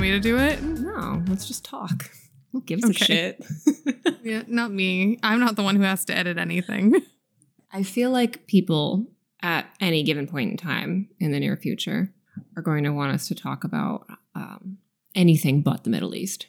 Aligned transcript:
Want 0.00 0.12
me 0.12 0.16
to 0.16 0.20
do 0.20 0.38
it? 0.38 0.62
No, 0.62 1.22
let's 1.28 1.46
just 1.46 1.62
talk. 1.62 2.10
Who 2.52 2.62
gives 2.62 2.88
a 2.88 2.94
shit? 2.94 3.44
Yeah, 4.22 4.44
not 4.46 4.70
me. 4.70 5.18
I'm 5.22 5.40
not 5.40 5.56
the 5.56 5.62
one 5.62 5.76
who 5.76 5.82
has 5.82 6.06
to 6.06 6.16
edit 6.16 6.38
anything. 6.38 6.94
I 7.72 7.82
feel 7.82 8.10
like 8.10 8.46
people 8.46 9.06
at 9.42 9.66
any 9.78 10.02
given 10.02 10.26
point 10.26 10.52
in 10.52 10.56
time 10.56 11.10
in 11.18 11.32
the 11.32 11.40
near 11.40 11.54
future 11.54 12.14
are 12.56 12.62
going 12.62 12.84
to 12.84 12.94
want 12.94 13.12
us 13.12 13.28
to 13.28 13.34
talk 13.34 13.62
about 13.62 14.06
um, 14.34 14.78
anything 15.14 15.60
but 15.60 15.84
the 15.84 15.90
Middle 15.90 16.14
East. 16.14 16.46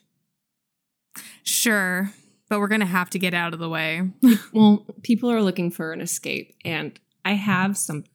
Sure, 1.44 2.14
but 2.48 2.62
we're 2.62 2.70
gonna 2.70 2.86
have 2.86 3.10
to 3.10 3.20
get 3.20 3.34
out 3.34 3.54
of 3.54 3.60
the 3.60 3.70
way. 3.70 4.12
Well, 4.54 4.86
people 5.04 5.30
are 5.30 5.42
looking 5.42 5.72
for 5.72 5.92
an 5.92 6.00
escape, 6.00 6.56
and 6.64 6.98
I 7.26 7.34
have 7.34 7.78
some, 7.78 8.06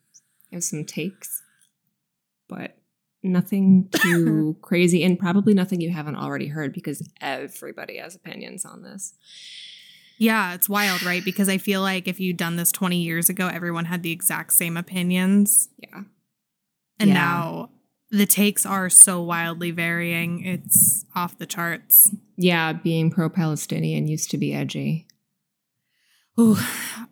I 0.50 0.56
have 0.56 0.64
some 0.64 0.86
takes, 0.86 1.42
but 2.48 2.78
nothing 3.32 3.88
too 3.92 4.56
crazy, 4.62 5.02
and 5.04 5.18
probably 5.18 5.54
nothing 5.54 5.80
you 5.80 5.90
haven't 5.90 6.16
already 6.16 6.46
heard 6.48 6.72
because 6.72 7.06
everybody 7.20 7.98
has 7.98 8.14
opinions 8.14 8.64
on 8.64 8.82
this. 8.82 9.14
Yeah, 10.18 10.54
it's 10.54 10.68
wild, 10.68 11.02
right? 11.02 11.22
Because 11.24 11.48
I 11.48 11.58
feel 11.58 11.82
like 11.82 12.08
if 12.08 12.18
you'd 12.20 12.38
done 12.38 12.56
this 12.56 12.72
20 12.72 12.96
years 12.98 13.28
ago, 13.28 13.48
everyone 13.48 13.84
had 13.84 14.02
the 14.02 14.12
exact 14.12 14.54
same 14.54 14.76
opinions. 14.78 15.68
Yeah, 15.78 16.02
And 16.98 17.08
Yeah. 17.08 17.14
now 17.14 17.70
the 18.10 18.24
takes 18.24 18.64
are 18.64 18.88
so 18.88 19.20
wildly 19.22 19.72
varying. 19.72 20.42
It's 20.44 21.04
off 21.14 21.36
the 21.38 21.44
charts. 21.46 22.10
yeah. 22.38 22.72
Being 22.72 23.10
pro-Palestinian 23.10 24.06
used 24.06 24.30
to 24.30 24.38
be 24.38 24.54
edgy. 24.54 25.06
Ooh, 26.40 26.56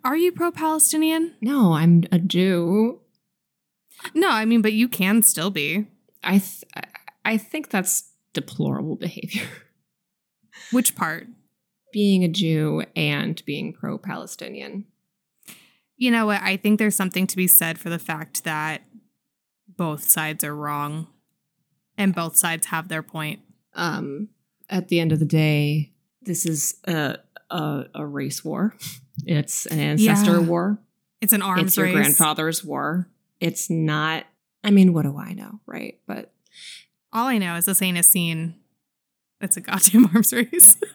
are 0.03 0.15
you 0.17 0.31
pro 0.31 0.51
Palestinian? 0.51 1.33
No, 1.41 1.73
I'm 1.73 2.03
a 2.11 2.17
Jew. 2.19 3.01
No, 4.13 4.29
I 4.29 4.45
mean, 4.45 4.61
but 4.61 4.73
you 4.73 4.87
can 4.87 5.21
still 5.23 5.49
be. 5.51 5.87
I 6.25 6.39
th- 6.39 6.63
I 7.23 7.37
think 7.37 7.69
that's 7.69 8.11
deplorable 8.33 8.95
behavior. 8.95 9.47
Which 10.71 10.95
part? 10.95 11.27
being 11.93 12.25
a 12.25 12.27
Jew 12.27 12.83
and 12.93 13.41
being 13.45 13.71
pro-Palestinian. 13.71 14.83
You 15.95 16.11
know 16.11 16.25
what? 16.25 16.41
I 16.41 16.57
think 16.57 16.77
there's 16.77 16.93
something 16.95 17.25
to 17.25 17.37
be 17.37 17.47
said 17.47 17.79
for 17.79 17.89
the 17.89 17.97
fact 17.99 18.43
that 18.43 18.81
both 19.77 20.03
sides 20.03 20.43
are 20.43 20.53
wrong 20.53 21.07
and 21.97 22.13
both 22.13 22.35
sides 22.35 22.67
have 22.67 22.89
their 22.89 23.01
point. 23.01 23.39
Um, 23.75 24.27
at 24.69 24.89
the 24.89 24.99
end 24.99 25.13
of 25.13 25.19
the 25.19 25.25
day, 25.25 25.93
this 26.21 26.45
is 26.45 26.75
a 26.85 27.19
a, 27.49 27.85
a 27.95 28.05
race 28.05 28.43
war. 28.43 28.75
It's 29.25 29.65
an 29.67 29.79
ancestor 29.79 30.33
Yeah. 30.33 30.39
war. 30.39 30.77
It's 31.21 31.31
an 31.31 31.41
arms 31.41 31.63
it's 31.67 31.77
your 31.77 31.85
race. 31.85 31.95
grandfather's 31.95 32.61
war. 32.65 33.07
It's 33.39 33.69
not. 33.69 34.25
I 34.65 34.71
mean, 34.71 34.93
what 34.93 35.03
do 35.03 35.15
I 35.15 35.33
know, 35.33 35.59
right? 35.67 35.99
But 36.07 36.33
All 37.13 37.27
I 37.27 37.37
know 37.37 37.55
is 37.55 37.65
this 37.65 37.83
ain't 37.83 37.99
a 37.99 38.03
scene. 38.03 38.55
It's 39.39 39.55
a 39.57 39.61
goddamn 39.61 40.09
arms 40.13 40.33
race. 40.33 40.77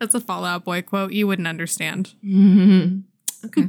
That's 0.00 0.14
a 0.14 0.20
Fall 0.20 0.44
Out 0.46 0.64
Boy 0.64 0.80
quote. 0.82 1.12
You 1.12 1.26
wouldn't 1.26 1.46
understand. 1.46 2.14
okay, 3.44 3.68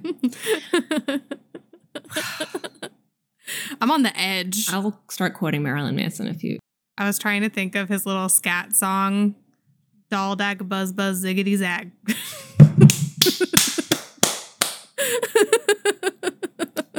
I'm 3.81 3.91
on 3.91 4.03
the 4.03 4.17
edge. 4.17 4.69
I'll 4.71 5.01
start 5.09 5.33
quoting 5.33 5.63
Marilyn 5.63 5.95
Manson 5.95 6.27
if 6.27 6.43
you. 6.43 6.59
I 6.97 7.05
was 7.05 7.19
trying 7.19 7.41
to 7.41 7.49
think 7.49 7.75
of 7.75 7.89
his 7.89 8.05
little 8.05 8.29
scat 8.29 8.73
song, 8.75 9.35
Doll 10.09 10.35
Dag 10.37 10.67
Buzz 10.67 10.93
Buzz 10.93 11.23
Ziggity 11.23 11.57
Zag. 11.57 11.91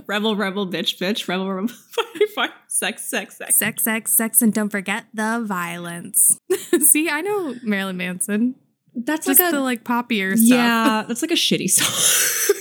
Rebel, 0.08 0.34
rebel, 0.36 0.66
bitch, 0.66 0.96
bitch, 0.98 1.28
rebel, 1.28 1.52
rebel, 1.52 1.68
fire, 1.90 2.26
fire, 2.34 2.52
sex, 2.66 3.04
sex, 3.04 3.36
sex. 3.36 3.56
sex, 3.56 3.84
sex, 3.84 4.12
sex, 4.12 4.40
and 4.42 4.52
don't 4.54 4.70
forget 4.70 5.04
the 5.12 5.42
violence. 5.44 6.38
See, 6.80 7.10
I 7.10 7.20
know 7.20 7.54
Marilyn 7.62 7.98
Manson. 7.98 8.54
That's 8.94 9.26
Just 9.26 9.38
like 9.38 9.52
a 9.52 9.56
the 9.56 9.60
like 9.60 9.84
poppier 9.84 10.34
stuff. 10.36 10.48
yeah. 10.48 11.04
That's 11.06 11.20
like 11.22 11.30
a 11.30 11.34
shitty 11.34 11.68
song. 11.70 12.56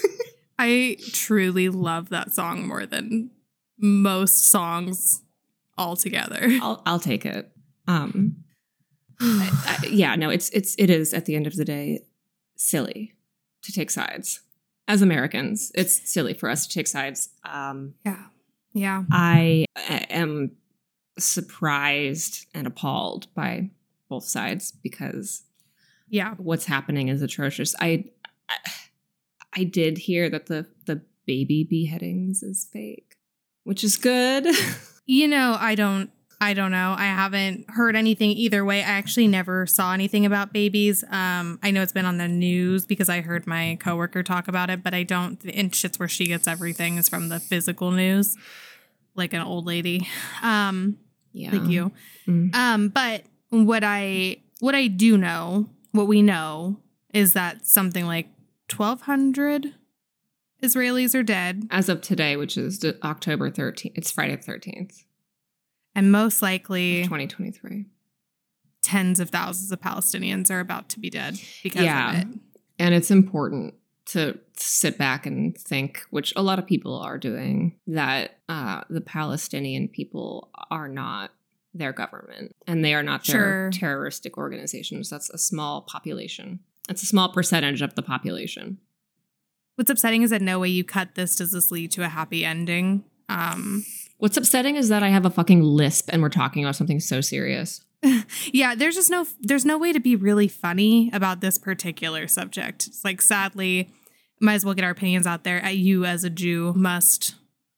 I 0.59 0.97
truly 1.13 1.69
love 1.69 2.09
that 2.09 2.33
song 2.33 2.67
more 2.67 2.85
than 2.85 3.31
most 3.79 4.49
songs 4.49 5.21
altogether. 5.77 6.47
I'll 6.61 6.81
I'll 6.85 6.99
take 6.99 7.25
it. 7.25 7.49
Um, 7.87 8.43
I, 9.21 9.77
I- 9.83 9.87
yeah, 9.87 10.15
no, 10.15 10.29
it's 10.29 10.49
it's 10.49 10.75
it 10.77 10.89
is 10.89 11.13
at 11.13 11.25
the 11.25 11.35
end 11.35 11.47
of 11.47 11.55
the 11.55 11.63
day 11.65 12.01
silly 12.57 13.13
to 13.63 13.71
take 13.71 13.89
sides 13.89 14.41
as 14.87 15.01
Americans. 15.01 15.71
It's 15.75 16.09
silly 16.09 16.33
for 16.33 16.49
us 16.49 16.65
to 16.67 16.73
take 16.73 16.87
sides. 16.87 17.29
Um, 17.43 17.93
yeah. 18.05 18.25
Yeah. 18.73 19.03
I 19.11 19.65
am 20.09 20.51
surprised 21.17 22.45
and 22.53 22.67
appalled 22.67 23.27
by 23.33 23.69
both 24.09 24.23
sides 24.25 24.71
because 24.71 25.43
Yeah. 26.09 26.35
what's 26.35 26.65
happening 26.65 27.07
is 27.09 27.21
atrocious. 27.21 27.75
I, 27.79 28.05
I 28.49 28.55
I 29.53 29.63
did 29.63 29.97
hear 29.97 30.29
that 30.29 30.45
the 30.47 30.67
the 30.85 31.01
baby 31.25 31.63
beheadings 31.63 32.43
is 32.43 32.67
fake, 32.71 33.15
which 33.63 33.83
is 33.83 33.97
good. 33.97 34.47
You 35.09 35.29
know, 35.29 35.55
I 35.57 35.75
don't 35.75 36.11
I 36.39 36.53
don't 36.53 36.71
know. 36.71 36.93
I 36.97 37.05
haven't 37.05 37.69
heard 37.69 37.95
anything 37.95 38.31
either 38.31 38.63
way. 38.63 38.79
I 38.79 38.89
actually 38.89 39.27
never 39.27 39.65
saw 39.65 39.93
anything 39.93 40.25
about 40.25 40.53
babies. 40.53 41.03
Um, 41.09 41.59
I 41.63 41.71
know 41.71 41.81
it's 41.81 41.91
been 41.91 42.05
on 42.05 42.17
the 42.17 42.27
news 42.27 42.85
because 42.85 43.09
I 43.09 43.21
heard 43.21 43.47
my 43.47 43.77
coworker 43.79 44.21
talk 44.21 44.47
about 44.47 44.69
it, 44.69 44.83
but 44.83 44.93
I 44.93 45.03
don't 45.03 45.43
and 45.45 45.73
shit's 45.73 45.97
where 45.97 46.07
she 46.07 46.25
gets 46.25 46.47
everything 46.47 46.97
is 46.97 47.09
from 47.09 47.29
the 47.29 47.39
physical 47.39 47.91
news. 47.91 48.37
Like 49.15 49.33
an 49.33 49.41
old 49.41 49.65
lady. 49.65 50.07
Um, 50.43 50.99
yeah, 51.31 51.55
like 51.55 51.69
you. 51.69 51.91
Mm. 52.27 52.53
Um, 52.53 52.89
but 52.89 53.23
what 53.49 53.83
I 53.83 54.37
what 54.59 54.75
I 54.75 54.87
do 54.87 55.17
know, 55.17 55.69
what 55.91 56.07
we 56.07 56.21
know, 56.21 56.77
is 57.13 57.33
that 57.33 57.65
something 57.65 58.05
like 58.05 58.27
twelve 58.67 59.01
hundred 59.01 59.73
Israelis 60.63 61.13
are 61.13 61.23
dead, 61.23 61.67
As 61.69 61.87
of 61.89 62.01
today, 62.01 62.35
which 62.35 62.57
is 62.57 62.83
October 63.03 63.51
13th, 63.51 63.91
it's 63.95 64.11
Friday 64.11 64.35
the 64.35 64.51
13th, 64.51 65.03
and 65.97 66.11
most 66.11 66.41
likely 66.41 67.03
2023. 67.03 67.85
tens 68.81 69.19
of 69.19 69.29
thousands 69.31 69.69
of 69.73 69.81
Palestinians 69.81 70.49
are 70.49 70.61
about 70.61 70.87
to 70.87 70.99
be 70.99 71.09
dead 71.09 71.37
because 71.61 71.83
Yeah. 71.83 72.11
of 72.11 72.17
it. 72.21 72.27
And 72.79 72.95
it's 72.95 73.11
important 73.11 73.73
to 74.05 74.39
sit 74.55 74.97
back 74.97 75.25
and 75.25 75.57
think, 75.57 76.03
which 76.09 76.31
a 76.37 76.41
lot 76.41 76.57
of 76.59 76.65
people 76.65 76.97
are 76.97 77.17
doing, 77.17 77.75
that 77.87 78.39
uh, 78.47 78.83
the 78.89 79.01
Palestinian 79.01 79.89
people 79.89 80.49
are 80.71 80.87
not 80.87 81.31
their 81.73 81.91
government 81.91 82.55
and 82.65 82.85
they 82.85 82.93
are 82.93 83.03
not 83.03 83.25
their 83.25 83.35
Sure. 83.35 83.71
terroristic 83.71 84.37
organizations. 84.37 85.09
That's 85.09 85.29
a 85.31 85.37
small 85.37 85.81
population. 85.81 86.59
It's 86.87 87.03
a 87.03 87.07
small 87.07 87.33
percentage 87.33 87.81
of 87.81 87.95
the 87.95 88.01
population. 88.03 88.77
What's 89.75 89.89
upsetting 89.91 90.21
is 90.21 90.29
that 90.29 90.41
no 90.41 90.59
way 90.59 90.69
you 90.69 90.85
cut 90.85 91.15
this 91.15 91.35
does 91.35 91.51
this 91.51 91.71
lead 91.71 91.91
to 91.91 92.03
a 92.05 92.07
happy 92.09 92.45
ending. 92.45 93.03
Um, 93.27 93.83
What's 94.17 94.37
upsetting 94.37 94.75
is 94.75 94.89
that 94.89 95.03
I 95.03 95.09
have 95.09 95.25
a 95.25 95.29
fucking 95.29 95.61
lisp 95.61 96.09
and 96.11 96.21
we're 96.21 96.29
talking 96.29 96.63
about 96.63 96.75
something 96.75 96.99
so 96.99 97.21
serious. 97.21 97.83
yeah, 98.51 98.75
there's 98.75 98.95
just 98.95 99.09
no 99.09 99.25
there's 99.39 99.65
no 99.65 99.77
way 99.77 99.91
to 99.93 99.99
be 99.99 100.15
really 100.15 100.47
funny 100.47 101.09
about 101.13 101.41
this 101.41 101.57
particular 101.57 102.27
subject. 102.27 102.87
It's 102.87 103.03
like 103.03 103.21
sadly, 103.21 103.89
might 104.39 104.55
as 104.55 104.65
well 104.65 104.73
get 104.73 104.83
our 104.85 104.91
opinions 104.91 105.25
out 105.27 105.43
there. 105.43 105.59
At 105.63 105.77
you 105.77 106.05
as 106.05 106.23
a 106.23 106.29
Jew 106.29 106.73
must 106.75 107.35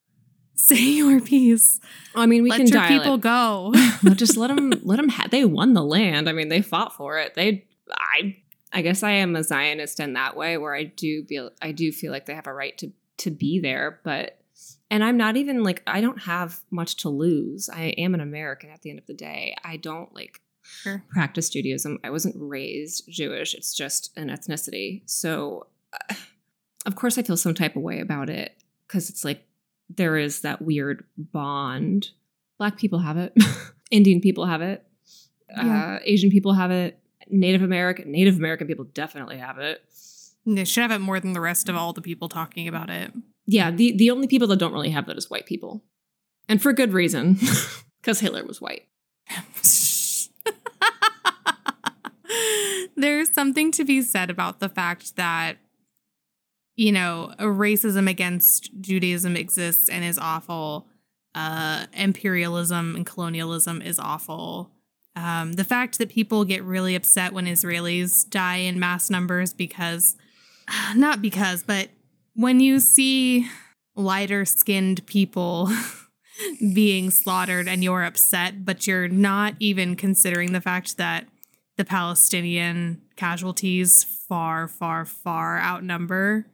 say 0.56 0.82
your 0.82 1.22
piece. 1.22 1.80
I 2.16 2.26
mean, 2.26 2.44
we 2.44 2.50
Let 2.50 2.58
can 2.58 2.68
your 2.68 2.88
people 2.88 3.16
it. 3.16 3.22
go. 3.22 3.74
just 4.16 4.38
let 4.38 4.48
them 4.48 4.74
let 4.84 4.98
them 4.98 5.10
ha- 5.10 5.28
they 5.30 5.46
won 5.46 5.74
the 5.74 5.84
land 5.84 6.30
i 6.30 6.32
mean 6.34 6.48
they 6.50 6.62
fought 6.62 6.94
for 6.96 7.18
it 7.20 7.36
they 7.36 7.66
i 7.92 8.36
i 8.72 8.82
guess 8.82 9.04
i 9.04 9.12
am 9.12 9.36
a 9.36 9.44
zionist 9.44 10.00
in 10.00 10.14
that 10.14 10.36
way 10.38 10.58
where 10.58 10.74
i 10.74 10.84
do 10.84 11.24
feel 11.26 11.52
i 11.62 11.72
do 11.72 11.92
feel 11.92 12.12
like 12.12 12.26
they 12.26 12.34
have 12.34 12.48
a 12.48 12.54
right 12.54 12.78
to 12.78 12.92
to 13.18 13.30
be 13.30 13.60
there 13.60 14.00
but 14.04 14.39
and 14.92 15.04
i'm 15.04 15.18
not 15.18 15.38
even 15.38 15.64
like 15.64 15.82
i 15.88 16.02
don't 16.02 16.22
have 16.24 16.60
much 16.72 16.96
to 16.98 17.10
lose. 17.10 17.70
I 17.70 17.94
am 17.98 18.14
an 18.14 18.22
american 18.22 18.70
at 18.70 18.82
the 18.82 18.90
end 18.90 19.00
of 19.00 19.06
the 19.08 19.14
day. 19.14 19.56
I 19.64 19.78
don't 19.78 20.14
like 20.14 20.42
Sure. 20.62 21.04
practice 21.10 21.50
judaism. 21.50 21.98
I 22.04 22.10
wasn't 22.12 22.36
raised 22.38 23.06
jewish. 23.10 23.56
It's 23.56 23.74
just 23.74 24.12
an 24.16 24.28
ethnicity. 24.30 25.02
So 25.06 25.68
uh, 25.94 26.14
of 26.86 26.96
course 26.96 27.18
i 27.18 27.24
feel 27.24 27.38
some 27.38 27.54
type 27.56 27.76
of 27.76 27.82
way 27.82 28.00
about 28.00 28.30
it 28.30 28.56
because 28.88 29.10
it's 29.10 29.26
like 29.26 29.46
there 29.90 30.18
is 30.18 30.42
that 30.42 30.62
weird 30.62 31.04
bond. 31.18 32.10
Black 32.60 32.78
people 32.78 33.00
have 33.00 33.18
it. 33.18 33.34
Indian 33.92 34.22
people 34.22 34.46
have 34.46 34.62
it. 34.62 34.86
Yeah. 35.50 35.96
uh, 35.96 36.00
asian 36.04 36.30
people 36.30 36.54
have 36.54 36.70
it. 36.72 37.00
Native 37.28 37.62
american 37.64 38.12
native 38.12 38.38
american 38.38 38.68
people 38.68 38.86
definitely 38.86 39.38
have 39.38 39.58
it. 39.58 39.82
They 40.46 40.66
should 40.66 40.82
have 40.82 40.92
it 40.92 41.00
more 41.00 41.20
than 41.20 41.34
the 41.34 41.42
rest 41.42 41.70
of 41.70 41.76
all 41.76 41.94
the 41.94 42.02
people 42.02 42.30
talking 42.30 42.68
about 42.68 42.90
it. 42.90 43.12
Yeah 43.50 43.72
the, 43.72 43.96
the 43.98 44.12
only 44.12 44.28
people 44.28 44.48
that 44.48 44.60
don't 44.60 44.74
really 44.74 44.90
have 44.90 45.06
that 45.08 45.18
is 45.18 45.30
white 45.30 45.46
people 45.46 45.84
and 46.48 46.62
for 46.62 46.74
good 46.74 46.94
reason 46.94 47.34
because 48.02 48.20
hitler 48.20 48.46
was 48.46 48.62
white 48.62 48.84
There's 52.96 53.34
something 53.34 53.72
to 53.72 53.86
be 53.86 54.02
said 54.02 54.30
about 54.30 54.60
the 54.60 54.70
fact 54.70 55.16
that, 55.16 55.58
you 56.76 56.92
know, 56.92 57.34
racism 57.40 58.10
against 58.10 58.70
Judaism 58.82 59.36
exists 59.36 59.90
and 59.90 60.04
is 60.04 60.18
awful. 60.18 60.88
uh, 61.36 61.86
imperialism 61.94 62.96
and 62.96 63.06
colonialism 63.06 63.82
is 63.82 64.00
awful. 64.00 64.72
Um, 65.16 65.54
the 65.54 65.64
fact 65.64 66.00
that 66.00 66.10
people 66.10 66.44
get 66.44 66.64
really 66.64 66.96
upset 66.96 67.34
when 67.34 67.46
Israelis 67.46 68.28
die 68.30 68.58
in 68.58 68.80
mass 68.80 69.10
numbers 69.10 69.54
because, 69.54 70.16
not 70.96 71.22
because, 71.22 71.64
but 71.64 71.90
when 72.40 72.62
you 72.62 72.80
see 72.80 73.46
lighter 73.98 74.46
skinned 74.46 75.06
people 75.06 75.70
being 76.74 77.12
slaughtered 77.12 77.68
and 77.68 77.84
you're 77.84 78.06
upset, 78.06 78.64
but 78.64 78.88
you're 78.88 79.10
not 79.10 79.56
even 79.60 79.94
considering 79.98 80.54
the 80.54 80.62
fact 80.62 80.96
that 80.96 81.28
the 81.76 81.84
Palestinian 81.84 83.02
casualties 83.18 84.06
far, 84.30 84.70
far, 84.70 85.04
far 85.04 85.60
outnumber 85.60 86.46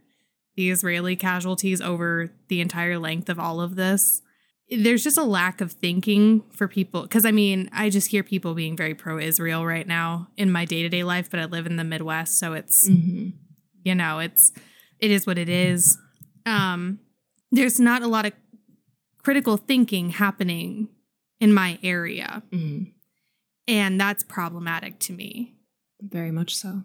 the 0.55 0.71
Israeli 0.71 1.15
casualties 1.15 1.81
over 1.81 2.31
the 2.47 2.61
entire 2.61 2.97
length 2.97 3.29
of 3.29 3.38
all 3.38 3.61
of 3.61 3.75
this. 3.75 4.23
There's 4.71 5.03
just 5.03 5.19
a 5.19 5.23
lack 5.23 5.61
of 5.61 5.73
thinking 5.73 6.41
for 6.51 6.67
people. 6.67 7.03
Because 7.03 7.25
I 7.25 7.31
mean, 7.31 7.69
I 7.71 7.91
just 7.91 8.07
hear 8.09 8.23
people 8.23 8.55
being 8.55 8.75
very 8.75 8.95
pro 8.95 9.19
Israel 9.19 9.63
right 9.67 9.88
now 9.88 10.29
in 10.35 10.51
my 10.51 10.65
day 10.65 10.81
to 10.81 10.89
day 10.89 11.03
life, 11.03 11.29
but 11.29 11.39
I 11.39 11.45
live 11.45 11.67
in 11.67 11.75
the 11.75 11.83
Midwest. 11.83 12.39
So 12.39 12.53
it's, 12.53 12.89
Mm-hmm. 12.89 13.29
you 13.83 13.93
know, 13.93 14.17
it's, 14.17 14.51
it 15.05 15.11
is 15.11 15.27
what 15.27 15.37
it 15.37 15.49
is. 15.49 15.97
Um, 16.47 16.99
there's 17.51 17.79
not 17.79 18.01
a 18.01 18.07
lot 18.07 18.25
of 18.25 18.33
critical 19.23 19.55
thinking 19.55 20.09
happening 20.09 20.89
in 21.39 21.53
my 21.53 21.77
area. 21.83 22.41
Mm-hmm. 22.51 22.89
And 23.67 24.01
that's 24.01 24.23
problematic 24.23 24.99
to 25.01 25.13
me. 25.13 25.53
Very 26.01 26.31
much 26.31 26.55
so. 26.55 26.83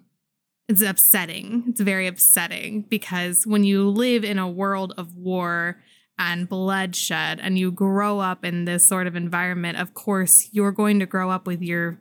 It's 0.68 0.82
upsetting. 0.82 1.64
It's 1.68 1.80
very 1.80 2.06
upsetting 2.06 2.82
because 2.82 3.46
when 3.46 3.64
you 3.64 3.88
live 3.88 4.22
in 4.22 4.38
a 4.38 4.48
world 4.48 4.94
of 4.96 5.16
war 5.16 5.82
and 6.18 6.48
bloodshed 6.48 7.40
and 7.42 7.58
you 7.58 7.72
grow 7.72 8.20
up 8.20 8.44
in 8.44 8.66
this 8.66 8.86
sort 8.86 9.06
of 9.06 9.16
environment, 9.16 9.78
of 9.78 9.94
course, 9.94 10.48
you're 10.52 10.72
going 10.72 11.00
to 11.00 11.06
grow 11.06 11.30
up 11.30 11.46
with 11.46 11.62
your 11.62 11.98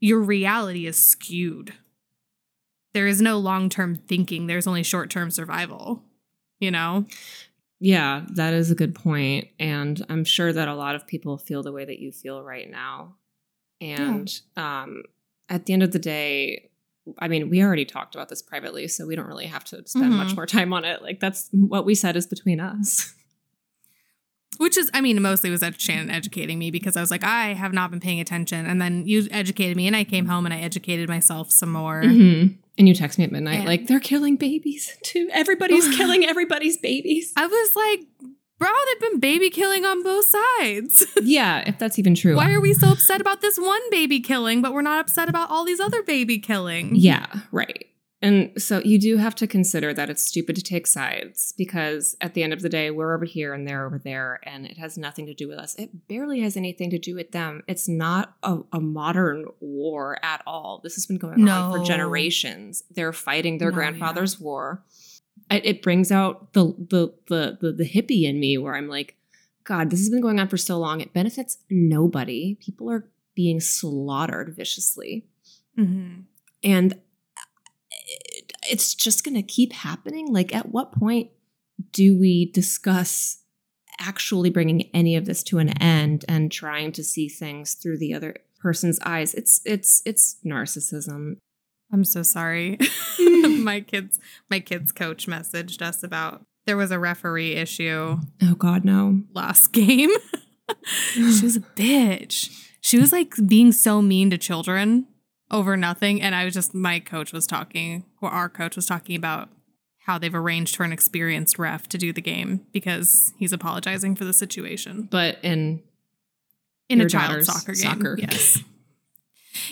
your 0.00 0.20
reality 0.20 0.86
is 0.86 1.02
skewed. 1.02 1.72
There 2.94 3.06
is 3.06 3.20
no 3.20 3.38
long-term 3.38 3.96
thinking, 3.96 4.46
there's 4.46 4.66
only 4.66 4.82
short-term 4.82 5.30
survival. 5.30 6.02
You 6.60 6.70
know? 6.70 7.04
Yeah, 7.80 8.24
that 8.30 8.54
is 8.54 8.70
a 8.70 8.74
good 8.74 8.94
point. 8.94 9.48
And 9.58 10.02
I'm 10.08 10.24
sure 10.24 10.52
that 10.52 10.68
a 10.68 10.74
lot 10.74 10.94
of 10.94 11.06
people 11.06 11.36
feel 11.36 11.62
the 11.62 11.72
way 11.72 11.84
that 11.84 11.98
you 11.98 12.12
feel 12.12 12.42
right 12.42 12.70
now. 12.70 13.16
And 13.80 14.32
um, 14.56 15.02
at 15.50 15.66
the 15.66 15.72
end 15.74 15.82
of 15.82 15.90
the 15.92 15.98
day, 15.98 16.70
I 17.18 17.28
mean, 17.28 17.50
we 17.50 17.62
already 17.62 17.84
talked 17.84 18.14
about 18.14 18.30
this 18.30 18.40
privately, 18.40 18.88
so 18.88 19.06
we 19.06 19.14
don't 19.16 19.26
really 19.26 19.46
have 19.46 19.64
to 19.64 19.86
spend 19.86 20.14
much 20.14 20.28
Mhm. 20.28 20.36
more 20.36 20.46
time 20.46 20.72
on 20.72 20.84
it. 20.86 21.02
Like, 21.02 21.20
that's 21.20 21.50
what 21.52 21.84
we 21.84 21.94
said 21.94 22.16
is 22.16 22.26
between 22.26 22.60
us. 22.60 23.14
Which 24.58 24.76
is, 24.76 24.90
I 24.94 25.00
mean, 25.00 25.20
mostly 25.22 25.50
was 25.50 25.60
that 25.60 25.80
Shannon 25.80 26.10
educating 26.10 26.58
me 26.58 26.70
because 26.70 26.96
I 26.96 27.00
was 27.00 27.10
like, 27.10 27.24
I 27.24 27.54
have 27.54 27.72
not 27.72 27.90
been 27.90 28.00
paying 28.00 28.20
attention. 28.20 28.66
And 28.66 28.80
then 28.80 29.06
you 29.06 29.26
educated 29.30 29.76
me, 29.76 29.86
and 29.86 29.96
I 29.96 30.04
came 30.04 30.26
home 30.26 30.44
and 30.46 30.54
I 30.54 30.58
educated 30.60 31.08
myself 31.08 31.50
some 31.50 31.72
more. 31.72 32.02
Mhm. 32.02 32.56
And 32.76 32.88
you 32.88 32.94
text 32.94 33.18
me 33.18 33.24
at 33.24 33.32
midnight, 33.32 33.58
And- 33.58 33.66
like, 33.66 33.86
they're 33.86 34.00
killing 34.00 34.36
babies 34.36 34.96
too. 35.02 35.28
Everybody's 35.32 35.88
killing 35.96 36.24
everybody's 36.24 36.76
babies. 36.78 37.32
I 37.36 37.46
was 37.46 37.76
like, 37.76 38.00
bro, 38.58 38.68
they've 38.86 39.10
been 39.10 39.20
baby 39.20 39.50
killing 39.50 39.84
on 39.84 40.02
both 40.02 40.26
sides. 40.26 41.06
yeah, 41.22 41.62
if 41.68 41.78
that's 41.78 41.98
even 41.98 42.14
true. 42.14 42.34
Why 42.36 42.52
are 42.52 42.60
we 42.60 42.72
so 42.74 42.90
upset 42.90 43.20
about 43.20 43.40
this 43.42 43.58
one 43.58 43.80
baby 43.90 44.20
killing, 44.20 44.60
but 44.62 44.72
we're 44.72 44.82
not 44.82 45.00
upset 45.00 45.28
about 45.28 45.50
all 45.50 45.64
these 45.64 45.80
other 45.80 46.02
baby 46.02 46.38
killing? 46.38 46.96
Yeah, 46.96 47.26
right. 47.52 47.86
And 48.24 48.60
so 48.60 48.78
you 48.78 48.98
do 48.98 49.18
have 49.18 49.34
to 49.36 49.46
consider 49.46 49.92
that 49.92 50.08
it's 50.08 50.22
stupid 50.22 50.56
to 50.56 50.62
take 50.62 50.86
sides 50.86 51.52
because 51.58 52.16
at 52.22 52.32
the 52.32 52.42
end 52.42 52.54
of 52.54 52.62
the 52.62 52.70
day, 52.70 52.90
we're 52.90 53.14
over 53.14 53.26
here 53.26 53.52
and 53.52 53.68
they're 53.68 53.84
over 53.84 53.98
there, 53.98 54.40
and 54.44 54.64
it 54.64 54.78
has 54.78 54.96
nothing 54.96 55.26
to 55.26 55.34
do 55.34 55.46
with 55.46 55.58
us. 55.58 55.74
It 55.74 56.08
barely 56.08 56.40
has 56.40 56.56
anything 56.56 56.88
to 56.90 56.98
do 56.98 57.14
with 57.14 57.32
them. 57.32 57.62
It's 57.68 57.86
not 57.86 58.34
a, 58.42 58.60
a 58.72 58.80
modern 58.80 59.44
war 59.60 60.18
at 60.24 60.42
all. 60.46 60.80
This 60.82 60.94
has 60.94 61.04
been 61.04 61.18
going 61.18 61.46
on 61.48 61.72
for 61.78 61.84
generations. 61.84 62.82
They're 62.90 63.12
fighting 63.12 63.58
their 63.58 63.70
No, 63.70 63.74
grandfather's 63.74 64.40
war. 64.40 64.82
It, 65.50 65.66
it 65.66 65.82
brings 65.82 66.10
out 66.10 66.54
the, 66.54 66.64
the 66.78 67.12
the 67.28 67.58
the 67.60 67.72
the 67.72 67.88
hippie 67.88 68.22
in 68.24 68.40
me 68.40 68.56
where 68.56 68.74
I'm 68.74 68.88
like, 68.88 69.16
God, 69.64 69.90
this 69.90 70.00
has 70.00 70.08
been 70.08 70.22
going 70.22 70.40
on 70.40 70.48
for 70.48 70.56
so 70.56 70.78
long. 70.78 71.02
It 71.02 71.12
benefits 71.12 71.58
nobody. 71.68 72.54
People 72.54 72.90
are 72.90 73.06
being 73.34 73.60
slaughtered 73.60 74.54
viciously 74.56 75.26
Mhm. 75.78 76.22
and 76.62 76.98
it's 78.70 78.94
just 78.94 79.24
going 79.24 79.34
to 79.34 79.42
keep 79.42 79.72
happening 79.72 80.32
like 80.32 80.54
at 80.54 80.70
what 80.70 80.92
point 80.92 81.30
do 81.92 82.18
we 82.18 82.50
discuss 82.52 83.38
actually 84.00 84.50
bringing 84.50 84.90
any 84.92 85.16
of 85.16 85.24
this 85.24 85.42
to 85.42 85.58
an 85.58 85.70
end 85.80 86.24
and 86.28 86.50
trying 86.50 86.90
to 86.92 87.04
see 87.04 87.28
things 87.28 87.74
through 87.74 87.98
the 87.98 88.12
other 88.12 88.36
person's 88.58 88.98
eyes 89.00 89.34
it's 89.34 89.60
it's 89.64 90.02
it's 90.04 90.36
narcissism 90.44 91.36
I'm 91.94 92.04
so 92.04 92.22
sorry. 92.24 92.78
my 93.18 93.80
kids, 93.80 94.18
my 94.50 94.58
kids' 94.58 94.90
coach 94.90 95.26
messaged 95.26 95.80
us 95.80 96.02
about 96.02 96.42
there 96.66 96.76
was 96.76 96.90
a 96.90 96.98
referee 96.98 97.52
issue 97.52 98.18
oh 98.42 98.54
god 98.56 98.84
no 98.84 99.22
last 99.32 99.72
game. 99.72 100.10
she 100.84 101.22
was 101.22 101.56
a 101.56 101.60
bitch. 101.60 102.68
She 102.80 102.98
was 102.98 103.12
like 103.12 103.34
being 103.46 103.70
so 103.70 104.02
mean 104.02 104.30
to 104.30 104.38
children 104.38 105.06
over 105.50 105.76
nothing. 105.76 106.20
And 106.22 106.34
I 106.34 106.44
was 106.44 106.54
just, 106.54 106.74
my 106.74 107.00
coach 107.00 107.32
was 107.32 107.46
talking, 107.46 108.04
or 108.20 108.30
our 108.30 108.48
coach 108.48 108.76
was 108.76 108.86
talking 108.86 109.16
about 109.16 109.48
how 110.06 110.18
they've 110.18 110.34
arranged 110.34 110.76
for 110.76 110.84
an 110.84 110.92
experienced 110.92 111.58
ref 111.58 111.88
to 111.88 111.98
do 111.98 112.12
the 112.12 112.20
game 112.20 112.66
because 112.72 113.32
he's 113.38 113.52
apologizing 113.54 114.14
for 114.14 114.24
the 114.26 114.34
situation 114.34 115.08
but 115.10 115.38
in 115.42 115.82
in 116.90 117.00
a 117.00 117.08
child 117.08 117.42
soccer 117.44 117.72
game. 117.72 117.82
soccer. 117.90 118.16
Yes. 118.20 118.58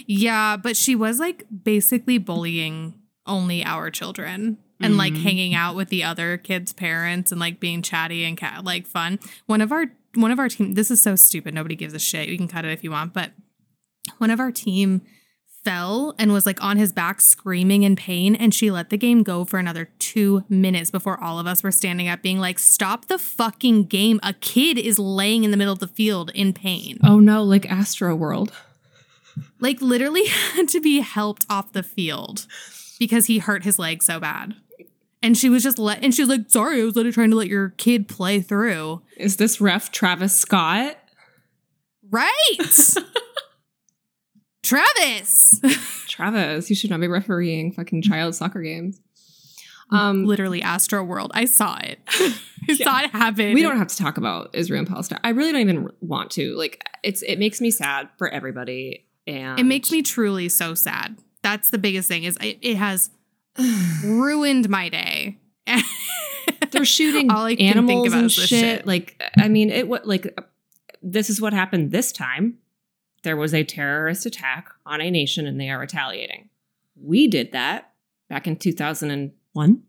yeah, 0.07 0.57
but 0.57 0.77
she 0.77 0.95
was 0.95 1.19
like 1.19 1.45
basically 1.65 2.17
bullying 2.19 2.95
only 3.27 3.63
our 3.65 3.91
children 3.91 4.57
and 4.81 4.97
like 4.97 5.13
Mhm. 5.13 5.23
hanging 5.23 5.55
out 5.55 5.77
with 5.77 5.91
the 5.91 6.03
other 6.03 6.37
kids' 6.39 6.73
parents 6.73 7.31
and 7.31 7.39
like 7.41 7.61
being 7.61 7.83
chatty 7.83 8.25
and 8.25 8.41
like 8.65 8.87
fun. 8.87 9.19
One 9.47 9.61
of 9.61 9.71
our 9.71 9.87
one 10.15 10.31
of 10.31 10.39
our 10.39 10.49
team. 10.49 10.75
This 10.75 10.91
is 10.91 11.01
so 11.03 11.15
stupid. 11.17 11.55
Nobody 11.55 11.75
gives 11.77 11.94
a 11.94 11.99
shit. 11.99 12.29
You 12.29 12.37
can 12.37 12.49
cut 12.49 12.65
it 12.65 12.73
if 12.73 12.82
you 12.85 12.91
want, 12.91 13.13
but 13.13 13.32
one 14.19 14.31
of 14.31 14.41
our 14.41 14.51
team 14.51 15.03
fell 15.65 16.15
and 16.19 16.33
was 16.33 16.47
like 16.47 16.63
on 16.63 16.77
his 16.77 16.93
back 16.93 17.21
screaming 17.21 17.83
in 17.83 17.95
pain 17.97 18.35
and 18.35 18.55
she 18.55 18.71
let 18.71 18.91
the 18.91 18.99
game 18.99 19.23
go 19.23 19.45
for 19.45 19.59
another 19.59 19.89
2 19.99 20.45
minutes 20.49 20.91
before 20.91 21.23
all 21.23 21.39
of 21.39 21.47
us 21.47 21.63
were 21.63 21.71
standing 21.71 22.09
up 22.09 22.21
being 22.23 22.39
like 22.39 22.59
stop 22.59 23.07
the 23.07 23.19
fucking 23.19 23.85
game 23.85 24.19
a 24.23 24.33
kid 24.35 24.77
is 24.77 24.99
laying 24.99 25.45
in 25.45 25.51
the 25.51 25.57
middle 25.57 25.73
of 25.73 25.79
the 25.79 25.87
field 25.87 26.31
in 26.35 26.53
pain 26.53 26.99
oh 27.05 27.21
no 27.21 27.43
like 27.45 27.71
astro 27.71 28.15
world 28.15 28.53
like 29.61 29.81
literally 29.81 30.27
had 30.55 30.69
to 30.69 30.81
be 30.81 31.01
helped 31.01 31.47
off 31.49 31.73
the 31.73 31.83
field 31.83 32.47
because 32.99 33.27
he 33.27 33.39
hurt 33.39 33.65
his 33.65 33.79
leg 33.79 34.03
so 34.03 34.21
bad. 34.21 34.55
And 35.23 35.37
she 35.37 35.49
was 35.49 35.63
just 35.63 35.79
let 35.79 36.03
and 36.03 36.13
she 36.13 36.23
was 36.23 36.29
like, 36.29 36.51
sorry, 36.51 36.81
I 36.81 36.85
was 36.85 36.97
literally 36.97 37.13
trying 37.13 37.31
to 37.31 37.37
let 37.37 37.47
your 37.49 37.71
kid 37.71 38.09
play 38.09 38.41
through. 38.41 39.03
is 39.17 39.37
this 39.37 39.61
ref 39.61 39.91
travis 39.93 40.37
scott 40.37 40.97
Right. 42.11 42.59
Travis. 44.63 45.61
travis 46.09 46.69
you 46.71 46.77
should 46.77 46.91
not 46.91 47.01
be 47.01 47.09
refereeing 47.09 47.73
fucking 47.73 48.03
child 48.03 48.35
soccer 48.35 48.61
games 48.63 49.01
um 49.91 50.25
literally 50.25 50.63
Astro 50.63 51.03
World. 51.05 51.31
I 51.35 51.45
saw 51.45 51.77
it. 51.79 51.99
I 52.09 52.35
Yeah. 52.69 52.85
saw 52.85 53.01
it 53.01 53.11
happen. 53.11 53.53
we 53.55 53.61
don't 53.63 53.77
have 53.77 53.89
to 53.89 53.97
talk 53.97 54.17
about 54.17 54.51
Israel 54.55 54.79
and 54.79 54.89
Palestine. 54.89 55.19
I 55.25 55.31
really 55.31 55.53
don't 55.53 55.61
even 55.63 55.91
want 56.01 56.31
to. 56.33 56.55
Like 56.57 56.83
it's 57.03 57.21
it 57.23 57.39
makes 57.39 57.61
me 57.61 57.71
sad 57.71 58.09
for 58.17 58.29
everybody 58.29 59.05
and 59.27 59.59
it 59.61 59.65
makes 59.65 59.91
me 59.93 60.01
truly 60.03 60.49
so 60.49 60.75
sad. 60.75 61.19
That's 61.43 61.69
the 61.71 61.79
biggest 61.79 62.09
thing 62.09 62.25
is 62.25 62.37
it, 62.41 62.59
it 62.63 62.77
has 62.77 63.11
ruined 64.05 64.69
my 64.71 64.89
day. 64.89 65.39
they're 66.71 66.85
shooting 66.85 67.31
All 67.31 67.45
I 67.45 67.57
can 67.57 67.75
think 67.75 67.77
animals 67.77 68.07
about 68.09 68.19
and 68.19 68.27
is 68.27 68.33
shit. 68.33 68.49
shit. 68.49 68.87
Like 68.87 69.21
I 69.39 69.49
mean 69.49 69.69
it 69.71 69.89
what 69.89 70.07
like 70.07 70.39
this 71.03 71.29
is 71.29 71.41
what 71.41 71.53
happened 71.53 71.91
this 71.91 72.13
time. 72.13 72.59
There 73.22 73.36
was 73.36 73.55
a 73.55 73.64
terrorist 73.64 74.26
attack 74.26 74.69
on 74.84 75.00
a 75.00 75.10
nation 75.10 75.46
and 75.46 75.60
they 75.60 75.70
are 75.70 75.79
retaliating. 75.79 76.48
We 77.00 77.29
did 77.29 77.52
that 77.52 77.93
back 78.29 78.46
in 78.46 78.56
2001. 78.56 79.82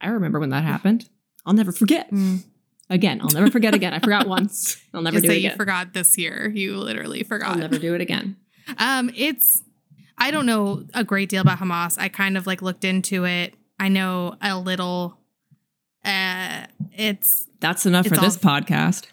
I 0.00 0.08
remember 0.08 0.40
when 0.40 0.50
that 0.50 0.64
happened. 0.64 1.08
I'll 1.44 1.54
never 1.54 1.72
forget. 1.72 2.10
Mm. 2.12 2.44
Again, 2.90 3.20
I'll 3.20 3.30
never 3.30 3.50
forget 3.50 3.74
again. 3.74 3.94
I 3.94 3.98
forgot 3.98 4.26
once. 4.28 4.76
I'll 4.92 5.02
never 5.02 5.16
Just 5.16 5.26
do 5.26 5.30
it 5.32 5.40
you 5.40 5.46
again. 5.48 5.56
forgot 5.56 5.92
this 5.92 6.18
year. 6.18 6.48
You 6.48 6.76
literally 6.76 7.22
forgot. 7.22 7.50
I'll 7.50 7.58
never 7.58 7.78
do 7.78 7.94
it 7.94 8.00
again. 8.00 8.36
Um, 8.78 9.10
it's 9.14 9.62
I 10.18 10.30
don't 10.30 10.46
know 10.46 10.84
a 10.94 11.04
great 11.04 11.28
deal 11.28 11.42
about 11.42 11.58
Hamas. 11.58 11.98
I 11.98 12.08
kind 12.08 12.36
of 12.36 12.46
like 12.46 12.62
looked 12.62 12.84
into 12.84 13.24
it. 13.26 13.54
I 13.78 13.88
know 13.88 14.36
a 14.40 14.58
little. 14.58 15.18
Uh, 16.04 16.66
it's 16.92 17.46
That's 17.60 17.86
enough 17.86 18.06
It's 18.06 18.14
for 18.14 18.20
this 18.20 18.36
podcast. 18.36 19.06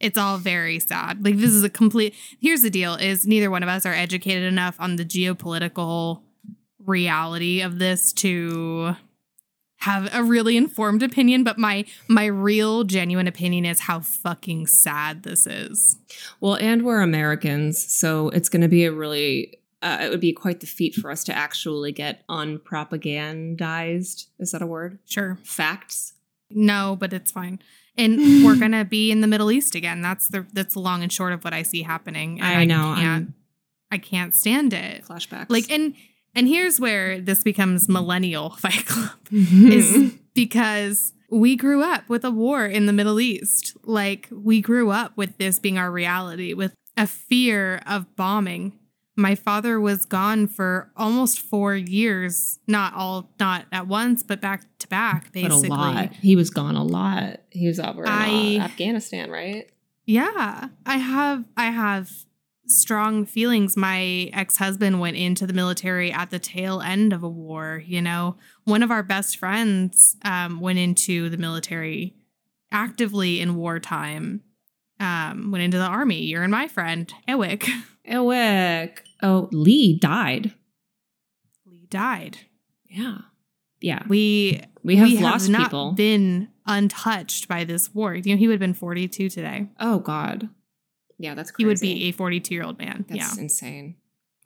It's 0.00 0.18
all 0.18 0.38
very 0.38 0.78
sad. 0.78 1.24
Like 1.24 1.36
this 1.36 1.50
is 1.50 1.64
a 1.64 1.70
complete. 1.70 2.14
Here's 2.40 2.62
the 2.62 2.70
deal: 2.70 2.94
is 2.94 3.26
neither 3.26 3.50
one 3.50 3.62
of 3.62 3.68
us 3.68 3.84
are 3.86 3.94
educated 3.94 4.44
enough 4.44 4.76
on 4.78 4.96
the 4.96 5.04
geopolitical 5.04 6.22
reality 6.84 7.60
of 7.60 7.78
this 7.78 8.12
to 8.14 8.96
have 9.78 10.12
a 10.12 10.22
really 10.24 10.56
informed 10.56 11.02
opinion, 11.02 11.44
but 11.44 11.58
my 11.58 11.84
my 12.08 12.26
real 12.26 12.84
genuine 12.84 13.26
opinion 13.26 13.64
is 13.64 13.80
how 13.80 14.00
fucking 14.00 14.66
sad 14.66 15.22
this 15.22 15.46
is. 15.46 15.96
Well, 16.40 16.56
and 16.56 16.84
we're 16.84 17.00
Americans, 17.00 17.84
so 17.88 18.28
it's 18.30 18.48
going 18.48 18.62
to 18.62 18.68
be 18.68 18.84
a 18.84 18.92
really 18.92 19.58
uh, 19.80 19.98
it 20.02 20.10
would 20.10 20.20
be 20.20 20.32
quite 20.32 20.60
the 20.60 20.66
feat 20.66 20.94
for 20.94 21.10
us 21.10 21.24
to 21.24 21.36
actually 21.36 21.92
get 21.92 22.26
unpropagandized. 22.28 24.26
Is 24.38 24.50
that 24.50 24.62
a 24.62 24.66
word? 24.66 24.98
Sure. 25.06 25.38
Facts. 25.44 26.14
No, 26.50 26.96
but 26.98 27.12
it's 27.12 27.30
fine. 27.30 27.60
And 27.98 28.44
we're 28.44 28.56
gonna 28.60 28.84
be 28.84 29.10
in 29.10 29.20
the 29.20 29.26
Middle 29.26 29.50
East 29.52 29.74
again. 29.74 30.00
That's 30.00 30.28
the 30.28 30.46
that's 30.52 30.74
the 30.74 30.80
long 30.80 31.02
and 31.02 31.12
short 31.12 31.32
of 31.34 31.44
what 31.44 31.52
I 31.52 31.62
see 31.62 31.82
happening. 31.82 32.40
And 32.40 32.58
I 32.58 32.64
know. 32.64 32.94
Can't, 32.94 32.98
I'm- 33.06 33.34
I 33.90 33.98
can't 33.98 34.34
stand 34.34 34.72
it. 34.72 35.04
Flashbacks. 35.04 35.46
Like 35.50 35.70
and 35.70 35.94
and 36.34 36.46
here's 36.46 36.78
where 36.78 37.20
this 37.20 37.42
becomes 37.42 37.88
millennial 37.88 38.50
Fight 38.58 38.86
Club. 38.86 39.10
is 39.32 39.92
is 39.94 40.12
because 40.34 41.12
we 41.30 41.56
grew 41.56 41.82
up 41.82 42.08
with 42.08 42.24
a 42.24 42.30
war 42.30 42.64
in 42.66 42.86
the 42.86 42.92
Middle 42.92 43.18
East. 43.20 43.76
Like 43.82 44.28
we 44.30 44.60
grew 44.60 44.90
up 44.90 45.16
with 45.16 45.36
this 45.38 45.58
being 45.58 45.76
our 45.78 45.90
reality, 45.90 46.52
with 46.54 46.74
a 46.96 47.06
fear 47.06 47.82
of 47.86 48.14
bombing. 48.16 48.78
My 49.18 49.34
father 49.34 49.80
was 49.80 50.06
gone 50.06 50.46
for 50.46 50.92
almost 50.96 51.40
four 51.40 51.74
years, 51.74 52.60
not 52.68 52.94
all, 52.94 53.32
not 53.40 53.66
at 53.72 53.88
once, 53.88 54.22
but 54.22 54.40
back 54.40 54.62
to 54.78 54.86
back, 54.86 55.32
basically. 55.32 55.68
but 55.68 55.74
a 55.74 55.80
lot. 55.80 56.12
He 56.14 56.36
was 56.36 56.50
gone 56.50 56.76
a 56.76 56.84
lot. 56.84 57.40
He 57.50 57.66
was 57.66 57.80
over 57.80 58.04
in 58.04 58.08
uh, 58.08 58.64
Afghanistan, 58.64 59.28
right? 59.28 59.68
Yeah, 60.06 60.68
I 60.86 60.98
have, 60.98 61.44
I 61.56 61.64
have 61.64 62.12
strong 62.68 63.26
feelings. 63.26 63.76
My 63.76 64.30
ex 64.32 64.58
husband 64.58 65.00
went 65.00 65.16
into 65.16 65.48
the 65.48 65.52
military 65.52 66.12
at 66.12 66.30
the 66.30 66.38
tail 66.38 66.80
end 66.80 67.12
of 67.12 67.24
a 67.24 67.28
war. 67.28 67.82
You 67.84 68.00
know, 68.00 68.36
one 68.66 68.84
of 68.84 68.92
our 68.92 69.02
best 69.02 69.36
friends 69.36 70.16
um, 70.24 70.60
went 70.60 70.78
into 70.78 71.28
the 71.28 71.38
military 71.38 72.14
actively 72.70 73.40
in 73.40 73.56
wartime. 73.56 74.42
Um, 75.00 75.50
went 75.50 75.64
into 75.64 75.78
the 75.78 75.84
army. 75.84 76.22
You're 76.22 76.44
and 76.44 76.52
my 76.52 76.68
friend 76.68 77.12
Ewick. 77.26 77.68
Ewick. 78.04 79.04
Oh, 79.22 79.48
Lee 79.52 79.98
died. 79.98 80.52
Lee 81.66 81.86
died. 81.90 82.38
Yeah. 82.88 83.18
Yeah. 83.80 84.02
We 84.08 84.60
We 84.82 84.96
have 84.96 85.08
we 85.08 85.18
lost 85.18 85.48
not 85.48 85.64
people. 85.64 85.92
been 85.92 86.48
untouched 86.66 87.48
by 87.48 87.64
this 87.64 87.94
war. 87.94 88.14
You 88.14 88.34
know, 88.34 88.38
he 88.38 88.46
would 88.48 88.54
have 88.54 88.60
been 88.60 88.74
42 88.74 89.28
today. 89.28 89.68
oh 89.80 89.98
God. 89.98 90.48
Yeah, 91.20 91.34
that's 91.34 91.50
crazy. 91.50 91.64
He 91.64 91.66
would 91.66 91.80
be 91.80 92.04
a 92.08 92.12
42 92.12 92.54
year 92.54 92.62
old 92.64 92.78
man. 92.78 93.04
That's 93.08 93.36
yeah. 93.36 93.42
insane. 93.42 93.96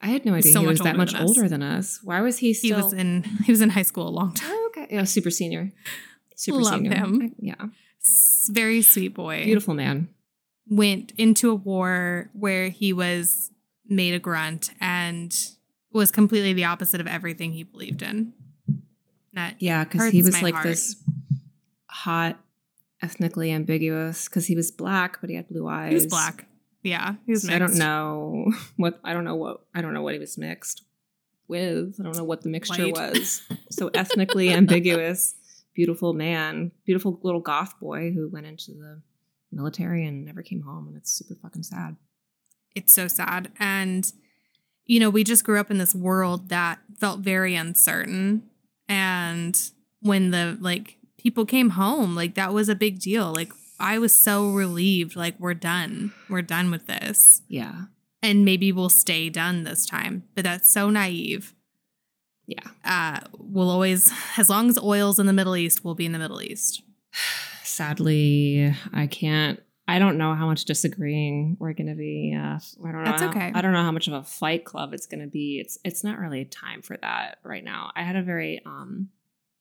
I 0.00 0.06
had 0.08 0.24
no 0.24 0.34
idea 0.34 0.52
So 0.52 0.60
he 0.60 0.66
was 0.66 0.80
that 0.80 0.96
much 0.96 1.12
than 1.12 1.22
older 1.22 1.48
than 1.48 1.62
us. 1.62 2.00
Why 2.02 2.20
was 2.22 2.38
he 2.38 2.52
He 2.52 2.72
was 2.72 2.92
in 2.92 3.22
he 3.44 3.52
was 3.52 3.60
in 3.60 3.70
high 3.70 3.82
school 3.82 4.08
a 4.08 4.10
long 4.10 4.34
time. 4.34 4.50
Oh, 4.50 4.70
okay. 4.74 4.88
Yeah, 4.94 5.04
super 5.04 5.30
senior. 5.30 5.70
Super 6.34 6.58
Love 6.58 6.74
senior. 6.80 6.94
him. 6.96 7.34
Yeah. 7.38 7.54
Very 8.50 8.82
sweet 8.82 9.14
boy. 9.14 9.44
Beautiful 9.44 9.74
man. 9.74 10.08
Went 10.68 11.12
into 11.18 11.50
a 11.50 11.54
war 11.54 12.30
where 12.32 12.68
he 12.68 12.92
was 12.92 13.51
made 13.88 14.14
a 14.14 14.18
grunt 14.18 14.70
and 14.80 15.34
was 15.92 16.10
completely 16.10 16.52
the 16.52 16.64
opposite 16.64 17.00
of 17.00 17.06
everything 17.06 17.52
he 17.52 17.62
believed 17.62 18.02
in. 18.02 18.32
That 19.34 19.56
Yeah, 19.58 19.84
because 19.84 20.10
he 20.10 20.22
was 20.22 20.40
like 20.42 20.54
heart. 20.54 20.66
this 20.66 21.02
hot, 21.88 22.38
ethnically 23.00 23.50
ambiguous. 23.50 24.28
Because 24.28 24.46
he 24.46 24.54
was 24.56 24.70
black, 24.70 25.20
but 25.20 25.30
he 25.30 25.36
had 25.36 25.48
blue 25.48 25.66
eyes. 25.68 25.88
he 25.88 25.94
was 25.94 26.06
black. 26.06 26.46
Yeah, 26.82 27.14
he 27.26 27.32
was 27.32 27.42
So 27.44 27.52
I 27.52 27.58
don't 27.58 27.76
know 27.76 28.52
what 28.76 29.00
I 29.04 29.12
don't 29.12 29.24
know 29.24 29.36
what 29.36 29.64
I 29.74 29.80
don't 29.82 29.94
know 29.94 30.02
what 30.02 30.14
he 30.14 30.18
was 30.20 30.36
mixed 30.36 30.82
with. 31.48 31.96
I 32.00 32.02
don't 32.02 32.16
know 32.16 32.24
what 32.24 32.42
the 32.42 32.48
mixture 32.48 32.84
White. 32.88 32.94
was. 33.14 33.42
So 33.70 33.88
ethnically 33.94 34.50
ambiguous, 34.52 35.34
beautiful 35.74 36.12
man, 36.12 36.72
beautiful 36.84 37.18
little 37.22 37.40
goth 37.40 37.78
boy 37.80 38.12
who 38.12 38.28
went 38.28 38.46
into 38.46 38.72
the 38.72 39.00
military 39.52 40.06
and 40.06 40.24
never 40.24 40.42
came 40.42 40.62
home, 40.62 40.88
and 40.88 40.96
it's 40.96 41.12
super 41.12 41.36
fucking 41.40 41.62
sad. 41.62 41.96
It's 42.74 42.94
so 42.94 43.08
sad. 43.08 43.50
And, 43.58 44.10
you 44.86 44.98
know, 45.00 45.10
we 45.10 45.24
just 45.24 45.44
grew 45.44 45.58
up 45.60 45.70
in 45.70 45.78
this 45.78 45.94
world 45.94 46.48
that 46.48 46.78
felt 46.98 47.20
very 47.20 47.54
uncertain. 47.54 48.42
And 48.88 49.58
when 50.00 50.30
the 50.30 50.56
like 50.60 50.96
people 51.18 51.44
came 51.46 51.70
home, 51.70 52.14
like 52.14 52.34
that 52.34 52.52
was 52.52 52.68
a 52.68 52.74
big 52.74 52.98
deal. 53.00 53.32
Like 53.32 53.52
I 53.78 53.98
was 53.98 54.12
so 54.14 54.50
relieved, 54.50 55.16
like 55.16 55.34
we're 55.38 55.54
done. 55.54 56.12
We're 56.28 56.42
done 56.42 56.70
with 56.70 56.86
this. 56.86 57.42
Yeah, 57.48 57.84
And 58.22 58.44
maybe 58.44 58.70
we'll 58.72 58.88
stay 58.88 59.28
done 59.28 59.64
this 59.64 59.86
time. 59.86 60.24
But 60.34 60.44
that's 60.44 60.72
so 60.72 60.90
naive. 60.90 61.54
yeah. 62.46 62.68
Uh 62.84 63.20
we'll 63.38 63.70
always 63.70 64.12
as 64.36 64.48
long 64.48 64.68
as 64.68 64.78
oil's 64.78 65.18
in 65.18 65.26
the 65.26 65.32
Middle 65.32 65.56
East, 65.56 65.84
we'll 65.84 65.94
be 65.94 66.06
in 66.06 66.12
the 66.12 66.18
Middle 66.18 66.42
East. 66.42 66.82
Sadly, 67.62 68.74
I 68.92 69.06
can't. 69.06 69.60
I 69.88 69.98
don't 69.98 70.16
know 70.16 70.34
how 70.34 70.46
much 70.46 70.64
disagreeing 70.64 71.56
we're 71.58 71.72
going 71.72 71.88
to 71.88 71.94
be. 71.94 72.34
Uh, 72.36 72.58
I 72.86 72.92
don't 72.92 73.04
know. 73.04 73.10
That's 73.10 73.22
how- 73.22 73.30
okay. 73.30 73.52
I 73.54 73.60
don't 73.60 73.72
know 73.72 73.82
how 73.82 73.90
much 73.92 74.06
of 74.06 74.12
a 74.14 74.22
fight 74.22 74.64
club 74.64 74.94
it's 74.94 75.06
going 75.06 75.20
to 75.20 75.26
be. 75.26 75.58
It's 75.60 75.78
it's 75.84 76.04
not 76.04 76.18
really 76.18 76.40
a 76.40 76.44
time 76.44 76.82
for 76.82 76.96
that 76.98 77.38
right 77.42 77.64
now. 77.64 77.90
I 77.96 78.02
had 78.02 78.16
a 78.16 78.22
very 78.22 78.60
um 78.64 79.08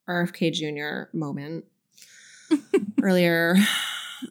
RFK 0.07 0.51
Jr. 0.53 1.15
moment 1.17 1.65
earlier, 3.01 3.55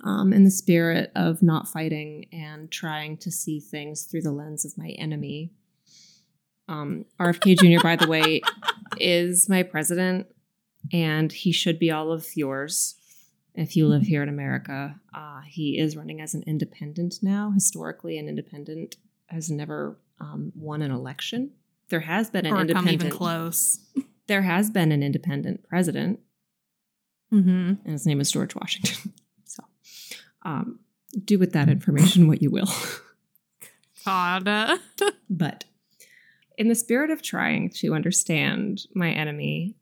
um, 0.05 0.33
in 0.33 0.45
the 0.45 0.51
spirit 0.51 1.11
of 1.17 1.43
not 1.43 1.69
fighting 1.69 2.27
and 2.33 2.71
trying 2.71 3.17
to 3.19 3.31
see 3.31 3.59
things 3.61 4.05
through 4.05 4.23
the 4.23 4.33
lens 4.33 4.65
of 4.65 4.77
my 4.79 4.91
enemy. 4.91 5.53
Um, 6.69 7.05
RFK 7.19 7.59
Jr. 7.59 7.83
by 7.83 7.97
the 7.97 8.07
way, 8.07 8.43
is 8.99 9.49
my 9.49 9.63
president, 9.65 10.29
and 10.93 11.33
he 11.33 11.51
should 11.51 11.79
be 11.81 11.91
all 11.91 12.13
of 12.13 12.27
yours 12.37 12.95
if 13.61 13.77
you 13.77 13.87
live 13.87 14.03
here 14.03 14.23
in 14.23 14.29
America. 14.29 14.99
Uh, 15.15 15.41
he 15.47 15.79
is 15.79 15.97
running 15.97 16.21
as 16.21 16.35
an 16.35 16.43
independent 16.47 17.17
now. 17.23 17.51
Historically, 17.53 18.19
an 18.19 18.29
independent 18.29 18.97
has 19.27 19.51
never 19.51 19.99
um, 20.19 20.53
won 20.55 20.83
an 20.83 20.91
election. 20.91 21.51
There 21.89 22.01
has 22.01 22.31
been 22.31 22.47
an 22.47 22.53
or 22.53 22.57
come 22.57 22.61
independent. 22.63 22.95
even 23.03 23.11
close. 23.11 23.81
There 24.27 24.43
has 24.43 24.71
been 24.71 24.93
an 24.93 25.03
independent 25.03 25.63
president, 25.69 26.21
Mm-hmm. 27.33 27.75
and 27.85 27.93
his 27.93 28.07
name 28.07 28.21
is 28.21 28.33
George 28.33 28.55
Washington. 28.55 29.13
So, 29.45 29.63
um, 30.43 30.81
do 31.25 31.39
with 31.39 31.53
that 31.53 31.69
information 31.69 32.27
what 32.29 32.41
you 32.43 32.51
will. 32.51 32.69
God. 34.05 34.49
But 35.31 35.65
in 36.59 36.69
the 36.69 36.75
spirit 36.75 37.11
of 37.11 37.23
trying 37.23 37.71
to 37.71 37.95
understand 37.95 38.83
my 38.95 39.11
enemy 39.11 39.77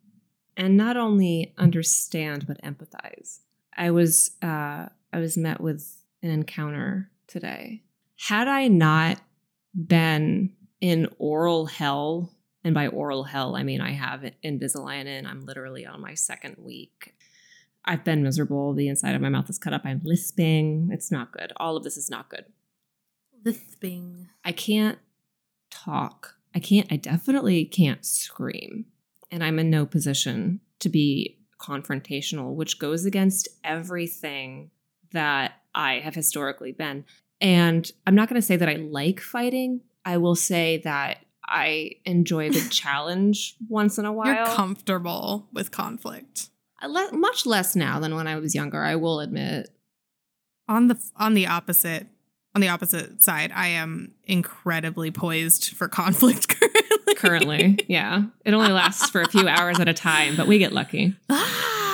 and 0.56 0.76
not 0.76 0.96
only 0.96 1.52
understand 1.58 2.46
but 2.46 2.60
empathize, 2.62 3.40
I 3.78 3.92
was 3.92 4.32
uh, 4.42 4.86
I 5.12 5.18
was 5.18 5.38
met 5.38 5.60
with 5.60 6.02
an 6.22 6.30
encounter 6.30 7.10
today. 7.26 7.84
Had 8.16 8.48
I 8.48 8.68
not 8.68 9.20
been 9.74 10.52
in 10.80 11.08
oral 11.18 11.66
hell, 11.66 12.34
and 12.64 12.74
by 12.74 12.88
oral 12.88 13.24
hell 13.24 13.56
I 13.56 13.62
mean 13.62 13.80
I 13.80 13.92
have 13.92 14.30
Invisalign 14.44 15.06
in. 15.06 15.26
I'm 15.26 15.46
literally 15.46 15.86
on 15.86 16.00
my 16.00 16.14
second 16.14 16.56
week. 16.58 17.14
I've 17.84 18.04
been 18.04 18.22
miserable. 18.22 18.74
The 18.74 18.88
inside 18.88 19.14
of 19.14 19.22
my 19.22 19.30
mouth 19.30 19.48
is 19.48 19.58
cut 19.58 19.72
up. 19.72 19.82
I'm 19.84 20.02
lisping. 20.04 20.90
It's 20.92 21.10
not 21.10 21.32
good. 21.32 21.52
All 21.56 21.76
of 21.76 21.84
this 21.84 21.96
is 21.96 22.10
not 22.10 22.28
good. 22.28 22.44
Lisping. 23.44 24.28
I 24.44 24.52
can't 24.52 24.98
talk. 25.70 26.34
I 26.54 26.58
can't, 26.58 26.92
I 26.92 26.96
definitely 26.96 27.64
can't 27.64 28.04
scream. 28.04 28.86
And 29.30 29.42
I'm 29.42 29.58
in 29.58 29.70
no 29.70 29.86
position 29.86 30.60
to 30.80 30.88
be 30.88 31.37
confrontational, 31.58 32.54
which 32.54 32.78
goes 32.78 33.04
against 33.04 33.48
everything 33.64 34.70
that 35.12 35.52
I 35.74 36.00
have 36.00 36.14
historically 36.14 36.72
been. 36.72 37.04
And 37.40 37.90
I'm 38.06 38.14
not 38.14 38.28
going 38.28 38.40
to 38.40 38.46
say 38.46 38.56
that 38.56 38.68
I 38.68 38.74
like 38.74 39.20
fighting. 39.20 39.82
I 40.04 40.16
will 40.16 40.34
say 40.34 40.78
that 40.84 41.18
I 41.44 41.92
enjoy 42.04 42.50
the 42.50 42.66
challenge 42.70 43.56
once 43.68 43.98
in 43.98 44.04
a 44.04 44.12
while. 44.12 44.34
You're 44.34 44.46
comfortable 44.46 45.48
with 45.52 45.70
conflict. 45.70 46.50
Le- 46.82 47.12
much 47.12 47.46
less 47.46 47.74
now 47.74 47.98
than 47.98 48.14
when 48.14 48.26
I 48.26 48.36
was 48.36 48.54
younger, 48.54 48.82
I 48.82 48.96
will 48.96 49.20
admit. 49.20 49.70
On 50.68 50.88
the 50.88 50.98
on 51.16 51.34
the 51.34 51.46
opposite 51.46 52.06
on 52.54 52.60
the 52.60 52.68
opposite 52.68 53.22
side, 53.22 53.52
I 53.54 53.68
am 53.68 54.14
incredibly 54.24 55.10
poised 55.10 55.70
for 55.70 55.88
conflict 55.88 56.48
currently. 57.16 57.78
Yeah. 57.88 58.24
It 58.44 58.52
only 58.52 58.70
lasts 58.70 59.08
for 59.08 59.22
a 59.22 59.28
few 59.28 59.48
hours 59.48 59.80
at 59.80 59.88
a 59.88 59.94
time, 59.94 60.36
but 60.36 60.46
we 60.46 60.58
get 60.58 60.72
lucky. 60.72 61.14
Ah! 61.30 61.88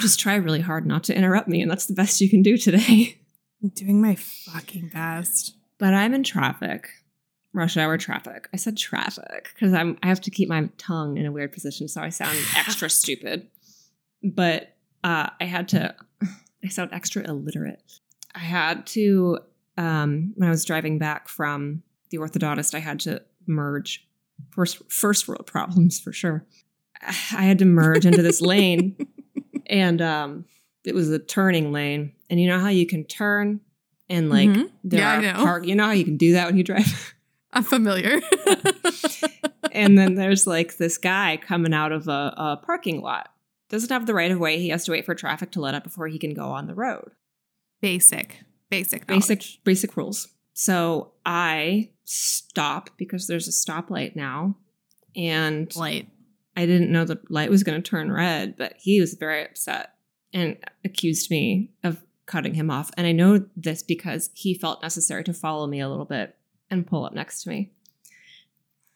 just 0.00 0.20
try 0.20 0.34
really 0.36 0.60
hard 0.60 0.86
not 0.86 1.04
to 1.04 1.16
interrupt 1.16 1.48
me, 1.48 1.62
and 1.62 1.70
that's 1.70 1.86
the 1.86 1.94
best 1.94 2.20
you 2.20 2.28
can 2.28 2.42
do 2.42 2.56
today. 2.56 3.18
I'm 3.62 3.70
doing 3.70 4.00
my 4.00 4.14
fucking 4.14 4.90
best. 4.92 5.56
But 5.78 5.94
I'm 5.94 6.14
in 6.14 6.22
traffic, 6.22 6.88
rush 7.52 7.76
hour 7.76 7.96
traffic. 7.98 8.48
I 8.52 8.56
said 8.56 8.76
traffic 8.76 9.50
because 9.54 9.72
I'm 9.72 9.98
I 10.02 10.08
have 10.08 10.20
to 10.22 10.30
keep 10.30 10.48
my 10.48 10.68
tongue 10.78 11.16
in 11.16 11.26
a 11.26 11.32
weird 11.32 11.52
position, 11.52 11.88
so 11.88 12.00
I 12.00 12.10
sound 12.10 12.36
extra 12.56 12.88
stupid. 12.90 13.48
But 14.22 14.76
uh, 15.02 15.30
I 15.40 15.44
had 15.44 15.68
to. 15.68 15.94
I 16.62 16.68
sound 16.68 16.90
extra 16.92 17.22
illiterate. 17.28 17.82
I 18.34 18.40
had 18.40 18.86
to 18.88 19.38
um, 19.76 20.32
when 20.36 20.48
I 20.48 20.50
was 20.50 20.64
driving 20.64 20.98
back 20.98 21.28
from 21.28 21.82
the 22.10 22.18
orthodontist. 22.18 22.74
I 22.74 22.80
had 22.80 23.00
to 23.00 23.22
merge 23.46 24.06
first 24.50 24.80
first 24.90 25.26
world 25.28 25.46
problems 25.46 25.98
for 26.00 26.12
sure. 26.12 26.44
I 27.02 27.42
had 27.42 27.58
to 27.60 27.64
merge 27.64 28.06
into 28.06 28.22
this 28.22 28.40
lane, 28.40 28.96
and 29.66 30.00
um, 30.02 30.44
it 30.84 30.94
was 30.94 31.10
a 31.10 31.18
turning 31.18 31.72
lane. 31.72 32.12
And 32.30 32.40
you 32.40 32.48
know 32.48 32.58
how 32.58 32.68
you 32.68 32.86
can 32.86 33.04
turn 33.04 33.60
and 34.08 34.30
like 34.30 34.48
Mhm. 34.48 34.70
there 34.82 35.00
Yeah, 35.00 35.12
I 35.12 35.20
know. 35.20 35.44
park. 35.44 35.66
You 35.66 35.74
know 35.76 35.84
how 35.86 35.92
you 35.92 36.04
can 36.04 36.16
do 36.16 36.32
that 36.32 36.46
when 36.46 36.56
you 36.56 36.64
drive. 36.64 37.14
I'm 37.52 37.62
familiar. 37.62 38.20
and 39.72 39.96
then 39.98 40.14
there's 40.14 40.46
like 40.46 40.76
this 40.76 40.98
guy 40.98 41.36
coming 41.40 41.72
out 41.74 41.92
of 41.92 42.08
a, 42.08 42.34
a 42.36 42.60
parking 42.64 43.00
lot. 43.00 43.28
Doesn't 43.68 43.90
have 43.90 44.06
the 44.06 44.14
right 44.14 44.30
of 44.30 44.38
way. 44.38 44.58
He 44.58 44.68
has 44.70 44.84
to 44.86 44.92
wait 44.92 45.04
for 45.06 45.14
traffic 45.14 45.50
to 45.52 45.60
let 45.60 45.74
up 45.74 45.84
before 45.84 46.08
he 46.08 46.18
can 46.18 46.34
go 46.34 46.46
on 46.50 46.66
the 46.66 46.74
road. 46.74 47.12
basic, 47.80 48.40
basic, 48.70 49.06
Basic 49.06 49.44
basic 49.64 49.96
rules. 49.96 50.28
So 50.52 51.12
I 51.24 51.90
stop 52.04 52.90
because 52.96 53.26
there's 53.26 53.48
a 53.48 53.50
stoplight 53.50 54.16
now, 54.16 54.56
and 55.16 55.74
light. 55.76 56.08
I 56.56 56.66
didn't 56.66 56.92
know 56.92 57.04
the 57.04 57.20
light 57.28 57.50
was 57.50 57.64
going 57.64 57.82
to 57.82 57.88
turn 57.88 58.12
red, 58.12 58.56
but 58.56 58.74
he 58.78 59.00
was 59.00 59.14
very 59.14 59.44
upset 59.44 59.94
and 60.32 60.56
accused 60.84 61.30
me 61.30 61.70
of 61.82 62.02
cutting 62.26 62.54
him 62.54 62.70
off. 62.70 62.90
And 62.96 63.06
I 63.06 63.12
know 63.12 63.44
this 63.56 63.82
because 63.82 64.30
he 64.34 64.54
felt 64.54 64.82
necessary 64.82 65.24
to 65.24 65.34
follow 65.34 65.66
me 65.66 65.80
a 65.80 65.88
little 65.88 66.04
bit 66.04 66.36
and 66.70 66.86
pull 66.86 67.04
up 67.04 67.12
next 67.12 67.42
to 67.42 67.48
me. 67.48 67.72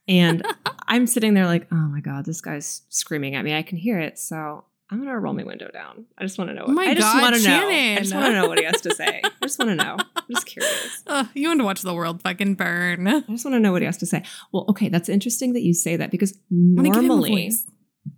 And 0.06 0.44
I'm 0.88 1.06
sitting 1.06 1.34
there 1.34 1.46
like, 1.46 1.66
oh 1.72 1.76
my 1.76 2.00
God, 2.00 2.24
this 2.24 2.40
guy's 2.40 2.82
screaming 2.88 3.34
at 3.34 3.44
me. 3.44 3.54
I 3.54 3.62
can 3.62 3.78
hear 3.78 3.98
it. 3.98 4.18
So 4.18 4.64
I'm 4.90 5.04
to 5.04 5.18
roll 5.18 5.34
my 5.34 5.44
window 5.44 5.68
down. 5.70 6.06
I 6.16 6.24
just 6.24 6.38
want 6.38 6.48
to 6.48 6.54
know. 6.54 6.64
Oh 6.66 6.72
my 6.72 6.84
I 6.84 6.94
just 6.94 7.14
want 7.20 7.36
to 7.36 7.42
know. 7.42 7.68
I 7.68 7.98
just 7.98 8.14
want 8.14 8.26
to 8.26 8.32
know 8.32 8.48
what 8.48 8.58
he 8.58 8.64
has 8.64 8.80
to 8.82 8.94
say. 8.94 9.20
I 9.24 9.30
just 9.42 9.58
want 9.58 9.70
to 9.70 9.74
know. 9.74 9.96
I'm 10.16 10.24
just 10.30 10.46
curious. 10.46 11.02
Ugh, 11.06 11.28
you 11.34 11.48
want 11.48 11.60
to 11.60 11.64
watch 11.64 11.82
the 11.82 11.94
world 11.94 12.22
fucking 12.22 12.54
burn. 12.54 13.06
I 13.06 13.20
just 13.20 13.44
want 13.44 13.54
to 13.54 13.60
know 13.60 13.72
what 13.72 13.82
he 13.82 13.86
has 13.86 13.98
to 13.98 14.06
say. 14.06 14.24
Well, 14.50 14.64
okay, 14.70 14.88
that's 14.88 15.10
interesting 15.10 15.52
that 15.52 15.62
you 15.62 15.74
say 15.74 15.96
that 15.96 16.10
because 16.10 16.38
Wanna 16.50 16.88
give 16.88 17.04
him 17.04 17.04
a 17.04 17.08
normally, 17.08 17.52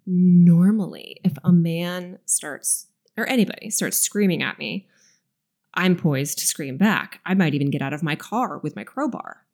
normally, 0.06 1.20
if 1.24 1.32
a 1.42 1.50
man 1.50 2.18
starts 2.24 2.86
or 3.16 3.28
anybody 3.28 3.70
starts 3.70 3.98
screaming 3.98 4.42
at 4.42 4.58
me, 4.58 4.86
I'm 5.74 5.96
poised 5.96 6.38
to 6.38 6.46
scream 6.46 6.76
back. 6.76 7.20
I 7.26 7.34
might 7.34 7.54
even 7.54 7.70
get 7.70 7.82
out 7.82 7.92
of 7.92 8.02
my 8.02 8.14
car 8.14 8.58
with 8.58 8.76
my 8.76 8.84
crowbar. 8.84 9.44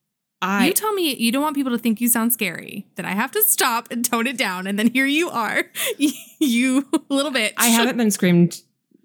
I 0.47 0.67
you 0.67 0.73
tell 0.73 0.93
me 0.93 1.15
you 1.17 1.33
don't 1.33 1.43
want 1.43 1.57
people 1.57 1.73
to 1.73 1.79
think 1.79 2.01
you 2.01 2.09
sound 2.09 2.33
scary. 2.33 2.87
That 2.97 3.05
I 3.05 3.13
have 3.13 3.31
to 3.33 3.43
stop 3.43 3.89
and 3.91 4.05
tone 4.05 4.27
it 4.27 4.39
down, 4.39 4.67
and 4.67 4.79
then 4.79 4.89
here 4.93 5.07
you 5.07 5.29
are, 5.31 5.65
you 6.39 6.87
little 7.09 7.33
bitch. 7.33 7.55
I 7.57 7.69
haven't 7.69 7.97
been 7.97 8.11
screamed 8.11 8.63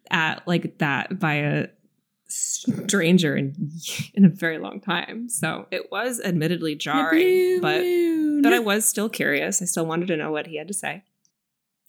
at 0.10 0.48
like 0.48 0.78
that 0.80 1.20
by 1.20 1.36
a 1.36 1.68
stranger 2.28 3.36
in 3.36 3.72
in 4.14 4.26
a 4.26 4.30
very 4.30 4.58
long 4.58 4.80
time. 4.80 5.30
So 5.30 5.68
it 5.72 5.92
was 5.92 6.22
admittedly 6.24 6.76
jarring, 6.76 7.60
but 7.62 7.82
but 8.44 8.54
I 8.54 8.60
was 8.60 8.86
still 8.86 9.10
curious. 9.10 9.62
I 9.62 9.66
still 9.66 9.86
wanted 9.86 10.08
to 10.08 10.18
know 10.18 10.32
what 10.32 10.48
he 10.48 10.58
had 10.58 10.68
to 10.68 10.74
say. 10.74 11.04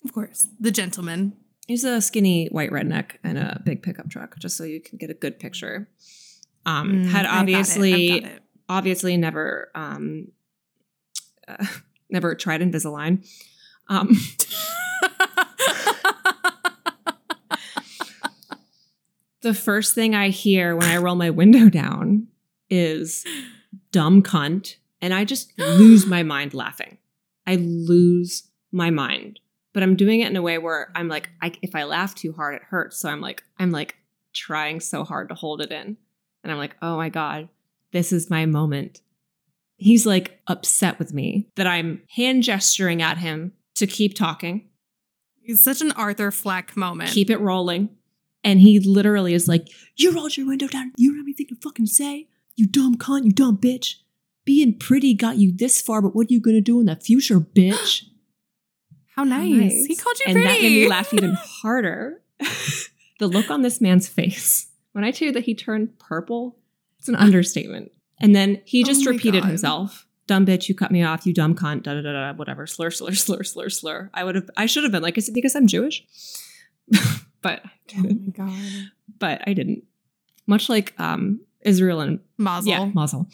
of 0.05 0.13
course, 0.13 0.49
the 0.59 0.71
gentleman. 0.71 1.35
He's 1.69 1.85
a 1.85 2.01
skinny 2.01 2.49
white 2.49 2.71
redneck 2.71 3.13
and 3.23 3.39
a 3.39 3.63
big 3.65 3.83
pickup 3.85 4.11
truck, 4.11 4.37
just 4.39 4.57
so 4.57 4.65
you 4.65 4.81
can 4.81 4.99
get 4.99 5.11
a 5.11 5.15
good 5.15 5.39
picture. 5.39 5.89
Um, 6.67 6.93
Mm, 6.93 7.07
had 7.07 7.25
I've 7.27 7.31
got 7.31 7.49
it, 7.49 7.55
I've 7.55 7.59
obviously. 7.63 8.21
Obviously 8.73 9.17
never 9.17 9.71
um, 9.75 10.29
uh, 11.47 11.65
never 12.11 12.35
tried 12.35 12.61
Invisalign. 12.61 13.25
Um, 13.89 14.09
the 19.43 19.55
first 19.55 19.95
thing 19.95 20.15
I 20.15 20.29
hear 20.31 20.75
when 20.77 20.89
I 20.89 20.97
roll 20.99 21.17
my 21.17 21.31
window 21.31 21.69
down 21.69 22.29
is 22.71 23.25
dumb 23.91 24.23
cunt. 24.23 24.77
And 25.01 25.13
I 25.13 25.25
just 25.25 25.53
lose 25.59 26.07
my 26.07 26.23
mind 26.23 26.55
laughing. 26.55 26.97
I 27.45 27.57
lose 27.57 28.45
my 28.71 28.91
mind. 28.91 29.41
But 29.73 29.83
I'm 29.83 29.97
doing 29.97 30.21
it 30.21 30.29
in 30.31 30.37
a 30.37 30.43
way 30.43 30.59
where 30.59 30.93
I'm 30.95 31.09
like, 31.09 31.29
I, 31.41 31.53
if 31.61 31.75
I 31.75 31.83
laugh 31.85 32.15
too 32.15 32.33
hard, 32.33 32.55
it 32.55 32.63
hurts. 32.63 32.99
So 32.99 33.09
I'm 33.09 33.21
like, 33.21 33.43
I'm 33.59 33.73
like 33.73 33.97
trying 34.33 34.79
so 34.79 35.03
hard 35.03 35.29
to 35.31 35.35
hold 35.35 35.61
it 35.61 35.73
in. 35.73 35.97
And 36.45 36.53
I'm 36.53 36.59
like, 36.59 36.77
oh 36.81 36.97
my 36.97 37.09
God, 37.09 37.49
this 37.93 38.13
is 38.13 38.31
my 38.31 38.47
moment. 38.47 39.01
He's 39.77 40.07
like 40.07 40.41
upset 40.47 40.99
with 40.99 41.13
me 41.13 41.49
that 41.57 41.67
I'm 41.67 42.03
hand 42.11 42.43
gesturing 42.43 43.03
at 43.03 43.19
him 43.19 43.53
to 43.75 43.87
keep 43.87 44.15
talking, 44.15 44.69
It's 45.45 45.63
such 45.63 45.81
an 45.81 45.93
Arthur 45.93 46.31
Fleck 46.31 46.77
moment. 46.77 47.11
keep 47.11 47.31
it 47.31 47.39
rolling. 47.41 47.89
And 48.45 48.61
he 48.61 48.79
literally 48.81 49.35
is 49.35 49.49
like, 49.49 49.69
You 49.97 50.13
rolled 50.13 50.37
your 50.37 50.47
window 50.47 50.67
down. 50.69 50.93
You 50.97 51.11
don't 51.11 51.19
have 51.19 51.27
anything 51.27 51.47
to 51.49 51.57
fucking 51.63 51.87
say. 51.87 52.29
You 52.57 52.67
dumb 52.67 52.97
cunt. 52.97 53.25
You 53.25 53.33
dumb 53.33 53.57
bitch. 53.59 53.97
Being 54.45 54.79
pretty 54.79 55.15
got 55.15 55.37
you 55.39 55.53
this 55.57 55.81
far, 55.81 56.03
but 56.03 56.15
what 56.15 56.29
are 56.29 56.33
you 56.33 56.41
going 56.41 56.57
to 56.57 56.61
do 56.61 56.81
in 56.81 56.87
the 56.87 56.97
future, 56.97 57.41
bitch? 57.57 58.05
How 59.17 59.25
nice. 59.25 59.87
He 59.87 59.97
called 59.97 60.19
you 60.21 60.25
and 60.29 60.35
pretty. 60.37 60.49
that 60.49 60.63
made 60.63 60.73
me 60.83 60.89
laugh 60.89 61.13
even 61.15 61.35
harder. 61.39 62.23
the 63.19 63.27
look 63.29 63.51
on 63.51 63.63
this 63.63 63.81
man's 63.81 64.09
face 64.09 64.69
when 64.93 65.05
I 65.05 65.11
tell 65.11 65.27
you 65.27 65.33
that 65.33 65.45
he 65.45 65.55
turned 65.55 65.99
purple, 65.99 66.57
it's 67.03 67.09
an 67.09 67.17
understatement. 67.17 67.91
And 68.21 68.33
then 68.33 68.63
he 68.65 68.85
Oh 68.85 68.87
just 68.87 69.05
my 69.05 69.11
repeated 69.11 69.43
God. 69.43 69.49
himself. 69.49 70.07
Dumb 70.29 70.47
bitch, 70.47 70.69
you 70.69 70.75
cut 70.77 70.93
me 70.93 71.03
off, 71.03 71.27
you 71.27 71.35
dumb 71.35 71.57
cunt, 71.57 71.83
da 71.83 71.95
da 71.95 72.01
da 72.01 72.13
da, 72.13 72.33
whatever. 72.35 72.65
Slur, 72.65 72.93
slur, 72.93 73.11
slur, 73.27 73.43
slur, 73.43 73.69
slur. 73.69 74.09
I 74.15 74.23
would 74.23 74.37
have, 74.37 74.49
I 74.57 74.67
should 74.67 74.85
have 74.85 74.93
been 74.93 75.03
like, 75.03 75.19
is 75.19 75.29
it 75.29 75.35
because 75.35 75.57
I'm 75.57 75.67
Jewish? 75.67 76.05
but, 77.43 77.61
I 77.65 77.71
oh 77.99 78.03
didn't. 78.03 78.39
my 78.39 78.47
god. 78.47 78.91
but 79.19 79.43
I 79.49 79.53
didn't. 79.53 79.83
Much 80.47 80.69
like 80.69 80.95
um, 80.99 81.41
Israel 81.63 82.01
and 82.01 82.21
Mazel. 82.39 82.71
yeah, 82.71 82.85
Mazel. 82.95 83.27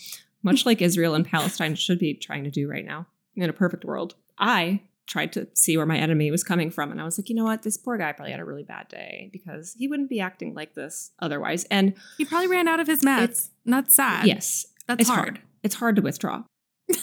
Much 0.42 0.64
like 0.64 0.80
Israel 0.80 1.14
and 1.14 1.26
Palestine 1.26 1.74
should 1.74 1.98
be 1.98 2.14
trying 2.14 2.44
to 2.44 2.50
do 2.50 2.68
right 2.70 2.86
now 2.86 3.06
in 3.36 3.50
a 3.50 3.52
perfect 3.52 3.84
world. 3.84 4.14
I 4.38 4.80
tried 5.08 5.32
to 5.32 5.48
see 5.54 5.76
where 5.76 5.86
my 5.86 5.96
enemy 5.98 6.30
was 6.30 6.44
coming 6.44 6.70
from. 6.70 6.92
And 6.92 7.00
I 7.00 7.04
was 7.04 7.18
like, 7.18 7.28
you 7.28 7.34
know 7.34 7.44
what? 7.44 7.62
This 7.62 7.76
poor 7.76 7.96
guy 7.98 8.12
probably 8.12 8.30
had 8.30 8.40
a 8.40 8.44
really 8.44 8.62
bad 8.62 8.86
day 8.88 9.30
because 9.32 9.74
he 9.76 9.88
wouldn't 9.88 10.10
be 10.10 10.20
acting 10.20 10.54
like 10.54 10.74
this 10.74 11.10
otherwise. 11.18 11.64
And 11.70 11.94
He 12.18 12.24
probably 12.26 12.46
ran 12.48 12.68
out 12.68 12.78
of 12.78 12.86
his 12.86 13.02
meds. 13.02 13.48
That's 13.66 13.96
sad. 13.96 14.26
yes, 14.26 14.66
That's 14.86 15.00
it's 15.00 15.10
hard. 15.10 15.20
hard. 15.20 15.40
It's 15.64 15.74
hard 15.74 15.96
to 15.96 16.02
withdraw. 16.02 16.44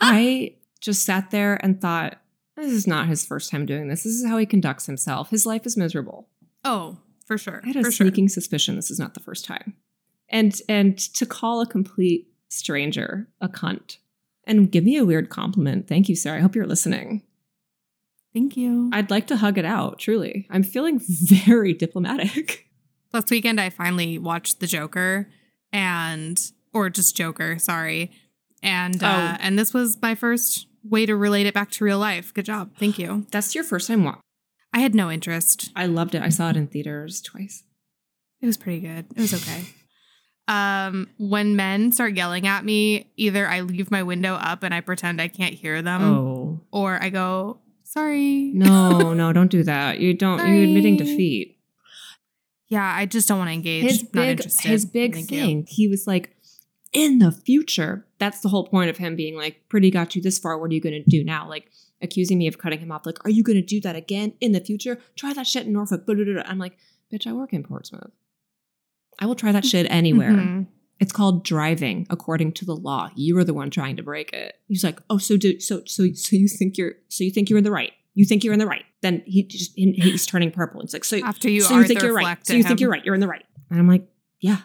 I 0.00 0.54
just 0.80 1.04
sat 1.04 1.30
there 1.30 1.58
and 1.64 1.80
thought, 1.80 2.18
this 2.56 2.70
is 2.70 2.86
not 2.86 3.08
his 3.08 3.26
first 3.26 3.50
time 3.50 3.66
doing 3.66 3.88
this. 3.88 4.04
This 4.04 4.12
is 4.12 4.26
how 4.26 4.36
he 4.38 4.46
conducts 4.46 4.86
himself. 4.86 5.30
His 5.30 5.46
life 5.46 5.66
is 5.66 5.76
miserable. 5.76 6.28
oh, 6.64 6.98
for 7.26 7.38
sure. 7.38 7.62
I 7.64 7.68
had 7.68 7.76
a 7.76 7.82
for 7.82 7.90
sure. 7.90 8.06
sneaking 8.06 8.28
suspicion 8.28 8.76
this 8.76 8.90
is 8.90 8.98
not 8.98 9.14
the 9.14 9.20
first 9.20 9.46
time. 9.46 9.74
And 10.28 10.60
and 10.68 10.98
to 11.14 11.24
call 11.24 11.62
a 11.62 11.66
complete 11.66 12.28
stranger 12.50 13.28
a 13.40 13.48
cunt 13.48 13.96
and 14.46 14.70
give 14.70 14.84
me 14.84 14.96
a 14.96 15.04
weird 15.04 15.28
compliment. 15.30 15.88
Thank 15.88 16.08
you, 16.08 16.16
sir. 16.16 16.34
I 16.36 16.40
hope 16.40 16.54
you're 16.54 16.66
listening. 16.66 17.22
Thank 18.32 18.56
you. 18.56 18.90
I'd 18.92 19.10
like 19.10 19.26
to 19.28 19.36
hug 19.36 19.58
it 19.58 19.64
out, 19.64 19.98
truly. 19.98 20.46
I'm 20.50 20.62
feeling 20.64 21.00
very 21.08 21.72
diplomatic. 21.72 22.66
Last 23.12 23.30
weekend, 23.30 23.60
I 23.60 23.70
finally 23.70 24.18
watched 24.18 24.58
The 24.58 24.66
Joker, 24.66 25.28
and 25.72 26.40
or 26.72 26.90
just 26.90 27.14
Joker, 27.16 27.58
sorry, 27.60 28.10
and 28.62 29.00
uh, 29.02 29.06
Oh. 29.06 29.36
and 29.40 29.56
this 29.58 29.72
was 29.72 29.96
my 30.02 30.16
first 30.16 30.66
way 30.82 31.06
to 31.06 31.14
relate 31.14 31.46
it 31.46 31.54
back 31.54 31.70
to 31.72 31.84
real 31.84 31.98
life. 32.00 32.34
Good 32.34 32.46
job, 32.46 32.72
thank 32.76 32.98
you. 32.98 33.26
That's 33.30 33.54
your 33.54 33.62
first 33.62 33.86
time 33.86 34.02
watching. 34.02 34.20
I 34.72 34.80
had 34.80 34.96
no 34.96 35.08
interest. 35.12 35.70
I 35.76 35.86
loved 35.86 36.16
it. 36.16 36.22
I 36.22 36.28
saw 36.30 36.50
it 36.50 36.56
in 36.56 36.66
theaters 36.66 37.22
twice. 37.22 37.62
It 38.40 38.46
was 38.46 38.56
pretty 38.56 38.80
good. 38.80 39.06
It 39.14 39.20
was 39.20 39.32
okay. 39.32 39.66
Um, 40.48 41.08
when 41.18 41.56
men 41.56 41.92
start 41.92 42.14
yelling 42.16 42.46
at 42.46 42.64
me, 42.64 43.10
either 43.16 43.46
I 43.46 43.60
leave 43.60 43.90
my 43.90 44.02
window 44.02 44.34
up 44.34 44.62
and 44.62 44.74
I 44.74 44.80
pretend 44.80 45.20
I 45.20 45.28
can't 45.28 45.54
hear 45.54 45.80
them, 45.82 46.02
oh. 46.02 46.60
or 46.70 47.02
I 47.02 47.08
go, 47.10 47.60
"Sorry." 47.82 48.52
No, 48.54 49.14
no, 49.14 49.32
don't 49.32 49.50
do 49.50 49.62
that. 49.62 50.00
You 50.00 50.14
don't 50.14 50.38
you're 50.38 50.64
admitting 50.64 50.96
defeat. 50.96 51.58
Yeah, 52.68 52.84
I 52.84 53.06
just 53.06 53.28
don't 53.28 53.38
want 53.38 53.48
to 53.48 53.54
engage. 53.54 53.84
his 53.84 54.02
Not 54.02 54.12
big 54.12 54.44
his 54.60 54.86
big 54.86 55.14
Thank 55.14 55.30
you. 55.30 55.40
thing. 55.40 55.66
He 55.68 55.88
was 55.88 56.06
like, 56.06 56.34
in 56.94 57.18
the 57.18 57.32
future. 57.32 58.06
That's 58.18 58.40
the 58.40 58.48
whole 58.48 58.66
point 58.66 58.88
of 58.88 58.96
him 58.96 59.16
being 59.16 59.36
like, 59.36 59.68
pretty 59.68 59.90
got 59.90 60.16
you 60.16 60.22
this 60.22 60.38
far. 60.38 60.56
What 60.56 60.70
are 60.70 60.74
you 60.74 60.80
gonna 60.80 61.02
do 61.02 61.22
now? 61.24 61.48
Like 61.48 61.70
accusing 62.00 62.38
me 62.38 62.46
of 62.46 62.58
cutting 62.58 62.78
him 62.78 62.92
off. 62.92 63.04
Like, 63.04 63.22
are 63.26 63.30
you 63.30 63.42
gonna 63.42 63.62
do 63.62 63.80
that 63.80 63.96
again 63.96 64.34
in 64.40 64.52
the 64.52 64.60
future? 64.60 64.98
Try 65.16 65.32
that 65.34 65.46
shit 65.46 65.66
in 65.66 65.72
Norfolk. 65.72 66.04
I'm 66.08 66.58
like, 66.58 66.78
bitch, 67.12 67.26
I 67.26 67.32
work 67.32 67.52
in 67.52 67.62
Portsmouth. 67.64 68.12
I 69.18 69.26
will 69.26 69.34
try 69.34 69.52
that 69.52 69.64
shit 69.64 69.86
anywhere. 69.90 70.30
Mhm. 70.32 70.66
It's 71.00 71.12
called 71.12 71.44
driving 71.44 72.06
according 72.10 72.52
to 72.52 72.64
the 72.64 72.74
law. 72.76 73.10
You 73.16 73.36
are 73.38 73.44
the 73.44 73.52
one 73.54 73.68
trying 73.70 73.96
to 73.96 74.02
break 74.02 74.32
it. 74.32 74.54
He's 74.68 74.84
like, 74.84 75.00
oh, 75.10 75.18
so 75.18 75.36
do 75.36 75.58
so 75.60 75.82
so 75.86 76.12
so 76.12 76.36
you 76.36 76.48
think 76.48 76.78
you're 76.78 76.94
so 77.08 77.24
you 77.24 77.30
think 77.30 77.50
you're 77.50 77.58
in 77.58 77.64
the 77.64 77.70
right. 77.70 77.92
You 78.14 78.24
think 78.24 78.44
you're 78.44 78.52
in 78.52 78.60
the 78.60 78.66
right. 78.66 78.84
Then 79.02 79.22
he 79.26 79.42
just 79.42 79.72
he- 79.76 79.92
he's 79.92 80.24
turning 80.24 80.50
purple. 80.52 80.80
It's 80.82 80.92
like 80.92 81.04
so 81.04 81.18
After 81.24 81.50
you, 81.50 81.60
so 81.62 81.76
you 81.78 81.84
think 81.84 82.00
you're 82.02 82.14
right. 82.14 82.38
So 82.46 82.54
you 82.54 82.62
think 82.62 82.80
you're 82.80 82.90
right. 82.90 83.04
You're 83.04 83.14
in 83.16 83.20
the 83.20 83.28
right. 83.28 83.44
And 83.70 83.78
I'm 83.80 83.88
like, 83.88 84.06
yeah, 84.40 84.58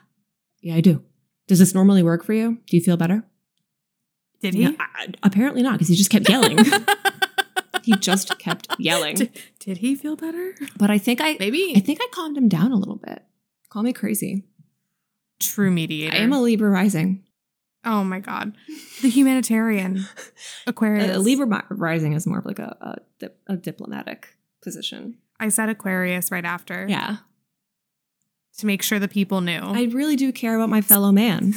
yeah, 0.61 0.75
I 0.75 0.81
do. 0.81 1.03
Does 1.47 1.57
this 1.59 1.73
normally 1.73 2.03
work 2.03 2.23
for 2.23 2.33
you? 2.33 2.59
Do 2.67 2.77
you 2.77 2.83
feel 2.83 2.95
better? 2.95 3.23
Did 4.41 4.53
he? 4.53 4.65
No, 4.65 4.75
I- 4.79 4.85
I- 5.03 5.07
apparently 5.23 5.63
not, 5.63 5.73
because 5.73 5.87
he 5.87 5.95
just 5.95 6.11
kept 6.11 6.29
yelling. 6.29 6.59
he 7.83 7.95
just 7.97 8.37
kept 8.39 8.67
yelling. 8.77 9.15
did, 9.15 9.31
did 9.59 9.77
he 9.79 9.95
feel 9.95 10.15
better? 10.15 10.53
But 10.77 10.91
I 10.91 10.97
think 10.99 11.19
I, 11.21 11.37
Maybe. 11.39 11.73
I 11.75 11.79
think 11.79 11.99
I 12.01 12.07
calmed 12.11 12.37
him 12.37 12.47
down 12.47 12.71
a 12.71 12.77
little 12.77 12.97
bit. 12.97 13.23
Call 13.69 13.83
me 13.83 13.93
crazy. 13.93 14.45
True 15.39 15.71
mediator. 15.71 16.15
I 16.15 16.19
am 16.19 16.33
a 16.33 16.41
Libra 16.41 16.69
rising. 16.69 17.23
Oh 17.85 18.03
my 18.03 18.19
god, 18.19 18.55
the 19.01 19.09
humanitarian 19.09 20.05
Aquarius. 20.67 21.15
Uh, 21.15 21.19
Libra 21.19 21.65
rising 21.69 22.11
is 22.13 22.27
more 22.27 22.39
of 22.39 22.45
like 22.45 22.59
a 22.59 23.01
a, 23.21 23.29
a 23.47 23.55
diplomatic 23.55 24.35
position. 24.61 25.17
I 25.39 25.47
said 25.47 25.69
Aquarius 25.69 26.29
right 26.31 26.43
after. 26.43 26.85
Yeah, 26.89 27.17
To 28.57 28.65
make 28.65 28.81
sure 28.81 28.99
the 28.99 29.07
people 29.07 29.39
knew. 29.39 29.59
I 29.61 29.83
really 29.83 30.17
do 30.17 30.33
care 30.33 30.55
about 30.55 30.67
my 30.69 30.81
fellow 30.81 31.13
man. 31.13 31.53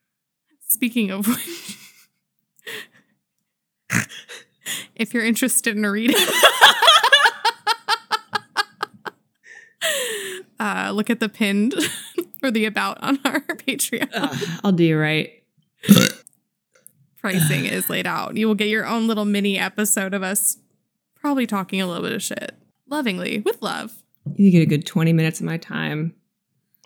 Speaking 0.68 1.10
of 1.10 1.26
which, 1.26 1.76
if 4.94 5.12
you're 5.12 5.24
interested 5.24 5.76
in 5.76 5.84
a 5.84 5.90
reading, 5.90 6.14
uh, 10.60 10.90
look 10.94 11.10
at 11.10 11.20
the 11.20 11.28
pinned 11.28 11.74
or 12.42 12.50
the 12.50 12.64
about 12.64 13.02
on 13.02 13.18
our 13.24 13.40
Patreon. 13.40 14.08
Ugh, 14.14 14.60
I'll 14.64 14.72
do 14.72 14.84
you 14.84 14.98
right. 14.98 15.32
Pricing 17.20 17.64
is 17.66 17.90
laid 17.90 18.06
out. 18.06 18.36
You 18.36 18.46
will 18.46 18.54
get 18.54 18.68
your 18.68 18.86
own 18.86 19.06
little 19.08 19.24
mini 19.24 19.58
episode 19.58 20.14
of 20.14 20.22
us 20.22 20.58
probably 21.16 21.46
talking 21.46 21.80
a 21.80 21.86
little 21.86 22.02
bit 22.02 22.12
of 22.12 22.22
shit. 22.22 22.54
Lovingly, 22.88 23.40
with 23.40 23.60
love. 23.60 24.02
You 24.36 24.50
get 24.50 24.62
a 24.62 24.66
good 24.66 24.86
twenty 24.86 25.12
minutes 25.12 25.40
of 25.40 25.46
my 25.46 25.56
time 25.56 26.14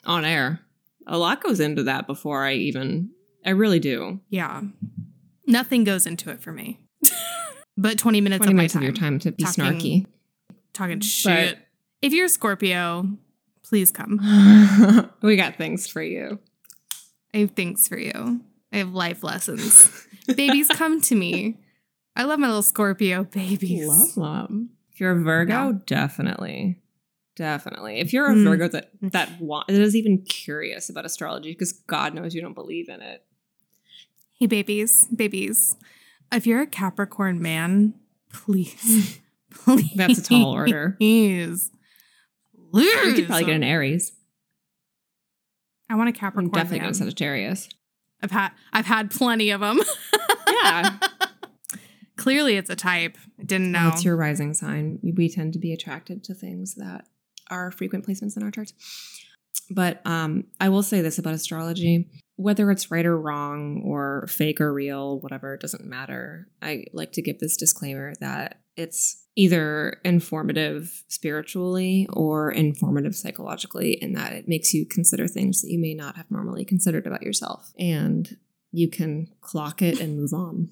on 0.05 0.25
air. 0.25 0.61
A 1.07 1.19
lot 1.19 1.43
goes 1.43 1.61
into 1.61 1.83
that 1.85 2.07
before 2.07 2.45
I 2.45 2.55
even. 2.55 3.11
I 3.45 3.51
really 3.51 3.79
do. 3.81 4.21
Yeah. 4.31 4.63
Nothing 5.47 5.85
goes 5.85 6.07
into 6.07 6.31
it 6.31 6.41
for 6.41 6.53
me. 6.53 6.79
but 7.77 7.99
20 7.99 8.21
minutes 8.21 8.39
Twenty 8.39 8.53
of 8.53 8.57
my 8.57 8.61
minutes 8.61 8.75
time. 8.75 8.83
of 8.83 8.87
your 8.87 8.95
time 8.95 9.19
to 9.19 9.33
be 9.33 9.43
talking 9.43 9.65
snarky. 9.65 10.07
Talking 10.73 11.01
shit. 11.01 11.59
if 12.01 12.13
you're 12.13 12.27
a 12.27 12.29
Scorpio, 12.29 13.09
please 13.73 13.91
come. 13.91 15.11
we 15.23 15.35
got 15.35 15.57
things 15.57 15.87
for 15.89 16.03
you. 16.03 16.39
I 17.33 17.39
have 17.39 17.53
things 17.53 17.89
for 17.89 17.97
you. 17.97 18.43
I 18.71 18.77
have 18.77 18.93
life 18.93 19.25
lessons. 19.25 20.07
babies, 20.37 20.69
come 20.69 21.01
to 21.01 21.15
me. 21.15 21.57
I 22.15 22.25
love 22.25 22.39
my 22.39 22.49
little 22.49 22.61
Scorpio 22.63 23.25
babies. 23.25 23.89
Love 24.15 24.49
them. 24.49 24.71
If 24.93 25.01
you're 25.01 25.13
a 25.13 25.23
Virgo, 25.23 25.53
Yeah. 25.71 25.73
definitely, 25.87 26.83
definitely. 27.35 27.99
If 28.01 28.13
you're 28.13 28.31
a 28.31 28.35
Mm. 28.35 28.45
Virgo 28.45 28.69
that 28.69 28.91
that 29.01 29.41
wa- 29.41 29.65
that 29.67 29.81
is 29.81 29.97
even 29.97 30.19
curious 30.21 30.91
about 30.91 31.07
astrology, 31.07 31.53
because 31.53 31.73
God 31.73 32.13
knows 32.13 32.35
you 32.35 32.43
don't 32.43 32.53
believe 32.53 32.91
in 32.91 33.01
it. 33.01 33.25
Hey, 34.39 34.49
babies, 34.49 34.91
babies. 35.17 35.75
If 36.31 36.47
you're 36.47 36.61
a 36.61 36.67
Capricorn 36.67 37.41
man, 37.41 37.95
please, 38.31 39.19
please. 39.51 39.93
That's 39.97 40.19
a 40.19 40.23
tall 40.23 40.53
order. 40.53 40.97
Please. 40.99 41.71
You 42.75 43.15
could 43.15 43.27
probably 43.27 43.45
get 43.45 43.57
an 43.57 43.65
Aries. 43.65 44.13
I 45.91 45.97
want 45.97 46.09
a 46.09 46.11
I'm 46.11 46.15
Capricorn 46.15 46.51
definitely 46.51 46.79
man. 46.79 46.89
get 46.89 46.97
a 46.97 46.99
Sagittarius. 46.99 47.69
I've 48.23 48.31
had 48.31 48.51
I've 48.73 48.87
had 48.87 49.11
plenty 49.11 49.51
of 49.51 49.61
them. 49.61 49.81
Yeah. 50.65 50.99
Clearly, 52.17 52.57
it's 52.57 52.71
a 52.71 52.77
type. 52.77 53.17
I 53.41 53.43
didn't 53.43 53.73
know. 53.73 53.89
That's 53.89 54.05
your 54.05 54.17
rising 54.17 54.55
sign. 54.55 55.01
We 55.03 55.29
tend 55.29 55.55
to 55.55 55.59
be 55.59 55.73
attracted 55.73 56.23
to 56.25 56.35
things 56.35 56.75
that 56.75 57.07
are 57.51 57.73
frequent 57.73 58.07
placements 58.07 58.37
in 58.37 58.45
our 58.45 58.51
charts. 58.51 58.75
But 59.71 60.07
um, 60.07 60.45
I 60.61 60.69
will 60.69 60.83
say 60.83 61.01
this 61.01 61.19
about 61.19 61.35
astrology 61.35 62.07
whether 62.37 62.71
it's 62.71 62.91
right 62.91 63.07
or 63.07 63.19
wrong 63.19 63.83
or 63.85 64.27
fake 64.29 64.61
or 64.61 64.73
real, 64.73 65.21
whatever, 65.21 65.55
it 65.55 65.61
doesn't 65.61 65.85
matter. 65.85 66.49
I 66.61 66.85
like 66.93 67.13
to 67.13 67.23
give 67.23 67.39
this 67.39 67.57
disclaimer 67.57 68.15
that 68.21 68.61
it's 68.77 69.22
either 69.35 70.01
informative 70.05 71.05
spiritually 71.09 72.07
or 72.13 72.51
informative 72.51 73.15
psychologically, 73.15 73.93
in 73.93 74.13
that 74.13 74.33
it 74.33 74.49
makes 74.49 74.75
you 74.75 74.85
consider 74.85 75.27
things 75.27 75.63
that 75.63 75.71
you 75.71 75.79
may 75.79 75.95
not 75.95 76.17
have 76.17 76.31
normally 76.31 76.65
considered 76.65 77.07
about 77.07 77.23
yourself. 77.23 77.73
And 77.79 78.37
you 78.73 78.89
can 78.89 79.29
clock 79.41 79.83
it 79.83 80.01
and 80.01 80.19
move 80.19 80.33
on. 80.33 80.71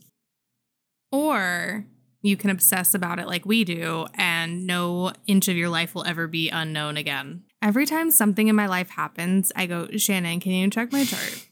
Or 1.12 1.86
you 2.22 2.36
can 2.36 2.50
obsess 2.50 2.94
about 2.94 3.18
it 3.18 3.26
like 3.26 3.46
we 3.46 3.64
do, 3.64 4.06
and 4.14 4.66
no 4.66 5.12
inch 5.26 5.48
of 5.48 5.56
your 5.56 5.70
life 5.70 5.94
will 5.94 6.04
ever 6.04 6.26
be 6.26 6.50
unknown 6.50 6.96
again. 6.96 7.44
Every 7.62 7.86
time 7.86 8.10
something 8.10 8.48
in 8.48 8.56
my 8.56 8.66
life 8.66 8.90
happens, 8.90 9.52
I 9.56 9.66
go, 9.66 9.88
Shannon, 9.96 10.40
can 10.40 10.52
you 10.52 10.68
check 10.70 10.92
my 10.92 11.04
chart? 11.04 11.48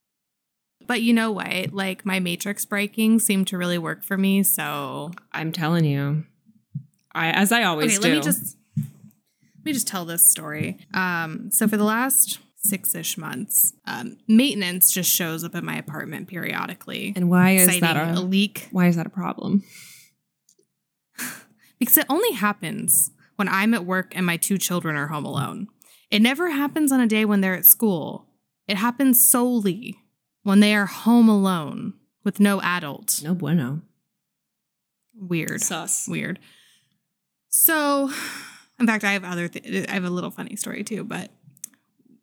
But 0.86 1.02
you 1.02 1.12
know 1.12 1.32
what? 1.32 1.72
Like 1.72 2.06
my 2.06 2.20
matrix 2.20 2.64
breaking 2.64 3.18
seemed 3.18 3.46
to 3.48 3.58
really 3.58 3.78
work 3.78 4.02
for 4.02 4.16
me. 4.16 4.42
So 4.42 5.10
I'm 5.32 5.52
telling 5.52 5.84
you. 5.84 6.24
I 7.18 7.31
as 7.31 7.52
I 7.52 7.64
always 7.64 7.98
okay, 7.98 8.09
do. 8.09 8.14
let 8.14 8.16
me 8.16 8.22
just 8.22 8.57
let 8.76 9.64
me 9.64 9.72
just 9.72 9.88
tell 9.88 10.04
this 10.04 10.28
story. 10.28 10.78
Um, 10.94 11.50
so 11.50 11.68
for 11.68 11.76
the 11.76 11.85
last 11.85 12.38
six-ish 12.57 13.16
months, 13.16 13.72
um, 13.87 14.18
maintenance 14.26 14.90
just 14.90 15.14
shows 15.14 15.44
up 15.44 15.54
at 15.54 15.62
my 15.62 15.76
apartment 15.76 16.28
periodically, 16.28 17.12
and 17.16 17.28
why 17.28 17.50
is 17.52 17.81
that 17.81 17.96
a 17.96 18.18
a, 18.18 18.22
leak 18.22 18.68
why 18.70 18.87
is 18.87 18.96
that 18.96 19.07
a 19.07 19.11
problem? 19.11 19.64
because 21.78 21.96
it 21.96 22.07
only 22.09 22.33
happens 22.33 23.11
when 23.37 23.48
I'm 23.48 23.74
at 23.74 23.85
work 23.85 24.12
and 24.16 24.26
my 24.26 24.37
two 24.37 24.59
children 24.59 24.96
are 24.96 25.09
home 25.09 25.24
alone. 25.24 25.68
It 26.11 26.22
never 26.22 26.50
happens 26.50 26.90
on 26.90 27.00
a 27.00 27.07
day 27.07 27.24
when 27.24 27.40
they're 27.40 27.54
at 27.54 27.66
school. 27.66 28.26
It 28.66 28.76
happens 28.76 29.31
solely 29.31 29.98
when 30.42 30.61
they 30.61 30.74
are 30.74 30.87
home 30.87 31.28
alone 31.28 31.94
with 32.24 32.40
no 32.40 32.61
adult. 32.62 33.20
No 33.22 33.35
bueno. 33.35 33.83
Weird. 35.14 35.61
Sus. 35.61 36.09
Weird. 36.09 36.38
So, 37.48 38.11
in 38.78 38.87
fact, 38.87 39.04
I 39.04 39.12
have 39.12 39.24
other. 39.24 39.48
Th- 39.48 39.88
I 39.88 39.92
have 39.92 40.04
a 40.04 40.11
little 40.11 40.30
funny 40.30 40.56
story 40.56 40.84
too. 40.84 41.04
But 41.04 41.30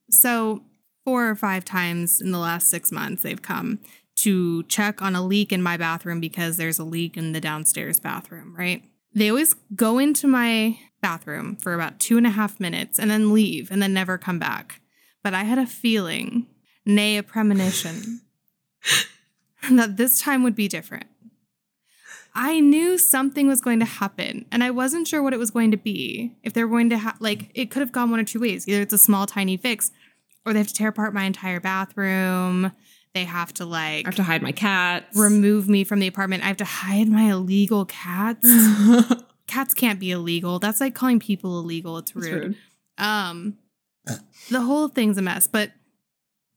so 0.10 0.64
four 1.04 1.30
or 1.30 1.36
five 1.36 1.66
times 1.66 2.22
in 2.22 2.32
the 2.32 2.40
last 2.40 2.70
six 2.70 2.92
months, 2.92 3.24
they've 3.24 3.42
come 3.42 3.80
to 4.18 4.64
check 4.64 5.02
on 5.02 5.16
a 5.16 5.26
leak 5.26 5.52
in 5.52 5.62
my 5.62 5.78
bathroom 5.78 6.20
because 6.20 6.58
there's 6.58 6.80
a 6.80 6.84
leak 6.84 7.18
in 7.18 7.34
the 7.34 7.42
downstairs 7.42 8.00
bathroom. 8.00 8.56
Right? 8.58 8.84
They 9.14 9.30
always 9.30 9.54
go 9.76 9.98
into 9.98 10.28
my 10.28 10.78
bathroom 11.02 11.56
for 11.58 11.74
about 11.74 12.00
two 12.00 12.18
and 12.18 12.26
a 12.26 12.32
half 12.32 12.60
minutes 12.60 13.00
and 13.00 13.10
then 13.10 13.34
leave 13.34 13.72
and 13.72 13.82
then 13.82 13.94
never 13.94 14.18
come 14.18 14.40
back. 14.40 14.82
But 15.24 15.34
I 15.34 15.44
had 15.44 15.58
a 15.58 15.66
feeling, 15.66 16.48
nay, 16.86 17.18
a 17.18 17.24
premonition, 17.24 18.22
that 19.72 19.98
this 19.98 20.20
time 20.20 20.44
would 20.44 20.56
be 20.56 20.68
different. 20.68 21.08
I 22.38 22.60
knew 22.60 22.98
something 22.98 23.48
was 23.48 23.62
going 23.62 23.80
to 23.80 23.86
happen 23.86 24.46
and 24.52 24.64
I 24.64 24.70
wasn't 24.72 25.08
sure 25.08 25.24
what 25.24 25.34
it 25.34 25.40
was 25.40 25.52
going 25.52 25.72
to 25.72 25.78
be. 25.78 26.36
If 26.44 26.52
they're 26.54 26.68
going 26.68 26.90
to 26.90 26.98
have, 26.98 27.16
like, 27.22 27.50
it 27.56 27.72
could 27.72 27.80
have 27.80 27.92
gone 27.94 28.12
one 28.12 28.20
or 28.20 28.26
two 28.26 28.42
ways. 28.42 28.68
Either 28.68 28.82
it's 28.82 28.94
a 28.94 28.98
small, 28.98 29.26
tiny 29.26 29.56
fix 29.58 29.92
or 30.46 30.52
they 30.54 30.60
have 30.60 30.68
to 30.68 30.74
tear 30.74 30.90
apart 30.90 31.14
my 31.14 31.24
entire 31.24 31.60
bathroom. 31.62 32.72
They 33.14 33.24
have 33.24 33.54
to, 33.54 33.66
like, 33.66 34.06
I 34.06 34.10
have 34.10 34.16
to 34.16 34.24
hide 34.24 34.42
my 34.42 34.52
cats. 34.52 35.18
remove 35.18 35.70
me 35.70 35.86
from 35.86 36.00
the 36.00 36.08
apartment. 36.08 36.44
I 36.44 36.48
have 36.48 36.58
to 36.58 36.66
hide 36.66 37.08
my 37.08 37.32
illegal 37.32 37.86
cats. 37.86 38.46
cats 39.48 39.74
can't 39.74 40.00
be 40.02 40.12
illegal. 40.12 40.60
That's 40.60 40.82
like 40.82 40.94
calling 40.96 41.20
people 41.22 41.58
illegal. 41.60 41.98
It's 42.00 42.12
It's 42.12 42.26
rude. 42.26 42.34
rude. 42.44 42.56
Um, 42.98 43.58
the 44.50 44.60
whole 44.62 44.90
thing's 44.90 45.18
a 45.18 45.22
mess. 45.22 45.48
But 45.48 45.72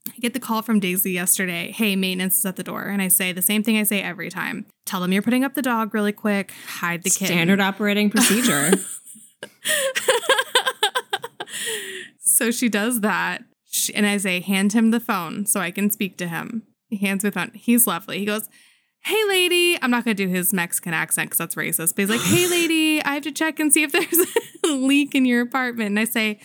I 0.07 0.17
get 0.19 0.33
the 0.33 0.39
call 0.39 0.61
from 0.61 0.79
Daisy 0.79 1.11
yesterday. 1.11 1.71
Hey, 1.71 1.95
maintenance 1.95 2.39
is 2.39 2.45
at 2.45 2.55
the 2.55 2.63
door, 2.63 2.83
and 2.83 3.01
I 3.01 3.07
say 3.09 3.31
the 3.31 3.41
same 3.41 3.63
thing 3.63 3.77
I 3.77 3.83
say 3.83 4.01
every 4.01 4.29
time. 4.29 4.65
Tell 4.85 5.01
them 5.01 5.11
you're 5.13 5.21
putting 5.21 5.43
up 5.43 5.53
the 5.53 5.61
dog 5.61 5.93
really 5.93 6.13
quick. 6.13 6.51
Hide 6.67 7.03
the 7.03 7.09
kitten. 7.09 7.27
Standard 7.27 7.59
operating 7.61 8.09
procedure. 8.11 8.71
so 12.19 12.51
she 12.51 12.69
does 12.69 13.01
that, 13.01 13.43
She- 13.69 13.93
and 13.93 14.05
I 14.07 14.17
say, 14.17 14.39
hand 14.39 14.73
him 14.73 14.91
the 14.91 14.99
phone 14.99 15.45
so 15.45 15.59
I 15.59 15.71
can 15.71 15.89
speak 15.91 16.17
to 16.17 16.27
him. 16.27 16.63
He 16.87 16.97
hands 16.97 17.23
me 17.23 17.29
the 17.29 17.39
phone. 17.39 17.51
He's 17.53 17.85
lovely. 17.87 18.19
He 18.19 18.25
goes. 18.25 18.49
Hey, 19.05 19.21
lady. 19.29 19.77
I'm 19.81 19.91
not 19.91 20.03
going 20.03 20.17
to 20.17 20.25
do 20.25 20.29
his 20.29 20.51
Mexican 20.53 20.93
accent 20.93 21.29
because 21.29 21.37
that's 21.37 21.55
racist. 21.55 21.95
But 21.95 21.99
he's 22.01 22.09
like, 22.09 22.19
Hey, 22.19 22.47
lady, 22.49 23.01
I 23.01 23.13
have 23.13 23.23
to 23.23 23.31
check 23.31 23.57
and 23.59 23.71
see 23.71 23.83
if 23.83 23.93
there's 23.93 24.27
a 24.65 24.67
leak 24.75 25.15
in 25.15 25.25
your 25.25 25.41
apartment. 25.41 25.87
And 25.87 25.99
I 25.99 26.03
say, 26.03 26.39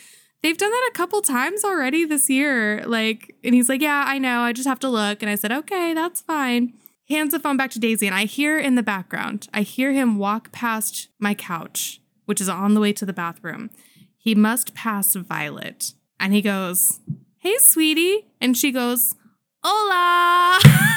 they've 0.44 0.58
done 0.58 0.70
that 0.70 0.90
a 0.90 0.96
couple 0.96 1.22
times 1.22 1.64
already 1.64 2.04
this 2.04 2.28
year. 2.28 2.84
Like, 2.86 3.34
and 3.42 3.54
he's 3.54 3.68
like, 3.68 3.80
yeah, 3.80 4.04
I 4.06 4.18
know. 4.18 4.40
I 4.40 4.52
just 4.52 4.68
have 4.68 4.78
to 4.80 4.88
look. 4.88 5.22
And 5.22 5.30
I 5.30 5.36
said, 5.36 5.50
okay, 5.50 5.94
that's 5.94 6.20
fine. 6.20 6.74
Hands 7.08 7.30
the 7.30 7.40
phone 7.40 7.56
back 7.56 7.70
to 7.72 7.78
Daisy, 7.78 8.06
and 8.06 8.14
I 8.14 8.24
hear 8.24 8.58
in 8.58 8.76
the 8.76 8.82
background, 8.82 9.48
I 9.52 9.60
hear 9.60 9.92
him 9.92 10.16
walk 10.16 10.52
past 10.52 11.08
my 11.18 11.34
couch, 11.34 12.00
which 12.24 12.40
is 12.40 12.48
on 12.48 12.74
the 12.74 12.80
way 12.80 12.92
to 12.94 13.04
the 13.04 13.12
bathroom. 13.12 13.70
He 14.16 14.34
must 14.34 14.74
pass 14.74 15.14
Violet. 15.14 15.92
And 16.18 16.32
he 16.32 16.40
goes, 16.40 17.00
hey, 17.38 17.56
sweetie. 17.58 18.26
And 18.40 18.56
she 18.56 18.70
goes, 18.70 19.14
hola. 19.62 20.60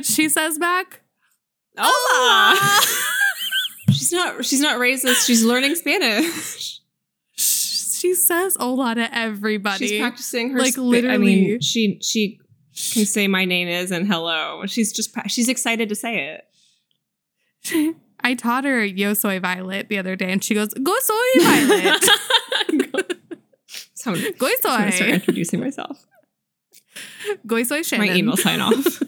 which 0.00 0.06
she 0.06 0.30
says 0.30 0.58
back, 0.58 1.02
Hola. 1.76 2.80
she's 3.92 4.12
not. 4.12 4.42
She's 4.46 4.60
not 4.62 4.80
racist. 4.80 5.26
She's 5.26 5.44
learning 5.44 5.74
Spanish. 5.74 6.80
she 7.36 8.14
says 8.14 8.56
hola 8.58 8.94
to 8.94 9.14
everybody. 9.14 9.88
She's 9.88 10.00
practicing 10.00 10.50
her. 10.52 10.58
Like, 10.58 10.78
I 10.78 10.80
literally. 10.80 11.18
mean, 11.18 11.60
she 11.60 11.98
she 12.00 12.40
can 12.94 13.04
say 13.04 13.28
my 13.28 13.44
name 13.44 13.68
is 13.68 13.90
and 13.90 14.06
hello. 14.06 14.62
She's 14.66 14.90
just 14.90 15.14
she's 15.28 15.50
excited 15.50 15.90
to 15.90 15.94
say 15.94 16.40
it. 17.66 17.96
I 18.22 18.32
taught 18.34 18.64
her 18.64 18.82
Yo 18.82 19.12
Soy 19.12 19.38
Violet 19.38 19.90
the 19.90 19.98
other 19.98 20.16
day, 20.16 20.32
and 20.32 20.42
she 20.42 20.54
goes, 20.54 20.72
"Go 20.72 20.96
soy 20.98 21.42
Violet, 21.42 22.04
so 23.94 24.12
I'm 24.12 24.22
go 24.32 24.32
gonna 24.38 24.56
start 24.60 24.94
soy, 24.94 25.06
introducing 25.08 25.60
myself. 25.60 26.06
go 27.46 27.62
soy." 27.62 27.82
Shannon. 27.82 28.06
My 28.08 28.14
email 28.14 28.38
sign 28.38 28.60
off. 28.62 29.02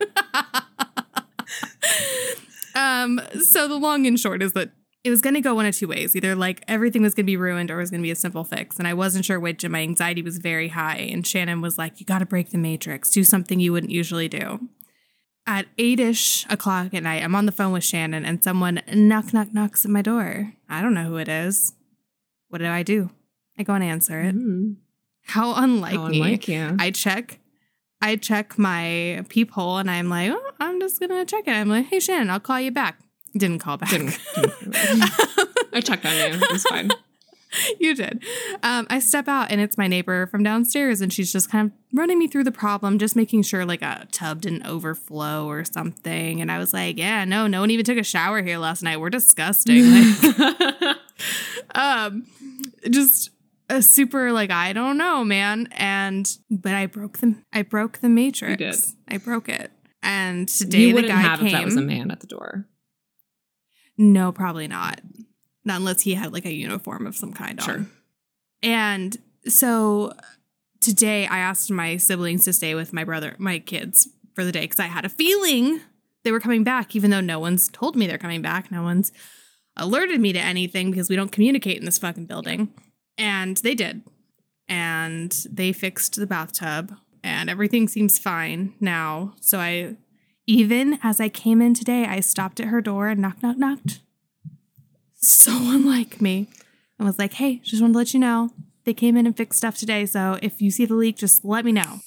um, 2.74 3.20
so 3.40 3.68
the 3.68 3.76
long 3.76 4.06
and 4.06 4.18
short 4.18 4.42
is 4.42 4.52
that 4.54 4.72
it 5.04 5.10
was 5.10 5.20
going 5.20 5.34
to 5.34 5.40
go 5.40 5.54
one 5.54 5.66
of 5.66 5.76
two 5.76 5.86
ways. 5.86 6.16
Either 6.16 6.34
like 6.34 6.64
everything 6.66 7.02
was 7.02 7.14
going 7.14 7.26
to 7.26 7.30
be 7.30 7.36
ruined 7.36 7.70
or 7.70 7.78
it 7.78 7.82
was 7.82 7.90
going 7.90 8.00
to 8.00 8.06
be 8.06 8.10
a 8.10 8.16
simple 8.16 8.42
fix. 8.42 8.78
And 8.78 8.88
I 8.88 8.94
wasn't 8.94 9.26
sure 9.26 9.38
which, 9.38 9.62
and 9.62 9.72
my 9.72 9.82
anxiety 9.82 10.22
was 10.22 10.38
very 10.38 10.68
high. 10.68 10.96
And 10.96 11.26
Shannon 11.26 11.60
was 11.60 11.76
like, 11.76 12.00
You 12.00 12.06
got 12.06 12.20
to 12.20 12.26
break 12.26 12.50
the 12.50 12.58
matrix, 12.58 13.10
do 13.10 13.22
something 13.22 13.60
you 13.60 13.72
wouldn't 13.72 13.92
usually 13.92 14.28
do. 14.28 14.68
At 15.46 15.66
eight 15.76 16.00
ish 16.00 16.46
o'clock 16.48 16.94
at 16.94 17.02
night, 17.02 17.22
I'm 17.22 17.34
on 17.34 17.44
the 17.44 17.52
phone 17.52 17.72
with 17.72 17.84
Shannon, 17.84 18.24
and 18.24 18.42
someone 18.42 18.80
knock, 18.94 19.34
knock, 19.34 19.52
knocks 19.52 19.84
at 19.84 19.90
my 19.90 20.00
door. 20.00 20.54
I 20.70 20.80
don't 20.80 20.94
know 20.94 21.04
who 21.04 21.18
it 21.18 21.28
is. 21.28 21.74
What 22.48 22.58
do 22.58 22.66
I 22.66 22.82
do? 22.82 23.10
I 23.58 23.62
go 23.62 23.74
and 23.74 23.84
answer 23.84 24.22
it. 24.22 24.34
Mm. 24.34 24.76
How 25.26 25.54
unlike 25.54 25.96
How 25.96 26.08
me. 26.08 26.22
unlike 26.22 26.48
you. 26.48 26.76
I 26.78 26.90
check 26.90 27.40
I 28.04 28.16
check 28.16 28.58
my 28.58 29.24
peephole 29.30 29.78
and 29.78 29.90
I'm 29.90 30.10
like, 30.10 30.30
oh, 30.30 30.50
I'm 30.60 30.78
just 30.78 31.00
gonna 31.00 31.24
check 31.24 31.48
it. 31.48 31.52
I'm 31.52 31.68
like, 31.70 31.86
hey 31.86 32.00
Shannon, 32.00 32.28
I'll 32.28 32.38
call 32.38 32.60
you 32.60 32.70
back. 32.70 32.98
Didn't 33.36 33.60
call 33.60 33.78
back. 33.78 33.88
Didn't- 33.90 34.18
I 35.72 35.80
checked 35.82 36.04
on 36.04 36.12
you. 36.14 36.38
It 36.38 36.52
was 36.52 36.64
fine. 36.64 36.90
you 37.80 37.94
did. 37.94 38.22
Um, 38.62 38.86
I 38.90 38.98
step 38.98 39.26
out 39.26 39.50
and 39.50 39.60
it's 39.60 39.78
my 39.78 39.86
neighbor 39.88 40.26
from 40.26 40.42
downstairs, 40.42 41.00
and 41.00 41.12
she's 41.12 41.32
just 41.32 41.50
kind 41.50 41.70
of 41.70 41.98
running 41.98 42.18
me 42.18 42.28
through 42.28 42.44
the 42.44 42.52
problem, 42.52 42.98
just 42.98 43.16
making 43.16 43.42
sure 43.42 43.64
like 43.64 43.80
a 43.82 44.06
tub 44.12 44.42
didn't 44.42 44.66
overflow 44.66 45.46
or 45.46 45.64
something. 45.64 46.40
And 46.40 46.52
I 46.52 46.58
was 46.58 46.72
like, 46.72 46.98
yeah, 46.98 47.24
no, 47.24 47.46
no 47.46 47.60
one 47.60 47.70
even 47.70 47.84
took 47.84 47.98
a 47.98 48.04
shower 48.04 48.42
here 48.42 48.58
last 48.58 48.82
night. 48.82 48.98
We're 49.00 49.10
disgusting. 49.10 49.84
Like, 50.36 50.96
um, 51.76 52.26
just 52.90 53.30
a 53.68 53.82
super 53.82 54.32
like 54.32 54.50
I 54.50 54.72
don't 54.72 54.98
know, 54.98 55.24
man. 55.24 55.68
And 55.72 56.30
but 56.50 56.74
I 56.74 56.86
broke 56.86 57.18
the 57.18 57.36
I 57.52 57.62
broke 57.62 57.98
the 57.98 58.08
matrix. 58.08 58.50
You 58.50 58.56
did. 58.72 58.76
I 59.08 59.18
broke 59.18 59.48
it. 59.48 59.70
And 60.02 60.48
today 60.48 60.80
you 60.88 60.94
the 60.94 61.02
guy 61.02 61.16
have 61.16 61.38
came. 61.38 61.46
if 61.48 61.52
that 61.52 61.64
was 61.64 61.76
a 61.76 61.80
man 61.80 62.10
at 62.10 62.20
the 62.20 62.26
door. 62.26 62.66
No, 63.96 64.32
probably 64.32 64.68
not. 64.68 65.00
Not 65.64 65.78
unless 65.78 66.02
he 66.02 66.14
had 66.14 66.32
like 66.32 66.44
a 66.44 66.52
uniform 66.52 67.06
of 67.06 67.16
some 67.16 67.32
kind 67.32 67.62
Sure. 67.62 67.74
on. 67.76 67.90
And 68.62 69.16
so 69.46 70.12
today 70.80 71.26
I 71.26 71.38
asked 71.38 71.70
my 71.70 71.96
siblings 71.96 72.44
to 72.44 72.52
stay 72.52 72.74
with 72.74 72.92
my 72.92 73.04
brother, 73.04 73.34
my 73.38 73.58
kids 73.58 74.08
for 74.34 74.44
the 74.44 74.52
day 74.52 74.62
because 74.62 74.80
I 74.80 74.86
had 74.86 75.04
a 75.04 75.08
feeling 75.08 75.80
they 76.24 76.32
were 76.32 76.40
coming 76.40 76.64
back, 76.64 76.96
even 76.96 77.10
though 77.10 77.20
no 77.20 77.38
one's 77.38 77.68
told 77.68 77.96
me 77.96 78.06
they're 78.06 78.18
coming 78.18 78.42
back. 78.42 78.70
No 78.70 78.82
one's 78.82 79.12
alerted 79.76 80.20
me 80.20 80.32
to 80.32 80.38
anything 80.40 80.90
because 80.90 81.08
we 81.08 81.16
don't 81.16 81.32
communicate 81.32 81.78
in 81.78 81.84
this 81.84 81.98
fucking 81.98 82.26
building. 82.26 82.72
And 83.18 83.56
they 83.58 83.74
did. 83.74 84.02
And 84.68 85.30
they 85.50 85.72
fixed 85.72 86.16
the 86.16 86.26
bathtub 86.26 86.96
and 87.22 87.48
everything 87.50 87.88
seems 87.88 88.18
fine 88.18 88.74
now. 88.80 89.34
So 89.40 89.58
I 89.58 89.96
even 90.46 90.98
as 91.02 91.20
I 91.20 91.28
came 91.28 91.62
in 91.62 91.74
today, 91.74 92.04
I 92.04 92.20
stopped 92.20 92.60
at 92.60 92.66
her 92.68 92.80
door 92.80 93.08
and 93.08 93.20
knock, 93.20 93.42
knock, 93.42 93.56
knocked. 93.58 94.00
So 95.14 95.52
unlike 95.52 96.20
me. 96.20 96.48
I 96.98 97.04
was 97.04 97.18
like, 97.18 97.34
hey, 97.34 97.60
just 97.64 97.82
wanted 97.82 97.94
to 97.94 97.98
let 97.98 98.14
you 98.14 98.20
know 98.20 98.50
they 98.84 98.94
came 98.94 99.16
in 99.16 99.26
and 99.26 99.36
fixed 99.36 99.58
stuff 99.58 99.76
today. 99.76 100.06
So 100.06 100.38
if 100.42 100.62
you 100.62 100.70
see 100.70 100.84
the 100.84 100.94
leak, 100.94 101.16
just 101.16 101.44
let 101.44 101.64
me 101.64 101.72
know. 101.72 102.00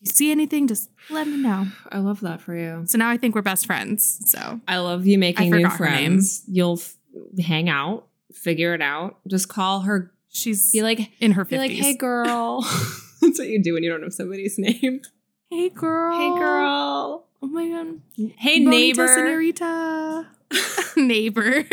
If 0.00 0.08
you 0.08 0.12
see 0.12 0.30
anything, 0.30 0.68
just 0.68 0.90
let 1.10 1.26
me 1.26 1.36
know. 1.36 1.66
I 1.90 1.98
love 1.98 2.20
that 2.20 2.40
for 2.40 2.54
you. 2.54 2.84
So 2.86 2.98
now 2.98 3.10
I 3.10 3.16
think 3.16 3.34
we're 3.34 3.42
best 3.42 3.66
friends. 3.66 4.20
So 4.30 4.60
I 4.68 4.78
love 4.78 5.06
you 5.06 5.18
making 5.18 5.50
new 5.50 5.64
forgot 5.64 5.78
her 5.78 5.84
name. 5.86 6.12
friends. 6.12 6.42
You'll 6.46 6.78
f- 6.78 6.96
hang 7.44 7.68
out, 7.68 8.06
figure 8.36 8.74
it 8.74 8.82
out. 8.82 9.18
Just 9.26 9.48
call 9.48 9.80
her. 9.80 10.12
she's 10.28 10.70
Be 10.72 10.82
like, 10.82 11.10
in 11.20 11.32
her 11.32 11.44
be 11.44 11.58
like, 11.58 11.72
hey 11.72 11.94
girl. 11.96 12.62
That's 13.20 13.38
what 13.38 13.48
you 13.48 13.62
do 13.62 13.74
when 13.74 13.82
you 13.82 13.90
don't 13.90 14.00
know 14.02 14.08
somebody's 14.10 14.58
name. 14.58 15.00
hey 15.50 15.70
girl. 15.70 16.18
Hey 16.18 16.38
girl. 16.38 17.26
Oh 17.42 17.46
my 17.48 17.68
God. 17.68 18.00
Hey 18.38 18.58
Bonita 18.64 18.70
neighbor. 18.70 19.08
Senorita. 19.08 20.28
neighbor. 20.96 21.64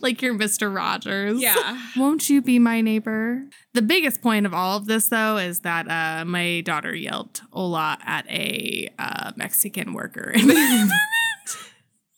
like 0.00 0.22
you're 0.22 0.34
Mr. 0.34 0.74
Rogers. 0.74 1.40
Yeah. 1.40 1.80
Won't 1.96 2.30
you 2.30 2.40
be 2.42 2.58
my 2.58 2.80
neighbor? 2.80 3.44
The 3.74 3.82
biggest 3.82 4.22
point 4.22 4.46
of 4.46 4.54
all 4.54 4.76
of 4.76 4.86
this, 4.86 5.08
though, 5.08 5.36
is 5.36 5.60
that 5.60 5.88
uh, 5.88 6.24
my 6.24 6.62
daughter 6.62 6.94
yelled 6.94 7.40
"Hola" 7.52 7.98
at 8.04 8.26
a 8.28 8.88
uh, 8.98 9.32
Mexican 9.36 9.92
worker 9.92 10.30
in 10.30 10.48
the 10.48 10.92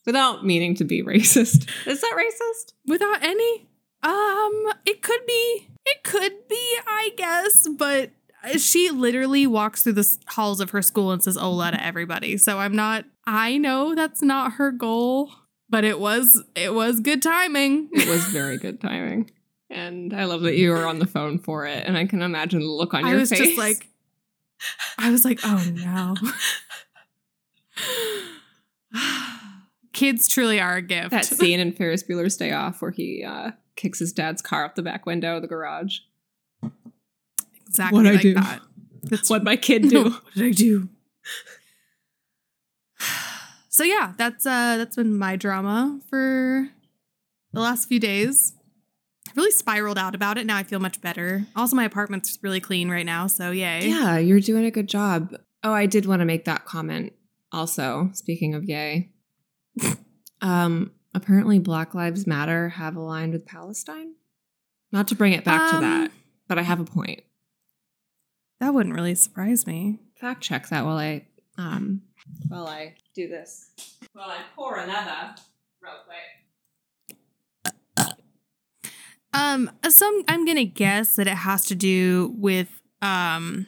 Without 0.06 0.44
meaning 0.44 0.74
to 0.76 0.84
be 0.84 1.02
racist. 1.02 1.68
Is 1.86 2.00
that 2.00 2.14
racist? 2.16 2.72
without 2.90 3.22
any. 3.22 3.68
Um, 4.02 4.72
it 4.84 5.02
could 5.02 5.24
be. 5.26 5.68
It 5.86 6.02
could 6.02 6.48
be, 6.48 6.76
I 6.86 7.10
guess, 7.16 7.66
but 7.68 8.10
she 8.58 8.90
literally 8.90 9.46
walks 9.46 9.82
through 9.82 9.94
the 9.94 10.18
halls 10.28 10.60
of 10.60 10.70
her 10.70 10.82
school 10.82 11.10
and 11.10 11.22
says 11.22 11.36
"Hola" 11.36 11.70
to 11.72 11.82
everybody. 11.82 12.36
So 12.36 12.58
I'm 12.58 12.74
not. 12.74 13.04
I 13.26 13.56
know 13.58 13.94
that's 13.94 14.22
not 14.22 14.54
her 14.54 14.70
goal, 14.72 15.30
but 15.68 15.84
it 15.84 16.00
was. 16.00 16.42
It 16.54 16.74
was 16.74 17.00
good 17.00 17.22
timing. 17.22 17.88
It 17.92 18.08
was 18.08 18.24
very 18.26 18.58
good 18.58 18.80
timing. 18.80 19.30
And 19.68 20.12
I 20.12 20.24
love 20.24 20.42
that 20.42 20.56
you 20.56 20.70
were 20.70 20.86
on 20.86 20.98
the 20.98 21.06
phone 21.06 21.38
for 21.38 21.64
it. 21.64 21.86
And 21.86 21.96
I 21.96 22.04
can 22.04 22.22
imagine 22.22 22.60
the 22.60 22.66
look 22.66 22.92
on 22.92 23.04
I 23.04 23.10
your 23.10 23.20
face. 23.20 23.32
I 23.32 23.38
was 23.38 23.48
just 23.48 23.58
like, 23.58 23.86
I 24.98 25.10
was 25.12 25.24
like, 25.24 25.38
oh 25.44 25.64
no. 25.72 26.16
Kids 30.00 30.26
truly 30.28 30.58
are 30.58 30.76
a 30.76 30.82
gift. 30.82 31.10
that 31.10 31.26
scene 31.26 31.60
in 31.60 31.72
Ferris 31.72 32.02
Bueller's 32.02 32.36
Day 32.36 32.52
Off 32.52 32.80
where 32.80 32.90
he 32.90 33.22
uh, 33.22 33.50
kicks 33.76 33.98
his 33.98 34.12
dad's 34.14 34.40
car 34.40 34.64
out 34.64 34.74
the 34.74 34.82
back 34.82 35.04
window 35.04 35.36
of 35.36 35.42
the 35.42 35.48
garage. 35.48 35.98
exactly 37.68 38.02
What'd 38.02 38.18
I 38.18 38.22
do? 38.22 38.34
that. 38.34 38.60
That's 39.02 39.28
What 39.28 39.44
my 39.44 39.56
kid 39.56 39.82
do? 39.90 40.04
what 40.04 40.22
did 40.34 40.44
I 40.44 40.50
do? 40.52 40.88
So 43.72 43.84
yeah, 43.84 44.12
that's 44.18 44.44
uh 44.44 44.76
that's 44.78 44.96
been 44.96 45.16
my 45.16 45.36
drama 45.36 46.00
for 46.10 46.68
the 47.52 47.60
last 47.60 47.88
few 47.88 47.98
days. 48.00 48.52
I 49.28 49.32
really 49.36 49.52
spiraled 49.52 49.96
out 49.96 50.14
about 50.14 50.36
it. 50.38 50.44
Now 50.44 50.56
I 50.56 50.64
feel 50.64 50.80
much 50.80 51.00
better. 51.00 51.46
Also, 51.56 51.76
my 51.76 51.84
apartment's 51.84 52.38
really 52.42 52.60
clean 52.60 52.90
right 52.90 53.06
now, 53.06 53.26
so 53.28 53.52
yay. 53.52 53.88
Yeah, 53.88 54.18
you're 54.18 54.40
doing 54.40 54.64
a 54.66 54.70
good 54.70 54.88
job. 54.88 55.34
Oh, 55.62 55.72
I 55.72 55.86
did 55.86 56.04
want 56.04 56.20
to 56.20 56.26
make 56.26 56.44
that 56.46 56.64
comment 56.64 57.12
also, 57.52 58.10
speaking 58.12 58.54
of 58.54 58.64
yay. 58.64 59.10
Um, 60.40 60.92
apparently 61.14 61.58
Black 61.58 61.94
Lives 61.94 62.26
Matter 62.26 62.70
have 62.70 62.96
aligned 62.96 63.32
with 63.32 63.46
Palestine. 63.46 64.14
Not 64.92 65.08
to 65.08 65.14
bring 65.14 65.32
it 65.32 65.44
back 65.44 65.70
to 65.70 65.76
Um, 65.76 65.82
that, 65.82 66.10
but 66.48 66.58
I 66.58 66.62
have 66.62 66.80
a 66.80 66.84
point. 66.84 67.22
That 68.58 68.74
wouldn't 68.74 68.94
really 68.94 69.14
surprise 69.14 69.66
me. 69.66 70.00
Fact 70.20 70.42
check 70.42 70.68
that 70.68 70.84
while 70.84 70.98
I 70.98 71.26
um 71.56 72.02
while 72.48 72.66
I 72.66 72.94
do 73.14 73.28
this. 73.28 73.70
While 74.12 74.28
I 74.30 74.38
pour 74.54 74.76
another 74.78 75.34
real 75.80 75.92
quick. 76.04 76.18
Um, 79.32 79.70
some 79.88 80.24
I'm 80.28 80.44
gonna 80.44 80.64
guess 80.64 81.16
that 81.16 81.26
it 81.26 81.36
has 81.36 81.64
to 81.66 81.74
do 81.74 82.34
with 82.36 82.68
um 83.00 83.66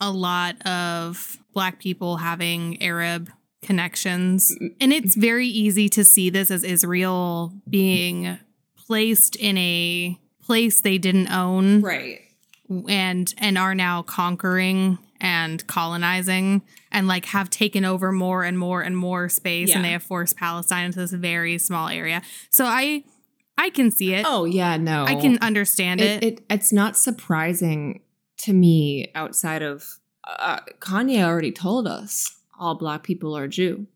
a 0.00 0.10
lot 0.10 0.64
of 0.66 1.38
black 1.52 1.80
people 1.80 2.18
having 2.18 2.80
Arab 2.82 3.28
connections. 3.62 4.54
And 4.80 4.92
it's 4.92 5.14
very 5.14 5.46
easy 5.46 5.88
to 5.90 6.04
see 6.04 6.30
this 6.30 6.50
as 6.50 6.64
Israel 6.64 7.52
being 7.68 8.38
placed 8.86 9.36
in 9.36 9.56
a 9.58 10.18
place 10.42 10.80
they 10.80 10.98
didn't 10.98 11.28
own 11.30 11.80
Right. 11.82 12.20
and 12.88 13.32
and 13.38 13.56
are 13.58 13.74
now 13.74 14.02
conquering 14.02 14.98
and 15.20 15.64
colonizing 15.66 16.62
and 16.90 17.06
like 17.06 17.26
have 17.26 17.50
taken 17.50 17.84
over 17.84 18.10
more 18.10 18.42
and 18.42 18.58
more 18.58 18.80
and 18.82 18.96
more 18.96 19.28
space 19.28 19.68
Yeah. 19.68 19.76
and 19.76 19.84
they 19.84 19.92
have 19.92 20.02
forced 20.02 20.36
Palestine 20.36 20.86
into 20.86 20.98
this 20.98 21.12
very 21.12 21.58
small 21.58 21.88
area. 21.88 22.22
So 22.50 22.64
I 22.64 23.04
I 23.58 23.70
can 23.70 23.90
see 23.90 24.14
it. 24.14 24.24
Oh 24.26 24.44
yeah, 24.46 24.76
no. 24.78 25.04
I 25.04 25.14
can 25.14 25.38
understand 25.38 26.00
it. 26.00 26.22
it, 26.24 26.26
it 26.38 26.44
it's 26.50 26.72
not 26.72 26.96
surprising 26.96 28.00
to 28.38 28.52
me 28.54 29.10
outside 29.14 29.62
of 29.62 29.98
uh, 30.26 30.60
Kanye 30.80 31.22
already 31.22 31.52
told 31.52 31.86
us 31.86 32.36
all 32.60 32.76
black 32.76 33.02
people 33.02 33.36
are 33.36 33.48
Jew. 33.48 33.86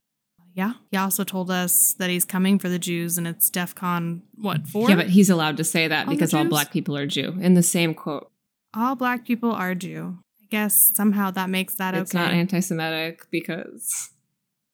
yeah. 0.54 0.72
He 0.90 0.96
also 0.96 1.22
told 1.22 1.50
us 1.50 1.94
that 1.98 2.10
he's 2.10 2.24
coming 2.24 2.58
for 2.58 2.68
the 2.68 2.78
Jews 2.78 3.18
and 3.18 3.26
it's 3.26 3.50
DEF 3.50 3.74
CON 3.74 4.22
what 4.36 4.66
four? 4.66 4.88
Yeah, 4.88 4.96
but 4.96 5.08
he's 5.10 5.30
allowed 5.30 5.58
to 5.58 5.64
say 5.64 5.86
that 5.86 6.06
All 6.06 6.14
because 6.14 6.32
all 6.34 6.44
black 6.46 6.72
people 6.72 6.96
are 6.96 7.06
Jew. 7.06 7.36
In 7.40 7.54
the 7.54 7.62
same 7.62 7.94
quote, 7.94 8.30
all 8.72 8.96
black 8.96 9.26
people 9.26 9.52
are 9.52 9.74
Jew. 9.74 10.18
I 10.42 10.46
guess 10.50 10.92
somehow 10.94 11.30
that 11.32 11.50
makes 11.50 11.74
that 11.74 11.94
it's 11.94 12.14
okay. 12.14 12.24
not 12.24 12.32
anti-Semitic 12.32 13.26
because 13.30 14.10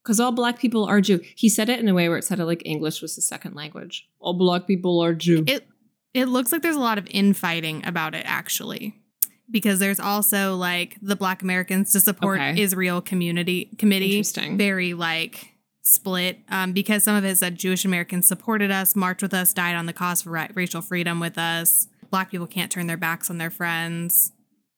because 0.04 0.20
all 0.20 0.32
black 0.32 0.58
people 0.58 0.84
are 0.84 1.00
Jew. 1.00 1.20
He 1.34 1.48
said 1.48 1.68
it 1.68 1.80
in 1.80 1.88
a 1.88 1.94
way 1.94 2.08
where 2.08 2.18
it 2.18 2.24
sounded 2.24 2.46
like 2.46 2.62
English 2.64 3.02
was 3.02 3.14
his 3.16 3.26
second 3.26 3.54
language. 3.54 4.08
All 4.20 4.34
black 4.34 4.66
people 4.66 5.00
are 5.00 5.14
Jew. 5.14 5.44
It 5.46 5.66
it 6.14 6.26
looks 6.26 6.52
like 6.52 6.62
there's 6.62 6.76
a 6.76 6.80
lot 6.80 6.98
of 6.98 7.06
infighting 7.10 7.86
about 7.86 8.14
it 8.14 8.24
actually. 8.26 8.99
Because 9.50 9.78
there's 9.78 9.98
also 10.00 10.54
like 10.56 10.96
the 11.02 11.16
Black 11.16 11.42
Americans 11.42 11.92
to 11.92 12.00
Support 12.00 12.38
Okay. 12.40 12.60
Israel 12.60 13.00
Community 13.00 13.70
Committee 13.78 14.18
Interesting. 14.18 14.56
very 14.56 14.94
like 14.94 15.48
split 15.82 16.38
um, 16.50 16.72
because 16.72 17.02
some 17.02 17.16
of 17.16 17.24
it 17.24 17.36
said 17.36 17.56
Jewish 17.56 17.84
Americans 17.84 18.28
supported 18.28 18.70
us, 18.70 18.94
marched 18.94 19.22
with 19.22 19.34
us, 19.34 19.52
died 19.52 19.74
on 19.74 19.86
the 19.86 19.92
cause 19.92 20.22
for 20.22 20.30
ra- 20.30 20.48
racial 20.54 20.80
freedom 20.82 21.18
with 21.20 21.36
us. 21.38 21.88
Black 22.10 22.30
people 22.30 22.46
can't 22.46 22.70
turn 22.70 22.86
their 22.86 22.96
backs 22.96 23.30
on 23.30 23.38
their 23.38 23.50
friends. 23.50 24.32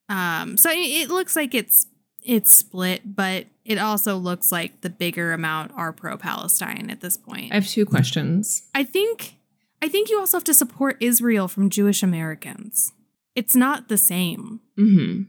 Um, 0.09 0.57
so 0.57 0.71
it, 0.71 0.75
it 0.77 1.09
looks 1.11 1.37
like 1.37 1.55
it's 1.55 1.87
it's 2.25 2.57
split, 2.57 3.17
but 3.17 3.47
it 3.65 3.79
also 3.79 4.17
looks 4.17 4.53
like 4.53 4.81
the 4.83 4.91
bigger 4.91 5.33
amount 5.33 5.73
are 5.75 5.93
pro 5.93 6.17
Palestine 6.17 6.89
at 6.89 7.01
this 7.01 7.17
point. 7.17 7.51
I 7.53 7.57
have 7.57 7.67
two 7.67 7.85
questions. 7.85 8.63
I 8.75 8.85
think 8.85 9.35
I 9.83 9.89
think 9.89 10.09
you 10.09 10.19
also 10.19 10.37
have 10.37 10.45
to 10.45 10.55
support 10.55 10.97
Israel 11.01 11.49
from 11.49 11.69
Jewish 11.69 12.03
Americans. 12.03 12.93
It's 13.35 13.57
not 13.57 13.89
the 13.89 13.99
same. 13.99 14.61
Mm-hmm. 14.79 15.23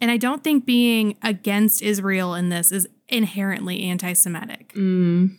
And 0.00 0.10
I 0.10 0.16
don't 0.16 0.44
think 0.44 0.66
being 0.66 1.16
against 1.22 1.82
Israel 1.82 2.34
in 2.34 2.48
this 2.48 2.70
is 2.70 2.86
inherently 3.08 3.82
anti-Semitic. 3.84 4.74
Mm. 4.74 5.36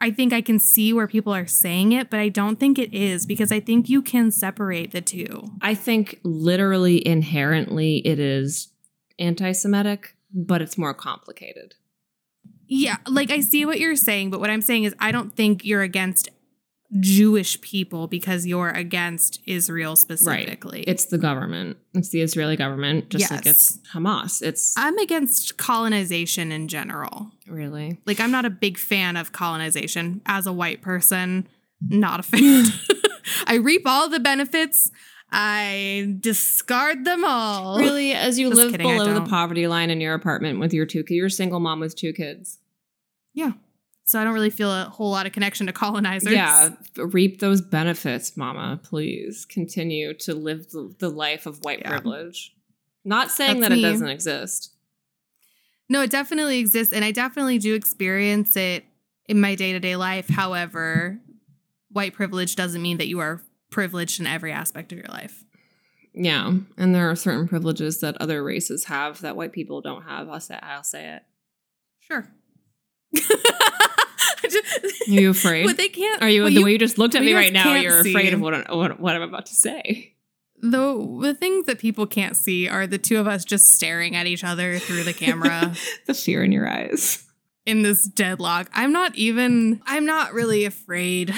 I 0.00 0.10
think 0.10 0.32
I 0.32 0.40
can 0.40 0.58
see 0.58 0.92
where 0.92 1.06
people 1.06 1.32
are 1.32 1.46
saying 1.46 1.92
it, 1.92 2.10
but 2.10 2.18
I 2.18 2.28
don't 2.28 2.58
think 2.58 2.78
it 2.78 2.92
is 2.92 3.24
because 3.24 3.52
I 3.52 3.60
think 3.60 3.88
you 3.88 4.02
can 4.02 4.30
separate 4.30 4.90
the 4.90 5.00
two. 5.00 5.44
I 5.60 5.74
think 5.74 6.18
literally 6.24 7.06
inherently 7.06 7.98
it 7.98 8.18
is 8.18 8.72
anti-Semitic, 9.18 10.16
but 10.34 10.60
it's 10.60 10.76
more 10.76 10.94
complicated. 10.94 11.74
Yeah, 12.66 12.96
like 13.06 13.30
I 13.30 13.40
see 13.40 13.64
what 13.64 13.78
you're 13.78 13.96
saying, 13.96 14.30
but 14.30 14.40
what 14.40 14.50
I'm 14.50 14.62
saying 14.62 14.84
is 14.84 14.94
I 14.98 15.12
don't 15.12 15.36
think 15.36 15.64
you're 15.64 15.82
against 15.82 16.30
Jewish 17.00 17.60
people 17.60 18.06
because 18.06 18.46
you're 18.46 18.70
against 18.70 19.40
Israel 19.46 19.96
specifically. 19.96 20.80
Right. 20.80 20.88
It's 20.88 21.06
the 21.06 21.18
government. 21.18 21.78
It's 21.94 22.10
the 22.10 22.20
Israeli 22.20 22.56
government, 22.56 23.08
just 23.08 23.30
like 23.30 23.46
it's 23.46 23.78
Hamas. 23.94 24.42
It's 24.42 24.74
I'm 24.76 24.98
against 24.98 25.56
colonization 25.56 26.52
in 26.52 26.68
general. 26.68 27.30
really 27.46 27.98
Like 28.04 28.20
I'm 28.20 28.30
not 28.30 28.44
a 28.44 28.50
big 28.50 28.78
fan 28.78 29.16
of 29.16 29.32
colonization 29.32 30.20
as 30.26 30.46
a 30.46 30.52
white 30.52 30.82
person. 30.82 31.48
Not 31.80 32.20
a 32.20 32.22
fan. 32.22 32.66
I 33.46 33.54
reap 33.54 33.82
all 33.86 34.08
the 34.08 34.20
benefits. 34.20 34.90
I 35.30 36.16
discard 36.20 37.06
them 37.06 37.24
all. 37.24 37.78
really 37.78 38.12
as 38.12 38.38
you 38.38 38.50
Just 38.50 38.56
live 38.56 38.70
kidding, 38.72 38.86
below 38.86 39.14
the 39.14 39.22
poverty 39.22 39.66
line 39.66 39.90
in 39.90 40.00
your 40.00 40.12
apartment 40.12 40.60
with 40.60 40.74
your 40.74 40.84
two. 40.84 41.04
You're 41.08 41.26
a 41.26 41.30
single 41.30 41.58
mom 41.58 41.80
with 41.80 41.96
two 41.96 42.12
kids. 42.12 42.58
Yeah. 43.32 43.52
So 44.04 44.20
I 44.20 44.24
don't 44.24 44.34
really 44.34 44.50
feel 44.50 44.70
a 44.70 44.84
whole 44.84 45.10
lot 45.10 45.26
of 45.26 45.32
connection 45.32 45.66
to 45.68 45.72
colonizers. 45.72 46.32
Yeah, 46.32 46.70
reap 46.96 47.38
those 47.40 47.60
benefits, 47.60 48.36
Mama. 48.36 48.80
Please 48.82 49.44
continue 49.44 50.12
to 50.14 50.34
live 50.34 50.66
the, 50.98 51.08
life 51.08 51.46
of 51.46 51.60
white 51.64 51.80
Yeah. 51.80 51.90
privilege. 51.90 52.54
Not 53.04 53.30
saying 53.30 53.60
That's 53.60 53.70
that 53.70 53.76
me. 53.76 53.84
it 53.84 53.90
doesn't 53.92 54.08
exist. 54.08 54.74
No, 55.88 56.02
it 56.02 56.10
definitely 56.10 56.58
exists. 56.58 56.92
And 56.92 57.04
I 57.04 57.12
definitely 57.12 57.58
do 57.58 57.74
experience 57.74 58.56
it 58.56 58.84
in 59.28 59.40
my 59.40 59.54
day 59.54 59.72
to 59.72 59.80
day 59.80 59.96
life. 59.96 60.28
However, 60.28 61.18
white 61.90 62.14
privilege 62.14 62.56
doesn't 62.56 62.82
mean 62.82 62.98
that 62.98 63.08
you 63.08 63.20
are 63.20 63.40
privileged 63.70 64.18
in 64.20 64.26
every 64.26 64.52
aspect 64.52 64.92
of 64.92 64.98
your 64.98 65.08
life. 65.08 65.44
Yeah, 66.14 66.52
and 66.76 66.94
there 66.94 67.08
are 67.10 67.16
certain 67.16 67.48
privileges 67.48 68.00
that 68.00 68.16
other 68.20 68.42
races 68.42 68.84
have 68.84 69.20
that 69.22 69.36
white 69.36 69.52
people 69.52 69.80
don't 69.80 70.02
have. 70.02 70.28
I'll 70.28 70.40
say. 70.40 70.58
I'll 70.60 70.82
say 70.84 71.14
it. 71.16 71.22
Sure. 72.00 72.28
Are 75.08 75.10
you 75.10 75.30
afraid? 75.30 75.64
What 75.64 75.76
they 75.76 75.88
can't. 75.88 76.22
Are 76.22 76.28
you 76.28 76.42
what 76.44 76.54
the 76.54 76.62
way 76.62 76.72
you 76.72 76.78
just 76.78 76.98
looked 76.98 77.14
at 77.14 77.22
me 77.22 77.34
right 77.34 77.52
now? 77.52 77.74
You're 77.74 78.02
see- 78.02 78.10
afraid 78.10 78.34
of 78.34 78.40
what, 78.40 78.74
what 78.74 79.00
what 79.00 79.14
I'm 79.14 79.22
about 79.22 79.46
to 79.46 79.54
say. 79.54 80.14
the 80.60 81.18
the 81.20 81.34
things 81.34 81.66
that 81.66 81.78
people 81.78 82.06
can't 82.06 82.36
see 82.36 82.68
are 82.68 82.86
the 82.86 82.98
two 82.98 83.18
of 83.18 83.26
us 83.26 83.44
just 83.44 83.68
staring 83.70 84.14
at 84.16 84.26
each 84.26 84.44
other 84.44 84.78
through 84.78 85.04
the 85.04 85.12
camera 85.12 85.74
the 86.06 86.14
fear 86.14 86.42
in 86.44 86.52
your 86.52 86.68
eyes. 86.68 87.24
in 87.66 87.82
this 87.82 88.06
deadlock. 88.06 88.68
I'm 88.72 88.92
not 88.92 89.14
even. 89.16 89.80
I'm 89.86 90.06
not 90.06 90.32
really 90.34 90.64
afraid. 90.64 91.32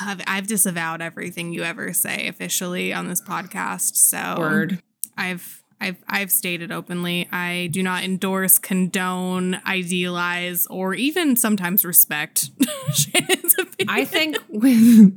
I've, 0.00 0.20
I've 0.26 0.46
disavowed 0.46 1.00
everything 1.00 1.52
you 1.52 1.62
ever 1.62 1.92
say 1.94 2.28
officially 2.28 2.92
on 2.92 3.08
this 3.08 3.22
podcast. 3.22 3.96
So 3.96 4.36
Word. 4.38 4.82
I've 5.16 5.62
I've 5.80 6.02
I've 6.08 6.30
stated 6.30 6.72
openly 6.72 7.28
I 7.30 7.68
do 7.72 7.82
not 7.82 8.04
endorse, 8.04 8.58
condone, 8.58 9.60
idealize, 9.66 10.66
or 10.66 10.94
even 10.94 11.36
sometimes 11.36 11.84
respect 11.84 12.50
I 13.88 14.04
think 14.04 14.36
with 14.48 15.14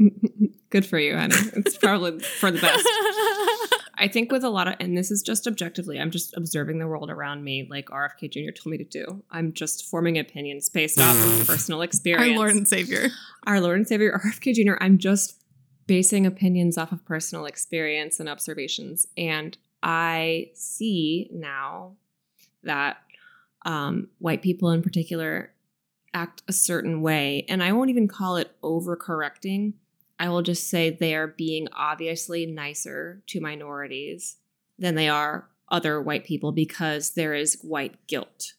good 0.69 0.85
for 0.85 0.99
you, 0.99 1.15
honey. 1.15 1.35
It's 1.55 1.77
probably 1.77 2.19
for 2.19 2.51
the 2.51 2.59
best. 2.59 2.87
I 4.01 4.07
think 4.07 4.31
with 4.31 4.43
a 4.43 4.49
lot 4.49 4.67
of, 4.67 4.75
and 4.79 4.97
this 4.97 5.11
is 5.11 5.21
just 5.21 5.45
objectively, 5.45 5.99
I'm 5.99 6.11
just 6.11 6.35
observing 6.37 6.79
the 6.79 6.87
world 6.87 7.09
around 7.09 7.43
me, 7.43 7.67
like 7.69 7.87
RFK 7.87 8.31
Jr. 8.31 8.51
told 8.51 8.71
me 8.71 8.77
to 8.77 8.85
do. 8.85 9.23
I'm 9.29 9.51
just 9.51 9.85
forming 9.85 10.17
opinions 10.17 10.69
based 10.69 10.99
off 10.99 11.17
of 11.17 11.47
personal 11.47 11.81
experience. 11.81 12.31
Our. 12.31 12.37
Lord 12.37 12.55
and 12.55 12.67
Savior. 12.67 13.09
Our 13.45 13.59
Lord 13.59 13.77
and 13.77 13.87
Savior 13.87 14.17
RFK 14.25 14.53
Jr. 14.53 14.75
I'm 14.79 14.97
just 14.97 15.43
basing 15.85 16.25
opinions 16.25 16.77
off 16.77 16.91
of 16.91 17.03
personal 17.03 17.45
experience 17.45 18.19
and 18.19 18.29
observations, 18.29 19.05
and 19.17 19.57
I 19.81 20.51
see 20.53 21.29
now 21.31 21.93
that 22.63 22.97
um, 23.65 24.09
white 24.19 24.41
people 24.41 24.71
in 24.71 24.81
particular 24.81 25.53
act 26.13 26.43
a 26.47 26.53
certain 26.53 27.01
way, 27.01 27.45
and 27.47 27.63
I 27.63 27.71
won't 27.71 27.89
even 27.89 28.07
call 28.07 28.37
it 28.37 28.51
overcorrecting. 28.61 29.73
I 30.19 30.29
will 30.29 30.41
just 30.41 30.69
say 30.69 30.89
they 30.89 31.15
are 31.15 31.27
being 31.27 31.67
obviously 31.73 32.45
nicer 32.45 33.21
to 33.27 33.39
minorities 33.39 34.37
than 34.77 34.95
they 34.95 35.07
are 35.07 35.47
other 35.69 36.01
white 36.01 36.25
people 36.25 36.51
because 36.51 37.11
there 37.11 37.33
is 37.33 37.59
white 37.61 37.95
guilt. 38.07 38.53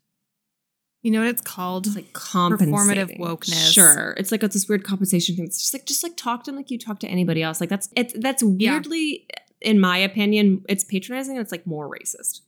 You 1.03 1.11
know 1.11 1.21
what 1.21 1.29
it's 1.29 1.43
called? 1.43 1.87
It's 1.87 1.97
like. 1.97 2.13
Performative 2.13 3.19
wokeness. 3.19 3.73
Sure, 3.73 4.15
it's 4.19 4.31
like 4.31 4.43
it's 4.43 4.55
this 4.55 4.69
weird 4.69 4.85
compensation 4.85 5.35
thing. 5.35 5.47
It's 5.47 5.61
just 5.61 5.73
like 5.73 5.87
just 5.87 6.03
like 6.03 6.17
talk 6.17 6.45
to 6.45 6.51
them 6.51 6.57
like 6.57 6.71
you 6.71 6.79
talk 6.79 7.01
to 7.01 7.09
anybody 7.09 7.43
else. 7.43 7.61
Like 7.61 7.71
that's 7.71 7.89
it's 7.97 8.15
that's 8.19 8.43
Yeah. 8.43 8.81
In 9.61 9.81
my 9.81 9.99
opinion, 9.99 10.65
it's 10.69 10.85
patronizing. 10.85 11.37
and 11.37 11.43
It's 11.43 11.53
like 11.53 11.67
more 11.67 11.91
racist. 11.91 12.41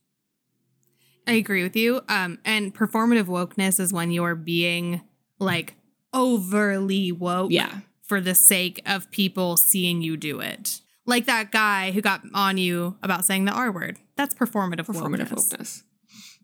I 1.26 1.32
agree 1.32 1.62
with 1.62 1.76
you. 1.76 2.00
Um, 2.08 2.38
and 2.44 2.74
performative 2.74 3.26
wokeness 3.26 3.78
is 3.78 3.92
when 3.92 4.10
you're 4.10 4.34
being 4.34 5.02
like 5.38 5.74
overly 6.12 7.12
woke 7.12 7.52
Yeah, 7.52 7.80
for 8.02 8.20
the 8.20 8.34
sake 8.34 8.82
of 8.86 9.10
people 9.10 9.56
seeing 9.56 10.02
you 10.02 10.16
do 10.16 10.40
it. 10.40 10.80
Like 11.06 11.26
that 11.26 11.50
guy 11.52 11.90
who 11.92 12.00
got 12.00 12.22
on 12.34 12.58
you 12.58 12.96
about 13.02 13.24
saying 13.24 13.44
the 13.44 13.52
R 13.52 13.70
word. 13.72 13.98
That's 14.16 14.34
performative, 14.34 14.86
performative 14.86 15.28
wokeness. 15.30 15.56
wokeness. 15.56 15.82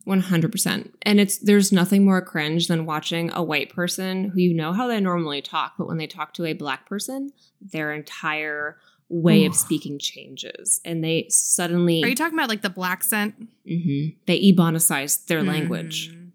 One 0.05 0.21
hundred 0.21 0.53
percent. 0.53 0.95
And 1.03 1.21
it's 1.21 1.39
there's 1.39 1.71
nothing 1.73 2.05
more 2.05 2.23
cringe 2.23 2.69
than 2.69 2.87
watching 2.87 3.31
a 3.33 3.43
white 3.43 3.75
person 3.75 4.31
who 4.31 4.41
you 4.41 4.55
know 4.55 4.73
how 4.73 4.87
they 4.87 5.01
normally 5.01 5.43
talk, 5.43 5.75
but 5.77 5.87
when 5.87 5.99
they 5.99 6.07
talk 6.07 6.35
to 6.35 6.45
a 6.47 6.55
black 6.55 6.89
person, 6.89 7.33
their 7.61 7.93
entire 7.93 8.79
way 9.09 9.45
of 9.47 9.55
speaking 9.55 9.99
changes, 9.99 10.81
and 10.85 11.03
they 11.03 11.27
suddenly 11.31 12.03
Are 12.05 12.09
you 12.09 12.15
talking 12.15 12.39
about 12.39 12.49
like 12.49 12.63
the 12.63 12.71
black 12.71 13.03
scent? 13.03 13.35
Mhm. 13.67 14.17
they 14.27 14.39
ebonicize 14.39 15.17
their 15.27 15.43
language. 15.43 16.11
Mhm. 16.11 16.33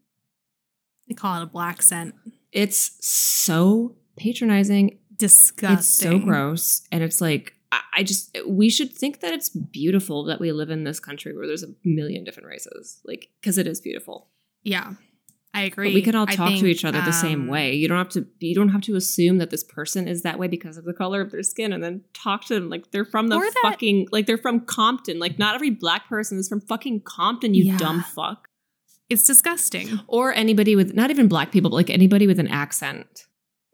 They 1.08 1.14
call 1.16 1.40
it 1.40 1.44
a 1.44 1.48
black 1.48 1.82
scent. 1.82 2.16
It's 2.52 2.98
so 3.06 3.96
patronizing. 4.18 5.00
Disgusting. 5.18 5.78
It's 5.78 5.88
so 5.88 6.18
gross. 6.20 6.88
And 6.92 7.04
it's 7.04 7.22
like, 7.22 7.54
I, 7.72 7.82
I 7.98 8.04
just, 8.04 8.36
we 8.48 8.70
should 8.70 8.92
think 8.92 9.20
that 9.20 9.34
it's 9.34 9.50
beautiful 9.50 10.24
that 10.26 10.40
we 10.40 10.52
live 10.52 10.70
in 10.70 10.84
this 10.84 11.00
country 11.00 11.36
where 11.36 11.46
there's 11.48 11.64
a 11.64 11.74
million 11.84 12.24
different 12.24 12.48
races. 12.50 13.00
Like, 13.06 13.30
because 13.40 13.58
it 13.58 13.68
is 13.68 13.80
beautiful. 13.82 14.30
Yeah, 14.64 14.94
I 15.56 15.62
agree. 15.64 15.90
But 15.90 15.94
we 15.94 16.02
can 16.02 16.16
all 16.16 16.26
talk 16.26 16.50
to 16.60 16.66
each 16.66 16.84
other 16.84 17.00
the 17.02 17.12
same 17.12 17.42
um, 17.42 17.48
way. 17.48 17.74
You 17.74 17.88
don't 17.88 17.98
have 18.00 18.10
to, 18.10 18.26
you 18.40 18.56
don't 18.56 18.70
have 18.70 18.82
to 18.82 18.96
assume 18.96 19.38
that 19.38 19.52
this 19.52 19.64
person 19.64 20.08
is 20.08 20.24
that 20.24 20.40
way 20.40 20.48
because 20.48 20.78
of 20.78 20.86
the 20.86 20.94
color 20.94 21.22
of 21.22 21.32
their 21.32 21.44
skin 21.44 21.72
and 21.72 21.84
then 21.84 22.02
talk 22.14 22.46
to 22.46 22.56
them 22.56 22.70
like 22.70 22.90
they're 22.92 23.06
from 23.06 23.28
the 23.28 23.38
that- 23.38 23.54
fucking, 23.62 24.08
like 24.12 24.26
they're 24.26 24.38
from 24.38 24.62
Compton. 24.62 25.20
Like, 25.20 25.38
not 25.38 25.54
every 25.56 25.70
black 25.70 26.10
person 26.10 26.40
is 26.40 26.50
from 26.50 26.60
fucking 26.62 27.02
Compton, 27.06 27.54
you 27.54 27.66
Yeah. 27.66 27.78
dumb 27.78 28.02
fuck. 28.02 28.48
It's 29.10 29.28
disgusting. 29.28 30.00
or 30.08 30.34
anybody 30.34 30.76
with 30.76 30.96
not 30.96 31.12
even 31.12 31.28
black 31.28 31.52
people, 31.52 31.70
but 31.70 31.76
like 31.76 31.90
anybody 31.92 32.26
with 32.26 32.40
an 32.40 32.48
accent. 32.48 33.26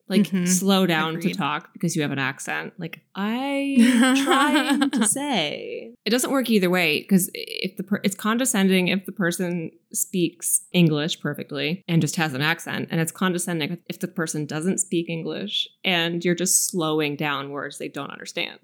Like 0.09 0.23
Mhm. 0.23 0.47
slow 0.47 0.87
down 0.87 1.19
to 1.21 1.29
talk 1.33 1.71
because 1.71 1.95
you 1.95 2.01
have 2.01 2.11
an 2.11 2.17
accent. 2.17 2.73
Like 2.79 3.01
I 3.13 3.75
trying 4.25 4.89
to 4.89 5.05
say, 5.07 5.93
it 6.03 6.09
doesn't 6.09 6.31
work 6.31 6.49
either 6.49 6.69
way 6.69 7.01
because 7.01 7.29
if 7.35 7.77
the 7.77 7.83
per- 7.83 8.01
it's 8.03 8.15
condescending 8.15 8.87
if 8.87 9.05
the 9.05 9.11
person 9.11 9.69
speaks 9.93 10.61
English 10.73 11.19
perfectly 11.21 11.83
and 11.87 12.01
just 12.01 12.15
has 12.15 12.33
an 12.33 12.41
accent, 12.41 12.87
and 12.91 12.99
it's 12.99 13.11
condescending 13.11 13.77
if 13.87 13.99
the 13.99 14.07
person 14.07 14.45
doesn't 14.47 14.79
speak 14.79 15.09
English 15.09 15.67
and 15.83 16.25
you're 16.25 16.33
just 16.35 16.65
slowing 16.67 17.15
down 17.15 17.51
words 17.51 17.77
they 17.77 17.87
don't 17.87 18.09
understand. 18.11 18.59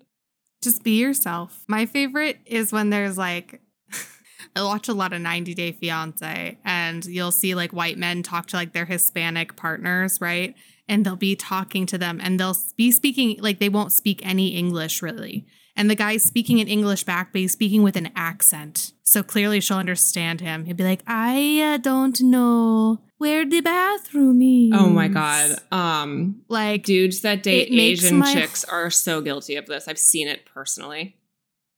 Just 0.64 0.84
be 0.84 1.00
yourself. 1.00 1.64
My 1.68 1.86
favorite 1.86 2.39
is 2.48 2.72
when 2.72 2.89
there's 2.89 3.20
like, 3.20 3.62
I 4.56 4.64
watch 4.64 4.88
a 4.88 4.93
lot 4.96 5.14
of 5.14 5.22
90 5.22 5.54
Day 5.54 5.72
Fiance, 5.74 6.58
and 6.66 7.06
you'll 7.06 7.32
see 7.32 7.54
like 7.54 7.72
white 7.72 8.00
men 8.00 8.24
talk 8.24 8.48
to 8.48 8.56
like 8.56 8.74
their 8.74 8.86
Hispanic 8.86 9.56
partners, 9.56 10.20
right? 10.20 10.56
And 10.88 11.05
they'll 11.05 11.15
be 11.15 11.36
talking 11.36 11.86
to 11.88 11.97
them, 11.97 12.19
and 12.21 12.39
they'll 12.39 12.57
be 12.77 12.91
speaking 12.91 13.38
like 13.39 13.59
they 13.59 13.69
won't 13.69 13.91
speak 13.91 14.25
any 14.25 14.49
English 14.49 15.01
really. 15.01 15.47
And 15.75 15.89
the 15.89 15.95
guy's 15.95 16.23
speaking 16.23 16.59
in 16.59 16.67
English 16.67 17.03
back, 17.03 17.33
but 17.33 17.41
he's 17.41 17.51
speaking 17.51 17.83
with 17.83 17.97
an 17.97 18.09
accent. 18.15 18.93
So 19.03 19.23
clearly 19.23 19.59
she'll 19.59 19.77
understand 19.77 20.39
him. 20.39 20.65
He'd 20.65 20.77
be 20.77 20.86
like, 20.86 21.03
I 21.05 21.73
uh, 21.73 21.77
don't 21.77 22.21
know 22.21 23.01
where 23.17 23.45
the 23.45 23.61
bathroom 23.61 24.41
is. 24.41 24.71
Oh 24.73 24.89
my 24.89 25.07
god. 25.07 25.57
Um 25.71 26.43
Like, 26.47 26.83
dudes 26.83 27.21
that 27.21 27.43
date 27.43 27.69
Asian 27.71 28.23
chicks 28.23 28.63
are 28.63 28.89
so 28.89 29.21
guilty 29.21 29.55
of 29.55 29.65
this. 29.65 29.88
I've 29.88 29.99
seen 29.99 30.27
it 30.27 30.45
personally. 30.45 31.17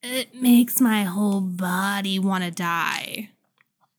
it 0.03 0.35
makes 0.35 0.79
my 0.79 1.03
whole 1.03 1.41
body 1.41 2.19
want 2.19 2.43
to 2.43 2.51
die. 2.51 3.31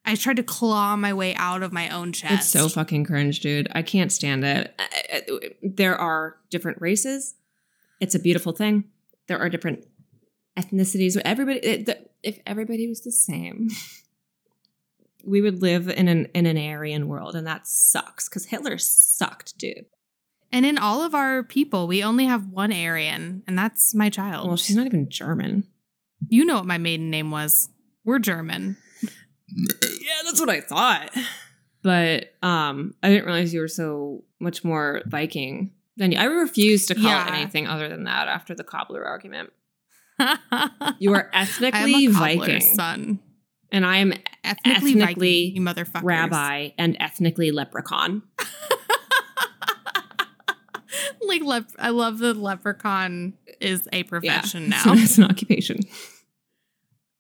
I 0.09 0.15
tried 0.15 0.37
to 0.37 0.43
claw 0.43 0.97
my 0.97 1.13
way 1.13 1.35
out 1.35 1.63
of 1.63 1.73
my 1.73 1.89
own 1.91 2.13
chest. 2.13 2.33
It's 2.35 2.49
so 2.49 2.69
fucking 2.69 3.05
cringe, 3.05 3.41
dude. 3.41 3.69
I 3.73 3.83
can't 3.83 4.11
stand 4.11 4.45
it. 4.45 4.75
I- 4.79 5.23
I- 5.31 5.51
There 5.63 5.97
are 5.97 6.37
different 6.51 6.81
races. 6.81 7.35
It's 8.01 8.15
a 8.15 8.19
beautiful 8.19 8.53
thing. 8.53 8.85
There 9.27 9.39
are 9.39 9.49
different 9.51 9.87
ethnicities. 10.57 11.21
Everybody, 11.25 11.59
it- 11.61 11.87
the- 11.87 12.09
if 12.23 12.39
everybody 12.47 12.89
was 12.89 13.03
the 13.03 13.13
same, 13.13 13.69
we 15.25 15.41
would 15.41 15.61
live 15.63 15.89
in 15.89 16.09
an 16.09 16.27
in 16.35 16.47
an 16.47 16.57
Aryan 16.57 17.07
world, 17.09 17.35
and 17.35 17.47
that 17.47 17.67
sucks. 17.67 18.29
Because 18.29 18.47
Hitler 18.47 18.79
sucked, 18.79 19.59
dude. 19.59 19.87
And 20.51 20.65
in 20.65 20.79
all 20.79 21.03
of 21.03 21.15
our 21.15 21.43
people, 21.43 21.87
we 21.87 22.03
only 22.03 22.25
have 22.25 22.47
one 22.49 22.73
Aryan, 22.73 23.43
and 23.47 23.59
that's 23.59 23.95
my 23.95 24.09
child. 24.09 24.49
Well, 24.49 24.57
she's 24.57 24.77
not 24.77 24.87
even 24.87 25.09
German. 25.11 25.65
you 26.29 26.45
know 26.45 26.55
what 26.57 26.67
my 26.67 26.79
maiden 26.79 27.11
name 27.11 27.31
was. 27.31 27.69
We're 28.05 28.19
German. 28.19 28.79
Yeah, 29.57 30.23
that's 30.25 30.41
what 30.41 30.51
I 30.51 30.61
thought. 30.61 31.11
But 31.83 32.35
um, 32.43 32.95
I 33.03 33.09
didn't 33.09 33.25
realize 33.27 33.55
you 33.55 33.61
were 33.61 33.69
so 33.69 34.25
much 34.41 34.65
more 34.65 35.03
Viking 35.07 35.73
than 35.97 36.13
you. 36.13 36.19
I 36.19 36.25
refuse 36.25 36.87
to 36.87 36.95
call 36.95 37.05
Yeah. 37.05 37.27
it 37.29 37.35
anything 37.39 37.67
other 37.67 37.89
than 37.89 38.05
that 38.05 38.29
after 38.29 38.55
the 38.55 38.65
cobbler 38.65 39.05
argument. 39.05 39.53
You 40.99 41.15
are 41.15 41.31
ethnically 41.33 42.07
a 42.07 42.11
Viking, 42.11 42.61
son. 42.61 43.21
and 43.71 43.87
I 43.87 43.99
am 43.99 44.13
Ethnically, 44.43 44.73
Ethnically 44.93 45.45
Viking, 45.45 45.57
you 45.57 45.63
motherfuckers. 45.63 46.03
rabbi 46.03 46.71
and 46.77 46.97
ethnically 46.99 47.51
leprechaun. 47.53 48.23
like 51.23 51.43
lep- 51.43 51.71
I 51.79 51.91
love 51.91 52.19
the 52.19 52.35
leprechaun 52.35 53.35
is 53.61 53.89
a 53.93 54.03
profession 54.05 54.63
Yeah, 54.71 54.83
now. 54.85 54.93
it's 54.95 55.19
an 55.19 55.25
occupation. 55.25 55.79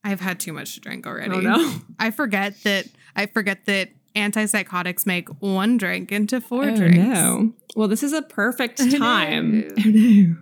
I've 0.04 0.20
had 0.20 0.40
too 0.40 0.52
much 0.52 0.74
to 0.74 0.80
drink 0.80 1.06
already. 1.06 1.34
Oh 1.34 1.40
no! 1.40 1.74
I 1.98 2.10
forget 2.10 2.62
that 2.64 2.86
I 3.16 3.26
forget 3.26 3.64
that 3.66 3.90
antipsychotics 4.14 5.06
make 5.06 5.28
one 5.40 5.76
drink 5.76 6.12
into 6.12 6.40
four 6.40 6.64
oh 6.70 6.76
drinks. 6.76 6.98
no! 6.98 7.52
Well, 7.76 7.88
this 7.88 8.02
is 8.02 8.12
a 8.12 8.22
perfect 8.22 8.78
time. 8.98 9.64
Oh 9.78 9.82
no! 9.84 10.36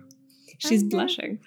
She's 0.59 0.81
Oh, 0.81 0.85
no. 0.85 0.89
blushing. 0.89 1.39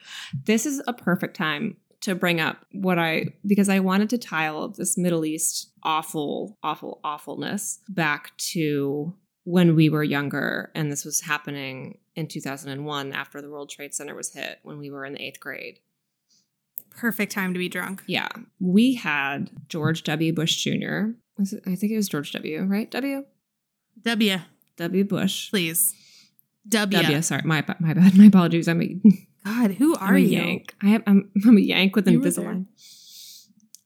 This 0.45 0.67
is 0.67 0.83
a 0.87 0.93
perfect 0.93 1.37
time 1.37 1.77
to 2.03 2.15
bring 2.15 2.41
up 2.41 2.65
what 2.73 2.99
I 2.99 3.35
because 3.47 3.69
I 3.69 3.81
wanted 3.81 4.11
to 4.11 4.19
tie 4.19 4.47
all 4.49 4.65
of 4.65 4.77
this 4.77 4.97
Middle 4.97 5.25
East 5.25 5.73
awful, 5.83 6.59
awful, 6.63 7.01
awfulness 7.05 7.81
back 7.89 8.37
to 8.53 9.15
when 9.45 9.75
we 9.75 9.89
were 9.89 10.05
younger, 10.05 10.71
and 10.75 10.93
this 10.93 11.05
was 11.05 11.23
happening 11.23 11.99
in 12.15 12.27
2001 12.29 13.13
after 13.13 13.41
the 13.41 13.51
World 13.51 13.71
Trade 13.71 13.95
Center 13.95 14.15
was 14.15 14.33
hit 14.33 14.59
when 14.63 14.79
we 14.79 14.91
were 14.91 15.05
in 15.05 15.15
the 15.15 15.23
eighth 15.23 15.41
grade. 15.41 15.79
Perfect 17.01 17.32
time 17.32 17.55
to 17.55 17.59
be 17.59 17.68
drunk. 17.68 18.03
Yeah, 18.07 18.28
we 18.61 18.94
had 18.94 19.51
George 19.68 20.03
W. 20.05 20.34
Bush 20.34 20.57
Jr. 20.62 21.12
It, 21.38 21.62
I 21.66 21.74
think 21.74 21.92
it 21.92 21.96
was 21.96 22.09
George 22.11 22.30
W. 22.32 22.62
Right? 22.64 22.90
W. 22.90 23.24
W, 24.03 24.38
W. 24.76 25.05
Bush. 25.05 25.48
please. 25.51 25.94
W. 26.68 27.01
W. 27.03 27.22
Sorry, 27.22 27.40
my 27.44 27.64
my 27.80 27.94
bad. 27.94 28.14
My 28.18 28.26
apologies. 28.26 28.68
I'm 28.68 28.82
a, 28.82 29.01
God, 29.46 29.70
who 29.72 29.96
I'm 29.96 30.12
are 30.12 30.16
a 30.16 30.20
you? 30.20 30.28
Yank. 30.38 30.74
I 30.82 30.88
am. 30.90 31.03
I'm, 31.07 31.30
I'm 31.46 31.57
a 31.57 31.61
Yank 31.61 31.96
with 31.96 32.07
You 32.07 32.20
Invisalign. 32.20 32.66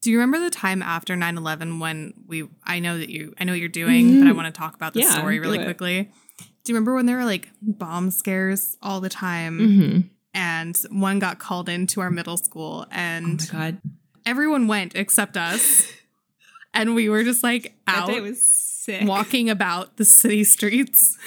Do 0.02 0.10
you 0.10 0.18
remember 0.18 0.40
the 0.40 0.50
time 0.50 0.82
after 0.82 1.14
9-11 1.14 1.80
when 1.80 2.12
we 2.26 2.48
I 2.64 2.78
know 2.80 2.98
that 2.98 3.08
you 3.10 3.32
I 3.38 3.44
know 3.44 3.52
what 3.52 3.60
you're 3.60 3.68
doing, 3.68 4.18
but 4.18 4.28
I 4.28 4.32
want 4.32 4.52
to 4.52 4.58
talk 4.58 4.74
about 4.74 4.92
the 4.92 5.00
Yeah, 5.00 5.10
story 5.16 5.38
really 5.38 5.62
quickly. 5.64 6.10
Do 6.38 6.72
you 6.72 6.74
remember 6.74 6.94
when 6.94 7.06
there 7.06 7.16
were 7.16 7.24
like 7.24 7.48
bomb 7.62 8.10
scares 8.10 8.76
all 8.82 9.00
the 9.00 9.08
time 9.08 9.58
Mm-hmm. 9.60 10.00
And 10.34 10.76
one 10.90 11.18
got 11.18 11.38
called 11.38 11.68
into 11.68 12.00
our 12.00 12.10
middle 12.10 12.36
school 12.36 12.84
Oh 12.88 12.92
and 12.92 13.40
my 13.52 13.58
god, 13.58 13.78
everyone 14.26 14.66
went 14.68 14.94
except 14.96 15.36
us. 15.36 15.86
and 16.74 16.94
we 16.94 17.08
were 17.08 17.22
just 17.24 17.42
like 17.42 17.74
out 17.86 18.08
was 18.22 18.42
sick. 18.46 19.06
walking 19.06 19.48
about 19.48 19.96
the 19.96 20.04
city 20.04 20.44
streets. 20.44 21.16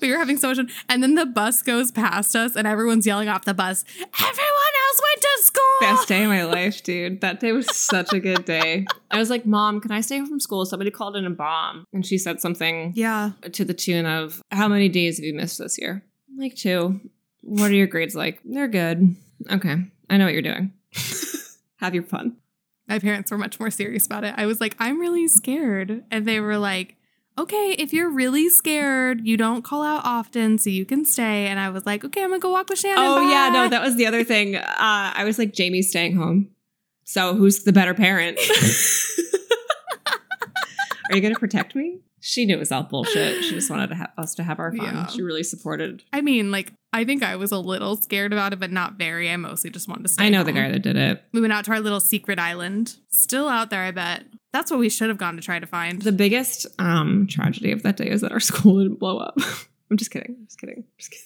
We 0.00 0.12
were 0.12 0.18
having 0.18 0.36
so 0.36 0.46
much 0.46 0.56
fun. 0.58 0.70
And 0.88 1.02
then 1.02 1.16
the 1.16 1.26
bus 1.26 1.60
goes 1.60 1.90
past 1.90 2.36
us 2.36 2.54
and 2.54 2.64
everyone's 2.64 3.08
yelling 3.08 3.28
off 3.28 3.44
the 3.44 3.54
bus, 3.54 3.84
everyone 3.98 4.72
else 4.86 5.00
went 5.02 5.20
to 5.22 5.42
school. 5.42 5.64
Best 5.80 6.06
day 6.06 6.22
of 6.22 6.28
my 6.28 6.44
life, 6.44 6.80
dude. 6.84 7.20
That 7.22 7.40
day 7.40 7.50
was 7.50 7.74
such 7.74 8.12
a 8.12 8.20
good 8.20 8.44
day. 8.44 8.86
I 9.10 9.18
was 9.18 9.30
like, 9.30 9.44
"Mom, 9.46 9.80
can 9.80 9.90
I 9.90 10.00
stay 10.00 10.18
home 10.18 10.28
from 10.28 10.38
school?" 10.38 10.64
Somebody 10.64 10.92
called 10.92 11.16
in 11.16 11.24
a 11.24 11.30
bomb, 11.30 11.86
and 11.92 12.06
she 12.06 12.18
said 12.18 12.40
something 12.40 12.92
Yeah. 12.94 13.32
to 13.50 13.64
the 13.64 13.74
tune 13.74 14.06
of, 14.06 14.40
"How 14.52 14.68
many 14.68 14.88
days 14.88 15.16
have 15.18 15.24
you 15.24 15.34
missed 15.34 15.58
this 15.58 15.76
year?" 15.76 16.04
I'm 16.30 16.38
like 16.38 16.54
two. 16.54 17.00
What 17.44 17.70
are 17.70 17.74
your 17.74 17.86
grades 17.86 18.14
like? 18.14 18.40
They're 18.44 18.68
good. 18.68 19.16
Okay, 19.50 19.76
I 20.08 20.16
know 20.16 20.24
what 20.24 20.32
you're 20.32 20.42
doing. 20.42 20.72
Have 21.76 21.94
your 21.94 22.04
fun. 22.04 22.36
My 22.88 22.98
parents 22.98 23.30
were 23.30 23.38
much 23.38 23.60
more 23.60 23.70
serious 23.70 24.06
about 24.06 24.24
it. 24.24 24.34
I 24.36 24.46
was 24.46 24.60
like, 24.60 24.76
I'm 24.78 25.00
really 25.00 25.28
scared. 25.28 26.04
And 26.10 26.26
they 26.26 26.40
were 26.40 26.58
like, 26.58 26.96
okay, 27.38 27.74
if 27.78 27.92
you're 27.92 28.10
really 28.10 28.48
scared, 28.48 29.26
you 29.26 29.36
don't 29.36 29.62
call 29.62 29.82
out 29.82 30.02
often, 30.04 30.58
so 30.58 30.70
you 30.70 30.84
can 30.84 31.04
stay. 31.04 31.46
And 31.46 31.58
I 31.58 31.70
was 31.70 31.86
like, 31.86 32.04
okay, 32.04 32.22
I'm 32.22 32.30
gonna 32.30 32.40
go 32.40 32.50
walk 32.50 32.68
with 32.68 32.78
Shannon. 32.78 32.98
Oh 32.98 33.30
yeah, 33.30 33.50
no, 33.50 33.68
that 33.68 33.82
was 33.82 33.96
the 33.96 34.06
other 34.06 34.24
thing. 34.24 34.56
Uh, 34.56 34.64
I 34.78 35.24
was 35.24 35.38
like, 35.38 35.52
Jamie's 35.52 35.90
staying 35.90 36.16
home. 36.16 36.50
So 37.04 37.34
who's 37.34 37.64
the 37.64 37.72
better 37.72 37.94
parent? 37.94 38.38
Are 41.10 41.14
you 41.14 41.20
going 41.20 41.34
to 41.34 41.40
protect 41.40 41.74
me? 41.74 41.98
She 42.26 42.46
knew 42.46 42.54
it 42.56 42.58
was 42.58 42.72
all 42.72 42.84
bullshit. 42.84 43.44
She 43.44 43.50
just 43.50 43.68
wanted 43.68 43.88
to 43.88 43.96
have 43.96 44.10
us 44.16 44.34
to 44.36 44.42
have 44.42 44.58
our 44.58 44.74
fun. 44.74 44.86
Yeah. 44.86 45.06
She 45.08 45.20
really 45.20 45.42
supported. 45.42 46.02
I 46.10 46.22
mean, 46.22 46.50
like, 46.50 46.72
I 46.90 47.04
think 47.04 47.22
I 47.22 47.36
was 47.36 47.52
a 47.52 47.58
little 47.58 47.96
scared 47.96 48.32
about 48.32 48.54
it, 48.54 48.58
but 48.60 48.70
not 48.72 48.94
very. 48.94 49.30
I 49.30 49.36
mostly 49.36 49.68
just 49.68 49.88
wanted 49.88 50.04
to 50.04 50.08
stay. 50.08 50.24
I 50.24 50.28
know 50.30 50.42
the 50.42 50.52
guy 50.52 50.70
that 50.70 50.78
did 50.80 50.96
it. 50.96 51.22
We 51.32 51.42
went 51.42 51.52
out 51.52 51.66
to 51.66 51.72
our 51.72 51.80
little 51.80 52.00
secret 52.00 52.38
island. 52.38 52.96
Still 53.10 53.46
out 53.46 53.68
there, 53.68 53.82
I 53.82 53.90
bet. 53.90 54.24
That's 54.54 54.70
what 54.70 54.80
we 54.80 54.88
should 54.88 55.10
have 55.10 55.18
gone 55.18 55.36
to 55.36 55.42
try 55.42 55.58
to 55.58 55.66
find. 55.66 56.00
The 56.00 56.12
biggest 56.12 56.66
um, 56.78 57.26
tragedy 57.26 57.72
of 57.72 57.82
that 57.82 57.98
day 57.98 58.08
is 58.08 58.22
that 58.22 58.32
our 58.32 58.40
school 58.50 58.82
didn't 58.82 58.98
blow 59.00 59.18
up. 59.18 59.36
I'm 59.90 59.98
just 59.98 60.10
kidding. 60.10 60.34
I'm 60.38 60.46
just 60.46 60.58
kidding. 60.58 60.78
I'm 60.78 60.84
just 60.98 61.10
kidding. 61.10 61.24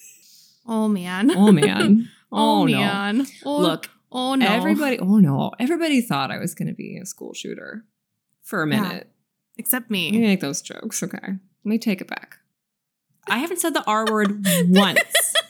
oh 0.67 0.89
man. 0.89 1.31
Oh 1.31 1.51
man. 1.53 2.09
Oh, 2.31 2.65
no. 2.67 2.77
man. 2.77 3.25
Oh, 3.43 3.57
Look, 3.57 3.89
Oh 4.11 4.35
no. 4.35 4.45
everybody. 4.45 4.99
Oh 4.99 5.17
no. 5.17 5.51
Everybody 5.59 6.01
thought 6.01 6.29
I 6.29 6.37
was 6.37 6.53
going 6.53 6.67
to 6.67 6.75
be 6.75 6.97
a 7.01 7.05
school 7.05 7.33
shooter 7.33 7.85
for 8.43 8.61
a 8.63 8.69
Yeah. 8.69 9.03
Except 9.57 9.89
me 9.91 10.09
You 10.11 10.21
make 10.21 10.39
those 10.39 10.61
jokes. 10.61 11.03
Okay. 11.03 11.17
Let 11.21 11.37
me 11.63 11.77
take 11.77 12.01
it 12.01 12.07
back. 12.07 12.37
I 13.27 13.39
haven't 13.39 13.59
said 13.59 13.73
the 13.73 13.83
R 13.85 14.05
word 14.11 14.45
once 14.69 14.99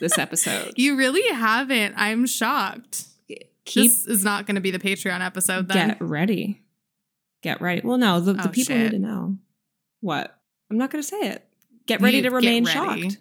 this 0.00 0.18
episode. 0.18 0.72
You 0.76 0.96
really 0.96 1.26
haven't. 1.34 1.94
I'm 1.96 2.26
shocked. 2.26 3.04
Keep 3.66 3.90
this 3.92 4.06
is 4.06 4.24
not 4.24 4.46
going 4.46 4.56
to 4.56 4.60
be 4.60 4.70
the 4.72 4.78
Patreon 4.80 5.20
episode 5.24 5.68
then. 5.68 5.88
get 5.90 6.00
ready. 6.02 6.60
Get 7.42 7.60
ready. 7.60 7.82
Well, 7.84 7.98
no, 7.98 8.18
the, 8.20 8.32
the 8.32 8.40
Oh, 8.46 8.48
people 8.48 8.74
shit. 8.74 8.78
need 8.78 8.90
to 8.90 8.98
know. 8.98 9.36
What? 10.00 10.36
I'm 10.70 10.76
not 10.78 10.90
going 10.90 11.02
to 11.02 11.08
say 11.08 11.20
it. 11.20 11.46
Get 11.86 12.00
ready 12.00 12.16
You- 12.18 12.24
to 12.24 12.30
remain 12.30 12.64
ready. 12.64 13.02
shocked. 13.10 13.18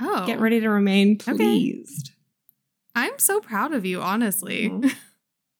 oh. 0.00 0.26
Get 0.26 0.40
ready 0.40 0.60
to 0.60 0.68
remain 0.68 1.16
Okay. 1.20 1.32
pleased. 1.36 2.10
I'm 2.94 3.18
so 3.18 3.40
proud 3.40 3.72
of 3.72 3.86
you, 3.86 4.00
honestly. 4.02 4.68
Mhm. 4.68 4.92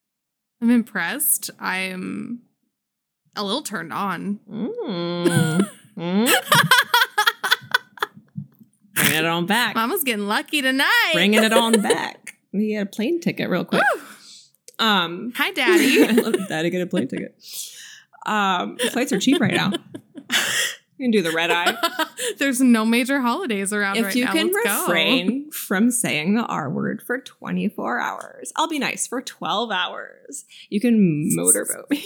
I'm 0.61 0.71
impressed. 0.71 1.51
I'm 1.59 2.43
a 3.37 3.45
little 3.45 3.63
turned 3.63 3.93
on. 3.93 4.41
Mm. 4.51 5.69
Mm. 5.97 6.33
Bringing 8.95 9.15
it 9.19 9.25
on 9.25 9.47
back. 9.47 9.75
Mama's 9.75 10.05
getting 10.05 10.27
lucky 10.27 10.61
tonight. 10.63 11.11
Bringing 11.15 11.43
it 11.43 11.53
on 11.53 11.73
back. 11.83 12.35
We 12.53 12.69
get 12.69 12.83
a 12.83 12.87
plane 12.87 13.21
ticket 13.21 13.49
real 13.49 13.65
quick. 13.65 13.83
Woo. 13.95 14.01
Um, 14.85 15.33
Hi, 15.37 15.49
I 15.49 15.53
Daddy. 15.53 16.13
love 16.23 16.49
Daddy 16.49 16.71
get 16.71 16.83
a 16.83 16.87
plane 16.87 17.09
ticket. 17.09 17.35
Um, 18.27 18.77
flights 18.93 19.13
are 19.13 19.19
cheap 19.19 19.41
right 19.41 19.55
now. 19.55 19.73
you 20.99 21.05
can 21.05 21.11
do 21.11 21.23
the 21.23 21.31
red 21.33 21.51
eye. 21.51 21.75
There's 22.39 22.61
no 22.61 22.85
major 22.85 23.21
holidays 23.21 23.73
around 23.73 23.97
if 23.97 24.05
right 24.07 24.15
you 24.17 24.25
now. 24.27 24.33
can 24.33 24.53
Let's 24.53 24.67
go. 24.67 24.81
refrain 24.87 25.51
from 25.51 25.91
saying 25.91 26.35
the 26.35 26.45
R 26.45 26.69
word 26.71 27.03
for 27.07 27.19
24 27.21 28.01
hours, 28.01 28.53
I'll 28.57 28.69
be 28.69 28.79
nice 28.79 29.07
for 29.07 29.23
12 29.23 29.71
hours. 29.71 30.45
You 30.69 30.81
can 30.81 31.35
motorboat 31.35 31.89
me. 31.91 32.05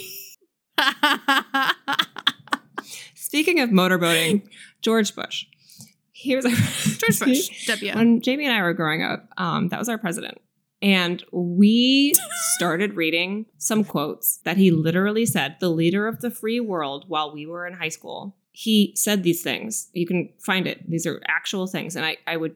Speaking 3.15 3.59
of 3.59 3.69
motorboating, 3.69 4.47
George 4.81 5.15
Bush. 5.15 5.45
He 6.11 6.35
was 6.35 6.45
our 6.45 6.51
George 6.51 7.19
Bush. 7.19 7.67
W. 7.67 7.93
When 7.93 8.21
Jamie 8.21 8.45
and 8.45 8.53
I 8.53 8.61
were 8.61 8.73
growing 8.73 9.03
up, 9.03 9.27
um, 9.37 9.69
that 9.69 9.79
was 9.79 9.89
our 9.89 9.97
president. 9.97 10.39
And 10.81 11.23
we 11.31 12.13
started 12.55 12.95
reading 12.95 13.45
some 13.57 13.83
quotes 13.83 14.37
that 14.43 14.57
he 14.57 14.71
literally 14.71 15.25
said, 15.25 15.57
the 15.59 15.69
leader 15.69 16.07
of 16.07 16.21
the 16.21 16.29
free 16.29 16.59
world, 16.59 17.05
while 17.07 17.33
we 17.33 17.45
were 17.45 17.65
in 17.65 17.73
high 17.73 17.89
school. 17.89 18.35
He 18.51 18.93
said 18.95 19.23
these 19.23 19.41
things. 19.41 19.89
You 19.93 20.05
can 20.05 20.29
find 20.39 20.67
it. 20.67 20.89
These 20.89 21.05
are 21.05 21.21
actual 21.27 21.67
things. 21.67 21.95
And 21.95 22.05
I, 22.05 22.17
I 22.27 22.37
would 22.37 22.55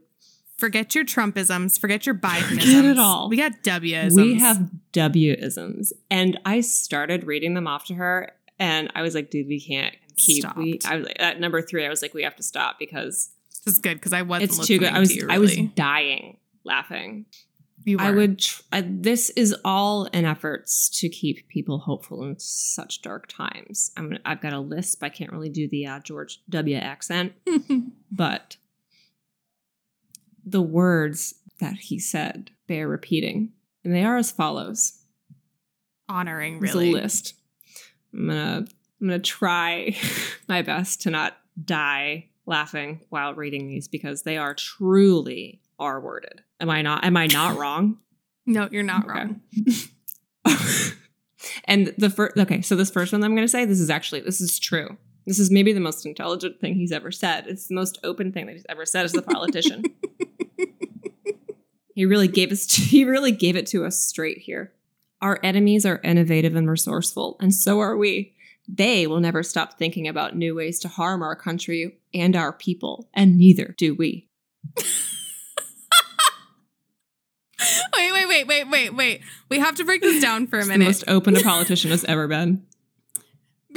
Forget 0.60 0.93
your 0.93 1.05
Trumpisms. 1.05 1.80
Forget 1.80 2.05
your 2.05 2.16
Bidenisms. 2.16 2.62
Forget 2.62 2.86
it 2.86 2.99
all. 2.99 3.30
We 3.30 3.38
got 3.38 3.64
W'isms. 3.64 4.16
We 4.16 4.39
have 4.39 4.70
W-isms. 4.91 5.93
And 6.12 6.38
I 6.45 6.62
started 6.62 7.24
reading 7.24 7.53
them 7.53 7.66
off 7.66 7.86
to 7.86 7.93
her 7.93 8.34
and 8.60 8.91
I 8.93 9.01
was 9.01 9.16
like, 9.16 9.32
dude, 9.32 9.47
we 9.47 9.62
can't 9.62 9.95
keep 10.18 10.43
we 10.57 10.80
I 10.86 10.97
was 10.97 11.05
like, 11.07 11.16
at 11.20 11.39
number 11.39 11.62
three, 11.62 11.86
I 11.86 11.89
was 11.89 12.01
like, 12.01 12.14
we 12.14 12.24
have 12.24 12.36
to 12.36 12.43
stop 12.43 12.78
because 12.78 13.30
This 13.64 13.76
is 13.76 13.80
good 13.80 13.95
because 13.95 14.12
I 14.12 14.22
wasn't. 14.22 14.51
it's 14.51 14.68
too 14.68 14.80
good. 14.80 14.91
I 14.91 14.99
was 14.99 15.16
you, 15.16 15.28
I 15.30 15.38
was 15.38 15.55
dying 15.76 16.38
laughing. 16.66 17.26
You 17.86 17.97
I 17.97 18.12
would. 18.12 18.39
Tr- 18.39 18.62
I, 18.74 18.82
this 18.86 19.30
is 19.32 19.55
all 19.64 20.05
in 20.05 20.26
efforts 20.26 20.89
to 20.99 21.07
keep 21.07 21.47
people 21.47 21.80
hopeful 21.80 22.26
in 22.26 22.38
such 22.38 23.01
dark 23.01 23.28
times. 23.28 23.91
I'm. 23.95 24.10
Gonna, 24.10 24.20
I've 24.26 24.41
got 24.41 24.51
a 24.51 24.60
lisp. 24.60 25.01
I 25.01 25.07
can't 25.07 25.32
really 25.32 25.49
do 25.49 25.70
the 25.70 25.88
uh, 25.88 25.99
George 26.01 26.41
W 26.49 26.76
accent, 26.76 27.34
but 28.12 28.57
the 30.46 30.62
words 30.62 31.36
that 31.60 31.76
he 31.76 32.00
said 32.00 32.52
bear 32.68 32.88
repeating, 32.88 33.52
and 33.84 33.94
they 33.94 34.04
are 34.04 34.18
as 34.18 34.32
follows. 34.32 34.94
honoring 36.08 36.60
There's 36.60 36.74
really. 36.74 36.90
a 36.92 36.94
list. 36.94 37.34
I'm 38.14 38.28
gonna. 38.28 38.66
I'm 39.02 39.08
gonna 39.08 39.20
try 39.20 39.96
my 40.48 40.62
best 40.62 41.02
to 41.04 41.10
not 41.10 41.38
die 41.64 42.30
laughing 42.46 43.02
while 43.10 43.34
reading 43.34 43.68
these 43.68 43.88
because 43.88 44.24
they 44.24 44.38
are 44.38 44.54
truly 44.54 45.62
R 45.78 46.02
worded. 46.02 46.42
Am 46.60 46.70
I 46.70 46.82
not? 46.82 47.04
Am 47.06 47.16
I 47.16 47.28
not 47.28 47.58
wrong? 47.60 47.98
No, 48.46 48.68
you're 48.72 48.84
not 48.84 49.08
Okay. 49.08 49.14
wrong. 49.14 49.42
and 51.66 51.94
the 51.98 52.10
first 52.10 52.38
okay 52.38 52.62
so 52.62 52.76
this 52.76 52.90
first 52.90 53.12
one 53.14 53.24
i'm 53.24 53.36
to 53.36 53.48
say 53.48 53.64
this 53.66 53.80
is 53.80 53.90
actually 53.90 54.20
this 54.22 54.42
is 54.42 54.60
true 54.60 54.98
this 55.26 55.38
is 55.40 55.50
maybe 55.52 55.72
the 55.72 55.80
most 55.80 56.06
intelligent 56.06 56.60
thing 56.60 56.74
he's 56.76 56.92
ever 56.92 57.12
said 57.12 57.46
it's 57.48 57.68
the 57.68 57.76
most 57.76 57.98
open 58.04 58.32
thing 58.32 58.46
that 58.46 58.54
he's 58.54 58.66
ever 58.70 58.86
said 58.86 59.06
as 59.06 59.16
a 59.16 59.22
politician 59.22 59.84
he 62.00 62.06
really 62.06 62.30
gave 62.30 62.50
us 62.50 62.72
he 62.76 63.04
really 63.04 63.34
gave 63.34 63.58
it 63.58 63.68
to 63.68 63.84
us 63.84 64.02
straight 64.02 64.38
here. 64.38 64.72
Our 65.22 65.38
enemies 65.43 65.86
are 65.86 66.00
innovative 66.02 66.56
and 66.56 66.70
resourceful 66.70 67.36
and 67.41 67.54
so 67.54 67.82
are 67.82 67.97
we. 67.97 68.36
They 68.70 69.06
will 69.06 69.20
never 69.20 69.43
stop 69.43 69.78
thinking 69.78 70.08
about 70.08 70.34
new 70.34 70.56
ways 70.56 70.80
to 70.80 70.88
harm 70.88 71.22
our 71.22 71.36
country 71.36 71.97
and 72.14 72.38
our 72.38 72.54
people 72.54 73.10
and 73.14 73.38
neither 73.38 73.76
do 73.78 73.95
we. 73.95 74.30
Wait, 77.93 78.14
wait, 78.14 78.28
wait, 78.30 78.47
wait, 78.47 78.70
wait, 78.70 78.95
wait. 78.95 79.22
We 79.50 79.60
have 79.60 79.76
to 79.76 79.84
break 79.84 80.00
this 80.02 80.22
down 80.22 80.47
for 80.47 80.56
a 80.56 80.60
It's 80.60 80.70
the 80.70 80.74
minute. 80.78 80.86
most 80.86 81.04
open 81.10 81.36
a 81.36 81.41
politician 81.41 81.91
has 81.91 82.06
ever 82.06 82.26
been 82.30 82.66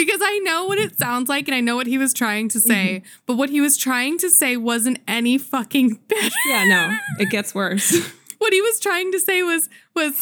because 0.04 0.20
I 0.22 0.38
know 0.40 0.64
what 0.66 0.78
it 0.78 0.96
sounds 0.98 1.28
like 1.28 1.48
and 1.48 1.54
I 1.54 1.60
know 1.60 1.76
what 1.76 1.86
he 1.86 1.98
was 1.98 2.12
trying 2.14 2.48
to 2.50 2.60
say, 2.60 3.02
Mm-hmm. 3.02 3.08
but 3.26 3.36
what 3.36 3.50
he 3.50 3.60
was 3.60 3.76
trying 3.76 4.18
to 4.18 4.30
say 4.30 4.56
wasn't 4.56 4.98
any 5.08 5.38
fucking 5.38 6.00
better. 6.08 6.34
yeah 6.48 6.64
no 6.64 6.96
it 7.18 7.30
gets 7.30 7.54
worse 7.54 7.94
what 8.38 8.52
he 8.52 8.60
was 8.60 8.80
trying 8.80 9.12
to 9.12 9.20
say 9.20 9.42
was 9.42 9.68
was 9.94 10.14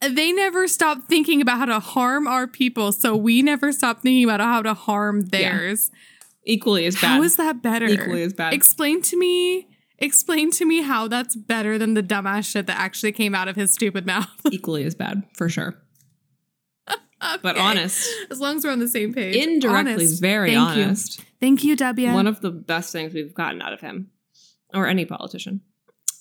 they 0.00 0.32
never 0.32 0.68
stop 0.68 1.04
thinking 1.08 1.40
about 1.40 1.58
how 1.58 1.64
to 1.64 1.80
harm 1.80 2.26
our 2.26 2.46
people, 2.46 2.92
so 2.92 3.16
we 3.16 3.40
never 3.40 3.72
stop 3.72 4.02
thinking 4.02 4.24
about 4.24 4.40
how 4.40 4.60
to 4.60 4.74
harm 4.74 5.22
theirs. 5.22 5.90
equally 6.44 6.84
as 6.84 6.94
bad 6.96 7.02
How 7.08 7.22
is 7.22 7.36
that 7.36 7.62
better? 7.62 7.86
equally 7.86 8.22
as 8.22 8.34
bad 8.34 8.52
Explain 8.52 9.00
to 9.02 9.16
me. 9.16 9.68
Explain 9.98 10.50
to 10.50 10.66
me 10.66 10.82
how 10.82 11.08
that's 11.08 11.34
better 11.36 11.78
than 11.78 11.94
the 11.94 12.02
dumbass 12.02 12.50
shit 12.50 12.66
that 12.66 12.76
actually 12.78 13.12
came 13.12 13.34
out 13.34 13.48
of 13.48 13.56
his 13.56 13.72
stupid 13.72 14.04
mouth. 14.04 14.28
equally 14.52 14.84
as 14.84 14.94
bad 14.94 15.22
for 15.34 15.48
sure 15.48 15.80
but 17.42 17.56
honest. 17.56 18.08
As 18.30 18.40
long 18.40 18.56
as 18.56 18.64
we're 18.64 18.70
on 18.72 18.78
the 18.78 18.88
same 18.88 19.12
page. 19.12 19.36
indirectly 19.36 19.92
Honest. 19.94 20.20
very 20.20 20.54
Thank 20.54 20.76
you. 20.76 20.82
honest. 20.84 21.20
Thank 21.40 21.64
you, 21.64 21.76
W. 21.76 22.12
one 22.12 22.26
of 22.26 22.40
the 22.40 22.50
best 22.50 22.92
things 22.92 23.12
we've 23.14 23.34
gotten 23.34 23.60
out 23.60 23.72
of 23.72 23.80
him 23.80 24.10
or 24.72 24.86
any 24.86 25.04
politician. 25.04 25.60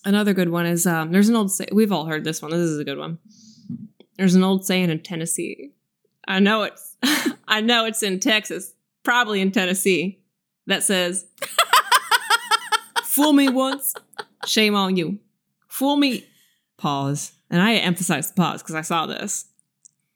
Another 0.06 0.34
good 0.34 0.50
one 0.50 0.66
is 0.66 0.86
um, 0.86 1.12
there's 1.12 1.30
an 1.30 1.36
old 1.36 1.52
say 1.52 1.68
we've 1.72 1.92
all 1.92 2.06
heard 2.06 2.24
this 2.24 2.42
one. 2.42 2.52
This 2.52 2.60
is 2.60 2.80
a 2.80 2.84
good 2.84 2.98
one. 2.98 3.20
There's 4.18 4.36
an 4.36 4.44
old 4.44 4.66
saying 4.66 4.90
in 4.90 5.00
tennessee. 5.02 5.72
I 6.28 6.40
know 6.40 6.64
it's 6.64 6.98
i 7.48 7.60
know 7.62 7.86
it's 7.86 8.02
in 8.02 8.20
texas 8.20 8.74
probably 9.04 9.42
in 9.42 9.52
tennessee 9.52 10.22
that 10.68 10.84
says 10.84 11.26
fool 13.04 13.34
me 13.34 13.50
once 13.50 13.94
shame 14.46 14.76
on 14.76 14.96
you. 14.96 15.20
Fool 15.68 15.98
me. 15.98 16.26
Pause. 16.78 17.34
And 17.50 17.62
i 17.62 17.74
emphasize 17.76 18.30
the 18.32 18.36
pause 18.36 18.62
because 18.62 18.76
i 18.76 18.82
saw 18.82 19.06
this 19.06 19.46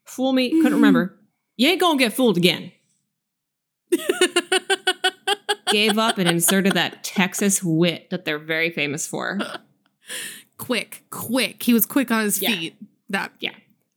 fool 0.08 0.32
me 0.32 0.50
couldn't 0.50 0.74
remember 0.74 1.14
you 1.56 1.68
ain't 1.68 1.80
gonna 1.80 1.98
get 1.98 2.12
fooled 2.12 2.36
again 2.36 2.72
gave 5.68 5.98
up 5.98 6.18
and 6.18 6.28
inserted 6.28 6.72
that 6.72 7.04
Texas 7.04 7.62
wit 7.62 8.10
that 8.10 8.24
they're 8.24 8.38
very 8.38 8.70
famous 8.70 9.06
for. 9.06 9.38
quick, 10.56 11.04
quick. 11.10 11.62
He 11.62 11.72
was 11.74 11.86
quick 11.86 12.10
on 12.10 12.24
his 12.24 12.40
Yeah. 12.40 12.50
feet. 12.50 12.76
That 13.10 13.32
Yeah. 13.40 13.54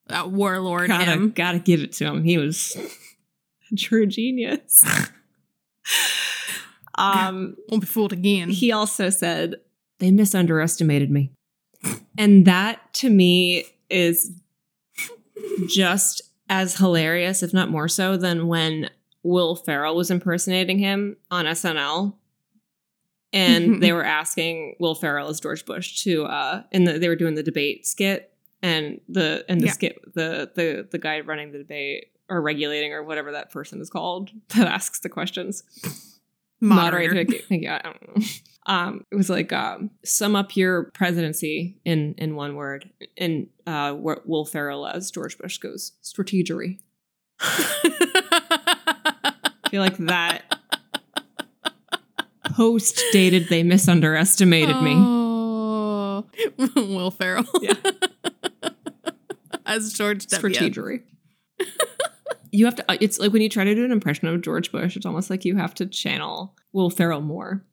that 0.07 0.31
warlord 0.31 0.87
Gotta, 0.89 1.05
him. 1.05 1.31
gotta 1.31 1.59
give 1.59 1.81
it 1.81 1.93
to 1.93 2.05
him. 2.05 2.23
He 2.23 2.37
was 2.37 2.75
a 3.71 3.75
true 3.75 4.05
genius. 4.05 4.83
um, 6.97 7.55
Won't 7.69 7.81
be 7.81 7.87
fooled 7.87 8.13
again. 8.13 8.49
he 8.49 8.71
also 8.71 9.09
said, 9.09 9.55
they 9.99 10.11
misunderestimated 10.11 11.09
me. 11.09 11.31
And 12.17 12.45
that 12.45 12.93
to 12.95 13.09
me 13.09 13.65
is 13.89 14.31
just 15.67 16.21
as 16.49 16.77
hilarious, 16.77 17.43
if 17.43 17.53
not 17.53 17.69
more 17.69 17.87
so, 17.87 18.17
than 18.17 18.47
when 18.47 18.89
Will 19.23 19.55
Ferrell 19.55 19.95
was 19.95 20.11
impersonating 20.11 20.79
him 20.79 21.17
on 21.29 21.45
SNL. 21.45 22.15
And 23.33 23.81
they 23.81 23.93
were 23.93 24.03
asking 24.03 24.75
Will 24.79 24.93
Ferrell 24.95 25.29
as 25.29 25.39
George 25.39 25.65
Bush 25.65 26.03
to 26.03 26.25
uh 26.25 26.63
and 26.73 26.85
the, 26.85 26.99
they 26.99 27.07
were 27.07 27.15
doing 27.15 27.35
the 27.35 27.43
debate 27.43 27.87
skit 27.87 28.33
and 28.61 28.99
the 29.07 29.45
and 29.47 29.61
the 29.61 29.67
Yeah. 29.67 29.71
skit 29.71 29.99
the 30.13 30.51
the 30.53 30.87
the 30.91 30.97
guy 30.97 31.21
running 31.21 31.53
the 31.53 31.59
debate 31.59 32.07
or 32.27 32.41
regulating 32.41 32.91
or 32.91 33.03
whatever 33.03 33.31
that 33.31 33.49
person 33.49 33.79
is 33.79 33.89
called 33.89 34.31
that 34.49 34.67
asks 34.67 34.99
the 34.99 35.07
questions 35.09 35.63
moderator. 36.59 37.13
Thank 37.47 37.63
you. 37.63 37.69
I 37.69 37.79
don't 37.79 38.17
know. 38.17 38.23
Um, 38.67 39.05
it 39.11 39.15
was 39.15 39.29
like 39.29 39.51
um, 39.51 39.89
sum 40.05 40.35
up 40.35 40.55
your 40.55 40.85
presidency 40.91 41.79
in 41.85 42.13
in 42.17 42.35
one 42.35 42.55
word. 42.55 42.89
And 43.17 43.47
uh, 43.65 43.95
Will 43.97 44.45
Ferrell 44.45 44.87
as 44.87 45.11
George 45.11 45.37
Bush 45.37 45.57
goes 45.57 45.93
strategery. 46.03 46.79
I 47.39 49.33
feel 49.69 49.81
like 49.81 49.97
that 49.97 50.43
post 52.45 53.01
dated. 53.11 53.49
They 53.49 53.63
misunderestimated 53.63 54.81
me. 54.81 54.93
Oh. 54.97 56.25
Will 56.75 57.11
Ferrell. 57.11 57.45
Yeah. 57.61 57.73
As 59.65 59.93
George 59.93 60.25
Strategery. 60.27 61.03
you 62.51 62.65
have 62.65 62.75
to. 62.75 62.91
uh, 62.91 62.97
It's 62.99 63.19
like 63.19 63.31
when 63.31 63.41
you 63.41 63.47
try 63.47 63.63
to 63.63 63.73
do 63.73 63.85
an 63.85 63.91
impression 63.91 64.27
of 64.27 64.41
George 64.41 64.69
Bush. 64.71 64.97
It's 64.97 65.05
almost 65.05 65.29
like 65.29 65.45
you 65.45 65.55
have 65.55 65.73
to 65.75 65.85
channel 65.85 66.55
Will 66.73 66.89
Ferrell 66.89 67.21
more. 67.21 67.63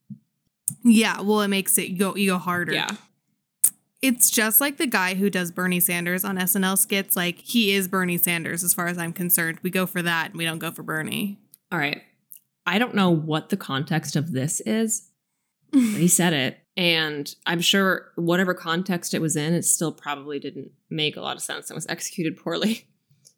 Yeah, 0.85 1.21
well, 1.21 1.41
it 1.41 1.49
makes 1.49 1.79
it 1.79 1.99
go 1.99 2.15
you 2.17 2.33
go 2.33 2.39
harder. 2.39 2.73
Yeah. 2.73 2.91
It's 4.01 4.31
just 4.31 4.61
like 4.61 4.77
the 4.77 4.87
guy 4.87 5.15
who 5.15 5.29
does 5.29 5.51
Bernie 5.51 5.81
Sanders 5.81 6.25
on 6.25 6.37
SNL 6.37 6.79
skits. 6.79 7.17
Like 7.17 7.39
he 7.39 7.73
is 7.73 7.89
Bernie 7.89 8.19
Sanders, 8.19 8.63
as 8.63 8.73
far 8.75 8.87
as 8.87 8.97
I'm 8.97 9.13
concerned. 9.13 9.59
We 9.63 9.71
go 9.71 9.87
for 9.87 10.03
that, 10.03 10.31
and 10.31 10.39
we 10.39 10.45
don't 10.45 10.59
go 10.59 10.71
for 10.71 10.83
Bernie. 10.83 11.39
All 11.73 11.79
right. 11.79 12.03
I 12.65 12.79
don't 12.79 12.95
know 12.95 13.11
what 13.11 13.49
the 13.49 13.57
context 13.57 14.15
of 14.15 14.33
this 14.33 14.61
is. 14.61 15.09
he 15.73 16.07
said 16.09 16.33
it. 16.33 16.59
And 16.77 17.35
I'm 17.45 17.61
sure 17.61 18.13
whatever 18.15 18.55
context 18.55 19.15
it 19.15 19.21
was 19.21 19.35
in, 19.37 19.53
it 19.53 19.65
still 19.65 19.91
probably 19.91 20.39
didn't 20.39 20.71
make 20.89 21.17
a 21.17 21.21
lot 21.21 21.37
of 21.37 21.43
sense 21.43 21.71
and 21.71 21.75
was 21.75 21.87
executed 21.89 22.37
poorly. 22.37 22.87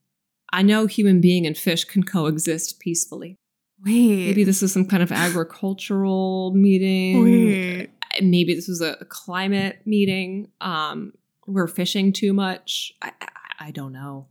I 0.53 0.63
know 0.63 0.87
human 0.87 1.21
being 1.21 1.47
and 1.47 1.57
fish 1.57 1.85
can 1.85 2.03
coexist 2.03 2.81
peacefully. 2.81 3.37
Wait, 3.85 4.27
Maybe 4.27 4.45
this 4.45 4.61
was 4.63 4.73
some 4.73 4.85
kind 4.87 5.03
of 5.03 5.11
agricultural 5.13 6.53
meeting. 6.55 7.23
wait. 7.23 7.91
Maybe 8.21 8.55
this 8.55 8.69
was 8.69 8.81
a 8.81 8.97
climate 9.09 9.81
meeting. 9.87 10.49
Um, 10.61 11.13
we're 11.47 11.69
fishing 11.69 12.13
too 12.13 12.33
much. 12.33 12.93
I, 13.01 13.13
I, 13.21 13.29
I 13.67 13.71
don't 13.71 13.93
know. 13.93 14.27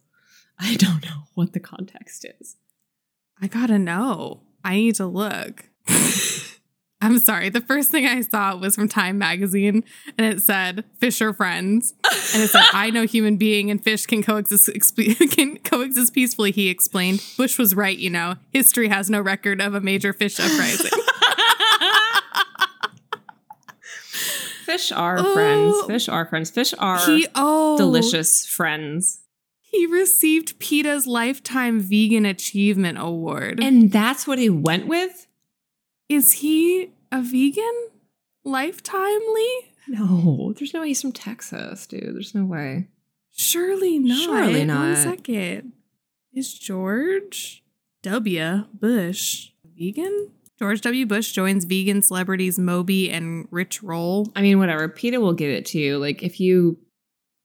I 0.59 0.75
don't 0.75 1.03
know 1.03 1.23
what 1.35 1.53
the 1.53 1.59
context 1.59 2.25
is. 2.39 2.57
I 3.41 3.47
gotta 3.47 3.79
know. 3.79 4.41
I 4.63 4.75
need 4.75 4.95
to 4.95 5.05
look. 5.05 5.69
I'm 7.01 7.17
sorry. 7.19 7.47
The 7.49 7.61
first 7.61 7.91
thing 7.91 8.05
I 8.05 8.19
saw 8.21 8.57
was 8.57 8.75
from 8.75 8.89
Time 8.89 9.17
Magazine, 9.17 9.85
and 10.17 10.33
it 10.33 10.41
said 10.41 10.83
"Fish 10.99 11.21
are 11.21 11.31
friends," 11.33 11.93
and 12.33 12.43
it 12.43 12.49
said, 12.49 12.63
"I 12.73 12.89
know 12.89 13.03
human 13.05 13.37
being 13.37 13.71
and 13.71 13.81
fish 13.81 14.05
can 14.05 14.21
coexist 14.21 14.67
exp- 14.67 15.31
can 15.35 15.57
coexist 15.59 16.13
peacefully." 16.13 16.51
He 16.51 16.67
explained. 16.69 17.23
Bush 17.37 17.57
was 17.57 17.73
right. 17.73 17.97
You 17.97 18.09
know, 18.09 18.35
history 18.51 18.89
has 18.89 19.09
no 19.09 19.21
record 19.21 19.61
of 19.61 19.73
a 19.75 19.79
major 19.81 20.11
fish 20.11 20.39
uprising. 20.39 20.91
Fish 24.65 24.91
are 24.91 25.17
Oh. 25.19 25.33
friends. 25.33 25.75
Fish 25.87 26.09
are 26.09 26.25
friends. 26.27 26.51
Fish 26.51 26.73
are 26.77 26.99
he 27.03 27.25
oh 27.33 27.75
delicious 27.77 28.45
friends. 28.45 29.21
He 29.61 29.87
received 29.87 30.59
PETA's 30.59 31.07
Lifetime 31.07 31.79
Vegan 31.79 32.25
Achievement 32.25 32.99
Award. 32.99 33.59
And 33.63 33.91
that's 33.91 34.27
what 34.27 34.37
he 34.37 34.49
went 34.49 34.85
with? 34.87 35.25
Is 36.09 36.33
he 36.33 36.91
a 37.11 37.21
vegan? 37.21 37.87
Lifetimely? 38.45 39.47
No, 39.87 40.53
there's 40.57 40.73
no 40.73 40.81
way 40.81 40.89
he's 40.89 41.01
from 41.01 41.11
Texas, 41.11 41.87
dude. 41.87 42.15
There's 42.15 42.35
no 42.35 42.45
way. 42.45 42.87
Surely 43.31 43.99
not. 43.99 44.17
Surely 44.17 44.65
not. 44.65 44.97
second. 44.97 45.73
Is 46.33 46.53
George 46.53 47.63
W. 48.03 48.65
Bush 48.73 49.49
vegan? 49.77 50.31
George 50.59 50.81
W. 50.81 51.05
Bush 51.05 51.31
joins 51.31 51.63
vegan 51.65 52.01
celebrities 52.01 52.59
Moby 52.59 53.09
and 53.09 53.47
Rich 53.49 53.81
Roll. 53.81 54.27
I 54.35 54.41
mean, 54.41 54.59
whatever. 54.59 54.87
PETA 54.89 55.19
will 55.19 55.33
give 55.33 55.49
it 55.49 55.65
to 55.67 55.79
you. 55.79 55.97
Like, 55.97 56.21
if 56.21 56.39
you, 56.39 56.77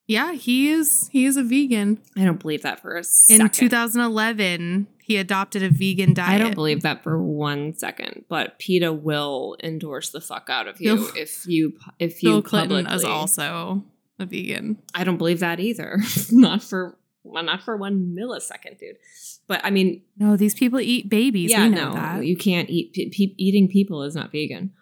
Yeah, 0.09 0.33
he 0.33 0.69
is. 0.71 1.09
He 1.13 1.25
is 1.25 1.37
a 1.37 1.45
vegan. 1.45 2.01
I 2.17 2.25
don't 2.25 2.41
believe 2.41 2.63
that 2.63 2.81
for 2.81 2.95
a 2.95 2.99
In 2.99 3.05
second. 3.05 3.53
2011, 3.55 4.87
he 5.07 5.19
adopted 5.19 5.63
a 5.63 5.69
vegan 5.69 6.15
diet. 6.15 6.41
I 6.41 6.43
don't 6.43 6.55
believe 6.55 6.81
that 6.81 7.03
for 7.03 7.23
one 7.23 7.75
second. 7.75 8.25
But 8.31 8.59
PETA 8.59 8.91
will 8.91 9.55
endorse 9.63 10.09
the 10.09 10.21
fuck 10.21 10.49
out 10.49 10.67
of 10.67 10.81
you 10.81 10.97
Bill- 10.97 11.11
if 11.15 11.47
you 11.47 11.75
if 11.99 12.23
you 12.23 12.31
Bill 12.31 12.43
Clinton 12.43 12.87
is 12.87 13.05
also 13.05 13.85
a 14.19 14.25
vegan. 14.25 14.79
I 14.95 15.05
don't 15.05 15.19
believe 15.19 15.41
that 15.41 15.61
either. 15.61 15.99
not 16.33 16.63
for 16.63 16.97
well, 17.23 17.43
not 17.43 17.63
for 17.63 17.77
one 17.77 18.17
millisecond, 18.19 18.79
dude. 18.79 18.97
But 19.47 19.61
I 19.63 19.69
mean, 19.71 20.01
No, 20.17 20.39
these 20.39 20.55
people 20.55 20.81
eat 20.81 21.11
babies. 21.11 21.51
yeah, 21.51 21.69
no, 21.69 21.93
that. 21.93 22.25
you 22.25 22.35
can't 22.37 22.71
eat. 22.71 22.95
Pe- 22.95 23.11
pe- 23.11 23.35
eating 23.37 23.69
people 23.69 24.03
is 24.05 24.15
not 24.15 24.33
vegan. 24.33 24.73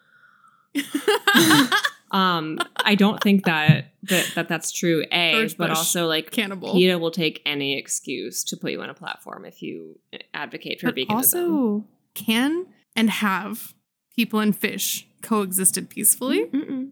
Um, 2.13 2.59
I 2.77 2.95
don't 2.95 3.23
think 3.23 3.45
that 3.47 3.87
that, 4.05 4.33
that 4.35 4.49
that's 4.49 4.71
true. 4.71 5.05
A, 5.11 5.33
George 5.33 5.57
but 5.57 5.69
Bush. 5.71 5.79
also 5.79 6.07
like 6.07 6.31
Cannibal. 6.31 6.73
PETA 6.75 6.99
will 6.99 7.11
take 7.11 7.41
any 7.47 7.79
excuse 7.79 8.45
to 8.45 8.57
put 8.57 8.71
you 8.73 8.83
on 8.83 8.91
a 8.91 8.95
platform 8.95 9.45
if 9.45 9.63
you 9.63 9.99
advocate 10.35 10.81
for 10.81 10.87
but 10.89 10.97
veganism. 10.97 11.11
also 11.11 11.85
can 12.15 12.67
and 12.95 13.09
have 13.11 13.73
people 14.15 14.41
and 14.41 14.57
fish 14.57 15.07
coexisted 15.23 15.89
peacefully? 15.89 16.45
Mm-mm. 16.47 16.91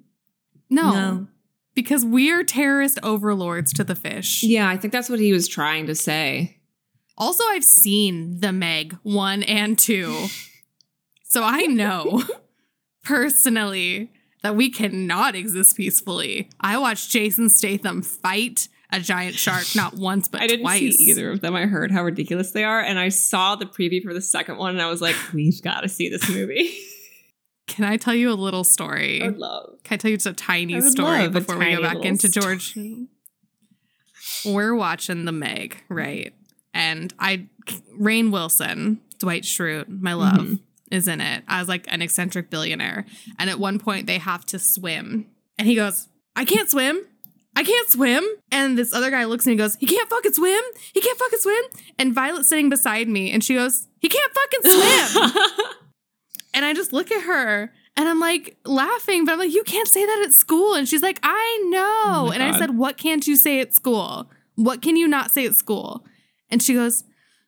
No, 0.70 0.90
No. 0.92 1.26
because 1.74 2.04
we 2.04 2.30
are 2.30 2.42
terrorist 2.44 2.98
overlords 3.02 3.72
to 3.74 3.84
the 3.84 3.94
fish. 3.96 4.42
Yeah, 4.42 4.68
I 4.70 4.76
think 4.78 4.92
that's 4.92 5.10
what 5.10 5.18
he 5.20 5.32
was 5.32 5.48
trying 5.48 5.86
to 5.88 5.94
say. 5.94 6.56
Also, 7.18 7.44
I've 7.48 7.64
seen 7.64 8.40
the 8.40 8.52
Meg 8.52 8.96
one 9.02 9.42
and 9.42 9.78
two, 9.78 10.28
so 11.24 11.42
I 11.44 11.66
know 11.66 12.22
personally 13.04 14.10
that 14.43 14.57
we 14.57 14.70
cannot 14.70 15.34
exist 15.34 15.76
peacefully. 15.76 16.49
I 16.61 16.78
watched 16.78 17.11
Jason 17.11 17.49
Statham 17.49 18.03
fight 18.03 18.68
a 18.93 18.99
giant 19.01 19.36
shark 19.36 19.64
not 19.76 19.95
once 19.95 20.26
but 20.28 20.41
I 20.41 20.47
didn't 20.47 20.62
twice. 20.64 20.97
see 20.97 21.05
either 21.11 21.30
of 21.30 21.41
them. 21.41 21.55
I 21.55 21.66
heard 21.66 21.91
how 21.93 22.03
ridiculous 22.03 22.51
they 22.53 22.64
are, 22.64 22.80
and 22.80 22.99
I 22.99 23.09
saw 23.11 23.55
the 23.57 23.66
preview 23.66 24.03
for 24.03 24.12
the 24.14 24.20
second 24.22 24.57
one, 24.57 24.70
and 24.70 24.82
I 24.82 24.88
was 24.88 25.01
like, 25.01 25.14
"We've 25.32 25.61
got 25.62 25.80
to 25.82 25.88
see 25.88 26.09
this 26.09 26.28
movie." 26.28 26.72
Can 27.66 27.84
I 27.84 27.97
tell 27.99 28.14
you 28.14 28.32
a 28.32 28.34
little 28.34 28.64
story? 28.64 29.22
I 29.22 29.26
would 29.28 29.38
love. 29.38 29.78
Can 29.84 29.95
I 29.95 29.99
tell 29.99 30.11
you 30.11 30.16
just 30.16 30.26
a 30.26 30.32
tiny 30.32 30.80
story 30.80 31.28
before 31.28 31.57
we 31.57 31.76
go 31.76 31.82
back 31.82 32.05
into 32.05 32.28
story. 32.28 32.57
George? 32.57 32.74
We're 34.45 34.74
watching 34.74 35.24
the 35.24 35.32
Meg, 35.32 35.82
right? 35.88 36.32
And 36.74 37.12
I, 37.18 37.47
Rainn 37.99 38.30
Wilson, 38.32 39.01
Dwight 39.18 39.43
Schrute, 39.45 39.88
my 39.88 40.14
love, 40.14 40.38
Mhm. 40.38 40.61
Is 40.91 41.09
in 41.09 41.20
it 41.20 41.45
as 41.49 41.68
like 41.68 41.86
an 41.88 42.03
eccentric 42.03 42.51
billionaire. 42.51 43.07
And 43.38 43.49
at 43.51 43.59
one 43.59 43.78
point, 43.78 44.07
they 44.07 44.18
have 44.18 44.45
to 44.47 44.59
swim, 44.59 45.26
and 45.59 45.66
he 45.66 45.74
goes, 45.74 46.09
"I 46.36 46.45
can't 46.45 46.70
swim." 46.70 47.07
I 47.57 47.64
can't 47.64 47.91
swim. 47.91 48.24
And 48.53 48.78
this 48.78 48.95
other 48.95 49.11
guy 49.11 49.24
looks 49.24 49.45
and 49.45 49.51
he 49.51 49.57
goes, 49.59 49.76
He 49.80 49.86
can't 49.86 50.09
fucking 50.09 50.34
swim. 50.34 50.62
He 50.95 51.01
can't 51.01 51.18
fucking 51.18 51.41
swim. 51.41 51.62
And 51.99 52.14
Violet's 52.14 52.49
sitting 52.49 52.70
beside 52.70 53.09
me 53.09 53.32
and 53.32 53.43
she 53.43 53.55
goes, 53.55 53.88
He 53.99 54.09
can't 54.09 54.32
fucking 54.32 54.70
swim. 54.70 55.32
And 56.53 56.64
I 56.64 56.74
just 56.74 56.93
look 56.93 57.11
at 57.11 57.22
her 57.22 57.72
and 57.97 58.09
I'm 58.09 58.20
like 58.20 58.57
laughing, 58.64 59.24
but 59.24 59.32
I'm 59.32 59.38
like, 59.38 59.53
you 59.53 59.62
can't 59.62 59.88
say 59.88 60.05
that 60.05 60.24
at 60.26 60.32
school. 60.32 60.74
And 60.74 60.88
she's 60.88 61.03
like, 61.03 61.20
I 61.22 61.66
know. 61.70 62.26
Oh 62.28 62.30
and 62.32 62.43
I 62.43 62.59
said, 62.59 62.76
What 62.76 62.97
can't 62.97 63.26
you 63.26 63.36
say 63.36 63.61
at 63.61 63.74
school? 63.74 64.30
What 64.57 64.82
can 64.82 64.97
you 64.97 65.09
not 65.09 65.30
say 65.30 65.47
at 65.47 65.55
school? 65.55 66.05
And 66.51 66.62
she 66.62 66.74
goes, 66.74 67.05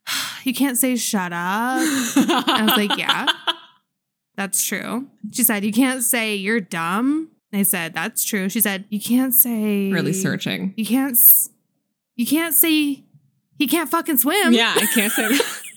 You 0.45 0.53
can't 0.55 0.77
say 0.77 0.97
shut 0.97 1.33
up. 1.33 1.39
I 1.39 2.63
was 2.65 2.77
like, 2.77 2.97
Yeah, 2.99 3.27
that's 4.37 4.65
true. 4.65 5.07
She 5.33 5.45
said, 5.45 5.65
You 5.65 5.73
can't 5.73 6.03
say 6.03 6.35
you're 6.35 6.61
dumb. 6.61 7.29
I 7.53 7.63
said, 7.63 7.95
That's 7.95 8.25
true. 8.25 8.49
She 8.49 8.61
said, 8.61 8.85
You 8.89 9.01
can't 9.01 9.33
say 9.35 9.93
really 9.93 10.13
searching. 10.13 10.75
You 10.77 10.85
can't 10.85 11.17
you 12.17 12.27
can't 12.27 12.55
say 12.55 13.05
he 13.59 13.69
can't 13.69 13.89
fucking 13.89 14.19
swim. 14.19 14.53
Yeah, 14.53 14.73
I 14.77 14.87
can't 14.87 15.13
say 15.13 15.29
that. 15.29 15.61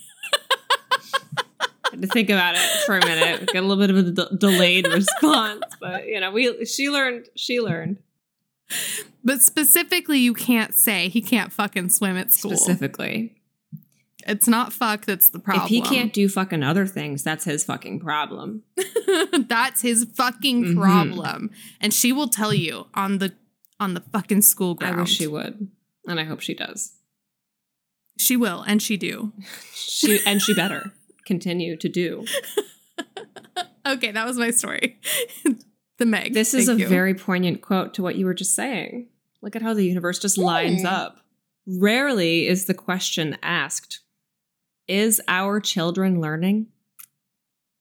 Had 1.92 2.02
to 2.02 2.08
think 2.08 2.30
about 2.30 2.56
it 2.56 2.60
for 2.84 2.98
a 2.98 3.04
minute. 3.06 3.46
Get 3.52 3.62
a 3.62 3.66
little 3.66 3.80
bit 3.86 3.90
of 3.90 3.96
a 3.98 4.02
de- 4.10 4.36
delayed 4.36 4.88
response, 4.88 5.62
but 5.80 6.08
you 6.08 6.18
know, 6.20 6.32
we 6.32 6.64
she 6.64 6.90
learned. 6.90 7.28
She 7.36 7.60
learned 7.60 7.98
But 9.24 9.42
specifically, 9.42 10.18
you 10.18 10.34
can't 10.34 10.74
say 10.74 11.08
he 11.08 11.22
can't 11.22 11.52
fucking 11.52 11.90
swim 11.90 12.16
at 12.16 12.32
school. 12.32 12.56
specifically. 12.56 13.35
It's 14.28 14.48
not 14.48 14.72
fuck 14.72 15.04
that's 15.06 15.28
the 15.28 15.38
problem. 15.38 15.64
If 15.64 15.70
he 15.70 15.80
can't 15.80 16.12
do 16.12 16.28
fucking 16.28 16.62
other 16.62 16.86
things, 16.86 17.22
that's 17.22 17.44
his 17.44 17.62
fucking 17.64 18.00
problem. 18.00 18.64
that's 19.48 19.82
his 19.82 20.04
fucking 20.14 20.64
Mhm. 20.64 20.80
problem. 20.80 21.50
And 21.80 21.94
she 21.94 22.12
will 22.12 22.28
tell 22.28 22.52
you 22.52 22.86
on 22.94 23.18
the 23.18 23.32
on 23.78 23.94
the 23.94 24.00
fucking 24.00 24.42
school 24.42 24.76
I 24.80 24.90
wish 24.96 25.10
she 25.16 25.26
would, 25.26 25.68
and 26.08 26.18
I 26.18 26.24
hope 26.24 26.40
she 26.40 26.54
does. 26.54 26.92
She 28.18 28.36
will, 28.36 28.62
and 28.62 28.82
she 28.82 28.96
do. 28.96 29.32
She 29.74 30.18
and 30.26 30.42
she 30.42 30.52
better 30.54 30.92
continue 31.24 31.76
to 31.76 31.88
do. 31.88 32.24
Okay, 33.86 34.10
that 34.10 34.26
was 34.26 34.36
my 34.36 34.50
story. 34.50 34.98
the 35.98 36.06
Meg. 36.06 36.34
This 36.34 36.54
is 36.54 36.68
a 36.68 36.74
you. 36.74 36.88
very 36.88 37.14
poignant 37.14 37.60
quote 37.60 37.94
to 37.94 38.02
what 38.02 38.16
you 38.16 38.26
were 38.26 38.34
just 38.34 38.52
saying. 38.56 39.06
Look 39.42 39.54
at 39.54 39.62
how 39.62 39.74
the 39.74 39.84
universe 39.84 40.18
just 40.18 40.36
lines 40.36 40.84
up. 40.84 41.18
Rarely 41.68 42.48
is 42.48 42.64
the 42.64 42.74
question 42.74 43.38
asked, 43.44 44.00
Is 44.88 45.20
our 45.28 45.60
children 45.60 46.20
learning? 46.20 46.68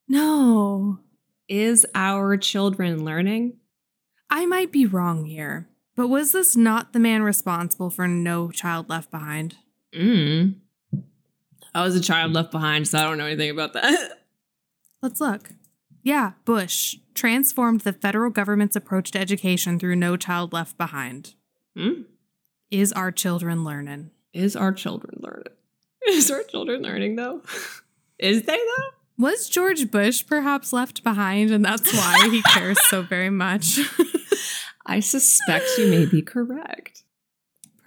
no. 0.07 0.99
Is 1.47 1.85
our 1.93 2.37
children 2.37 3.05
learning? 3.05 3.57
I 4.31 4.47
might 4.47 4.71
be 4.71 4.87
wrong 4.87 5.25
here, 5.25 5.69
but 5.95 6.07
was 6.07 6.31
this 6.31 6.55
not 6.55 6.91
the 6.91 6.99
man 6.99 7.21
responsible 7.21 7.91
for 7.91 8.07
No 8.07 8.49
Child 8.49 8.89
Left 8.89 9.11
Behind? 9.11 9.55
Mm. 9.93 10.55
I 11.75 11.83
was 11.83 11.95
a 11.95 12.01
child 12.01 12.33
left 12.33 12.51
behind, 12.51 12.87
so 12.87 12.97
I 12.97 13.03
don't 13.03 13.19
know 13.19 13.25
anything 13.27 13.51
about 13.51 13.73
that. 13.73 14.21
Let's 15.03 15.21
look. 15.21 15.51
Yeah, 16.01 16.31
Bush 16.45 16.95
transformed 17.13 17.81
the 17.81 17.93
federal 17.93 18.31
government's 18.31 18.75
approach 18.75 19.11
to 19.11 19.19
education 19.19 19.77
through 19.77 19.97
No 19.97 20.17
Child 20.17 20.51
Left 20.51 20.77
Behind. 20.79 21.35
Hmm? 21.77 22.03
Is 22.71 22.91
our 22.93 23.11
children 23.11 23.63
learning? 23.63 24.09
Is 24.33 24.55
our 24.55 24.71
children 24.71 25.19
learning? 25.19 25.53
Is 26.09 26.29
our 26.31 26.43
children 26.43 26.81
learning 26.81 27.15
though? 27.15 27.41
Is 28.19 28.43
they 28.43 28.55
though? 28.57 28.89
Was 29.17 29.47
George 29.49 29.89
Bush 29.91 30.25
perhaps 30.27 30.73
left 30.73 31.03
behind, 31.03 31.51
and 31.51 31.63
that's 31.63 31.93
why 31.93 32.27
he 32.31 32.41
cares 32.53 32.77
so 32.87 33.01
very 33.01 33.29
much? 33.29 33.79
I 34.85 34.99
suspect 34.99 35.65
you 35.77 35.87
may 35.89 36.05
be 36.05 36.21
correct. 36.21 37.03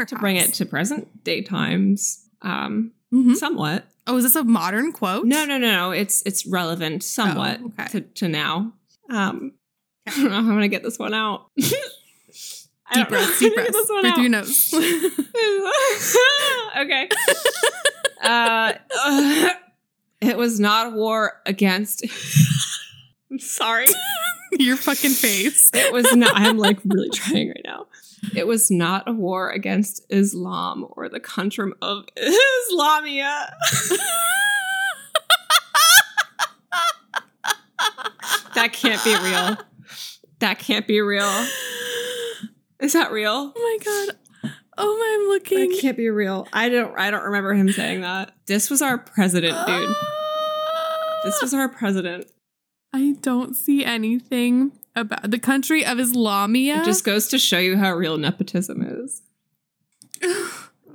To 0.06 0.16
bring 0.16 0.36
it 0.36 0.54
to 0.54 0.64
present 0.64 1.24
day 1.24 1.42
times, 1.42 2.24
um, 2.42 2.92
Mhm. 3.12 3.34
somewhat. 3.34 3.84
Oh, 4.06 4.16
is 4.16 4.22
this 4.24 4.36
a 4.36 4.44
modern 4.44 4.92
quote? 4.92 5.26
No, 5.26 5.44
no, 5.44 5.58
no, 5.58 5.70
no. 5.72 5.90
It's 5.90 6.22
it's 6.22 6.46
relevant 6.46 7.02
somewhat 7.02 7.58
Oh, 7.62 7.66
okay. 7.78 7.88
to, 7.90 8.00
to 8.00 8.28
now. 8.28 8.72
Um, 9.10 9.52
I 10.06 10.10
don't 10.12 10.24
know 10.24 10.30
how 10.30 10.36
I'm 10.38 10.46
gonna 10.48 10.68
get 10.68 10.82
this 10.84 10.98
one 10.98 11.14
out. 11.14 11.46
I 11.58 11.60
Deep 11.60 11.74
don't 12.94 13.08
breaths, 13.08 13.38
deep 13.40 13.54
to 13.54 13.62
get 13.62 13.72
breaths. 13.72 13.72
this 13.76 13.88
one 13.90 14.02
Through 14.02 14.10
out. 14.12 14.18
your 14.18 14.30
nose. 14.30 14.74
okay. 16.78 17.08
Uh, 18.22 18.74
uh, 19.04 19.50
it 20.20 20.36
was 20.36 20.58
not 20.58 20.88
a 20.88 20.90
war 20.90 21.40
against. 21.46 22.04
I'm 23.30 23.38
sorry. 23.38 23.86
your 24.52 24.76
fucking 24.76 25.10
face. 25.10 25.70
It 25.74 25.92
was 25.92 26.14
not. 26.14 26.32
I'm 26.34 26.58
like 26.58 26.78
really 26.84 27.10
trying 27.10 27.48
right 27.48 27.60
now. 27.64 27.86
It 28.34 28.46
was 28.46 28.70
not 28.70 29.08
a 29.08 29.12
war 29.12 29.50
against 29.50 30.04
Islam 30.08 30.86
or 30.90 31.08
the 31.08 31.20
country 31.20 31.70
of 31.82 32.04
Islamia. 32.16 33.50
that 38.54 38.72
can't 38.72 39.04
be 39.04 39.14
real. 39.14 39.56
That 40.40 40.58
can't 40.58 40.86
be 40.86 41.00
real. 41.00 41.46
Is 42.80 42.92
that 42.92 43.12
real? 43.12 43.52
Oh 43.54 43.78
my 43.78 43.78
god. 43.84 44.16
Oh 44.80 44.96
my, 44.96 45.18
I'm 45.20 45.28
looking. 45.28 45.70
That 45.70 45.80
can't 45.80 45.96
be 45.96 46.08
real. 46.08 46.46
I 46.52 46.68
don't. 46.68 46.96
I 46.98 47.10
don't 47.10 47.24
remember 47.24 47.52
him 47.54 47.70
saying 47.72 48.02
that. 48.02 48.32
This 48.46 48.70
was 48.70 48.80
our 48.80 48.96
president, 48.98 49.52
dude. 49.66 49.88
Ah. 49.90 51.20
This 51.24 51.42
was 51.42 51.52
our 51.52 51.68
president. 51.68 52.26
I 52.92 53.16
don't 53.20 53.54
see 53.56 53.84
anything 53.84 54.72
about 54.94 55.30
the 55.30 55.38
country 55.38 55.84
of 55.84 55.98
Islamia. 55.98 56.80
It 56.80 56.84
just 56.84 57.04
goes 57.04 57.28
to 57.28 57.38
show 57.38 57.58
you 57.58 57.76
how 57.76 57.92
real 57.94 58.16
nepotism 58.16 58.82
is. 58.82 59.22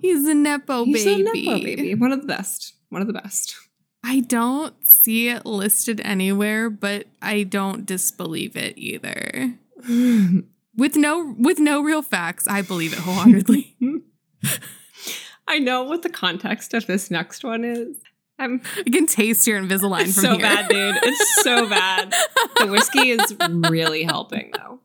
He's 0.02 0.28
a 0.28 0.34
nepo 0.34 0.86
He's 0.86 1.06
baby. 1.06 1.22
a 1.22 1.24
nepo 1.24 1.64
baby. 1.64 1.96
One 1.96 2.12
of 2.12 2.22
the 2.22 2.28
best. 2.28 2.74
One 2.90 3.02
of 3.02 3.08
the 3.08 3.14
best. 3.14 3.56
I 4.04 4.20
don't 4.20 4.76
see 4.86 5.30
it 5.30 5.46
listed 5.46 6.02
anywhere, 6.04 6.70
but 6.70 7.08
I 7.22 7.44
don't 7.44 7.86
disbelieve 7.86 8.58
it 8.58 8.78
either. 8.78 9.54
With 10.76 10.96
no 10.96 11.36
with 11.38 11.60
no 11.60 11.82
real 11.82 12.02
facts, 12.02 12.48
I 12.48 12.62
believe 12.62 12.94
it 12.94 13.00
wholeheartedly. 13.00 13.76
I 15.48 15.60
know 15.60 15.84
what 15.84 16.02
the 16.02 16.10
context 16.10 16.74
of 16.74 16.88
this 16.88 17.12
next 17.12 17.44
one 17.44 17.64
is. 17.64 17.98
I'm 18.40 18.62
I 18.78 18.90
can 18.90 19.06
taste 19.06 19.46
your 19.46 19.62
Invisalign 19.62 20.06
it's 20.06 20.16
from 20.16 20.24
so 20.24 20.32
here. 20.32 20.42
bad, 20.42 20.68
dude. 20.70 20.96
It's 21.04 21.44
so 21.44 21.68
bad. 21.70 22.14
The 22.58 22.68
whiskey 22.68 23.10
is 23.10 23.36
really 23.70 24.04
helping, 24.04 24.52
though. 24.56 24.80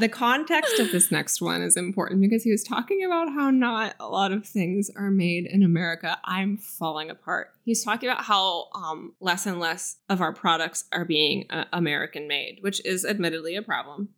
The 0.00 0.08
context 0.08 0.78
of 0.78 0.92
this 0.92 1.10
next 1.10 1.40
one 1.40 1.62
is 1.62 1.76
important 1.76 2.20
because 2.20 2.42
he 2.44 2.50
was 2.50 2.62
talking 2.62 3.04
about 3.04 3.32
how 3.32 3.50
not 3.50 3.94
a 3.98 4.08
lot 4.08 4.32
of 4.32 4.46
things 4.46 4.90
are 4.96 5.10
made 5.10 5.46
in 5.46 5.62
America. 5.62 6.18
I'm 6.24 6.56
falling 6.56 7.10
apart. 7.10 7.48
He's 7.64 7.84
talking 7.84 8.08
about 8.08 8.24
how 8.24 8.68
um, 8.74 9.14
less 9.20 9.46
and 9.46 9.58
less 9.60 9.96
of 10.08 10.20
our 10.20 10.32
products 10.32 10.84
are 10.92 11.04
being 11.04 11.46
uh, 11.50 11.64
American 11.72 12.28
made, 12.28 12.58
which 12.60 12.84
is 12.84 13.04
admittedly 13.04 13.56
a 13.56 13.62
problem. 13.62 14.10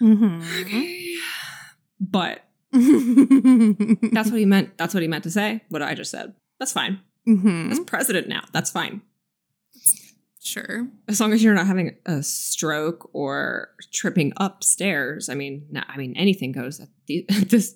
Mhm. 0.00 0.42
Okay. 0.62 1.14
But 2.00 2.44
that's 4.12 4.30
what 4.30 4.38
he 4.38 4.44
meant. 4.46 4.76
That's 4.78 4.94
what 4.94 5.02
he 5.02 5.08
meant 5.08 5.24
to 5.24 5.30
say. 5.30 5.62
What 5.68 5.82
I 5.82 5.94
just 5.94 6.10
said. 6.10 6.34
That's 6.58 6.72
fine. 6.72 7.00
Mhm. 7.26 7.70
As 7.72 7.80
president 7.80 8.28
now, 8.28 8.44
that's 8.52 8.70
fine. 8.70 9.02
Sure. 10.48 10.88
As 11.08 11.20
long 11.20 11.32
as 11.32 11.42
you're 11.44 11.54
not 11.54 11.66
having 11.66 11.96
a 12.06 12.22
stroke 12.22 13.10
or 13.12 13.68
tripping 13.92 14.32
upstairs. 14.38 15.28
I 15.28 15.34
mean, 15.34 15.66
no, 15.70 15.82
I 15.86 15.96
mean 15.96 16.14
anything 16.16 16.52
goes 16.52 16.80
at, 16.80 16.88
the, 17.06 17.26
at 17.30 17.50
this. 17.50 17.74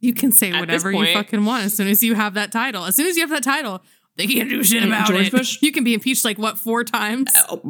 You 0.00 0.14
can 0.14 0.30
say 0.32 0.52
whatever 0.52 0.92
you 0.92 1.12
fucking 1.12 1.44
want 1.44 1.64
as 1.64 1.74
soon 1.74 1.88
as 1.88 2.02
you 2.02 2.14
have 2.14 2.34
that 2.34 2.52
title. 2.52 2.84
As 2.84 2.94
soon 2.96 3.06
as 3.06 3.16
you 3.16 3.22
have 3.22 3.30
that 3.30 3.42
title, 3.42 3.82
they 4.16 4.26
can't 4.26 4.48
do 4.48 4.62
shit 4.62 4.84
about 4.84 5.08
George 5.08 5.26
it. 5.26 5.32
Bush- 5.32 5.58
You 5.60 5.72
can 5.72 5.82
be 5.84 5.92
impeached 5.94 6.24
like 6.24 6.38
what 6.38 6.56
four 6.58 6.84
times? 6.84 7.30
Oh, 7.48 7.60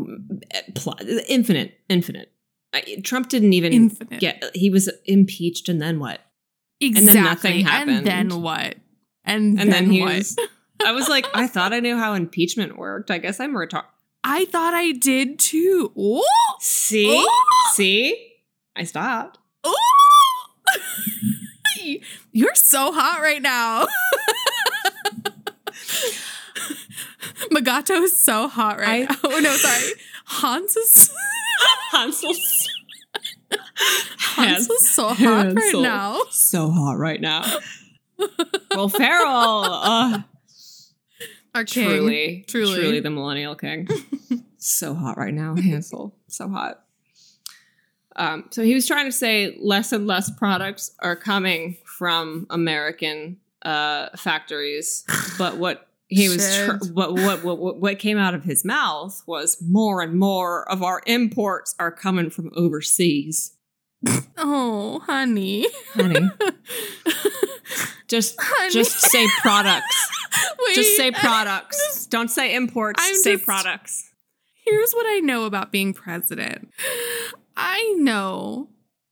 eh, 0.51 0.61
pl- 0.75 0.99
infinite, 1.29 1.79
infinite. 1.89 2.33
Trump 3.03 3.29
didn't 3.31 3.55
even 3.55 3.73
Infinite. 3.73 4.21
get. 4.21 4.45
He 4.55 4.69
was 4.71 4.91
impeached, 5.07 5.69
and 5.71 5.81
then 5.81 5.99
what? 6.01 6.21
exactly. 6.81 7.09
And 7.09 7.17
then 7.17 7.25
nothing 7.25 7.61
happened. 7.65 7.97
And 7.97 8.07
then 8.07 8.43
what? 8.43 8.75
And, 9.25 9.59
And 9.59 9.59
then, 9.59 9.71
then, 9.71 9.91
he 9.91 10.01
what? 10.03 10.15
was. 10.17 10.37
I 10.85 10.93
was 10.93 11.09
like, 11.09 11.27
I 11.35 11.47
thought 11.49 11.73
I 11.73 11.81
knew 11.81 11.97
how 11.97 12.13
impeachment 12.15 12.77
worked. 12.79 13.11
I 13.11 13.19
guess 13.19 13.41
I'm 13.41 13.55
retarded. 13.55 13.85
I 14.31 14.45
thought 14.45 14.75
I 14.75 14.93
did 14.93 15.39
too. 15.39 15.91
Ooh, 15.99 16.23
See, 16.61 17.19
Ooh. 17.19 17.27
see, 17.73 18.33
I 18.77 18.85
stopped. 18.85 19.39
ooh. 19.67 19.75
You're 22.33 22.55
so 22.55 22.93
hot 22.93 23.21
right 23.23 23.41
now. 23.41 23.87
Mugatu 27.51 28.03
is 28.03 28.21
so 28.23 28.49
hot 28.49 28.79
right 28.79 29.07
I- 29.09 29.13
now. 29.15 29.19
Oh 29.25 29.39
no, 29.41 29.57
sorry. 29.57 29.93
Hans 30.27 30.77
is 30.77 31.11
Hansel's 31.93 32.69
Hans 34.19 34.69
is 34.69 34.91
so 34.91 35.09
hot 35.09 35.55
right 35.55 35.75
now. 35.75 36.21
so 36.31 36.71
hot 36.71 36.99
right 36.99 37.21
now. 37.21 37.59
Will 38.75 38.89
Ferrell, 38.91 39.65
uh, 39.65 40.23
Our 41.59 41.65
king. 41.65 41.89
truly, 41.89 42.45
Truly. 42.47 42.75
truly, 42.81 43.01
the 43.01 43.11
millennial 43.11 43.55
king. 43.57 43.89
so 44.59 44.95
hot 44.95 45.19
right 45.19 45.35
now, 45.35 45.55
Hansel. 45.57 46.15
So 46.29 46.49
hot. 46.49 46.85
Um, 48.17 48.47
so 48.51 48.63
he 48.63 48.75
was 48.75 48.87
trying 48.87 49.07
to 49.07 49.13
say 49.13 49.57
less 49.61 49.93
and 49.93 50.07
less 50.07 50.31
products 50.31 50.93
are 51.01 51.17
coming 51.17 51.77
from 51.85 52.47
American 52.51 53.39
uh, 53.63 54.09
factories, 54.17 55.05
but 55.39 55.57
what 55.57 55.89
he 56.09 56.29
was, 56.29 56.57
tr- 56.65 56.73
what, 56.93 57.13
what 57.15 57.43
what 57.45 57.59
what 57.59 57.77
what 57.81 57.99
came 57.99 58.19
out 58.19 58.35
of 58.35 58.45
his 58.45 58.65
mouth 58.65 59.23
was 59.27 59.59
more 59.61 60.01
and 60.01 60.19
more 60.19 60.69
of 60.71 60.83
our 60.83 61.03
imports 61.07 61.75
are 61.79 61.93
coming 61.93 62.31
from 62.31 62.51
overseas, 62.57 63.53
Oh, 64.39 65.01
honey. 65.07 65.67
honey. 65.95 66.29
Just 68.09 68.37
honey. 68.41 68.71
just 68.73 68.99
say 69.11 69.27
products. 69.41 70.11
just 70.75 70.97
say 70.97 71.11
Wait, 71.11 71.15
products. 71.15 72.07
Don't 72.07 72.31
say 72.31 72.55
imports. 72.55 73.03
I'm 73.05 73.15
say 73.17 73.35
just- 73.35 73.45
products. 73.45 74.05
Here's 74.65 74.93
what 74.93 75.07
I 75.09 75.21
know 75.21 75.45
about 75.45 75.73
being 75.73 75.95
president. 75.95 76.71
I 77.57 77.95
know 77.99 78.69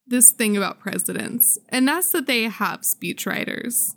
this 0.07 0.31
thing 0.31 0.55
about 0.57 0.79
presidents, 0.81 1.59
and 1.71 1.89
that's 1.89 2.11
that 2.11 2.27
they 2.27 2.45
have 2.45 2.81
speechwriters 2.83 3.95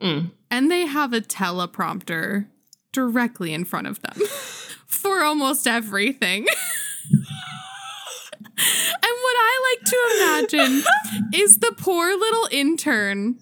Mm. 0.00 0.30
and 0.50 0.70
they 0.70 0.84
have 0.86 1.12
a 1.14 1.20
teleprompter 1.22 2.46
directly 2.92 3.54
in 3.54 3.64
front 3.64 3.86
of 3.86 4.00
them 4.02 4.12
for 4.86 5.22
almost 5.22 5.66
everything. 5.66 6.46
and 7.10 7.24
what 8.58 9.36
I 9.38 9.76
like 9.80 9.84
to 9.90 9.98
imagine 10.18 10.82
is 11.34 11.58
the 11.58 11.74
poor 11.76 12.10
little 12.16 12.48
intern 12.50 13.38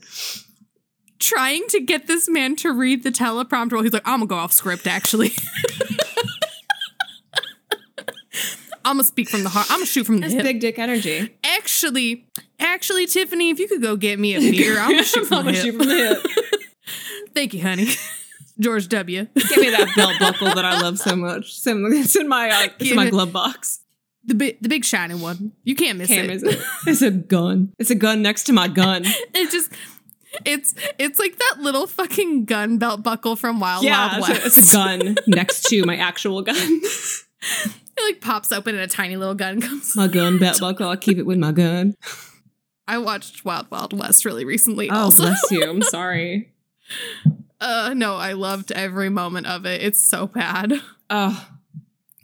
trying 1.18 1.66
to 1.68 1.80
get 1.80 2.06
this 2.06 2.28
man 2.28 2.56
to 2.56 2.72
read 2.72 3.02
the 3.02 3.10
teleprompter 3.10 3.72
while 3.72 3.82
he's 3.82 3.92
like, 3.92 4.06
I'm 4.06 4.18
gonna 4.20 4.26
go 4.26 4.36
off 4.36 4.52
script 4.52 4.86
actually. 4.86 5.32
I'm 8.86 8.96
gonna 8.96 9.04
speak 9.04 9.30
from 9.30 9.44
the 9.44 9.48
heart. 9.48 9.66
I'm 9.70 9.78
gonna 9.78 9.86
shoot 9.86 10.04
from 10.04 10.16
the 10.16 10.22
That's 10.22 10.34
hip. 10.34 10.42
big 10.42 10.60
dick 10.60 10.78
energy. 10.78 11.34
Actually, 11.42 12.26
actually, 12.60 13.06
Tiffany, 13.06 13.48
if 13.50 13.58
you 13.58 13.66
could 13.66 13.80
go 13.80 13.96
get 13.96 14.18
me 14.18 14.34
a 14.34 14.40
beer, 14.50 14.78
I'm 14.78 14.90
gonna 14.90 15.04
shoot 15.04 15.26
from 15.26 15.46
the 15.46 15.52
hip. 15.52 15.74
from 15.76 15.88
the 15.88 15.94
hip. 15.94 16.26
Thank 17.34 17.54
you, 17.54 17.62
honey. 17.62 17.88
George 18.60 18.86
W. 18.88 19.24
Give 19.34 19.56
me 19.56 19.70
that 19.70 19.92
belt 19.96 20.14
buckle 20.20 20.54
that 20.54 20.64
I 20.64 20.80
love 20.80 20.98
so 20.98 21.16
much. 21.16 21.46
It's 21.48 21.66
in, 21.66 21.84
it's 21.92 22.14
in 22.14 22.28
my 22.28 22.50
uh, 22.50 22.68
it's 22.78 22.90
in 22.90 22.96
my 22.96 23.08
glove 23.10 23.32
box. 23.32 23.80
The 24.26 24.34
big, 24.34 24.58
the 24.60 24.68
big 24.68 24.84
shiny 24.84 25.14
one. 25.14 25.52
You 25.64 25.74
can't 25.74 25.98
miss 25.98 26.08
Cam 26.08 26.30
it. 26.30 26.36
is 26.36 26.42
it? 26.44 26.58
It's 26.86 27.02
a 27.02 27.10
gun. 27.10 27.72
It's 27.78 27.90
a 27.90 27.94
gun 27.94 28.22
next 28.22 28.44
to 28.44 28.52
my 28.54 28.68
gun. 28.68 29.02
It 29.04 29.50
just, 29.50 29.70
it's, 30.44 30.74
it's 30.98 31.18
like 31.18 31.36
that 31.38 31.56
little 31.60 31.86
fucking 31.86 32.44
gun 32.44 32.78
belt 32.78 33.02
buckle 33.02 33.36
from 33.36 33.60
Wild 33.60 33.84
yeah, 33.84 34.18
Wild 34.18 34.18
it's 34.18 34.28
West. 34.28 34.56
a, 34.56 34.60
it's 34.60 34.70
a 34.70 34.72
gun 34.72 35.16
next 35.26 35.62
to 35.64 35.84
my 35.84 35.96
actual 35.96 36.42
gun. 36.42 36.80
It 37.96 38.02
like 38.02 38.20
pops 38.20 38.50
open 38.50 38.74
and 38.74 38.82
a 38.82 38.88
tiny 38.88 39.16
little 39.16 39.34
gun 39.34 39.60
comes. 39.60 39.94
my 39.94 40.08
gun 40.08 40.38
belt 40.38 40.58
buckle. 40.60 40.88
I'll 40.88 40.96
keep 40.96 41.18
it 41.18 41.26
with 41.26 41.38
my 41.38 41.52
gun. 41.52 41.94
I 42.88 42.98
watched 42.98 43.44
Wild 43.44 43.70
Wild 43.70 43.96
West 43.96 44.24
really 44.24 44.44
recently. 44.44 44.90
Oh, 44.90 44.94
also, 45.04 45.22
bless 45.24 45.50
you. 45.50 45.62
I'm 45.68 45.82
sorry. 45.82 46.52
uh, 47.60 47.94
no, 47.96 48.16
I 48.16 48.32
loved 48.32 48.72
every 48.72 49.10
moment 49.10 49.46
of 49.46 49.64
it. 49.64 49.80
It's 49.82 50.00
so 50.00 50.26
bad. 50.26 50.72
Oh, 51.08 51.48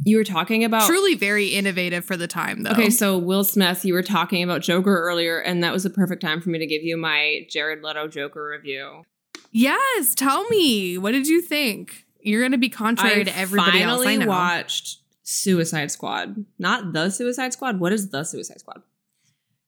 you 0.04 0.16
were 0.16 0.24
talking 0.24 0.64
about 0.64 0.86
Truly 0.86 1.14
very 1.14 1.48
innovative 1.48 2.04
for 2.04 2.16
the 2.16 2.26
time, 2.26 2.62
though. 2.62 2.70
Okay, 2.70 2.90
so 2.90 3.18
Will 3.18 3.44
Smith, 3.44 3.84
you 3.84 3.94
were 3.94 4.02
talking 4.02 4.42
about 4.42 4.62
Joker 4.62 5.02
earlier, 5.02 5.38
and 5.38 5.62
that 5.62 5.72
was 5.72 5.82
the 5.82 5.90
perfect 5.90 6.22
time 6.22 6.40
for 6.40 6.50
me 6.50 6.58
to 6.58 6.66
give 6.66 6.82
you 6.82 6.96
my 6.96 7.46
Jared 7.48 7.82
Leto 7.82 8.08
Joker 8.08 8.48
review. 8.48 9.04
yes, 9.52 10.14
tell 10.14 10.44
me, 10.48 10.96
what 10.98 11.12
did 11.12 11.26
you 11.26 11.40
think? 11.40 12.04
You're 12.22 12.42
gonna 12.42 12.58
be 12.58 12.68
contrary 12.68 13.22
I 13.22 13.24
to 13.24 13.36
everybody 13.36 13.82
else. 13.82 14.02
I 14.02 14.04
finally 14.04 14.24
know. 14.24 14.30
watched 14.30 14.98
Suicide 15.22 15.90
Squad. 15.90 16.44
Not 16.58 16.92
the 16.92 17.10
Suicide 17.10 17.52
Squad. 17.52 17.80
What 17.80 17.92
is 17.92 18.10
the 18.10 18.24
Suicide 18.24 18.60
Squad? 18.60 18.82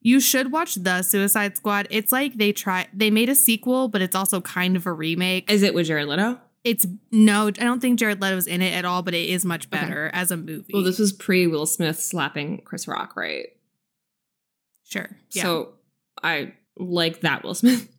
You 0.01 0.18
should 0.20 0.51
watch 0.51 0.74
the 0.74 1.03
Suicide 1.03 1.57
Squad. 1.57 1.87
It's 1.91 2.11
like 2.12 2.35
they 2.35 2.53
try 2.53 2.89
they 2.93 3.11
made 3.11 3.28
a 3.28 3.35
sequel, 3.35 3.89
but 3.89 4.03
it's 4.03 4.16
also 4.16 4.41
kind 4.41 4.76
of 4.76 4.87
a 4.87 4.93
remake. 4.93 5.51
Is 5.51 5.62
it 5.62 5.74
with 5.74 5.87
Jared 5.87 6.09
Leto? 6.09 6.41
It's 6.65 6.87
no, 7.11 7.49
I 7.49 7.51
don't 7.51 7.81
think 7.81 7.99
Jared 7.99 8.21
Leto's 8.21 8.47
in 8.47 8.63
it 8.63 8.73
at 8.73 8.85
all, 8.85 9.03
but 9.03 9.15
it 9.15 9.29
is 9.29 9.45
much 9.45 9.69
better 9.69 10.11
as 10.13 10.31
a 10.31 10.37
movie. 10.37 10.71
Well, 10.73 10.85
this 10.85 10.99
was 10.99 11.13
pre 11.13 11.47
Will 11.49 11.67
Smith 11.67 12.01
slapping 12.01 12.63
Chris 12.65 12.87
Rock, 12.87 13.17
right? 13.17 13.47
sure. 14.85 15.11
Yeah. 15.31 15.43
So 15.43 15.75
I 16.23 16.53
like 16.77 17.21
that 17.23 17.43
Will 17.45 17.55
Smith. 17.55 17.89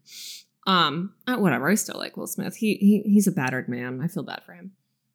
Um, 0.66 1.14
uh, 1.28 1.36
whatever. 1.36 1.68
I 1.70 1.76
still 1.76 1.98
like 2.00 2.16
Will 2.16 2.26
Smith. 2.26 2.56
He, 2.56 2.76
he 2.76 3.02
he's 3.06 3.28
a 3.28 3.34
battered 3.34 3.68
man. 3.68 4.00
I 4.02 4.08
feel 4.08 4.24
bad 4.24 4.44
for 4.46 4.54
him. 4.54 4.72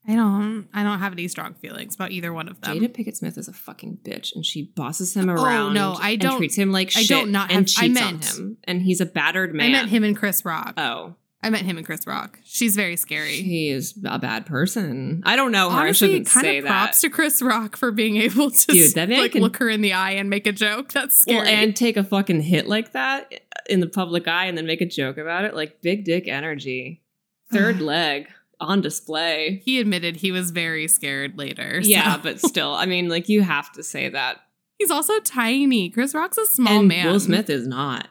I 0.07 0.15
don't 0.15 0.69
I 0.75 0.83
don't 0.83 0.99
have 0.99 1.13
any 1.15 1.27
strong 1.27 1.55
feelings 1.55 1.95
about 1.95 2.11
either 2.11 2.35
one 2.35 2.49
of 2.51 2.61
them. 2.61 2.77
Jada 2.79 2.89
Pinkett 2.95 3.17
Smith 3.17 3.39
is 3.39 3.49
a 3.49 3.55
fucking 3.55 4.01
bitch, 4.03 4.35
and 4.35 4.45
she 4.45 4.65
bosses 4.65 5.15
him 5.17 5.31
around. 5.31 5.71
Oh, 5.71 5.93
no, 5.93 5.97
I 5.99 6.17
don't- 6.17 6.37
treats 6.37 6.55
him 6.55 6.71
like 6.71 6.89
I 6.89 7.01
shit. 7.01 7.09
don't 7.09 7.33
not 7.33 7.51
and 7.51 7.67
have- 7.67 7.83
I 7.83 7.89
meant- 7.89 8.31
on 8.31 8.37
him, 8.37 8.57
and 8.65 8.83
he's 8.83 9.01
a 9.01 9.07
battered 9.07 9.55
man. 9.55 9.69
I 9.71 9.73
met 9.73 9.89
him 9.89 10.05
and 10.05 10.15
Chris 10.15 10.45
Rock. 10.45 10.75
Oh, 10.77 11.15
I 11.43 11.51
met 11.51 11.63
him 11.63 11.77
and 11.77 11.87
Chris 11.87 12.05
Rock. 12.07 12.41
She's 12.45 12.75
very 12.75 12.97
scary. 12.97 13.43
he 13.43 13.69
is 13.69 13.95
a 14.05 14.19
bad 14.19 14.45
person. 14.45 15.23
I 15.25 15.37
don't 15.37 15.53
know 15.53 15.71
her. 15.71 15.77
I 15.77 15.81
Honestly, 15.83 16.09
shouldn't 16.09 16.27
kind 16.29 16.45
say 16.45 16.59
of 16.59 16.65
that. 16.65 16.69
props 16.71 17.01
to 17.03 17.11
Chris 17.11 17.41
Rock 17.41 17.77
for 17.77 17.93
being 17.93 18.17
able 18.17 18.51
to 18.51 18.73
Dude, 18.73 18.95
that 18.95 19.09
man 19.09 19.21
like 19.21 19.33
can- 19.33 19.43
look 19.43 19.57
her 19.59 19.69
in 19.69 19.81
the 19.81 19.93
eye 19.93 20.13
and 20.13 20.29
make 20.29 20.47
a 20.49 20.53
joke. 20.53 20.93
That's 20.93 21.17
scary. 21.17 21.39
well, 21.39 21.47
and 21.47 21.77
take 21.77 21.97
a 21.97 22.03
fucking 22.03 22.41
hit 22.41 22.67
like 22.67 22.93
that 22.93 23.33
in 23.71 23.79
the 23.81 23.87
public 23.87 24.27
eye, 24.27 24.47
and 24.47 24.59
then 24.59 24.67
make 24.67 24.81
a 24.81 24.87
joke 24.87 25.17
about 25.17 25.45
it. 25.45 25.55
Like 25.55 25.81
big 25.81 26.05
dick 26.05 26.27
energy, 26.27 27.03
third 27.53 27.81
leg 27.81 28.27
on 28.61 28.81
display. 28.81 29.63
he 29.65 29.79
admitted 29.79 30.17
he 30.17 30.33
was 30.33 30.51
very 30.51 30.89
scared 30.89 31.39
later. 31.39 31.81
so- 31.83 31.89
Yeah, 31.89 32.17
but 32.21 32.41
still, 32.45 32.75
I 32.75 32.87
mean, 32.87 33.09
like 33.09 33.29
you 33.29 33.43
have 33.43 33.71
to 33.75 33.85
say 33.85 34.09
that. 34.09 34.41
he's 34.77 34.91
also 34.91 35.21
tiny. 35.21 35.89
Chris 35.91 36.13
Rock's 36.15 36.37
a 36.39 36.47
small 36.47 36.81
and 36.81 36.89
man. 36.89 37.07
Will 37.07 37.21
Smith 37.21 37.49
is 37.49 37.69
not. 37.69 38.09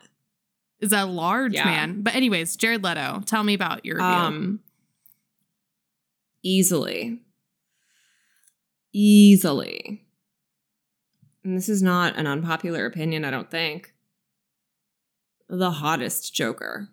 Is 0.79 0.91
a 0.93 1.05
large 1.05 1.53
Yeah. 1.53 1.65
man. 1.65 2.01
But 2.01 2.15
anyways, 2.15 2.55
Jared 2.55 2.83
Leto, 2.83 3.21
tell 3.25 3.43
me 3.43 3.53
about 3.53 3.85
your 3.85 3.97
review. 3.97 4.09
Um, 4.09 4.59
easily, 6.43 7.21
easily, 8.93 10.05
and 11.43 11.57
this 11.57 11.69
is 11.69 11.81
not 11.81 12.15
an 12.17 12.27
unpopular 12.27 12.85
opinion, 12.85 13.25
I 13.25 13.31
don't 13.31 13.49
think, 13.49 13.93
the 15.49 15.71
hottest 15.71 16.33
Joker. 16.33 16.89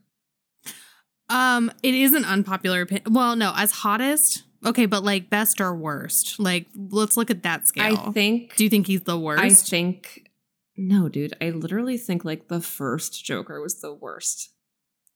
Um, 1.28 1.72
it 1.82 1.94
is 1.94 2.12
an 2.12 2.24
unpopular 2.24 2.82
opinion. 2.82 3.12
Well, 3.12 3.34
no, 3.36 3.52
as 3.56 3.70
hottest, 3.72 4.44
okay, 4.64 4.86
but 4.86 5.02
like 5.02 5.30
best 5.30 5.60
or 5.60 5.74
worst. 5.74 6.38
Like, 6.38 6.66
let's 6.74 7.16
look 7.16 7.30
at 7.30 7.42
that 7.44 7.66
scale. 7.66 7.96
I 7.98 8.12
think. 8.12 8.56
Do 8.56 8.64
you 8.64 8.70
think 8.70 8.86
he's 8.86 9.02
the 9.02 9.18
worst? 9.18 9.42
I 9.42 9.48
think. 9.50 10.23
No, 10.76 11.08
dude. 11.08 11.34
I 11.40 11.50
literally 11.50 11.96
think 11.96 12.24
like 12.24 12.48
the 12.48 12.60
first 12.60 13.24
Joker 13.24 13.60
was 13.60 13.80
the 13.80 13.94
worst. 13.94 14.50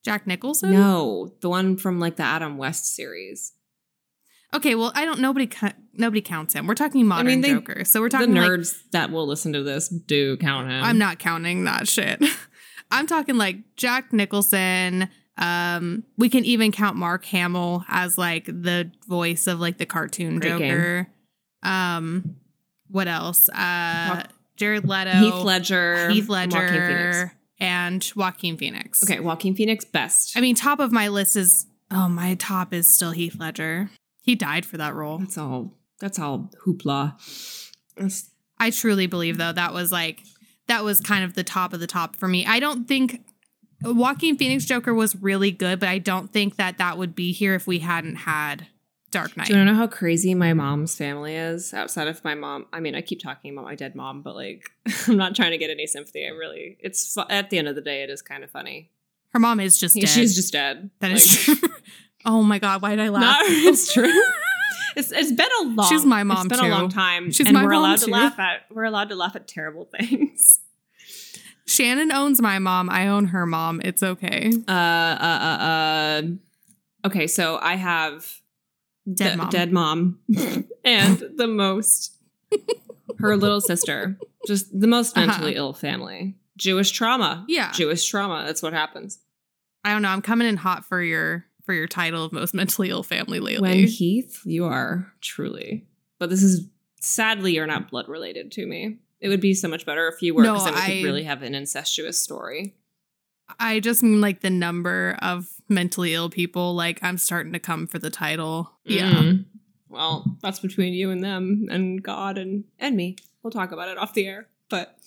Jack 0.04 0.26
Nicholson. 0.26 0.72
No, 0.72 1.34
the 1.40 1.48
one 1.48 1.76
from 1.76 1.98
like 1.98 2.16
the 2.16 2.22
Adam 2.22 2.56
West 2.56 2.94
series. 2.94 3.52
Okay, 4.54 4.74
well, 4.74 4.92
I 4.94 5.04
don't. 5.04 5.20
Nobody, 5.20 5.50
nobody 5.92 6.22
counts 6.22 6.54
him. 6.54 6.66
We're 6.66 6.74
talking 6.74 7.06
modern 7.06 7.26
mean, 7.26 7.40
they- 7.42 7.50
Joker, 7.52 7.84
so 7.84 8.00
we're 8.00 8.08
The 8.08 8.18
talking 8.18 8.34
like 8.34 8.50
nerds 8.50 8.78
that 8.92 9.10
will 9.10 9.26
listen 9.26 9.52
to 9.52 9.62
this 9.62 9.88
do 9.88 10.36
count 10.38 10.70
him. 10.70 10.82
I'm 10.82 10.98
not 10.98 11.18
counting 11.18 11.64
that 11.64 11.88
shit. 11.88 12.22
I'm 12.90 13.06
talking 13.06 13.36
like 13.36 13.76
Jack 13.76 14.12
Nicholson. 14.12 15.10
Um, 15.36 16.04
we 16.16 16.28
can 16.30 16.44
even 16.44 16.72
count 16.72 16.96
Mark 16.96 17.24
Hamill 17.26 17.84
as 17.88 18.16
like 18.16 18.46
the 18.46 18.90
voice 19.06 19.46
of 19.46 19.60
like 19.60 19.78
the 19.78 19.86
cartoon 19.86 20.38
Great 20.38 20.58
game. 20.58 20.70
Joker. 20.70 21.08
Um, 21.62 22.36
what 22.88 23.08
else? 23.08 23.48
Uh, 23.50 24.22
Jared 24.58 24.88
Leto, 24.88 25.12
Heath 25.12 25.44
Ledger, 25.44 26.10
Heath 26.10 26.28
Joaquin 26.28 26.50
Phoenix. 26.50 26.70
Ledger, 26.70 27.32
and 27.60 28.12
Joaquin 28.14 28.56
Phoenix. 28.56 29.02
Okay, 29.04 29.20
Joaquin 29.20 29.54
Phoenix 29.54 29.84
best. 29.84 30.36
I 30.36 30.40
mean, 30.40 30.54
top 30.54 30.80
of 30.80 30.92
my 30.92 31.08
list 31.08 31.36
is 31.36 31.66
oh, 31.90 32.08
my 32.08 32.34
top 32.34 32.74
is 32.74 32.92
still 32.94 33.12
Heath 33.12 33.36
Ledger. 33.38 33.90
He 34.22 34.34
died 34.34 34.66
for 34.66 34.76
that 34.76 34.94
role. 34.94 35.18
that's 35.18 35.38
all. 35.38 35.74
That's 36.00 36.18
all 36.18 36.50
hoopla. 36.66 37.14
That's- 37.96 38.30
I 38.60 38.70
truly 38.70 39.06
believe 39.06 39.38
though 39.38 39.52
that 39.52 39.72
was 39.72 39.92
like 39.92 40.20
that 40.66 40.82
was 40.84 41.00
kind 41.00 41.24
of 41.24 41.34
the 41.34 41.44
top 41.44 41.72
of 41.72 41.80
the 41.80 41.86
top 41.86 42.16
for 42.16 42.28
me. 42.28 42.44
I 42.44 42.60
don't 42.60 42.86
think 42.86 43.20
Joaquin 43.82 44.36
Phoenix 44.36 44.64
Joker 44.64 44.92
was 44.92 45.14
really 45.16 45.50
good, 45.50 45.78
but 45.80 45.88
I 45.88 45.98
don't 45.98 46.32
think 46.32 46.56
that 46.56 46.78
that 46.78 46.98
would 46.98 47.14
be 47.14 47.32
here 47.32 47.54
if 47.54 47.66
we 47.66 47.78
hadn't 47.78 48.16
had 48.16 48.66
Dark 49.10 49.36
Knight. 49.36 49.46
Do 49.46 49.56
you 49.56 49.64
know 49.64 49.74
how 49.74 49.86
crazy 49.86 50.34
my 50.34 50.52
mom's 50.52 50.94
family 50.94 51.34
is? 51.34 51.72
Outside 51.72 52.08
of 52.08 52.22
my 52.24 52.34
mom, 52.34 52.66
I 52.72 52.80
mean, 52.80 52.94
I 52.94 53.00
keep 53.00 53.20
talking 53.22 53.52
about 53.52 53.64
my 53.64 53.74
dead 53.74 53.94
mom, 53.94 54.22
but 54.22 54.34
like, 54.34 54.70
I'm 55.08 55.16
not 55.16 55.34
trying 55.34 55.52
to 55.52 55.58
get 55.58 55.70
any 55.70 55.86
sympathy. 55.86 56.26
I 56.26 56.30
really, 56.30 56.76
it's 56.80 57.16
at 57.30 57.50
the 57.50 57.58
end 57.58 57.68
of 57.68 57.74
the 57.74 57.80
day, 57.80 58.02
it 58.02 58.10
is 58.10 58.20
kind 58.22 58.44
of 58.44 58.50
funny. 58.50 58.90
Her 59.32 59.38
mom 59.38 59.60
is 59.60 59.78
just 59.80 59.94
dead. 60.00 60.08
She's 60.08 60.34
just 60.36 60.52
dead. 60.52 60.90
that 61.00 61.10
is 61.12 61.48
Like, 61.48 61.58
true. 61.58 61.68
oh 62.26 62.42
my 62.42 62.58
god, 62.58 62.82
why 62.82 62.90
did 62.90 63.00
I 63.00 63.08
laugh? 63.08 63.22
No, 63.40 63.46
it's 63.46 63.92
true. 63.92 64.22
It's 64.96 65.12
it's 65.12 65.32
been 65.32 65.48
a 65.60 65.64
long. 65.64 65.88
She's 65.88 66.04
my 66.04 66.22
mom, 66.24 66.46
It's 66.46 66.48
been 66.48 66.58
too. 66.58 66.74
a 66.74 66.76
long 66.76 66.88
time. 66.88 67.30
She's 67.30 67.46
and 67.46 67.54
my 67.54 67.62
we're 67.64 67.70
mom, 67.72 67.82
allowed 67.84 67.98
too. 68.00 68.06
to 68.06 68.10
laugh 68.10 68.38
at. 68.38 68.62
We're 68.70 68.84
allowed 68.84 69.08
to 69.10 69.14
laugh 69.14 69.36
at 69.36 69.46
terrible 69.46 69.84
things. 69.84 70.60
Shannon 71.66 72.10
owns 72.10 72.40
my 72.40 72.58
mom. 72.58 72.88
I 72.90 73.06
own 73.08 73.26
her 73.26 73.44
mom. 73.46 73.80
It's 73.84 74.02
okay. 74.02 74.50
Uh, 74.66 74.70
uh, 74.72 74.74
uh, 75.20 75.62
uh. 75.62 76.22
Okay, 77.06 77.26
so 77.26 77.58
I 77.62 77.76
have 77.76 78.40
Dead 79.12 79.30
de- 79.32 79.36
mom. 79.36 79.50
dead 79.50 79.72
mom, 79.72 80.18
and 80.84 81.18
the 81.36 81.46
most 81.46 82.14
her 83.18 83.36
little 83.36 83.60
sister, 83.60 84.18
just 84.46 84.78
the 84.78 84.86
most 84.86 85.16
Uh-huh. 85.16 85.26
mentally 85.26 85.54
ill 85.56 85.72
family. 85.72 86.34
Jewish 86.56 86.90
trauma. 86.90 87.44
Yeah. 87.48 87.72
Jewish 87.72 88.06
trauma. 88.08 88.44
That's 88.46 88.62
what 88.62 88.72
happens. 88.72 89.18
I 89.84 89.92
don't 89.92 90.02
know. 90.02 90.08
I'm 90.08 90.22
coming 90.22 90.48
in 90.48 90.56
hot 90.56 90.84
for 90.84 91.00
your 91.02 91.44
for 91.64 91.72
your 91.72 91.86
title 91.86 92.24
of 92.24 92.32
most 92.32 92.54
mentally 92.54 92.90
ill 92.90 93.02
family 93.02 93.40
lately. 93.40 93.62
When 93.62 93.86
Heath, 93.86 94.40
you 94.44 94.64
are 94.64 95.12
truly. 95.20 95.86
But 96.18 96.30
this 96.30 96.42
is 96.42 96.66
sadly 97.00 97.54
you're 97.54 97.66
not 97.66 97.90
blood 97.90 98.08
related 98.08 98.50
to 98.52 98.66
me. 98.66 98.98
It 99.20 99.28
would 99.28 99.40
be 99.40 99.54
so 99.54 99.68
much 99.68 99.84
better 99.86 100.08
if 100.08 100.20
you 100.22 100.34
were, 100.34 100.42
No, 100.42 100.54
because 100.54 100.64
then 100.66 100.74
we 100.74 100.80
I- 100.80 100.86
could 100.86 101.04
really 101.04 101.24
have 101.24 101.42
an 101.42 101.54
incestuous 101.54 102.20
story. 102.20 102.74
I 103.58 103.80
just 103.80 104.02
mean 104.02 104.20
like 104.20 104.40
the 104.40 104.50
number 104.50 105.16
of 105.22 105.48
mentally 105.68 106.14
ill 106.14 106.30
people. 106.30 106.74
Like 106.74 106.98
I'm 107.02 107.18
starting 107.18 107.52
to 107.52 107.58
come 107.58 107.86
for 107.86 107.98
the 107.98 108.10
title. 108.10 108.72
Yeah. 108.84 109.12
Mm. 109.12 109.44
Well, 109.88 110.36
that's 110.42 110.60
between 110.60 110.94
you 110.94 111.10
and 111.10 111.22
them 111.22 111.66
and 111.70 112.02
God 112.02 112.38
and 112.38 112.64
and 112.78 112.96
me. 112.96 113.16
We'll 113.42 113.50
talk 113.50 113.72
about 113.72 113.88
it 113.88 113.98
off 113.98 114.14
the 114.14 114.26
air. 114.26 114.48
But 114.68 114.98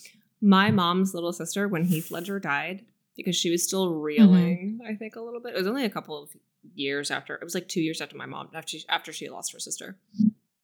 my 0.42 0.72
mom's 0.72 1.14
little 1.14 1.34
sister, 1.34 1.68
when 1.68 1.84
Heath 1.84 2.10
Ledger 2.10 2.40
died, 2.40 2.84
because 3.16 3.36
she 3.36 3.52
was 3.52 3.64
still 3.64 3.94
reeling, 3.94 4.80
I 4.88 4.96
think 4.96 5.16
a 5.16 5.22
little 5.22 5.40
bit. 5.40 5.54
It 5.54 5.58
was 5.58 5.68
only 5.68 5.86
a 5.86 5.90
couple 5.90 6.22
of 6.22 6.30
years 6.74 7.12
after. 7.12 7.36
It 7.36 7.44
was 7.44 7.54
like 7.54 7.68
two 7.68 7.82
years 7.82 8.02
after 8.02 8.18
my 8.18 8.26
mom 8.26 8.50
after 8.54 8.80
she, 8.80 8.86
after 8.90 9.14
she 9.14 9.30
lost 9.30 9.54
her 9.54 9.60
sister. 9.60 9.98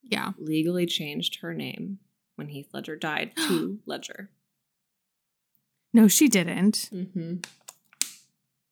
Yeah. 0.01 0.31
Legally 0.37 0.85
changed 0.85 1.41
her 1.41 1.53
name 1.53 1.99
when 2.35 2.49
Heath 2.49 2.69
Ledger 2.73 2.95
died 2.95 3.31
to 3.47 3.79
Ledger. 3.85 4.29
No, 5.93 6.07
she 6.07 6.27
didn't. 6.27 6.89
Mm-hmm. 6.93 7.37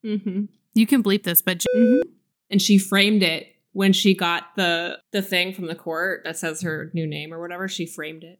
Mm-hmm. 0.06 0.46
You 0.74 0.86
can 0.88 1.02
bleep 1.04 1.24
this, 1.24 1.42
but 1.42 1.60
Mm-hmm. 1.76 2.10
And 2.52 2.62
she 2.62 2.78
framed 2.78 3.24
it 3.24 3.48
when 3.72 3.92
she 3.92 4.14
got 4.14 4.56
the 4.56 5.00
the 5.12 5.22
thing 5.22 5.54
from 5.54 5.66
the 5.68 5.76
court 5.76 6.22
that 6.26 6.38
says 6.38 6.62
her 6.62 6.92
new 6.94 7.08
name 7.08 7.34
or 7.34 7.42
whatever. 7.42 7.68
She 7.68 7.86
framed 7.86 8.24
it. 8.24 8.40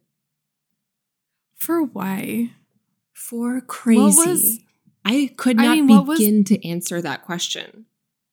for 1.54 1.82
why? 1.82 2.50
for 3.12 3.60
crazy. 3.62 4.00
was- 4.00 4.58
I 5.04 5.30
could 5.36 5.58
I 5.60 5.64
not 5.64 5.76
mean, 5.76 5.86
what 5.88 6.06
was- 6.06 6.18
begin 6.18 6.44
to 6.44 6.68
answer 6.68 7.00
that 7.00 7.24
question. 7.24 7.86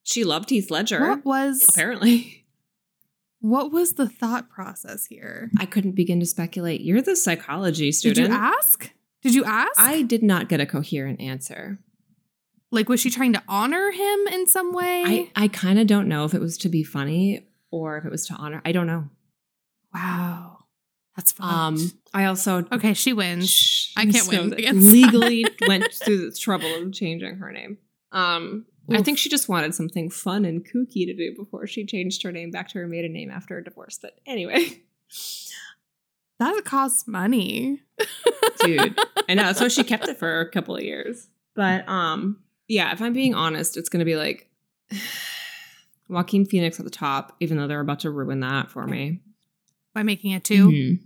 She 0.03 0.23
loved 0.25 0.49
Heath 0.49 0.69
Ledger, 0.69 0.99
What 1.07 1.23
was 1.23 1.65
apparently. 1.69 2.45
what 3.39 3.71
was 3.71 3.93
the 3.93 4.09
thought 4.09 4.49
process 4.49 5.05
here? 5.05 5.49
I 5.57 5.65
couldn't 5.65 5.93
begin 5.93 6.19
to 6.19 6.25
speculate. 6.25 6.81
You're 6.81 7.01
the 7.01 7.15
psychology 7.15 7.91
student. 7.93 8.27
Did 8.27 8.33
you 8.33 8.37
ask? 8.37 8.91
Did 9.21 9.35
you 9.35 9.45
ask? 9.45 9.71
I 9.77 10.01
did 10.01 10.23
not 10.23 10.49
get 10.49 10.59
a 10.59 10.65
coherent 10.65 11.21
answer. 11.21 11.79
Like 12.73 12.89
was 12.89 12.99
she 12.99 13.09
trying 13.09 13.33
to 13.33 13.43
honor 13.47 13.91
him 13.91 14.27
in 14.31 14.47
some 14.47 14.73
way? 14.73 15.03
I, 15.35 15.43
I 15.43 15.47
kind 15.47 15.79
of 15.79 15.87
don't 15.87 16.07
know 16.07 16.25
if 16.25 16.33
it 16.33 16.41
was 16.41 16.57
to 16.59 16.69
be 16.69 16.83
funny 16.83 17.47
or 17.71 17.97
if 17.97 18.05
it 18.05 18.11
was 18.11 18.27
to 18.27 18.33
honor. 18.33 18.61
I 18.65 18.71
don't 18.71 18.87
know. 18.87 19.09
wow. 19.93 20.57
That's 21.15 21.31
fun. 21.31 21.53
Um, 21.53 21.91
I 22.11 22.25
also 22.25 22.65
okay, 22.71 22.95
she 22.95 23.13
wins. 23.13 23.93
I 23.95 24.05
can't 24.05 24.25
so 24.25 24.31
win 24.31 24.53
against 24.57 24.91
legally 24.91 25.45
went 25.67 25.93
through 25.93 26.31
the 26.31 26.35
trouble 26.35 26.73
of 26.73 26.91
changing 26.91 27.35
her 27.35 27.51
name. 27.51 27.77
Um, 28.11 28.65
I 28.91 29.01
think 29.03 29.19
she 29.19 29.29
just 29.29 29.47
wanted 29.47 29.75
something 29.75 30.09
fun 30.09 30.43
and 30.43 30.65
kooky 30.65 31.05
to 31.05 31.13
do 31.15 31.35
before 31.37 31.67
she 31.67 31.85
changed 31.85 32.23
her 32.23 32.31
name 32.31 32.49
back 32.51 32.67
to 32.69 32.79
her 32.79 32.87
maiden 32.87 33.13
name 33.13 33.29
after 33.29 33.57
a 33.57 33.63
divorce. 33.63 33.99
But 34.01 34.19
anyway, 34.25 34.81
That 36.39 36.65
costs 36.65 37.07
money. 37.07 37.81
dude, 38.59 38.99
I 39.29 39.35
know 39.35 39.43
that's 39.43 39.61
why 39.61 39.67
she 39.67 39.83
kept 39.83 40.07
it 40.07 40.17
for 40.17 40.41
a 40.41 40.49
couple 40.49 40.75
of 40.75 40.83
years. 40.83 41.27
But 41.55 41.87
um, 41.87 42.42
yeah, 42.67 42.91
if 42.91 43.01
I'm 43.01 43.13
being 43.13 43.33
honest, 43.35 43.77
it's 43.77 43.89
gonna 43.89 44.05
be 44.05 44.15
like 44.15 44.49
Joaquin 46.09 46.45
Phoenix 46.45 46.79
at 46.79 46.85
the 46.85 46.91
top, 46.91 47.35
even 47.39 47.57
though 47.57 47.67
they're 47.67 47.79
about 47.79 48.01
to 48.01 48.11
ruin 48.11 48.41
that 48.41 48.69
for 48.69 48.85
me. 48.85 49.19
By 49.93 50.03
making 50.03 50.31
it 50.31 50.43
2 50.43 50.67
Mhm. 50.67 50.99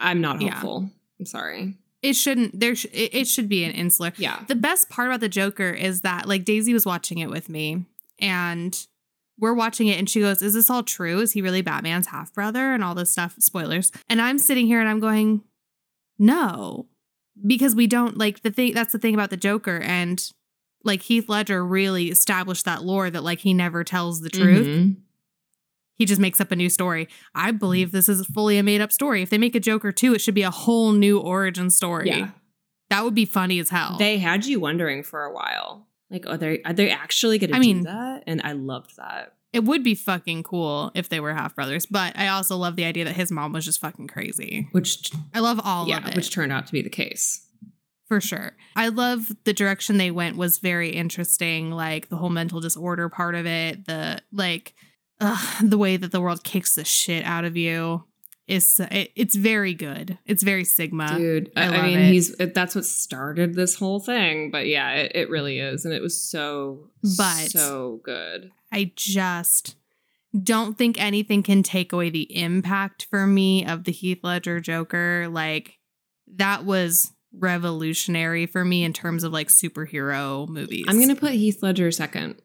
I'm 0.00 0.20
not 0.20 0.40
Yeah. 0.40 0.50
hopeful. 0.52 0.90
I'm 1.18 1.26
sorry. 1.26 1.76
It 2.02 2.14
shouldn't 2.14 2.58
there 2.60 2.74
sh- 2.74 2.86
it, 2.92 3.14
it 3.14 3.26
should 3.28 3.48
be 3.48 3.64
an 3.64 3.72
insular. 3.72 4.12
Yeah. 4.16 4.44
The 4.46 4.54
best 4.54 4.90
part 4.90 5.08
about 5.08 5.20
the 5.20 5.28
Joker 5.28 5.70
is 5.70 6.02
that 6.02 6.28
like 6.28 6.44
Daisy 6.44 6.72
was 6.74 6.84
watching 6.84 7.18
it 7.18 7.30
with 7.30 7.48
me 7.48 7.86
and 8.18 8.86
we're 9.38 9.54
watching 9.54 9.88
it 9.88 9.98
and 9.98 10.08
she 10.08 10.20
goes, 10.20 10.42
"Is 10.42 10.54
this 10.54 10.68
all 10.70 10.82
true? 10.82 11.20
Is 11.20 11.32
he 11.32 11.42
really 11.42 11.62
Batman's 11.62 12.08
half 12.08 12.32
brother 12.34 12.72
and 12.72 12.84
all 12.84 12.94
this 12.94 13.10
stuff?" 13.10 13.34
Spoilers. 13.38 13.90
And 14.08 14.20
I'm 14.20 14.38
sitting 14.38 14.66
here 14.66 14.80
and 14.80 14.88
I'm 14.88 15.00
going, 15.00 15.42
"No." 16.18 16.86
Because 17.46 17.74
we 17.74 17.86
don't 17.88 18.16
like 18.16 18.42
the 18.42 18.50
thing 18.52 18.74
that's 18.74 18.92
the 18.92 18.98
thing 18.98 19.14
about 19.14 19.30
the 19.30 19.36
Joker 19.36 19.78
and 19.80 20.22
like 20.84 21.02
Heath 21.02 21.28
Ledger 21.28 21.64
really 21.64 22.10
established 22.10 22.64
that 22.64 22.84
lore 22.84 23.10
that 23.10 23.24
like 23.24 23.40
he 23.40 23.52
never 23.54 23.82
tells 23.84 24.20
the 24.20 24.30
truth. 24.30 24.66
Mhm. 24.66 24.96
He 25.96 26.04
just 26.04 26.20
makes 26.20 26.40
up 26.40 26.50
a 26.50 26.56
new 26.56 26.68
story. 26.68 27.08
I 27.34 27.50
believe 27.52 27.92
this 27.92 28.08
is 28.08 28.26
fully 28.26 28.58
a 28.58 28.62
made 28.62 28.80
up 28.80 28.90
story. 28.92 29.22
If 29.22 29.30
they 29.30 29.38
make 29.38 29.54
a 29.54 29.60
Joker 29.60 29.92
2, 29.92 30.14
it 30.14 30.20
should 30.20 30.34
be 30.34 30.42
a 30.42 30.50
whole 30.50 30.92
new 30.92 31.18
origin 31.20 31.70
story. 31.70 32.08
Yeah. 32.08 32.30
That 32.90 33.04
would 33.04 33.14
be 33.14 33.24
funny 33.24 33.58
as 33.60 33.70
hell. 33.70 33.96
They 33.98 34.18
had 34.18 34.44
you 34.44 34.60
wondering 34.60 35.02
for 35.02 35.24
a 35.24 35.32
while. 35.32 35.86
Like, 36.10 36.26
are 36.26 36.36
they 36.36 36.62
are 36.62 36.72
they 36.72 36.90
actually 36.90 37.38
gonna 37.38 37.56
I 37.56 37.60
do 37.60 37.60
mean- 37.60 37.82
that? 37.84 38.24
And 38.26 38.40
I 38.44 38.52
loved 38.52 38.96
that. 38.96 39.34
It 39.52 39.62
would 39.64 39.84
be 39.84 39.94
fucking 39.94 40.42
cool 40.42 40.90
if 40.96 41.08
they 41.08 41.20
were 41.20 41.32
half 41.32 41.54
brothers, 41.54 41.86
but 41.86 42.18
I 42.18 42.26
also 42.26 42.56
love 42.56 42.74
the 42.74 42.84
idea 42.84 43.04
that 43.04 43.14
his 43.14 43.30
mom 43.30 43.52
was 43.52 43.64
just 43.64 43.80
fucking 43.80 44.08
crazy. 44.08 44.66
Which 44.72 45.12
I 45.32 45.38
love 45.38 45.60
all 45.62 45.86
yeah, 45.88 45.98
of 45.98 46.06
it 46.08 46.16
which 46.16 46.30
turned 46.32 46.50
out 46.50 46.66
to 46.66 46.72
be 46.72 46.82
the 46.82 46.90
case. 46.90 47.43
For 48.14 48.20
sure. 48.20 48.52
I 48.76 48.88
love 48.88 49.32
the 49.42 49.52
direction 49.52 49.96
they 49.96 50.12
went 50.12 50.36
was 50.36 50.58
very 50.58 50.90
interesting, 50.90 51.72
like 51.72 52.10
the 52.10 52.16
whole 52.16 52.30
mental 52.30 52.60
disorder 52.60 53.08
part 53.08 53.34
of 53.34 53.44
it, 53.44 53.86
the 53.86 54.20
like 54.32 54.74
ugh, 55.20 55.56
the 55.68 55.78
way 55.78 55.96
that 55.96 56.12
the 56.12 56.20
world 56.20 56.44
kicks 56.44 56.76
the 56.76 56.84
shit 56.84 57.24
out 57.24 57.44
of 57.44 57.56
you 57.56 58.04
is 58.46 58.78
it, 58.78 59.10
it's 59.16 59.34
very 59.34 59.74
good. 59.74 60.16
It's 60.26 60.44
very 60.44 60.64
Sigma. 60.64 61.16
Dude, 61.16 61.50
I 61.56 61.64
I, 61.66 61.82
mean, 61.82 61.98
it. 61.98 62.12
he's 62.12 62.36
that's 62.36 62.76
what 62.76 62.84
started 62.84 63.54
this 63.54 63.74
whole 63.74 63.98
thing. 63.98 64.52
But 64.52 64.68
yeah, 64.68 64.92
it, 64.92 65.12
it 65.16 65.28
really 65.30 65.58
is, 65.58 65.84
and 65.84 65.92
it 65.92 66.02
was 66.02 66.16
so 66.16 66.90
But- 67.02 67.50
so 67.50 68.00
good. 68.04 68.52
I 68.70 68.92
just 68.94 69.74
don't 70.40 70.78
think 70.78 71.00
anything 71.02 71.42
can 71.42 71.64
take 71.64 71.92
away 71.92 72.10
the 72.10 72.32
impact 72.36 73.08
for 73.10 73.26
me 73.26 73.66
of 73.66 73.84
the 73.84 73.92
Heath 73.92 74.20
Ledger 74.22 74.60
Joker. 74.60 75.26
Like 75.28 75.78
that 76.36 76.64
was 76.64 77.10
revolutionary 77.38 78.46
for 78.46 78.64
me 78.64 78.84
in 78.84 78.92
terms 78.92 79.24
of 79.24 79.32
like 79.32 79.48
superhero 79.48 80.48
movies. 80.48 80.84
I'm 80.88 81.00
gonna 81.00 81.16
put 81.16 81.32
Heath 81.32 81.62
Ledger 81.62 81.90
second. 81.90 82.36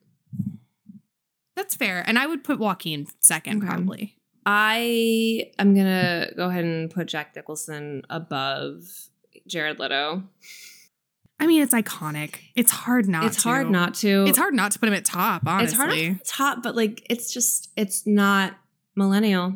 That's 1.56 1.76
fair. 1.76 2.04
And 2.08 2.18
I 2.18 2.26
would 2.26 2.44
put 2.44 2.60
Joaquin 2.60 3.08
second, 3.20 3.58
Okay. 3.58 3.68
probably. 3.68 4.16
I 4.46 5.52
am 5.60 5.76
gonna 5.76 6.32
go 6.36 6.50
ahead 6.50 6.64
and 6.64 6.90
put 6.90 7.08
Jack 7.08 7.36
Nicholson 7.36 8.04
above 8.10 8.84
Jared 9.48 9.80
Leto. 9.80 10.24
I 11.42 11.48
mean, 11.48 11.62
it's 11.62 11.74
iconic. 11.74 12.36
It's 12.56 12.72
hard 12.72 13.08
not 13.08 13.22
to. 13.22 13.28
it's 13.28 13.44
to. 13.44 13.50
hard 13.50 13.70
not 13.70 13.94
to. 13.96 14.26
It's 14.28 14.38
hard 14.38 14.54
not 14.54 14.72
to 14.72 14.80
put 14.80 14.90
him 14.90 14.96
at 14.96 15.06
top, 15.06 15.44
honestly. 15.48 15.66
It's 15.68 15.78
hard. 15.78 15.90
Not, 15.90 16.22
it's 16.22 16.32
hot, 16.32 16.64
but 16.64 16.76
like 16.76 17.06
it's 17.10 17.34
just 17.34 17.70
it's 17.78 18.06
not 18.06 18.58
millennial, 18.96 19.56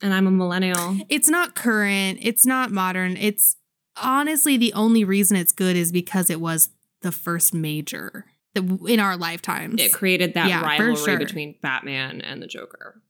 and 0.00 0.14
I'm 0.14 0.26
a 0.26 0.30
millennial. 0.30 0.96
It's 1.08 1.28
not 1.28 1.54
current. 1.54 2.18
It's 2.22 2.46
not 2.46 2.70
modern. 2.70 3.16
It's 3.16 3.56
honestly 3.96 4.56
the 4.56 4.72
only 4.72 5.04
reason 5.04 5.36
it's 5.36 5.52
good 5.52 5.76
is 5.76 5.92
because 5.92 6.30
it 6.30 6.40
was 6.40 6.70
the 7.02 7.12
first 7.12 7.54
major 7.54 8.26
that 8.54 8.62
in 8.88 9.00
our 9.00 9.16
lifetimes. 9.16 9.80
It 9.80 9.92
created 9.92 10.34
that 10.34 10.48
Yeah, 10.48 10.62
rivalry 10.62 10.96
sure. 10.96 11.18
between 11.18 11.54
Batman 11.62 12.20
and 12.20 12.42
the 12.42 12.46
Joker. 12.46 13.00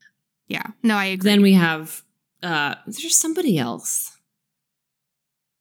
yeah. 0.48 0.66
No, 0.82 0.96
I 0.96 1.06
agree. 1.06 1.30
Then 1.30 1.42
we 1.42 1.52
have 1.54 2.02
uh 2.42 2.74
there's 2.86 3.16
somebody 3.18 3.58
else. 3.58 4.16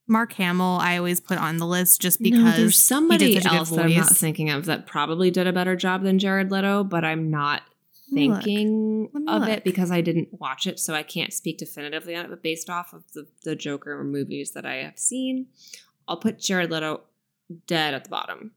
Mark 0.06 0.32
Hamill, 0.32 0.78
I 0.80 0.96
always 0.96 1.20
put 1.20 1.38
on 1.38 1.58
the 1.58 1.66
list 1.66 2.00
just 2.00 2.20
no, 2.20 2.30
because 2.30 2.56
there's 2.56 2.78
somebody 2.80 3.26
he 3.28 3.34
did 3.34 3.42
such 3.44 3.52
a 3.52 3.54
good 3.54 3.58
else 3.58 3.70
that 3.70 3.84
I'm 3.84 3.94
not 3.94 4.16
thinking 4.16 4.50
of 4.50 4.64
that 4.66 4.86
probably 4.86 5.30
did 5.30 5.46
a 5.46 5.52
better 5.52 5.76
job 5.76 6.02
than 6.02 6.18
Jared 6.18 6.50
Leto, 6.50 6.82
but 6.82 7.04
I'm 7.04 7.30
not 7.30 7.62
Let 7.62 7.62
me 7.62 7.62
look. 7.62 7.69
Thinking 8.12 9.08
of 9.28 9.40
look. 9.42 9.48
it 9.50 9.64
because 9.64 9.90
I 9.90 10.00
didn't 10.00 10.28
watch 10.40 10.66
it, 10.66 10.78
so 10.78 10.94
I 10.94 11.02
can't 11.02 11.32
speak 11.32 11.58
definitively 11.58 12.14
on 12.16 12.24
it. 12.24 12.28
But 12.30 12.42
based 12.42 12.68
off 12.70 12.92
of 12.92 13.04
the, 13.12 13.26
the 13.44 13.54
Joker 13.56 14.02
movies 14.04 14.52
that 14.52 14.64
I 14.66 14.76
have 14.76 14.98
seen, 14.98 15.46
I'll 16.08 16.16
put 16.18 16.38
Jared 16.38 16.70
Leto 16.70 17.02
dead 17.66 17.94
at 17.94 18.04
the 18.04 18.10
bottom. 18.10 18.52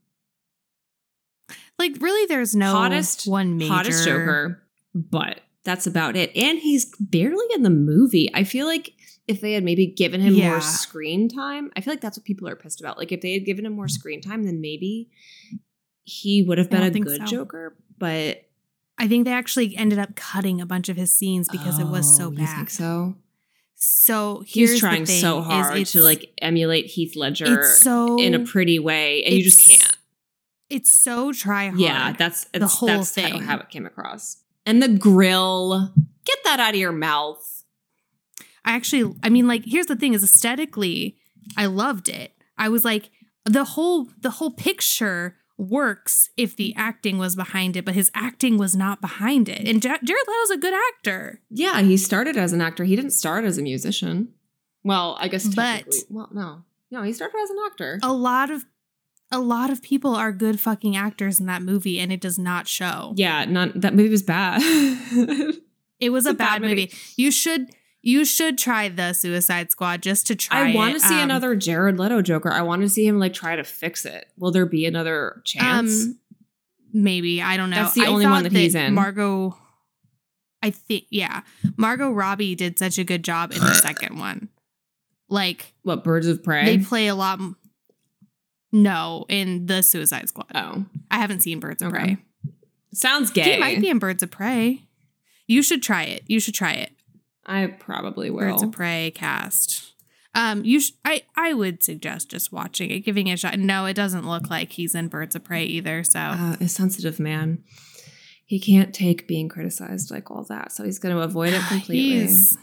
Like, 1.80 1.94
really, 2.00 2.26
there's 2.28 2.56
no 2.56 2.72
Hottest- 2.72 3.28
one 3.28 3.58
major. 3.58 3.74
Hottest 3.74 4.06
Joker, 4.06 4.64
but 4.94 5.42
that's 5.64 5.88
about 5.88 6.16
it. 6.16 6.36
And 6.36 6.60
he's 6.60 6.94
barely 7.00 7.46
in 7.54 7.64
the 7.64 7.70
movie. 7.70 8.30
I 8.34 8.44
feel 8.44 8.68
like 8.68 8.94
if 9.28 9.42
they 9.42 9.54
had 9.54 9.64
maybe 9.64 9.88
given 9.88 10.22
him 10.22 10.36
Yeah. 10.36 10.50
more 10.52 10.62
screen 10.62 11.30
time, 11.30 11.72
I 11.76 11.82
feel 11.82 11.94
like 11.94 12.02
that's 12.02 12.18
what 12.18 12.26
people 12.26 12.48
are 12.48 12.56
pissed 12.56 12.80
about. 12.82 12.98
Like 12.98 13.12
if 13.12 13.22
they 13.22 13.34
had 13.34 13.46
given 13.46 13.66
him 13.66 13.74
more 13.74 13.88
screen 13.88 14.22
time, 14.22 14.44
then 14.44 14.60
maybe 14.62 15.10
he 16.04 16.44
would 16.44 16.58
have 16.58 16.70
been 16.70 16.84
a 16.84 16.92
good 16.92 17.22
so. 17.22 17.26
Joker. 17.26 17.78
But 17.98 18.44
I 18.98 19.08
think 19.08 19.26
they 19.26 19.34
actually 19.34 19.76
ended 19.76 20.00
up 20.00 20.16
cutting 20.16 20.62
a 20.62 20.66
bunch 20.66 20.88
of 20.90 20.98
his 20.98 21.12
scenes 21.12 21.50
because 21.50 21.80
it 21.80 21.88
was 21.88 22.16
so 22.16 22.28
Oh, 22.28 22.32
you 22.32 22.38
bad. 22.38 22.56
think 22.56 22.70
so 22.70 23.16
So 23.76 24.44
he's 24.46 24.80
trying 24.80 25.06
thing, 25.06 25.20
so 25.20 25.42
hard 25.42 25.86
to 25.88 26.02
like 26.02 26.32
emulate 26.42 26.86
Heath 26.86 27.16
Ledger 27.16 27.64
so 27.64 28.20
in 28.20 28.34
a 28.34 28.40
pretty 28.46 28.80
way, 28.80 29.24
and 29.24 29.34
you 29.34 29.44
just 29.44 29.68
can't. 29.68 29.98
It's 30.70 30.92
so 30.92 31.34
try 31.34 31.66
hard. 31.68 31.80
Yeah, 31.80 32.14
that's 32.14 32.46
the 32.54 32.68
whole 32.68 32.88
that's 32.88 33.12
thing. 33.12 33.42
how 33.42 33.58
it 33.60 33.70
came 33.70 33.86
across. 33.86 34.38
And 34.66 34.82
the 34.82 34.88
grill, 34.88 35.94
get 36.26 36.38
that 36.46 36.60
out 36.60 36.70
of 36.74 36.80
your 36.80 36.94
mouth. 36.94 37.64
I 38.64 38.76
actually, 38.76 39.14
I 39.22 39.30
mean, 39.30 39.46
like, 39.48 39.64
here's 39.66 39.88
the 39.88 39.96
thing: 39.96 40.14
is 40.14 40.24
aesthetically, 40.24 41.18
I 41.58 41.66
loved 41.66 42.08
it. 42.08 42.32
I 42.58 42.70
was 42.70 42.86
like, 42.86 43.10
the 43.46 43.66
whole 43.66 44.08
the 44.22 44.30
whole 44.32 44.52
picture 44.52 45.36
works 45.70 46.30
if 46.38 46.56
the 46.56 46.74
acting 46.76 47.18
was 47.18 47.36
behind 47.36 47.76
it, 47.78 47.86
but 47.86 47.94
his 47.96 48.12
acting 48.14 48.58
was 48.58 48.76
not 48.76 49.02
behind 49.02 49.50
it. 49.50 49.68
And 49.68 49.84
Ja- 49.84 49.98
Jared 50.04 50.24
Leto's 50.28 50.50
a 50.52 50.58
good 50.58 50.74
actor. 50.96 51.42
Yeah, 51.50 51.82
he 51.82 51.98
started 51.98 52.38
as 52.38 52.54
an 52.54 52.62
actor. 52.62 52.84
He 52.84 52.96
didn't 52.96 53.12
start 53.12 53.44
as 53.46 53.58
a 53.58 53.62
musician. 53.62 54.30
Well, 54.84 55.18
I 55.20 55.28
guess 55.28 55.48
But- 55.48 55.94
well, 56.10 56.30
no, 56.34 56.64
no, 56.92 57.04
he 57.04 57.14
started 57.14 57.38
as 57.44 57.50
an 57.50 57.58
actor. 57.66 58.00
A 58.04 58.14
lot 58.14 58.50
of 58.52 58.66
a 59.32 59.40
lot 59.40 59.72
of 59.72 59.82
people 59.82 60.14
are 60.14 60.32
good 60.32 60.60
fucking 60.60 60.96
actors 60.96 61.40
in 61.40 61.48
that 61.48 61.64
movie, 61.64 62.00
and 62.00 62.12
it 62.14 62.22
does 62.22 62.38
not 62.38 62.68
show. 62.68 63.14
Yeah, 63.16 63.46
not 63.46 63.82
that 63.82 63.96
movie 63.96 64.10
was 64.10 64.22
bad. 64.24 64.62
It 66.00 66.10
was 66.10 66.26
It's 66.26 66.34
a, 66.34 66.38
bad, 66.38 66.62
movie. 66.62 66.92
You 67.16 67.32
should 67.32 67.70
you 68.06 68.26
should 68.26 68.58
try 68.58 68.90
the 68.90 69.14
Suicide 69.14 69.72
Squad 69.72 70.02
just 70.04 70.28
to 70.28 70.36
try. 70.36 70.72
I 70.72 70.76
want 70.76 70.94
to 70.94 71.00
see 71.00 71.16
Um, 71.16 71.22
another 71.22 71.56
Jared 71.56 71.98
Leto 71.98 72.22
Joker. 72.22 72.52
I 72.52 72.62
want 72.62 72.82
to 72.82 72.90
see 72.90 73.08
him 73.08 73.18
like 73.18 73.34
try 73.34 73.56
to 73.56 73.64
fix 73.64 74.06
it. 74.06 74.28
Will 74.38 74.52
there 74.52 74.66
be 74.66 74.86
another 74.86 75.42
chance? 75.46 76.04
Um, 76.06 76.20
maybe 76.94 77.42
I 77.42 77.56
don't 77.58 77.70
know. 77.70 77.78
That's 77.78 77.94
the 77.94 78.02
I 78.04 78.08
only 78.08 78.26
one 78.26 78.44
thought 78.44 78.52
that 78.52 78.58
he's 78.60 78.76
in. 78.76 78.94
Margot, 78.94 79.58
I 80.62 80.70
think 80.72 81.06
yeah, 81.10 81.42
Margot 81.78 82.12
Robbie 82.12 82.56
did 82.56 82.78
such 82.78 82.98
a 82.98 83.04
good 83.06 83.24
job 83.24 83.52
in 83.54 83.60
the 83.60 83.74
second 83.82 84.20
one. 84.20 84.50
Like 85.30 85.74
what 85.84 86.04
Birds 86.04 86.28
of 86.28 86.44
Prey? 86.44 86.66
they 86.66 86.84
play 86.84 87.08
a 87.08 87.16
lot. 87.16 87.40
m- 87.40 87.56
No, 88.72 89.26
in 89.30 89.66
the 89.68 89.82
Suicide 89.82 90.28
Squad, 90.30 90.48
oh, 90.56 90.86
I 91.10 91.18
haven't 91.20 91.42
seen 91.42 91.60
Birds 91.60 91.82
of 91.82 91.94
Okay. 91.94 92.04
Prey. 92.16 92.18
sounds 92.94 93.32
gay. 93.32 93.54
He 93.54 93.60
might 93.60 93.80
be 93.80 93.90
in 93.90 94.00
Birds 94.00 94.22
of 94.24 94.30
Prey. 94.32 94.84
You 95.48 95.62
should 95.62 95.82
try 95.84 96.04
it. 96.04 96.24
You 96.28 96.40
should 96.40 96.54
try 96.54 96.74
it. 96.74 96.92
I 97.46 97.68
probably 97.68 98.30
will. 98.30 98.40
Birds 98.40 98.64
of 98.64 98.72
Prey 98.72 99.12
cast. 99.14 99.92
Um, 100.36 100.64
you 100.66 100.80
sh- 100.80 100.94
I 101.06 101.24
I 101.36 101.54
would 101.54 101.84
suggest 101.84 102.30
just 102.30 102.52
watching 102.52 102.90
it, 102.90 103.00
giving 103.02 103.28
it 103.28 103.34
a 103.34 103.38
shot. 103.38 103.60
No, 103.60 103.86
it 103.86 103.94
doesn't 103.94 104.28
look 104.28 104.50
like 104.50 104.72
he's 104.72 104.96
in 104.96 105.08
Birds 105.08 105.36
of 105.36 105.44
Prey 105.44 105.64
either. 105.66 106.04
So 106.04 106.20
uh, 106.20 106.56
a 106.60 106.68
sensitive 106.68 107.20
man. 107.20 107.64
He 108.46 108.60
can't 108.60 108.94
take 108.94 109.28
being 109.28 109.48
criticized 109.50 110.12
like 110.12 110.30
all 110.32 110.44
that, 110.46 110.72
so 110.72 110.84
he's 110.84 111.00
going 111.00 111.16
to 111.16 111.22
avoid 111.22 111.54
it 111.54 111.62
completely. 111.68 112.20
He's, 112.22 112.58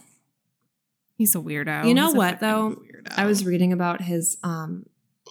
he's 1.17 1.35
a 1.35 1.39
weirdo. 1.39 1.87
You 1.87 1.95
know 1.95 2.09
He's 2.09 2.15
what, 2.17 2.41
though? 2.41 2.77
weirdo. 2.77 3.13
I 3.17 3.27
was 3.27 3.45
reading 3.47 3.73
about 3.73 4.01
his 4.03 4.37
um 4.43 4.87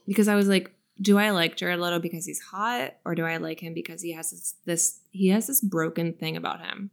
because 0.08 0.28
I 0.28 0.36
was 0.36 0.48
like, 0.48 0.72
do 1.02 1.18
I 1.18 1.30
like 1.32 1.56
Jared 1.58 1.80
Leto 1.80 2.00
because 2.00 2.26
he's 2.26 2.40
hot, 2.42 2.96
or 3.06 3.16
do 3.16 3.26
I 3.26 3.38
like 3.38 3.60
him 3.62 3.74
because 3.74 4.02
he 4.02 4.14
has 4.14 4.32
this, 4.32 4.56
this 4.66 5.00
he 5.12 5.28
has 5.30 5.48
this 5.48 5.62
broken 5.62 6.14
thing 6.14 6.36
about 6.38 6.62
him, 6.66 6.90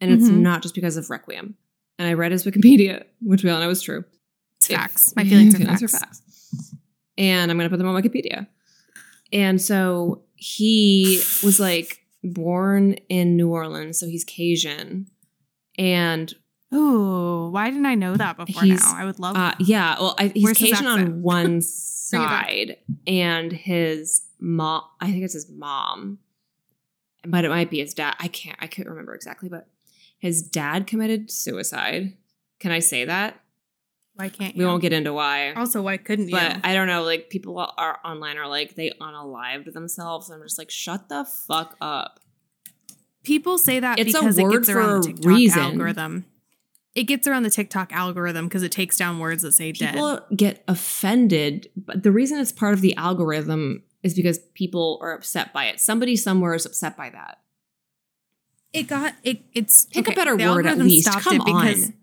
and 0.00 0.12
it's 0.12 0.28
Mhm. 0.28 0.38
not 0.40 0.62
just 0.62 0.74
because 0.74 0.96
of 0.96 1.08
Requiem. 1.10 1.56
And 2.00 2.08
I 2.08 2.14
read 2.14 2.32
his 2.32 2.44
Wikipedia, 2.46 3.04
which 3.20 3.44
we 3.44 3.50
all 3.50 3.60
know 3.60 3.68
is 3.68 3.82
true. 3.82 4.04
It's 4.56 4.70
If- 4.70 4.76
facts. 4.76 5.12
My 5.16 5.24
feelings 5.24 5.54
are 5.54 5.58
Feelings 5.60 5.80
facts. 5.82 5.94
are 5.94 5.98
facts. 5.98 6.74
And 7.18 7.50
I'm 7.50 7.58
gonna 7.58 7.68
put 7.68 7.76
them 7.78 7.86
on 7.88 8.02
Wikipedia. 8.02 8.46
And 9.34 9.60
so 9.60 10.22
he 10.34 11.18
was 11.44 11.60
like 11.60 11.98
born 12.24 12.94
in 13.10 13.36
New 13.36 13.50
Orleans, 13.50 13.98
so 13.98 14.06
he's 14.06 14.24
Cajun. 14.24 15.08
And 15.76 16.34
oh, 16.72 17.50
why 17.50 17.68
didn't 17.68 17.84
I 17.84 17.96
know 17.96 18.16
that 18.16 18.38
before 18.38 18.64
now? 18.64 18.78
I 18.96 19.04
would 19.04 19.18
love 19.18 19.36
uh, 19.36 19.52
yeah, 19.60 19.96
well, 20.00 20.14
I, 20.18 20.28
he's 20.28 20.42
Where's 20.44 20.56
Cajun 20.58 20.86
on 20.86 21.20
one 21.22 21.44
Bring 21.44 21.58
it 21.58 22.26
back. 22.26 22.46
side, 22.48 22.76
and 23.06 23.52
his 23.52 24.22
mom. 24.40 24.84
I 25.02 25.10
think 25.12 25.24
it's 25.24 25.34
his 25.34 25.50
mom, 25.50 26.18
but 27.26 27.44
it 27.44 27.50
might 27.50 27.68
be 27.70 27.80
his 27.80 27.92
dad. 27.92 28.16
I 28.18 28.28
can't. 28.28 28.56
I 28.58 28.66
can't 28.68 28.88
remember 28.88 29.14
exactly, 29.14 29.50
but 29.50 29.68
his 30.20 30.42
dad 30.42 30.86
committed 30.86 31.30
suicide. 31.30 32.16
Can 32.60 32.70
I 32.70 32.78
say 32.78 33.04
that? 33.06 33.40
Why 34.14 34.28
can't 34.28 34.54
We 34.54 34.60
you? 34.62 34.66
won't 34.68 34.82
get 34.82 34.92
into 34.92 35.12
why. 35.12 35.52
also, 35.54 35.80
why 35.82 35.96
couldn't 35.96 36.28
you? 36.28 36.32
But 36.36 36.58
I 36.62 36.74
don't 36.74 36.86
know. 36.86 37.02
Like 37.02 37.30
people 37.30 37.58
are 37.58 37.98
online 38.04 38.36
are 38.38 38.46
like 38.48 38.74
they 38.76 38.92
unalived 39.00 39.72
themselves. 39.72 40.28
And 40.30 40.40
I'm 40.40 40.46
just 40.46 40.58
like, 40.58 40.70
shut 40.70 41.08
the 41.08 41.24
fuck 41.24 41.76
up. 41.80 42.20
People 43.22 43.58
say 43.58 43.80
that 43.80 43.98
It's 43.98 44.14
a 44.14 44.18
because 44.20 44.38
it 44.38 44.42
word 44.44 44.52
gets 44.52 44.68
around 44.68 45.04
the 45.04 45.10
a 45.10 45.12
TikTok 45.14 45.24
reason. 45.26 45.58
algorithm. 45.62 46.24
It 46.94 47.04
gets 47.04 47.26
around 47.28 47.44
the 47.44 47.50
TikTok 47.50 47.92
algorithm 47.92 48.46
because 48.46 48.62
it 48.62 48.72
takes 48.72 48.96
down 48.96 49.18
words 49.20 49.42
that 49.42 49.52
say 49.52 49.72
dead. 49.72 49.92
People 49.94 50.20
get 50.36 50.64
offended, 50.68 51.68
but 51.76 52.02
the 52.02 52.10
reason 52.12 52.38
it's 52.40 52.50
part 52.52 52.74
of 52.74 52.80
the 52.80 52.96
algorithm 52.96 53.84
is 54.02 54.12
because 54.14 54.38
people 54.54 54.98
are 55.00 55.12
upset 55.14 55.52
by 55.52 55.66
it. 55.66 55.78
Somebody 55.80 56.16
somewhere 56.16 56.52
is 56.54 56.66
upset 56.66 56.96
by 56.96 57.10
that. 57.10 57.38
It 58.72 58.84
got 58.84 59.14
it. 59.22 59.42
It's 59.52 59.86
Pick 59.86 60.08
a 60.08 60.12
better 60.12 60.36
word 60.36 60.66
at 60.66 60.78
least. 60.78 61.08
stopped 61.08 61.24
Come 61.24 61.36
it 61.36 61.44
because 61.44 61.84
on. 61.86 61.94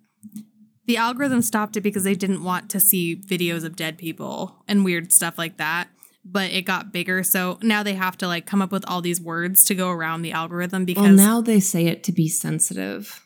the 0.86 0.98
algorithm 0.98 1.42
stopped 1.42 1.78
it 1.78 1.82
because 1.82 2.04
they 2.04 2.16
didn't 2.16 2.44
want 2.44 2.70
to 2.72 2.80
see 2.80 3.16
videos 3.16 3.64
of 3.64 3.76
dead 3.76 3.98
people 3.98 4.64
and 4.68 4.84
weird 4.84 5.12
stuff 5.12 5.38
like 5.38 5.58
that. 5.58 5.90
But 6.30 6.52
it 6.52 6.64
got 6.64 6.92
bigger, 6.92 7.24
so 7.24 7.58
now 7.62 7.84
they 7.84 7.94
have 7.94 8.18
to 8.18 8.28
like 8.28 8.46
come 8.46 8.62
up 8.62 8.70
with 8.72 8.84
all 8.86 9.00
these 9.02 9.22
words 9.22 9.64
to 9.66 9.76
go 9.76 9.90
around 9.90 10.24
the 10.24 10.34
algorithm 10.34 10.84
because 10.84 11.04
Well, 11.04 11.14
now 11.14 11.40
they 11.42 11.62
say 11.62 11.86
it 11.88 12.04
to 12.04 12.12
be 12.12 12.28
sensitive. 12.28 13.26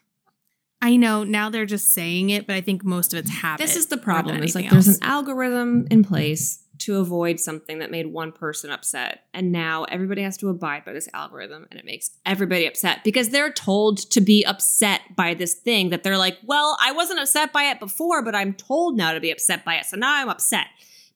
I 0.84 0.98
know 0.98 1.24
now 1.24 1.50
they're 1.50 1.66
just 1.66 1.94
saying 1.94 2.30
it, 2.30 2.46
but 2.46 2.56
I 2.56 2.62
think 2.62 2.84
most 2.84 3.14
of 3.14 3.20
it's 3.20 3.30
habit. 3.30 3.64
This 3.64 3.76
is 3.76 3.88
the 3.88 3.98
problem. 3.98 4.44
Is 4.44 4.54
like 4.54 4.66
anything 4.66 4.76
there's 4.76 4.88
an 4.88 5.04
algorithm 5.04 5.88
in 5.90 6.04
place 6.04 6.61
to 6.82 6.98
avoid 6.98 7.40
something 7.40 7.80
that 7.80 7.92
made 7.92 8.08
one 8.08 8.32
person 8.32 8.72
upset. 8.72 9.26
And 9.34 9.52
now 9.52 9.86
everybody 9.86 10.22
has 10.24 10.38
to 10.38 10.50
abide 10.50 10.86
by 10.86 10.94
this 10.94 11.10
algorithm 11.14 11.68
and 11.70 11.80
it 11.80 11.86
makes 11.86 12.12
everybody 12.26 12.66
upset 12.66 13.04
because 13.04 13.30
they're 13.30 13.52
told 13.52 13.98
to 14.12 14.22
be 14.22 14.44
upset 14.46 15.02
by 15.16 15.34
this 15.34 15.54
thing 15.54 15.90
that 15.90 16.04
they're 16.04 16.18
like, 16.18 16.38
well, 16.44 16.78
I 16.82 16.92
wasn't 16.92 17.20
upset 17.20 17.54
by 17.54 17.64
it 17.64 17.80
before, 17.80 18.24
but 18.24 18.36
I'm 18.36 18.54
told 18.54 18.98
now 18.98 19.14
to 19.14 19.20
be 19.20 19.32
upset 19.32 19.64
by 19.64 19.76
it. 19.76 19.86
So 19.86 19.98
now 19.98 20.14
I'm 20.14 20.30
upset. 20.30 20.68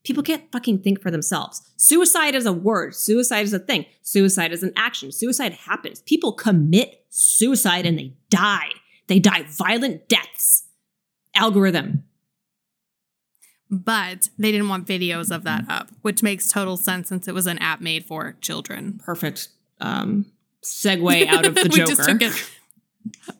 People 0.03 0.23
can't 0.23 0.51
fucking 0.51 0.79
think 0.79 1.01
for 1.01 1.09
themselves. 1.09 1.63
Suicide 1.77 2.35
is 2.35 2.45
a 2.45 2.53
word. 2.53 2.93
Suicide 2.93 3.41
is 3.41 3.53
a 3.53 3.59
thing. 3.59 3.85
Suicide 4.03 4.53
is 4.53 4.61
an 4.61 4.71
action. 4.75 5.11
Suicide 5.11 5.53
happens. 5.53 6.01
People 6.03 6.31
commit 6.31 7.03
suicide 7.09 7.87
and 7.87 7.97
they 7.97 8.13
die. 8.29 8.69
They 9.07 9.19
die 9.19 9.45
violent 9.49 10.07
deaths. 10.07 10.67
Algorithm. 11.33 12.03
But 13.71 14.29
they 14.37 14.51
didn't 14.51 14.69
want 14.69 14.87
videos 14.87 15.35
of 15.35 15.43
that 15.43 15.65
up, 15.67 15.89
which 16.03 16.21
makes 16.21 16.51
total 16.51 16.77
sense 16.77 17.09
since 17.09 17.27
it 17.27 17.33
was 17.33 17.47
an 17.47 17.57
app 17.59 17.81
made 17.81 18.05
for 18.05 18.35
children. 18.39 19.01
Perfect 19.03 19.47
um, 19.81 20.25
segue 20.63 21.27
out 21.27 21.45
of 21.45 21.55
the 21.55 21.63
We 21.71 21.77
Joker. 21.77 21.87
just 21.95 22.09
took 22.09 22.21
it- 22.21 22.51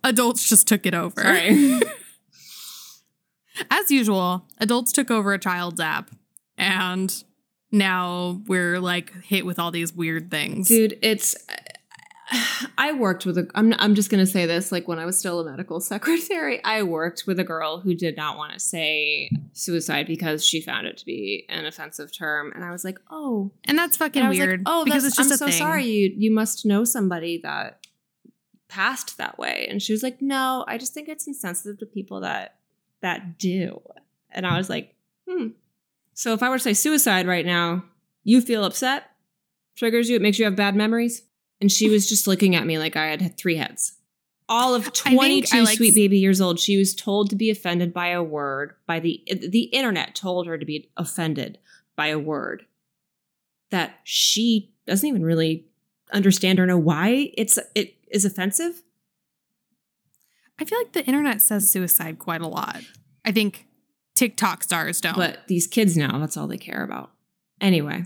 Adults 0.04 0.48
just 0.50 0.68
took 0.68 0.86
it 0.86 0.94
over. 0.94 1.22
Sorry. 1.22 1.80
As 3.72 3.90
usual, 3.90 4.46
adults 4.60 4.92
took 4.92 5.10
over 5.10 5.34
a 5.34 5.40
child's 5.40 5.80
app, 5.80 6.12
and 6.58 7.24
now 7.72 8.42
we're 8.48 8.80
like 8.82 9.14
hit 9.24 9.46
with 9.46 9.60
all 9.60 9.72
these 9.72 9.94
weird 9.94 10.30
things. 10.30 10.68
Dude, 10.68 10.98
it's. 11.02 11.36
I 12.78 12.92
worked 12.94 13.26
with 13.26 13.38
a. 13.38 13.48
I'm. 13.54 13.74
I'm 13.78 13.94
just 13.94 14.10
gonna 14.10 14.26
say 14.26 14.46
this. 14.46 14.72
Like 14.72 14.88
when 14.88 14.98
I 14.98 15.06
was 15.06 15.18
still 15.18 15.40
a 15.40 15.50
medical 15.50 15.80
secretary, 15.82 16.64
I 16.64 16.84
worked 16.84 17.26
with 17.28 17.40
a 17.40 17.44
girl 17.44 17.80
who 17.80 17.94
did 17.94 18.18
not 18.18 18.38
want 18.38 18.54
to 18.54 18.60
say 18.60 19.30
suicide 19.54 20.08
because 20.08 20.44
she 20.46 20.62
found 20.62 20.88
it 20.88 20.98
to 20.98 21.06
be 21.06 21.46
an 21.50 21.66
offensive 21.66 22.16
term, 22.16 22.52
and 22.56 22.64
I 22.64 22.72
was 22.72 22.84
like, 22.84 23.00
oh, 23.12 23.52
And 23.66 23.78
that's 23.78 23.98
fucking 23.98 24.24
and 24.24 24.30
weird. 24.30 24.60
Like, 24.62 24.68
oh, 24.68 24.86
because 24.86 25.04
that's, 25.04 25.18
it's 25.20 25.30
just 25.30 25.32
I'm 25.32 25.38
so 25.38 25.52
thing. 25.52 25.60
sorry. 25.60 25.86
You 25.86 26.14
you 26.16 26.32
must 26.32 26.66
know 26.66 26.84
somebody 26.84 27.40
that 27.44 27.86
passed 28.68 29.18
that 29.18 29.38
way, 29.38 29.68
and 29.70 29.82
she 29.82 29.94
was 29.94 30.02
like, 30.02 30.22
no, 30.22 30.66
I 30.68 30.78
just 30.78 30.94
think 30.94 31.08
it's 31.08 31.28
insensitive 31.28 31.80
to 31.80 31.86
people 31.86 32.22
that 32.22 32.56
that 33.02 33.38
do. 33.38 33.82
And 34.32 34.48
I 34.48 34.58
was 34.58 34.70
like, 34.70 34.96
hmm. 35.28 35.50
So 36.14 36.34
if 36.34 36.42
I 36.42 36.50
were 36.50 36.58
to 36.58 36.64
say 36.64 36.74
suicide 36.74 37.28
right 37.28 37.46
now, 37.46 37.84
you 38.24 38.42
feel 38.42 38.64
upset, 38.64 39.12
triggers 39.76 40.10
you, 40.10 40.16
it 40.16 40.22
makes 40.22 40.40
you 40.40 40.46
have 40.46 40.56
bad 40.56 40.76
memories. 40.76 41.22
And 41.62 41.72
she 41.72 41.90
was 41.90 42.08
just 42.08 42.28
looking 42.28 42.56
at 42.56 42.66
me 42.66 42.78
like 42.78 42.96
I 42.96 43.08
had 43.08 43.38
three 43.38 43.58
heads. 43.58 43.94
All 44.48 44.76
of 44.76 44.94
22 44.94 45.64
like- 45.64 45.78
sweet 45.78 45.96
baby 45.96 46.20
years 46.20 46.40
old, 46.40 46.60
she 46.60 46.78
was 46.78 46.94
told 46.94 47.30
to 47.30 47.36
be 47.36 47.50
offended 47.50 47.94
by 47.94 48.10
a 48.10 48.22
word 48.22 48.76
by 48.86 49.00
the 49.00 49.24
the 49.28 49.64
internet 49.64 50.14
told 50.14 50.46
her 50.46 50.58
to 50.58 50.66
be 50.66 50.90
offended 50.98 51.58
by 51.96 52.08
a 52.08 52.20
word 52.20 52.66
that 53.72 54.00
she 54.04 54.72
doesn't 54.86 55.08
even 55.08 55.24
really 55.24 55.66
understand 56.14 56.60
or 56.60 56.66
know 56.66 56.78
why 56.78 57.32
it's 57.36 57.58
it 57.74 57.96
is 58.10 58.26
offensive. 58.26 58.84
I 60.60 60.66
feel 60.66 60.78
like 60.78 60.94
the 60.94 61.06
internet 61.06 61.42
says 61.42 61.70
suicide 61.70 62.20
quite 62.20 62.42
a 62.42 62.48
lot. 62.48 62.82
I 63.26 63.32
think 63.32 63.68
TikTok 64.14 64.64
stars 64.64 65.02
don't. 65.02 65.16
But 65.16 65.48
these 65.48 65.68
kids 65.68 65.98
now, 65.98 66.18
that's 66.20 66.38
all 66.38 66.48
they 66.48 66.58
care 66.58 66.84
about. 66.84 67.12
Anyway, 67.60 68.06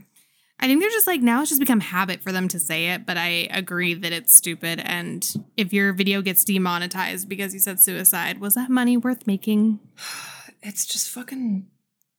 I 0.62 0.68
think 0.68 0.82
they're 0.82 0.90
just 0.90 1.08
like 1.08 1.22
now 1.22 1.42
it's 1.42 1.50
just 1.50 1.62
become 1.62 1.80
habit 1.80 2.22
for 2.22 2.32
them 2.32 2.48
to 2.50 2.60
say 2.60 2.90
it, 2.90 3.06
but 3.06 3.18
I 3.18 3.48
agree 3.52 3.94
that 3.94 4.12
it's 4.12 4.36
stupid. 4.36 4.82
And 4.84 5.26
if 5.56 5.72
your 5.72 5.94
video 5.94 6.22
gets 6.22 6.44
demonetized 6.44 7.30
because 7.30 7.54
you 7.54 7.60
said 7.60 7.80
suicide, 7.80 8.40
was 8.42 8.56
that 8.56 8.70
money 8.70 8.98
worth 8.98 9.26
making? 9.26 9.80
it's 10.62 10.86
just 10.86 11.10
fucking 11.10 11.68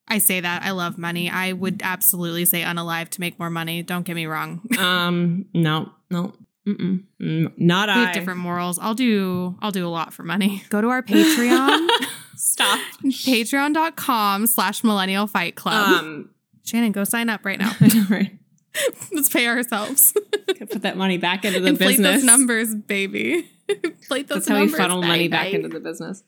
I 0.09 0.18
say 0.18 0.41
that. 0.41 0.62
I 0.64 0.72
love 0.72 0.99
money. 0.99 1.30
I 1.30 1.53
would 1.53 1.82
absolutely 1.84 2.45
say 2.45 2.62
unalive 2.62 3.11
to 3.11 3.20
make 3.20 3.38
more 3.38 3.51
money. 3.51 3.82
Don't 3.84 4.03
get 4.05 4.16
me 4.16 4.26
wrong. 4.26 4.62
um 4.78 5.45
no, 5.55 5.93
no. 6.11 6.32
Mm-mm. 6.66 7.05
Mm, 7.20 7.53
Not 7.57 7.88
we 7.88 7.95
I. 7.95 8.05
have 8.07 8.14
different 8.14 8.41
morals. 8.41 8.78
I'll 8.78 8.95
do 8.95 9.57
I'll 9.61 9.70
do 9.70 9.86
a 9.86 9.88
lot 9.91 10.12
for 10.12 10.22
money. 10.22 10.62
Go 10.68 10.80
to 10.80 10.88
our 10.88 11.03
Patreon. 11.03 11.88
Stop. 12.36 12.80
Patreon.com 13.05 14.47
slash 14.47 14.82
millennial 14.82 15.26
fight 15.26 15.57
club. 15.57 16.01
Um 16.05 16.30
Shannon, 16.71 16.93
go 16.93 17.03
sign 17.05 17.29
up 17.29 17.45
right 17.45 17.59
now. 17.59 17.73
Right. 18.09 18.39
Let's 19.12 19.29
pay 19.29 19.49
ourselves. 19.49 20.14
Put 20.47 20.83
that 20.83 20.97
money 20.97 21.18
back 21.18 21.45
into 21.45 21.59
the 21.59 21.68
Inflate 21.71 21.97
business. 21.99 22.16
those 22.18 22.25
numbers, 22.25 22.73
baby. 22.73 23.51
Inflate 23.68 24.29
those 24.29 24.47
That's 24.47 24.49
how 24.49 24.61
we 24.61 24.68
funnel 24.68 25.03
money 25.03 25.27
back 25.27 25.53
into 25.53 25.68
the 25.68 25.81
business. 25.81 26.23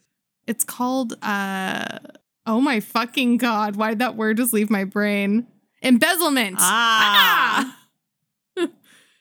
It's 0.49 0.65
called 0.65 1.15
uh 1.23 1.99
oh 2.45 2.61
my 2.61 2.81
fucking 2.81 3.37
god, 3.37 3.77
why 3.77 3.91
did 3.91 4.01
that 4.01 4.17
word 4.17 4.39
just 4.39 4.53
leave 4.53 4.71
my 4.71 4.83
brain? 4.83 5.47
Embezzlement. 5.83 6.57
Ah. 6.59 7.79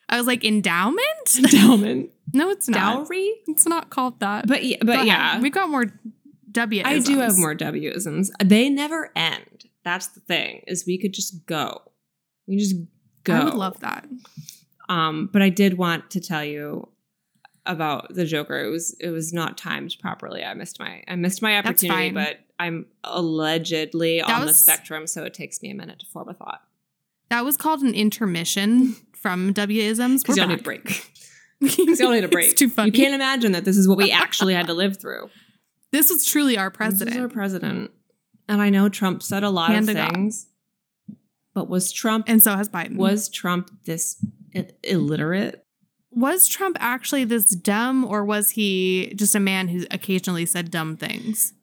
I 0.08 0.18
was 0.18 0.26
like 0.26 0.44
endowment? 0.44 1.38
Endowment. 1.38 2.10
no, 2.34 2.50
it's 2.50 2.68
not. 2.68 3.08
Dowry? 3.08 3.30
It's 3.46 3.66
not 3.66 3.90
called 3.90 4.18
that. 4.18 4.48
But 4.48 4.64
yeah, 4.64 4.78
Go 4.78 4.86
but 4.86 5.06
yeah. 5.06 5.40
we 5.40 5.48
got 5.48 5.70
more 5.70 5.86
W. 6.50 6.82
I 6.84 6.98
do 6.98 7.18
have 7.18 7.38
more 7.38 7.54
W'isms. 7.54 8.30
They 8.44 8.68
never 8.68 9.10
end. 9.16 9.46
That's 9.84 10.08
the 10.08 10.20
thing, 10.20 10.62
is 10.66 10.86
we 10.86 10.98
could 10.98 11.12
just 11.12 11.46
go. 11.46 11.82
We 12.46 12.56
just 12.56 12.76
go. 13.24 13.34
I 13.34 13.44
would 13.44 13.54
love 13.54 13.80
that. 13.80 14.06
Um, 14.88 15.28
but 15.32 15.42
I 15.42 15.48
did 15.48 15.78
want 15.78 16.10
to 16.10 16.20
tell 16.20 16.44
you 16.44 16.88
about 17.66 18.14
the 18.14 18.24
Joker. 18.24 18.60
It 18.64 18.70
was 18.70 18.96
it 19.00 19.10
was 19.10 19.32
not 19.32 19.56
timed 19.56 19.96
properly. 20.00 20.44
I 20.44 20.54
missed 20.54 20.78
my 20.78 21.02
I 21.08 21.16
missed 21.16 21.42
my 21.42 21.58
opportunity, 21.58 22.10
but 22.10 22.40
I'm 22.58 22.86
allegedly 23.04 24.20
That 24.20 24.40
on 24.40 24.46
the 24.46 24.54
spectrum, 24.54 25.06
so 25.06 25.24
it 25.24 25.34
takes 25.34 25.62
me 25.62 25.70
a 25.70 25.74
minute 25.74 26.00
to 26.00 26.06
form 26.06 26.28
a 26.28 26.34
thought. 26.34 26.62
That 27.28 27.44
was 27.44 27.56
called 27.56 27.82
an 27.82 27.94
intermission 27.94 28.94
from 29.14 29.52
W 29.52 29.82
isms. 29.82 30.22
Because 30.22 30.36
We're 30.36 30.42
y'all 30.42 30.50
need 30.50 30.60
a 30.60 30.62
break. 30.62 31.08
Because 31.60 32.00
y'all 32.00 32.10
need 32.10 32.24
a 32.24 32.28
break. 32.28 32.50
it's 32.50 32.58
too 32.58 32.68
funny. 32.68 32.88
You 32.88 32.92
can't 32.92 33.14
imagine 33.14 33.52
that 33.52 33.64
this 33.64 33.76
is 33.76 33.86
what 33.86 33.96
we 33.96 34.10
actually 34.10 34.52
had 34.52 34.66
to 34.66 34.74
live 34.74 34.96
through. 34.96 35.30
this 35.92 36.10
was 36.10 36.24
truly 36.24 36.58
our 36.58 36.72
president. 36.72 37.10
This 37.10 37.16
is 37.18 37.22
our 37.22 37.28
president. 37.28 37.92
And 38.48 38.60
I 38.60 38.70
know 38.70 38.88
Trump 38.88 39.22
said 39.22 39.42
a 39.44 39.50
lot 39.50 39.70
Hand 39.70 39.88
of 39.88 39.96
God. 39.96 40.12
things. 40.14 40.46
But 41.54 41.68
was 41.68 41.92
Trump 41.92 42.26
And 42.28 42.42
so 42.42 42.56
has 42.56 42.68
Biden. 42.68 42.96
was 42.96 43.28
Trump 43.28 43.70
this 43.84 44.24
i- 44.54 44.68
illiterate? 44.82 45.64
was 46.14 46.46
Trump 46.46 46.76
actually 46.80 47.24
this 47.24 47.54
dumb 47.54 48.04
or 48.04 48.22
was 48.24 48.50
he 48.50 49.14
just 49.16 49.34
a 49.34 49.40
man 49.40 49.68
who 49.68 49.84
occasionally 49.90 50.44
said 50.44 50.70
dumb 50.70 50.96
things? 50.96 51.54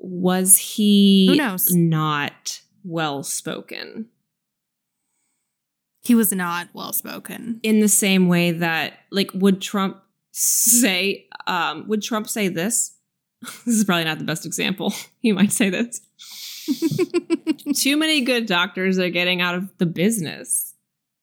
Was 0.00 0.56
he 0.56 1.26
Who 1.28 1.36
knows? 1.36 1.70
not 1.74 2.62
well 2.84 3.22
spoken? 3.22 4.08
He 6.00 6.14
was 6.14 6.32
not 6.32 6.68
well 6.72 6.92
spoken. 6.92 7.60
In 7.62 7.80
the 7.80 7.88
same 7.88 8.28
way 8.28 8.52
that 8.52 8.94
like 9.10 9.30
would 9.34 9.60
Trump 9.60 9.98
say 10.32 11.26
um 11.46 11.86
would 11.88 12.02
Trump 12.02 12.28
say 12.28 12.48
this? 12.48 12.94
This 13.64 13.76
is 13.76 13.84
probably 13.84 14.04
not 14.04 14.18
the 14.18 14.24
best 14.24 14.46
example. 14.46 14.92
You 15.20 15.34
might 15.34 15.52
say 15.52 15.68
this. 15.68 16.00
Too 17.74 17.96
many 17.96 18.20
good 18.20 18.46
doctors 18.46 18.98
are 18.98 19.10
getting 19.10 19.40
out 19.40 19.56
of 19.56 19.68
the 19.78 19.86
business. 19.86 20.74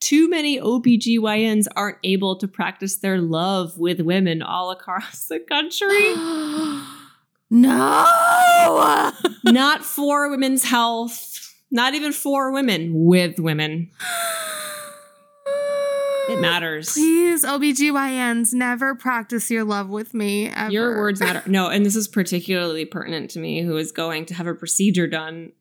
Too 0.02 0.30
many 0.30 0.60
OBGYNs 0.60 1.66
aren't 1.76 1.98
able 2.04 2.38
to 2.40 2.48
practice 2.48 2.98
their 2.98 3.20
love 3.20 3.78
with 3.78 4.02
women 4.02 4.42
all 4.42 4.70
across 4.72 5.28
the 5.28 5.40
country. 5.40 6.14
no. 7.50 9.14
not 9.46 9.84
for 9.84 10.30
women's 10.30 10.66
health, 10.66 11.54
not 11.72 11.96
even 11.96 12.12
for 12.12 12.52
women, 12.52 12.92
with 12.94 13.40
women. 13.40 13.92
It 16.30 16.40
matters. 16.40 16.94
Please, 16.94 17.44
OBGYNs, 17.44 18.54
never 18.54 18.96
practice 18.96 19.50
your 19.52 19.64
love 19.64 19.90
with 19.90 20.14
me. 20.14 20.50
Ever. 20.50 20.72
Your 20.72 20.98
words 20.98 21.20
matter. 21.20 21.44
No, 21.46 21.70
and 21.70 21.86
this 21.86 21.96
is 21.96 22.08
particularly 22.08 22.86
pertinent 22.86 23.32
to 23.32 23.40
me, 23.40 23.62
who 23.62 23.78
is 23.78 23.92
going 23.92 24.26
to 24.28 24.34
have 24.34 24.48
a 24.48 24.56
procedure 24.56 25.08
done 25.08 25.52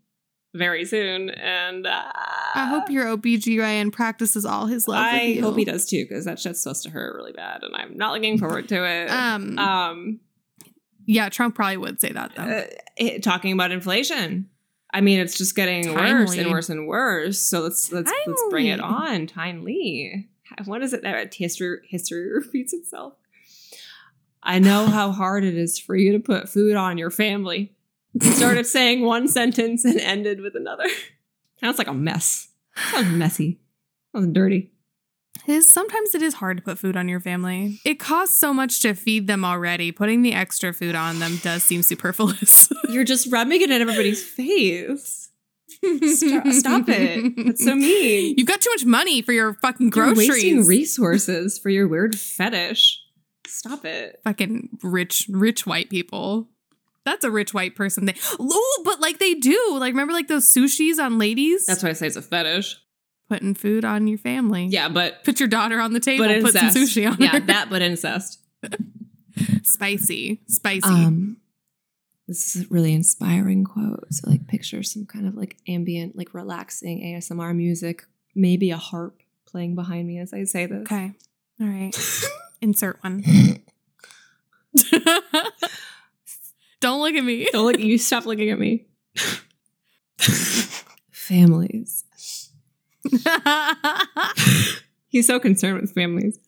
very 0.54 0.84
soon. 0.84 1.30
And 1.30 1.86
uh, 1.86 2.12
I 2.54 2.66
hope 2.66 2.88
your 2.88 3.04
OBGYN 3.06 3.92
practices 3.92 4.44
all 4.44 4.66
his 4.66 4.88
love 4.88 5.04
with 5.04 5.14
I 5.14 5.40
hope 5.40 5.56
he 5.56 5.64
does 5.64 5.86
too, 5.86 6.04
because 6.04 6.24
that 6.24 6.38
shit's 6.38 6.62
supposed 6.62 6.84
to 6.84 6.90
hurt 6.90 7.14
really 7.16 7.32
bad, 7.32 7.62
and 7.62 7.74
I'm 7.74 7.96
not 7.96 8.14
looking 8.14 8.38
forward 8.38 8.68
to 8.68 8.84
it. 8.84 9.10
Um, 9.10 9.58
um 9.58 10.20
yeah, 11.06 11.28
Trump 11.28 11.54
probably 11.54 11.76
would 11.76 12.00
say 12.00 12.12
that 12.12 12.34
though. 12.34 12.42
uh, 12.42 12.64
it- 12.96 13.22
talking 13.22 13.52
about 13.52 13.72
inflation. 13.72 14.48
I 14.92 15.00
mean, 15.00 15.18
it's 15.18 15.36
just 15.36 15.56
getting 15.56 15.92
worse 15.92 16.36
and 16.36 16.50
worse 16.50 16.68
and 16.70 16.86
worse. 16.86 17.40
So 17.40 17.60
let's 17.60 17.90
let's 17.90 18.10
let's 18.26 18.44
bring 18.48 18.66
it 18.66 18.78
Timely. 18.78 19.18
on. 19.18 19.26
Timely. 19.26 20.28
What 20.64 20.82
is 20.82 20.92
it 20.92 21.02
that 21.02 21.34
history 21.34 21.78
history 21.88 22.32
repeats 22.34 22.72
itself? 22.72 23.14
I 24.42 24.58
know 24.58 24.86
how 24.98 25.12
hard 25.12 25.44
it 25.44 25.56
is 25.56 25.78
for 25.78 25.96
you 25.96 26.12
to 26.12 26.18
put 26.18 26.48
food 26.48 26.76
on 26.76 26.98
your 26.98 27.10
family. 27.10 27.72
Started 28.20 28.66
saying 28.66 29.02
one 29.02 29.26
sentence 29.26 29.84
and 29.84 29.98
ended 29.98 30.40
with 30.40 30.54
another. 30.54 30.84
Sounds 31.60 31.78
like 31.78 31.88
a 31.88 31.94
mess. 31.94 32.48
Sounds 32.76 33.10
messy. 33.10 33.58
Sounds 34.12 34.32
dirty. 34.32 34.70
It 35.48 35.52
is 35.52 35.68
sometimes 35.68 36.14
it 36.14 36.22
is 36.22 36.34
hard 36.34 36.58
to 36.58 36.62
put 36.62 36.78
food 36.78 36.96
on 36.96 37.08
your 37.08 37.18
family. 37.18 37.80
It 37.84 37.98
costs 37.98 38.38
so 38.38 38.54
much 38.54 38.80
to 38.80 38.94
feed 38.94 39.26
them 39.26 39.44
already. 39.44 39.90
Putting 39.90 40.22
the 40.22 40.32
extra 40.32 40.72
food 40.72 40.94
on 40.94 41.18
them 41.18 41.38
does 41.42 41.64
seem 41.64 41.82
superfluous. 41.82 42.72
You're 42.88 43.04
just 43.04 43.30
rubbing 43.32 43.60
it 43.60 43.70
in 43.70 43.82
everybody's 43.82 44.22
face. 44.22 45.23
Stop, 46.14 46.46
stop 46.48 46.88
it. 46.88 47.34
That's 47.36 47.64
so 47.64 47.74
mean. 47.74 48.34
You've 48.38 48.46
got 48.46 48.60
too 48.60 48.70
much 48.70 48.84
money 48.84 49.22
for 49.22 49.32
your 49.32 49.54
fucking 49.54 49.90
groceries. 49.90 50.26
You're 50.26 50.34
wasting 50.36 50.66
resources 50.66 51.58
for 51.58 51.68
your 51.70 51.86
weird 51.88 52.18
fetish. 52.18 53.00
Stop 53.46 53.84
it. 53.84 54.20
fucking 54.24 54.78
rich, 54.82 55.26
rich 55.28 55.66
white 55.66 55.90
people. 55.90 56.48
That's 57.04 57.24
a 57.24 57.30
rich 57.30 57.52
white 57.52 57.76
person 57.76 58.06
thing. 58.06 58.16
Ooh, 58.40 58.82
but 58.84 59.00
like 59.00 59.18
they 59.18 59.34
do. 59.34 59.76
Like 59.78 59.92
remember 59.92 60.12
like 60.14 60.28
those 60.28 60.52
sushis 60.52 60.98
on 60.98 61.18
ladies? 61.18 61.66
That's 61.66 61.82
why 61.82 61.90
I 61.90 61.92
say 61.92 62.06
it's 62.06 62.16
a 62.16 62.22
fetish. 62.22 62.76
putting 63.28 63.54
food 63.54 63.84
on 63.84 64.06
your 64.06 64.18
family. 64.18 64.66
Yeah, 64.66 64.88
but 64.88 65.22
Put 65.24 65.38
your 65.40 65.48
daughter 65.48 65.80
on 65.80 65.92
the 65.92 66.00
table, 66.00 66.24
but 66.26 66.40
put 66.42 66.52
some 66.54 66.68
sushi 66.68 67.10
on 67.10 67.18
Yeah, 67.20 67.28
her. 67.32 67.40
that 67.40 67.68
but 67.68 67.82
incest. 67.82 68.40
Spicy. 69.62 70.40
Spicy. 70.48 70.88
Um, 70.88 71.36
this 72.26 72.56
is 72.56 72.64
a 72.64 72.68
really 72.68 72.92
inspiring 72.92 73.64
quote. 73.64 74.06
So, 74.10 74.30
like, 74.30 74.46
picture 74.46 74.82
some 74.82 75.06
kind 75.06 75.26
of 75.26 75.34
like 75.34 75.56
ambient, 75.68 76.16
like 76.16 76.32
relaxing 76.34 77.02
ASMR 77.02 77.54
music, 77.54 78.06
maybe 78.34 78.70
a 78.70 78.76
harp 78.76 79.20
playing 79.46 79.74
behind 79.74 80.06
me 80.06 80.18
as 80.18 80.32
I 80.32 80.44
say 80.44 80.66
this. 80.66 80.82
okay. 80.82 81.12
All 81.60 81.66
right. 81.66 81.96
Insert 82.60 83.02
one. 83.02 83.22
Don't 86.80 87.00
look 87.00 87.14
at 87.14 87.24
me. 87.24 87.48
Don't 87.52 87.64
look. 87.64 87.78
You 87.78 87.96
stop 87.98 88.26
looking 88.26 88.50
at 88.50 88.58
me. 88.58 88.86
families. 91.10 92.04
He's 95.08 95.26
so 95.26 95.38
concerned 95.38 95.80
with 95.80 95.92
families. 95.94 96.38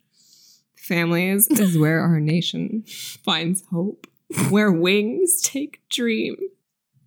Families 0.77 1.47
is 1.49 1.79
where 1.79 2.01
our 2.01 2.21
nation 2.21 2.85
finds 3.25 3.65
hope, 3.71 4.07
where 4.51 4.73
wings 4.73 5.41
take 5.43 5.81
dream. 5.89 6.37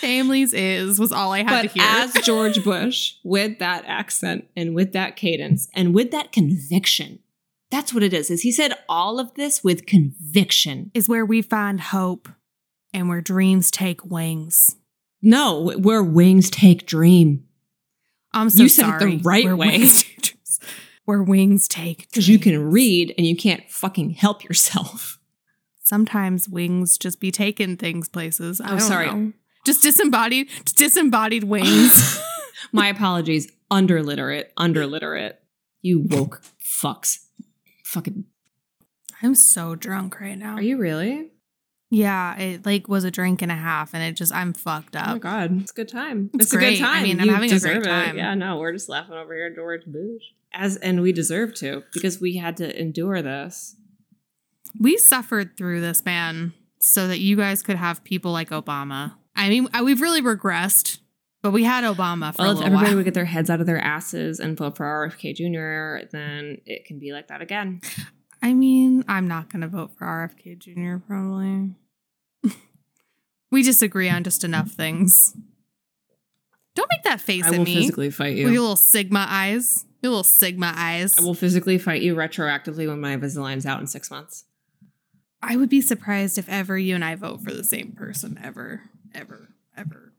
Families 0.00 0.52
is 0.52 0.98
was 0.98 1.12
all 1.12 1.32
I 1.32 1.38
had 1.38 1.48
But 1.48 1.62
to 1.62 1.68
hear. 1.68 1.82
as 1.82 2.12
George 2.24 2.62
Bush, 2.62 3.14
with 3.24 3.58
that 3.58 3.84
accent 3.86 4.46
and 4.54 4.74
with 4.74 4.92
that 4.92 5.16
cadence 5.16 5.68
and 5.74 5.94
with 5.94 6.10
that 6.10 6.30
conviction, 6.30 7.20
that's 7.70 7.94
what 7.94 8.02
it 8.02 8.12
is. 8.12 8.30
Is 8.30 8.42
he 8.42 8.52
said 8.52 8.74
all 8.88 9.18
of 9.18 9.32
this 9.34 9.64
with 9.64 9.86
conviction? 9.86 10.90
is 10.94 11.08
where 11.08 11.24
we 11.24 11.40
find 11.40 11.80
hope 11.80 12.28
and 12.92 13.08
where 13.08 13.22
dreams 13.22 13.70
take 13.70 14.04
wings. 14.04 14.76
No, 15.22 15.72
where 15.72 16.02
wings 16.02 16.50
take 16.50 16.86
dream. 16.86 17.44
I'm 18.32 18.50
so 18.50 18.64
You 18.64 18.68
said 18.68 18.90
it 18.90 18.98
the 19.00 19.16
right 19.24 19.44
Where 19.46 19.56
way. 19.56 19.88
Wings 21.06 21.18
take 21.18 21.18
dreams. 21.18 21.18
Where 21.18 21.22
wings 21.22 21.68
take 21.68 22.08
Because 22.10 22.28
you 22.28 22.38
can 22.38 22.70
read 22.70 23.14
and 23.16 23.26
you 23.26 23.36
can't 23.36 23.70
fucking 23.70 24.10
help 24.10 24.44
yourself. 24.44 25.18
Sometimes 25.82 26.48
wings 26.48 26.96
just 26.96 27.20
be 27.20 27.30
taking 27.30 27.76
things 27.76 28.08
places. 28.08 28.60
I 28.60 28.74
Oh, 28.74 28.78
sorry. 28.78 29.06
know. 29.12 29.32
Just 29.66 29.82
disembodied, 29.82 30.48
disembodied 30.76 31.44
wings. 31.44 32.20
My 32.72 32.88
apologies. 32.88 33.50
Underliterate, 33.70 34.46
underliterate. 34.58 35.34
You 35.82 36.00
woke 36.00 36.42
fucks. 36.62 37.18
Fucking. 37.84 38.24
I'm 39.22 39.34
so 39.34 39.74
drunk 39.74 40.20
right 40.20 40.36
now. 40.38 40.54
Are 40.54 40.62
you 40.62 40.76
really? 40.78 41.30
Yeah, 41.90 42.36
it 42.38 42.66
like 42.66 42.88
was 42.88 43.04
a 43.04 43.10
drink 43.10 43.40
and 43.42 43.50
a 43.52 43.54
half, 43.56 43.94
and 43.94 44.02
it 44.02 44.16
just 44.16 44.32
I'm 44.34 44.52
fucked 44.52 44.96
up. 44.96 45.08
Oh 45.08 45.12
my 45.12 45.18
god, 45.18 45.60
it's 45.62 45.70
a 45.70 45.74
good 45.74 45.88
time. 45.88 46.30
It's 46.34 46.52
a 46.52 46.56
great. 46.56 46.78
good 46.78 46.84
I 46.84 46.94
time. 46.94 47.02
mean, 47.04 47.20
I'm 47.20 47.26
You 47.26 47.32
having 47.34 47.52
a 47.52 47.58
great 47.58 47.74
deserve 47.74 47.82
it. 47.82 47.88
time. 47.88 48.18
Yeah, 48.18 48.34
no, 48.34 48.58
we're 48.58 48.72
just 48.72 48.88
laughing 48.88 49.14
over 49.14 49.34
here, 49.34 49.54
George 49.54 49.84
Bush. 49.86 50.22
As 50.56 50.76
and 50.76 51.00
we 51.02 51.12
deserve 51.12 51.54
to 51.56 51.82
because 51.92 52.20
we 52.20 52.36
had 52.36 52.56
to 52.58 52.80
endure 52.80 53.20
this. 53.22 53.76
we 54.80 54.96
suffered 54.96 55.56
through 55.56 55.80
this, 55.80 56.04
man, 56.04 56.52
so 56.78 57.08
that 57.08 57.18
you 57.20 57.36
guys 57.36 57.62
could 57.62 57.76
have 57.76 58.04
people 58.04 58.30
like 58.32 58.50
Obama. 58.50 59.14
I 59.36 59.48
mean, 59.48 59.68
I- 59.72 59.82
we've 59.82 60.00
really 60.00 60.22
regressed, 60.22 60.98
but 61.42 61.52
we 61.52 61.64
had 61.64 61.82
Obama 61.84 62.34
for 62.34 62.42
Well, 62.42 62.50
a 62.52 62.60
if 62.60 62.66
everybody 62.66 62.86
while. 62.88 62.96
would 62.96 63.04
get 63.04 63.14
their 63.14 63.24
heads 63.24 63.50
out 63.50 63.60
of 63.60 63.66
their 63.66 63.78
asses 63.80 64.38
and 64.40 64.56
vote 64.56 64.76
for 64.76 64.84
RFK 64.86 65.32
Jr., 65.34 66.06
then 66.12 66.58
it 66.66 66.84
can 66.86 66.98
be 66.98 67.12
like 67.12 67.28
that 67.28 67.40
again. 67.42 67.80
I 68.42 68.52
mean, 68.54 69.04
I'm 69.08 69.26
not 69.26 69.48
going 69.50 69.62
to 69.62 69.68
vote 69.68 69.92
for 69.98 70.04
RFK 70.06 70.58
Jr. 70.58 71.04
Probably. 71.06 71.74
we 73.50 73.62
disagree 73.62 74.08
on 74.08 74.22
just 74.24 74.44
enough 74.44 74.70
things. 74.72 75.34
Don't 76.74 76.90
make 76.90 77.04
that 77.04 77.20
face 77.20 77.44
I 77.44 77.48
at 77.48 77.58
will 77.58 77.64
me 77.64 77.74
physically 77.76 78.10
fight 78.10 78.36
you 78.36 78.44
with 78.44 78.52
your 78.52 78.52
you. 78.54 78.60
little 78.62 78.76
Sigma 78.76 79.26
eyes. 79.28 79.84
Your 80.04 80.10
little 80.10 80.22
Sigma 80.22 80.70
eyes. 80.76 81.14
I 81.18 81.22
will 81.22 81.32
physically 81.32 81.78
fight 81.78 82.02
you 82.02 82.14
retroactively 82.14 82.86
when 82.86 83.00
my 83.00 83.16
Invisalign's 83.16 83.64
out 83.64 83.80
in 83.80 83.86
six 83.86 84.10
months. 84.10 84.44
I 85.42 85.56
would 85.56 85.70
be 85.70 85.80
surprised 85.80 86.36
if 86.36 86.46
ever 86.46 86.76
you 86.76 86.94
and 86.94 87.02
I 87.02 87.14
vote 87.14 87.40
for 87.40 87.54
the 87.54 87.64
same 87.64 87.92
person 87.92 88.38
ever, 88.44 88.82
ever, 89.14 89.48
ever, 89.74 90.12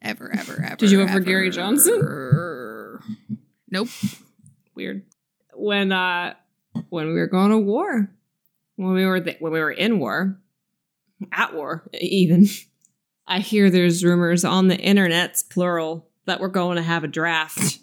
ever, 0.00 0.34
ever, 0.34 0.62
ever. 0.64 0.76
Did 0.76 0.90
you 0.90 1.04
vote 1.04 1.10
for. 1.10 1.20
Gary 1.20 1.50
Johnson? 1.50 3.00
Nope. 3.70 3.88
Weird. 4.74 5.04
When 5.52 5.92
uh 5.92 6.32
when 6.88 7.08
we 7.08 7.20
were 7.20 7.26
going 7.26 7.50
to 7.50 7.58
war, 7.58 8.10
when 8.76 8.94
we 8.94 9.04
were 9.04 9.20
th- 9.20 9.40
when 9.40 9.52
we 9.52 9.60
were 9.60 9.70
in 9.70 9.98
war, 9.98 10.40
at 11.32 11.52
war 11.52 11.86
even, 11.92 12.46
I 13.26 13.40
hear 13.40 13.68
there's 13.68 14.02
rumors 14.02 14.42
on 14.46 14.68
the 14.68 14.78
internet's 14.78 15.42
plural 15.42 16.08
that 16.24 16.40
we're 16.40 16.48
going 16.48 16.76
to 16.76 16.82
have 16.82 17.04
a 17.04 17.08
draft. 17.08 17.80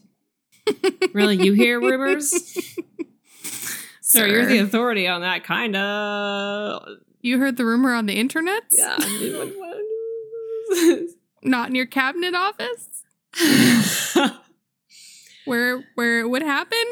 Really, 1.14 1.38
you 1.44 1.54
hear 1.54 1.80
rumors? 1.80 2.58
So 4.08 4.24
you're 4.24 4.46
the 4.46 4.60
authority 4.60 5.08
on 5.08 5.22
that, 5.22 5.44
kind 5.44 5.76
of. 5.76 7.00
You 7.22 7.40
heard 7.40 7.58
the 7.58 7.66
rumor 7.66 7.94
on 7.94 8.06
the 8.06 8.14
internet? 8.14 8.64
Yeah. 8.72 8.96
I 8.98 9.08
mean, 9.20 9.36
what- 9.36 9.58
what- 10.70 11.10
Not 11.44 11.70
in 11.70 11.76
your 11.76 11.88
cabinet 11.88 12.34
office? 12.34 13.04
Where 15.46 15.84
where 15.96 16.20
it 16.22 16.30
would 16.30 16.44
happen? 16.44 16.86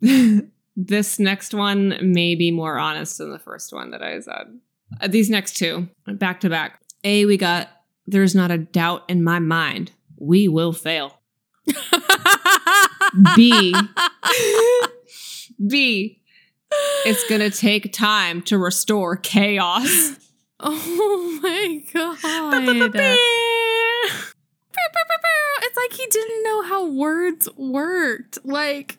this 0.76 1.18
next 1.18 1.54
one 1.54 1.96
may 2.02 2.34
be 2.34 2.50
more 2.50 2.78
honest 2.78 3.18
than 3.18 3.30
the 3.30 3.38
first 3.38 3.72
one 3.72 3.90
that 3.92 4.02
I 4.02 4.18
said. 4.20 4.58
Uh, 5.00 5.08
these 5.08 5.30
next 5.30 5.56
two, 5.56 5.88
back 6.06 6.40
to 6.40 6.50
back. 6.50 6.80
A, 7.04 7.24
we 7.24 7.36
got, 7.36 7.68
there's 8.06 8.34
not 8.34 8.50
a 8.50 8.58
doubt 8.58 9.04
in 9.08 9.22
my 9.22 9.38
mind, 9.38 9.92
we 10.18 10.48
will 10.48 10.72
fail. 10.72 11.18
B, 13.36 13.74
B, 15.66 16.20
it's 17.04 17.28
going 17.28 17.40
to 17.40 17.50
take 17.50 17.92
time 17.92 18.42
to 18.42 18.58
restore 18.58 19.16
chaos. 19.16 20.16
Oh 20.60 21.38
my 21.42 21.82
god. 21.92 22.18
It's 25.64 25.76
like 25.76 25.92
he 25.92 26.06
didn't 26.06 26.42
know 26.44 26.62
how 26.62 26.86
words 26.86 27.48
worked. 27.56 28.38
Like, 28.44 28.98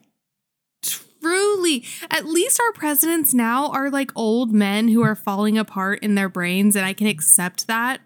truly. 0.81 1.85
At 2.10 2.26
least 2.26 2.60
our 2.60 2.73
presidents 2.73 3.34
now 3.34 3.69
are 3.72 3.90
like 3.90 4.11
old 4.15 4.52
men 4.52 4.88
who 4.88 5.02
are 5.03 5.15
falling 5.15 5.57
apart 5.57 5.99
in 6.02 6.15
their 6.15 6.30
brains, 6.30 6.76
and 6.76 6.85
I 6.85 6.94
can 6.94 7.07
accept 7.07 7.68
that. 7.68 8.02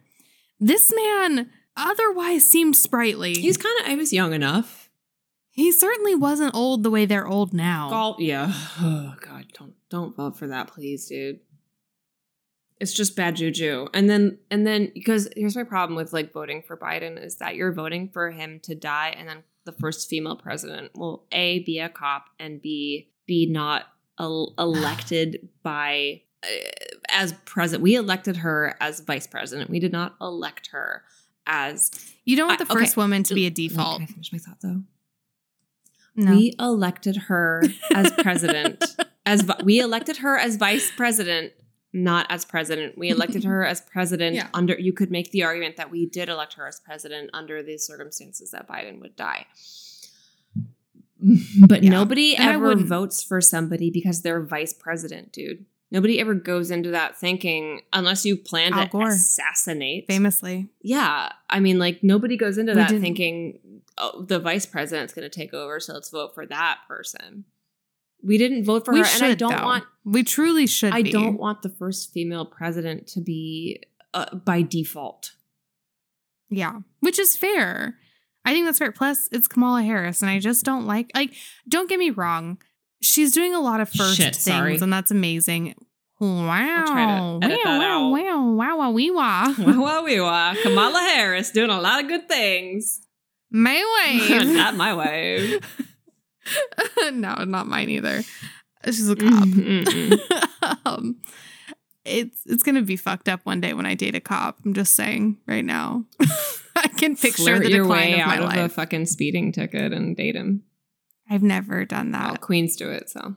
This 0.59 0.91
man 0.95 1.49
otherwise 1.75 2.45
seemed 2.45 2.75
sprightly. 2.75 3.35
He's 3.35 3.57
kind 3.57 3.79
of, 3.81 3.87
I 3.87 3.95
was 3.95 4.11
young 4.11 4.33
enough. 4.33 4.86
He 5.57 5.71
certainly 5.71 6.13
wasn't 6.13 6.53
old 6.53 6.83
the 6.83 6.91
way 6.91 7.05
they're 7.05 7.27
old 7.27 7.51
now. 7.51 7.89
Gall, 7.89 8.15
yeah. 8.19 8.53
Oh 8.79 9.15
God, 9.19 9.45
don't 9.57 9.73
don't 9.89 10.15
vote 10.15 10.37
for 10.37 10.47
that, 10.47 10.67
please, 10.67 11.07
dude. 11.07 11.39
It's 12.79 12.93
just 12.93 13.15
bad 13.15 13.37
juju. 13.37 13.87
And 13.91 14.07
then 14.07 14.37
and 14.51 14.67
then 14.67 14.91
because 14.93 15.27
here's 15.35 15.55
my 15.55 15.63
problem 15.63 15.97
with 15.97 16.13
like 16.13 16.31
voting 16.31 16.61
for 16.61 16.77
Biden 16.77 17.21
is 17.21 17.37
that 17.37 17.55
you're 17.55 17.73
voting 17.73 18.07
for 18.09 18.29
him 18.29 18.59
to 18.61 18.75
die, 18.75 19.15
and 19.17 19.27
then 19.27 19.43
the 19.65 19.71
first 19.71 20.07
female 20.07 20.35
president 20.35 20.95
will 20.95 21.25
a 21.31 21.59
be 21.63 21.79
a 21.79 21.89
cop 21.89 22.25
and 22.39 22.61
b 22.61 23.09
be 23.25 23.47
not 23.47 23.85
el- 24.19 24.53
elected 24.59 25.49
by 25.63 26.21
uh, 26.43 26.47
as 27.09 27.33
president. 27.45 27.81
We 27.81 27.95
elected 27.95 28.37
her 28.37 28.75
as 28.79 28.99
vice 28.99 29.25
president. 29.25 29.71
We 29.71 29.79
did 29.79 29.91
not 29.91 30.15
elect 30.21 30.67
her 30.67 31.01
as. 31.47 31.89
You 32.25 32.37
don't 32.37 32.47
want 32.47 32.61
I- 32.61 32.65
the 32.65 32.73
first 32.75 32.93
okay. 32.93 33.01
woman 33.01 33.23
to 33.23 33.33
be 33.33 33.47
a 33.47 33.49
default. 33.49 34.01
Can 34.01 34.03
I 34.03 34.11
finish 34.11 34.31
my 34.31 34.37
thought 34.37 34.61
though? 34.61 34.83
No. 36.17 36.31
We 36.31 36.55
elected 36.59 37.15
her 37.27 37.63
as 37.93 38.11
president. 38.11 38.83
as 39.25 39.41
vi- 39.43 39.61
we 39.63 39.79
elected 39.79 40.17
her 40.17 40.37
as 40.37 40.55
vice 40.55 40.89
president, 40.97 41.53
not 41.93 42.25
as 42.29 42.43
president. 42.43 42.97
We 42.97 43.09
elected 43.09 43.43
her 43.43 43.63
as 43.63 43.81
president 43.81 44.35
Yeah. 44.35 44.47
under. 44.53 44.77
You 44.79 44.93
could 44.93 45.11
make 45.11 45.31
the 45.31 45.43
argument 45.43 45.77
that 45.77 45.91
we 45.91 46.05
did 46.07 46.27
elect 46.29 46.53
her 46.55 46.67
as 46.67 46.79
president 46.79 47.29
under 47.33 47.61
the 47.63 47.77
circumstances 47.77 48.51
that 48.51 48.67
Biden 48.67 48.99
would 48.99 49.15
die. 49.15 49.45
But 51.67 51.83
Yeah. 51.83 51.89
nobody 51.89 52.35
And 52.35 52.49
ever 52.55 52.75
votes 52.75 53.23
for 53.23 53.41
somebody 53.41 53.89
because 53.89 54.21
they're 54.21 54.41
vice 54.41 54.73
president, 54.73 55.31
dude. 55.31 55.65
Nobody 55.89 56.19
ever 56.19 56.33
goes 56.33 56.69
into 56.69 56.91
that 56.91 57.17
thinking 57.17 57.81
unless 57.93 58.25
you 58.25 58.35
plan 58.37 58.73
Al 58.73 58.83
to 58.85 58.89
Gore. 58.91 59.07
assassinate. 59.07 60.05
Famously. 60.07 60.67
Yeah, 60.81 61.31
I 61.49 61.59
mean, 61.59 61.79
like 61.79 62.03
nobody 62.03 62.35
goes 62.37 62.57
into 62.57 62.73
We 62.73 62.75
that 62.75 62.89
didn't- 62.89 63.01
thinking 63.03 63.59
oh, 63.97 64.23
the 64.23 64.39
vice 64.39 64.65
president's 64.65 65.13
going 65.13 65.29
to 65.29 65.35
take 65.35 65.53
over, 65.53 65.79
so 65.79 65.93
let's 65.93 66.09
vote 66.09 66.33
for 66.33 66.45
that 66.45 66.79
person. 66.87 67.45
We 68.23 68.37
didn't 68.37 68.65
vote 68.65 68.85
for 68.85 68.93
we 68.93 68.99
her, 68.99 69.05
should, 69.05 69.21
and 69.23 69.31
I 69.31 69.35
don't 69.35 69.55
though. 69.55 69.65
want. 69.65 69.83
We 70.03 70.23
truly 70.23 70.67
should. 70.67 70.93
I 70.93 71.03
be. 71.03 71.11
don't 71.11 71.37
want 71.37 71.61
the 71.61 71.69
first 71.69 72.11
female 72.11 72.45
president 72.45 73.07
to 73.09 73.21
be 73.21 73.83
uh, 74.13 74.35
by 74.35 74.61
default. 74.63 75.33
Yeah, 76.49 76.79
which 77.01 77.19
is 77.19 77.35
fair. 77.35 77.97
I 78.45 78.53
think 78.53 78.65
that's 78.65 78.79
fair. 78.79 78.91
Plus, 78.91 79.27
it's 79.31 79.47
Kamala 79.47 79.83
Harris, 79.83 80.21
and 80.21 80.31
I 80.31 80.39
just 80.39 80.63
don't 80.65 80.87
like. 80.87 81.11
Like, 81.13 81.33
don't 81.67 81.89
get 81.89 81.99
me 81.99 82.09
wrong. 82.09 82.57
She's 83.01 83.31
doing 83.31 83.53
a 83.53 83.59
lot 83.59 83.81
of 83.81 83.89
first 83.89 84.17
Shit, 84.17 84.35
things, 84.35 84.43
sorry. 84.43 84.77
and 84.77 84.91
that's 84.91 85.11
amazing. 85.11 85.75
Wow! 86.19 86.85
try 86.87 87.05
to 87.05 87.45
edit 87.45 87.59
wow! 87.63 87.79
that 87.79 87.79
wow! 87.79 88.09
Wow! 88.09 88.51
Wow! 88.53 88.77
Wow! 88.77 88.91
Wee 88.91 89.11
wah! 89.11 89.53
well, 89.59 90.03
we 90.03 90.19
were 90.19 90.55
Kamala 90.63 90.99
Harris 90.99 91.51
doing 91.51 91.69
a 91.69 91.79
lot 91.79 92.01
of 92.01 92.07
good 92.07 92.27
things. 92.27 93.01
My 93.51 94.19
wave. 94.29 94.47
Not 94.55 94.75
my 94.75 94.93
way. 94.93 95.59
no, 97.11 97.35
not 97.43 97.67
mine 97.67 97.89
either. 97.89 98.23
She's 98.85 99.09
a 99.09 99.15
cop. 99.15 99.47
Um, 100.85 101.17
it's 102.03 102.41
it's 102.45 102.63
gonna 102.63 102.81
be 102.81 102.95
fucked 102.95 103.29
up 103.29 103.41
one 103.45 103.61
day 103.61 103.73
when 103.73 103.85
I 103.85 103.95
date 103.95 104.15
a 104.15 104.19
cop. 104.19 104.57
I'm 104.65 104.73
just 104.73 104.95
saying 104.95 105.37
right 105.45 105.63
now. 105.63 106.05
I 106.75 106.87
can 106.87 107.15
picture 107.15 107.43
Flirt 107.43 107.63
the 107.63 107.71
your 107.71 107.83
decline 107.83 108.11
way 108.13 108.21
of 108.21 108.27
my 108.27 108.37
out 108.37 108.57
of 108.57 108.65
a 108.65 108.69
fucking 108.69 109.05
speeding 109.05 109.51
ticket 109.51 109.93
and 109.93 110.15
date 110.15 110.35
him. 110.35 110.63
I've 111.29 111.43
never 111.43 111.85
done 111.85 112.11
that. 112.11 112.27
Well, 112.27 112.37
queens 112.37 112.75
do 112.75 112.89
it, 112.89 113.09
so 113.09 113.35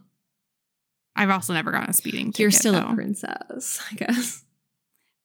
I've 1.17 1.31
also 1.31 1.53
never 1.53 1.73
gotten 1.73 1.91
a 1.91 1.95
speeding 1.95 2.27
ticket. 2.27 2.39
you're 2.41 2.51
still 2.51 2.73
though. 2.75 2.89
a 2.91 2.95
princess, 2.95 3.83
I 3.91 3.95
guess. 3.95 4.45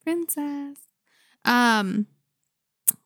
princess. 0.03 0.77
Um, 1.43 2.07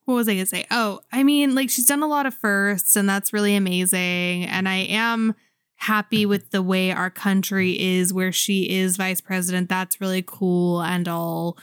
what 0.09 0.15
was 0.15 0.27
I 0.27 0.33
gonna 0.33 0.45
say? 0.47 0.65
Oh, 0.71 1.01
I 1.11 1.23
mean, 1.23 1.53
like 1.53 1.69
she's 1.69 1.85
done 1.85 2.01
a 2.01 2.07
lot 2.07 2.25
of 2.25 2.33
firsts, 2.33 2.95
and 2.95 3.07
that's 3.07 3.31
really 3.31 3.55
amazing. 3.55 4.45
And 4.45 4.67
I 4.67 4.77
am 4.77 5.35
happy 5.75 6.25
with 6.25 6.49
the 6.49 6.63
way 6.63 6.91
our 6.91 7.11
country 7.11 7.79
is, 7.79 8.11
where 8.11 8.31
she 8.31 8.69
is 8.69 8.97
vice 8.97 9.21
president. 9.21 9.69
That's 9.69 10.01
really 10.01 10.23
cool 10.25 10.81
and 10.81 11.07
all. 11.07 11.59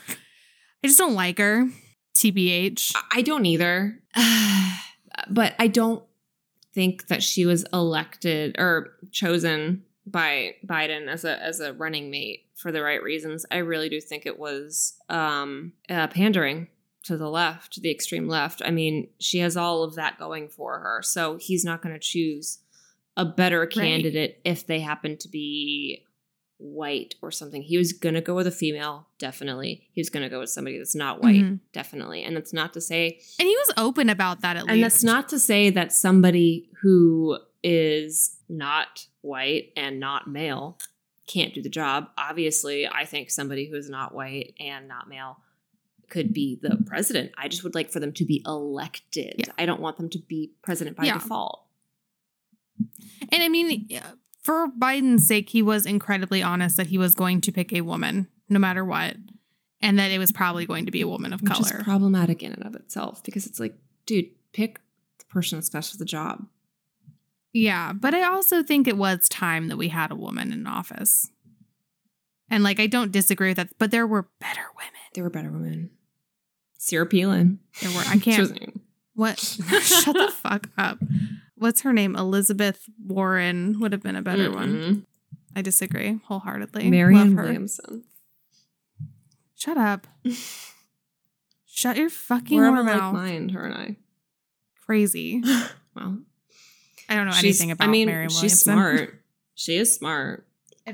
I 0.81 0.87
just 0.87 0.97
don't 0.97 1.13
like 1.13 1.39
her. 1.39 1.67
TBH. 2.15 2.95
I 3.11 3.21
don't 3.21 3.45
either. 3.45 3.99
but 5.29 5.53
I 5.59 5.67
don't 5.67 6.03
think 6.73 7.07
that 7.07 7.21
she 7.21 7.45
was 7.45 7.65
elected 7.73 8.55
or 8.57 8.93
chosen 9.11 9.83
by 10.05 10.55
Biden 10.65 11.09
as 11.09 11.25
a 11.25 11.43
as 11.43 11.59
a 11.59 11.73
running 11.73 12.09
mate 12.09 12.45
for 12.55 12.71
the 12.71 12.81
right 12.81 13.03
reasons. 13.03 13.45
I 13.51 13.57
really 13.57 13.89
do 13.89 13.99
think 13.99 14.25
it 14.25 14.39
was 14.39 14.93
um, 15.09 15.73
uh, 15.89 16.07
pandering 16.07 16.69
to 17.07 17.17
the 17.17 17.29
left, 17.29 17.81
the 17.81 17.91
extreme 17.91 18.27
left. 18.27 18.61
I 18.63 18.71
mean, 18.71 19.07
she 19.19 19.39
has 19.39 19.57
all 19.57 19.83
of 19.83 19.95
that 19.95 20.17
going 20.17 20.47
for 20.49 20.79
her, 20.79 21.01
so 21.03 21.37
he's 21.37 21.65
not 21.65 21.81
going 21.81 21.93
to 21.93 21.99
choose 21.99 22.59
a 23.15 23.25
better 23.25 23.65
candidate 23.65 24.39
if 24.45 24.67
they 24.67 24.79
happen 24.79 25.17
to 25.17 25.27
be 25.29 26.03
white 26.59 27.15
or 27.21 27.31
something. 27.31 27.61
He 27.61 27.77
was 27.77 27.93
going 27.93 28.15
to 28.15 28.21
go 28.21 28.35
with 28.35 28.47
a 28.47 28.51
female, 28.51 29.07
definitely. 29.19 29.87
He 29.93 30.01
was 30.01 30.09
going 30.09 30.23
to 30.23 30.29
go 30.29 30.39
with 30.39 30.49
somebody 30.49 30.77
that's 30.77 30.95
not 30.95 31.21
white, 31.21 31.43
Mhm. 31.43 31.59
definitely. 31.71 32.23
And 32.23 32.35
that's 32.35 32.53
not 32.53 32.73
to 32.73 32.81
say 32.81 33.19
And 33.39 33.47
he 33.47 33.55
was 33.55 33.71
open 33.77 34.09
about 34.09 34.41
that 34.41 34.57
at 34.57 34.63
least. 34.63 34.73
and 34.73 34.83
that's 34.83 35.03
not 35.03 35.29
to 35.29 35.39
say 35.39 35.69
that 35.69 35.91
somebody 35.93 36.69
who 36.81 37.37
is 37.63 38.37
not 38.49 39.07
white 39.21 39.71
and 39.75 39.99
not 39.99 40.27
male 40.27 40.77
can't 41.27 41.53
do 41.53 41.61
the 41.61 41.69
job. 41.69 42.09
Obviously, 42.17 42.87
I 42.87 43.05
think 43.05 43.29
somebody 43.29 43.69
who 43.69 43.75
is 43.75 43.89
not 43.89 44.13
white 44.15 44.53
and 44.59 44.87
not 44.87 45.07
male 45.09 45.37
could 46.09 46.33
be 46.33 46.57
the 46.61 46.69
mm-hmm. 46.69 46.83
president. 46.85 47.31
I 47.37 47.47
just 47.47 47.63
would 47.63 47.75
like 47.75 47.89
for 47.89 47.99
them 47.99 48.13
to 48.13 48.25
be 48.25 48.41
elected. 48.45 49.35
Yeah. 49.37 49.53
I 49.57 49.65
don't 49.65 49.81
want 49.81 49.97
them 49.97 50.09
to 50.09 50.19
be 50.19 50.51
president 50.61 50.95
by 50.97 51.05
Yeah. 51.05 51.15
default. 51.15 51.65
And 53.31 53.43
I 53.43 53.49
mean, 53.49 53.89
for 54.41 54.67
Biden's 54.67 55.27
sake, 55.27 55.49
he 55.49 55.61
was 55.61 55.85
incredibly 55.85 56.41
honest 56.43 56.77
that 56.77 56.87
he 56.87 56.97
was 56.97 57.15
going 57.15 57.41
to 57.41 57.51
pick 57.51 57.73
a 57.73 57.81
woman 57.81 58.27
no 58.49 58.59
matter 58.59 58.85
what, 58.85 59.17
and 59.81 59.99
that 59.99 60.11
it 60.11 60.19
was 60.19 60.31
probably 60.31 60.65
going 60.65 60.85
to 60.85 60.91
be 60.91 61.01
a 61.01 61.07
woman 61.07 61.33
of 61.33 61.41
Which 61.41 61.51
color. 61.51 61.77
is 61.79 61.83
problematic 61.83 62.41
in 62.43 62.53
and 62.53 62.65
of 62.65 62.75
itself 62.75 63.23
because 63.23 63.45
it's 63.45 63.59
like, 63.59 63.75
dude, 64.05 64.29
pick 64.53 64.79
the 65.19 65.25
person 65.25 65.57
that's 65.57 65.69
best 65.69 65.91
for 65.91 65.97
the 65.97 66.05
job. 66.05 66.45
yeah, 67.51 67.91
but 67.93 68.13
I 68.13 68.23
also 68.23 68.61
think 68.63 68.87
it 68.87 68.97
was 68.97 69.27
time 69.27 69.67
that 69.67 69.77
we 69.77 69.89
had 69.89 70.11
a 70.11 70.15
woman 70.15 70.53
in 70.53 70.67
office. 70.67 71.31
And 72.49 72.63
like, 72.63 72.79
I 72.79 72.87
don't 72.87 73.11
disagree 73.11 73.49
with 73.49 73.57
that, 73.57 73.77
but 73.77 73.91
there 73.91 74.07
were 74.07 74.29
better 74.39 74.61
women. 74.77 74.93
There 75.13 75.23
were 75.23 75.29
better 75.29 75.51
women. 75.51 75.89
Sarah 76.77 77.05
Palin. 77.05 77.59
There 77.81 77.91
were. 77.91 78.03
I 78.07 78.17
can't. 78.17 78.81
What? 79.15 79.39
Shut 79.81 80.13
the 80.15 80.31
fuck 80.31 80.69
up. 80.77 80.99
What's 81.55 81.81
her 81.81 81.91
name? 81.93 82.15
Elizabeth 82.15 82.83
Warren 83.03 83.79
would 83.79 83.91
have 83.91 84.03
been 84.03 84.15
a 84.15 84.21
better 84.21 84.51
one. 84.51 84.73
Mm-mm. 84.73 85.03
I 85.55 85.61
disagree 85.63 86.19
wholeheartedly. 86.25 86.89
Her. 86.95 87.09
Williamson. 87.43 88.03
Shut 89.55 89.77
up. 89.77 90.05
Shut 91.65 91.97
your 91.97 92.09
fucking 92.09 92.57
We're 92.57 92.67
a 92.67 92.83
like 92.83 92.85
mouth. 92.85 93.13
mind, 93.13 93.51
her 93.51 93.65
and 93.65 93.73
I. 93.75 93.95
Crazy. 94.85 95.43
Well, 95.95 96.19
I 97.09 97.15
don't 97.15 97.25
know 97.25 97.31
she's- 97.31 97.43
anything 97.59 97.71
about 97.71 97.87
I 97.87 97.91
mean, 97.91 98.05
Marianne 98.07 98.29
she's 98.29 98.59
smart. 98.59 99.19
She 99.55 99.77
is 99.77 99.95
smart. 99.95 100.45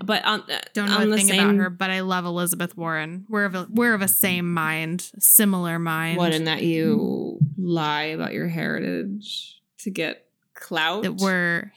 But 0.03 0.25
on, 0.25 0.41
uh, 0.41 0.59
Don't 0.73 0.89
know 0.89 0.97
on 0.97 1.09
the 1.09 1.17
thing 1.17 1.27
same, 1.27 1.49
about 1.49 1.55
her, 1.55 1.69
but 1.69 1.89
I 1.89 2.01
love 2.01 2.25
Elizabeth 2.25 2.75
Warren. 2.75 3.25
We're 3.29 3.45
of 3.45 3.55
a, 3.55 3.67
we're 3.69 3.93
of 3.93 4.01
a 4.01 4.07
same 4.07 4.53
mind, 4.53 5.11
similar 5.19 5.77
mind. 5.79 6.17
What 6.17 6.33
in 6.33 6.45
that 6.45 6.63
you 6.63 7.39
lie 7.57 8.03
about 8.03 8.33
your 8.33 8.47
heritage 8.47 9.61
to 9.79 9.91
get 9.91 10.25
clout? 10.53 11.03
that 11.03 11.17
we're 11.17 11.71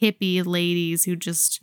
hippie 0.00 0.44
ladies 0.44 1.04
who 1.04 1.16
just 1.16 1.60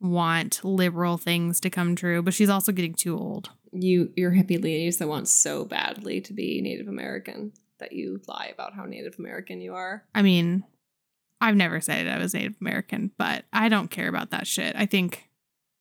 want 0.00 0.62
liberal 0.64 1.16
things 1.16 1.60
to 1.60 1.70
come 1.70 1.96
true. 1.96 2.22
But 2.22 2.34
she's 2.34 2.50
also 2.50 2.72
getting 2.72 2.94
too 2.94 3.16
old. 3.16 3.50
you 3.72 4.10
you're 4.16 4.32
hippie 4.32 4.62
ladies 4.62 4.98
that 4.98 5.08
want 5.08 5.28
so 5.28 5.64
badly 5.64 6.20
to 6.22 6.32
be 6.32 6.60
Native 6.60 6.88
American 6.88 7.52
that 7.78 7.92
you 7.92 8.20
lie 8.26 8.50
about 8.52 8.74
how 8.74 8.84
Native 8.84 9.16
American 9.18 9.60
you 9.60 9.74
are. 9.74 10.04
I 10.14 10.22
mean, 10.22 10.64
I've 11.46 11.54
never 11.54 11.80
said 11.80 12.08
I 12.08 12.18
was 12.18 12.34
Native 12.34 12.56
American, 12.60 13.12
but 13.16 13.44
I 13.52 13.68
don't 13.68 13.88
care 13.88 14.08
about 14.08 14.30
that 14.30 14.48
shit. 14.48 14.74
I 14.74 14.84
think 14.84 15.28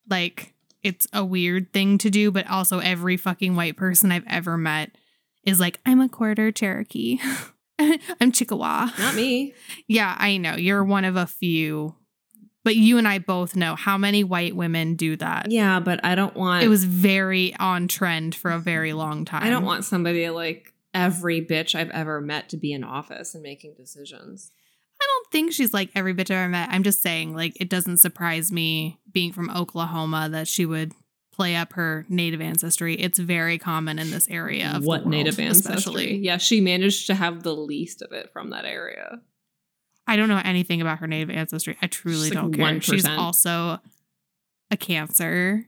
like 0.07 0.53
it's 0.83 1.07
a 1.11 1.25
weird 1.25 1.73
thing 1.73 1.97
to 1.97 2.11
do, 2.11 2.29
but 2.29 2.47
also 2.47 2.77
every 2.77 3.17
fucking 3.17 3.55
white 3.55 3.75
person 3.75 4.11
I've 4.11 4.27
ever 4.27 4.57
met 4.57 4.91
is 5.43 5.59
like, 5.59 5.79
I'm 5.83 6.01
a 6.01 6.07
quarter 6.07 6.51
Cherokee. 6.51 7.17
I'm 7.79 8.31
Chippewa. 8.31 8.89
Not 8.99 9.15
me. 9.15 9.55
Yeah, 9.87 10.15
I 10.19 10.37
know. 10.37 10.55
You're 10.55 10.83
one 10.83 11.03
of 11.03 11.15
a 11.15 11.25
few. 11.25 11.95
But 12.63 12.75
you 12.75 12.99
and 12.99 13.07
I 13.07 13.17
both 13.17 13.55
know 13.55 13.75
how 13.75 13.97
many 13.97 14.23
white 14.23 14.55
women 14.55 14.93
do 14.95 15.15
that. 15.17 15.49
Yeah, 15.49 15.79
but 15.79 16.05
I 16.05 16.13
don't 16.13 16.35
want. 16.35 16.63
It 16.63 16.67
was 16.67 16.83
very 16.83 17.55
on 17.55 17.87
trend 17.87 18.35
for 18.35 18.51
a 18.51 18.59
very 18.59 18.93
long 18.93 19.25
time. 19.25 19.41
I 19.41 19.49
don't 19.49 19.65
want 19.65 19.83
somebody 19.83 20.29
like 20.29 20.73
every 20.93 21.43
bitch 21.43 21.73
I've 21.73 21.89
ever 21.89 22.21
met 22.21 22.49
to 22.49 22.57
be 22.57 22.71
in 22.71 22.83
office 22.83 23.33
and 23.33 23.41
making 23.41 23.73
decisions. 23.77 24.51
I 25.05 25.07
don't 25.07 25.31
think 25.31 25.53
she's 25.53 25.73
like 25.73 25.91
every 25.93 26.13
bitch 26.15 26.31
I've 26.31 26.37
ever 26.37 26.49
met. 26.49 26.69
I'm 26.71 26.83
just 26.83 27.01
saying, 27.03 27.35
like, 27.35 27.53
it 27.61 27.69
doesn't 27.69 27.97
surprise 27.97 28.51
me 28.51 28.97
being 29.11 29.31
from 29.31 29.51
Oklahoma 29.51 30.29
that 30.31 30.47
she 30.47 30.65
would 30.65 30.93
play 31.31 31.55
up 31.55 31.73
her 31.73 32.05
native 32.09 32.41
ancestry. 32.41 32.95
It's 32.95 33.19
very 33.19 33.57
common 33.59 33.99
in 33.99 34.09
this 34.09 34.27
area 34.29 34.71
of 34.73 34.81
the 34.81 34.87
what 34.87 35.01
world, 35.01 35.11
native 35.11 35.39
ancestry? 35.39 35.75
especially. 35.75 36.17
Yeah, 36.17 36.37
she 36.37 36.59
managed 36.61 37.07
to 37.07 37.13
have 37.13 37.43
the 37.43 37.55
least 37.55 38.01
of 38.01 38.13
it 38.13 38.31
from 38.33 38.49
that 38.49 38.65
area. 38.65 39.21
I 40.07 40.15
don't 40.15 40.29
know 40.29 40.41
anything 40.43 40.81
about 40.81 40.99
her 40.99 41.07
native 41.07 41.29
ancestry. 41.29 41.77
I 41.81 41.87
truly 41.87 42.29
She's 42.29 42.31
don't 42.31 42.53
care. 42.53 42.81
She's 42.81 43.07
also 43.07 43.79
a 44.71 44.77
cancer, 44.77 45.65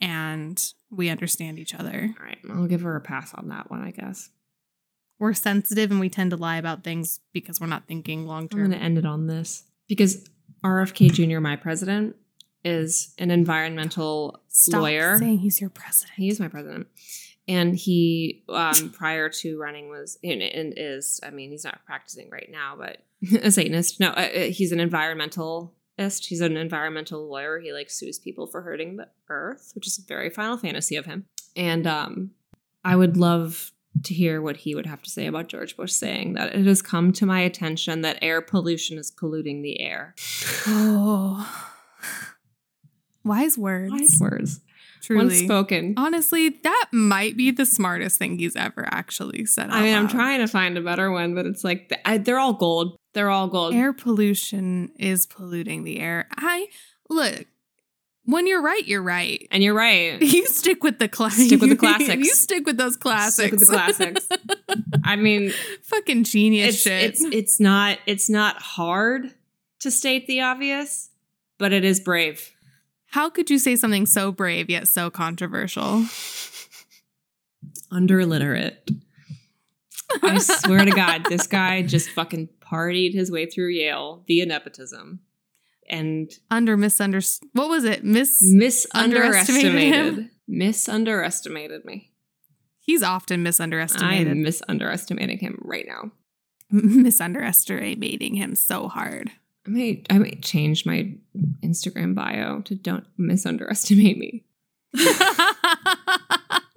and 0.00 0.72
we 0.90 1.08
understand 1.08 1.58
each 1.58 1.74
other. 1.74 2.14
All 2.18 2.24
right, 2.24 2.38
I'll 2.48 2.66
give 2.66 2.82
her 2.82 2.96
a 2.96 3.00
pass 3.00 3.34
on 3.34 3.48
that 3.48 3.70
one, 3.70 3.82
I 3.82 3.90
guess. 3.90 4.30
We're 5.20 5.34
sensitive 5.34 5.90
and 5.90 6.00
we 6.00 6.08
tend 6.08 6.30
to 6.30 6.36
lie 6.38 6.56
about 6.56 6.82
things 6.82 7.20
because 7.32 7.60
we're 7.60 7.66
not 7.66 7.86
thinking 7.86 8.26
long 8.26 8.48
term. 8.48 8.60
I'm 8.60 8.70
going 8.70 8.78
to 8.78 8.84
end 8.84 8.98
it 8.98 9.04
on 9.04 9.26
this 9.26 9.64
because 9.86 10.26
RFK 10.64 11.12
Jr., 11.12 11.40
my 11.40 11.56
president, 11.56 12.16
is 12.64 13.14
an 13.18 13.30
environmental 13.30 14.40
Stop 14.48 14.80
lawyer. 14.80 15.18
saying 15.18 15.38
he's 15.38 15.60
your 15.60 15.70
president. 15.70 16.14
He 16.16 16.28
is 16.28 16.40
my 16.40 16.48
president. 16.48 16.88
And 17.46 17.76
he, 17.76 18.44
um, 18.48 18.90
prior 18.94 19.28
to 19.28 19.58
running, 19.58 19.90
was 19.90 20.18
and, 20.24 20.42
and 20.42 20.74
is. 20.76 21.20
I 21.22 21.30
mean, 21.30 21.50
he's 21.50 21.64
not 21.64 21.84
practicing 21.84 22.30
right 22.30 22.48
now, 22.50 22.76
but 22.78 23.02
a 23.42 23.50
Satanist. 23.50 24.00
No, 24.00 24.08
uh, 24.10 24.28
uh, 24.34 24.40
he's 24.44 24.72
an 24.72 24.78
environmentalist. 24.78 26.24
He's 26.26 26.40
an 26.40 26.56
environmental 26.56 27.28
lawyer. 27.28 27.58
He 27.58 27.74
like 27.74 27.90
sues 27.90 28.18
people 28.18 28.46
for 28.46 28.62
hurting 28.62 28.96
the 28.96 29.08
earth, 29.28 29.72
which 29.74 29.86
is 29.86 29.98
a 29.98 30.02
very 30.02 30.30
Final 30.30 30.56
Fantasy 30.56 30.96
of 30.96 31.04
him. 31.04 31.26
And 31.56 31.86
um, 31.86 32.30
I 32.84 32.96
would 32.96 33.16
love 33.18 33.72
to 34.04 34.14
hear 34.14 34.40
what 34.40 34.58
he 34.58 34.74
would 34.74 34.86
have 34.86 35.02
to 35.02 35.10
say 35.10 35.26
about 35.26 35.48
George 35.48 35.76
Bush 35.76 35.92
saying 35.92 36.34
that 36.34 36.54
it 36.54 36.66
has 36.66 36.82
come 36.82 37.12
to 37.12 37.26
my 37.26 37.40
attention 37.40 38.02
that 38.02 38.18
air 38.22 38.40
pollution 38.40 38.98
is 38.98 39.10
polluting 39.10 39.62
the 39.62 39.80
air. 39.80 40.14
Oh. 40.66 41.66
Wise 43.24 43.58
words. 43.58 43.92
Wise 43.92 44.18
words. 44.20 44.60
Truly. 45.02 45.24
Once 45.24 45.38
spoken. 45.38 45.94
Honestly, 45.96 46.50
that 46.62 46.86
might 46.92 47.36
be 47.36 47.50
the 47.50 47.64
smartest 47.64 48.18
thing 48.18 48.38
he's 48.38 48.56
ever 48.56 48.86
actually 48.90 49.46
said. 49.46 49.70
I 49.70 49.82
mean, 49.82 49.94
out 49.94 50.00
I'm 50.00 50.08
trying 50.08 50.40
to 50.40 50.46
find 50.46 50.76
a 50.76 50.82
better 50.82 51.10
one, 51.10 51.34
but 51.34 51.46
it's 51.46 51.64
like 51.64 51.92
I, 52.04 52.18
they're 52.18 52.38
all 52.38 52.52
gold. 52.52 52.96
They're 53.14 53.30
all 53.30 53.48
gold. 53.48 53.74
Air 53.74 53.92
pollution 53.92 54.92
is 54.98 55.26
polluting 55.26 55.84
the 55.84 56.00
air. 56.00 56.28
I 56.36 56.68
look. 57.08 57.46
When 58.24 58.46
you're 58.46 58.62
right, 58.62 58.86
you're 58.86 59.02
right. 59.02 59.46
and 59.50 59.62
you're 59.62 59.74
right. 59.74 60.20
You 60.22 60.46
stick 60.46 60.84
with 60.84 60.98
the 60.98 61.08
classics. 61.08 61.46
Stick 61.46 61.60
with 61.60 61.70
the 61.70 61.76
classics. 61.86 62.14
you 62.26 62.34
stick 62.34 62.66
with 62.66 62.76
those 62.76 62.96
classics. 62.96 63.34
Stick 63.34 63.50
with 63.52 63.60
the 63.60 63.66
classics. 63.66 64.28
I 65.04 65.16
mean, 65.16 65.52
Fucking 65.82 66.24
genius 66.24 66.74
it's 66.74 66.82
shit. 66.82 67.02
it's 67.02 67.24
it's 67.24 67.60
not 67.60 67.98
it's 68.06 68.28
not 68.30 68.60
hard 68.60 69.34
to 69.80 69.90
state 69.90 70.26
the 70.26 70.42
obvious, 70.42 71.10
but 71.58 71.72
it 71.72 71.84
is 71.84 71.98
brave. 72.00 72.52
How 73.06 73.28
could 73.30 73.50
you 73.50 73.58
say 73.58 73.74
something 73.74 74.06
so 74.06 74.30
brave 74.30 74.70
yet 74.70 74.86
so 74.86 75.10
controversial? 75.10 76.04
Underliterate. 77.90 79.00
I 80.22 80.38
swear 80.38 80.84
to 80.84 80.90
God, 80.90 81.24
this 81.28 81.46
guy 81.46 81.82
just 81.82 82.10
fucking 82.10 82.48
partied 82.60 83.14
his 83.14 83.30
way 83.30 83.46
through 83.46 83.70
Yale 83.70 84.22
via 84.26 84.46
nepotism. 84.46 85.20
And 85.90 86.30
Under 86.50 86.76
misunderstood. 86.76 87.48
What 87.52 87.68
was 87.68 87.84
it? 87.84 88.04
Miss. 88.04 88.38
misunderestimated. 88.42 89.74
Underestimated 89.74 90.30
Misunderestimated 90.48 91.84
me. 91.84 92.10
He's 92.80 93.02
often 93.02 93.42
misunderestimated. 93.42 94.28
am 94.28 94.42
misunderestimating 94.42 95.38
him 95.38 95.60
right 95.62 95.86
now. 95.86 96.10
misunderestimating 96.70 98.34
him 98.34 98.54
so 98.54 98.88
hard. 98.88 99.30
I 99.66 99.70
may 99.70 100.02
I 100.08 100.18
might 100.18 100.42
change 100.42 100.86
my 100.86 101.12
Instagram 101.62 102.14
bio 102.14 102.62
to 102.62 102.74
don't 102.74 103.04
misunderestimate 103.18 104.16
me. 104.16 104.44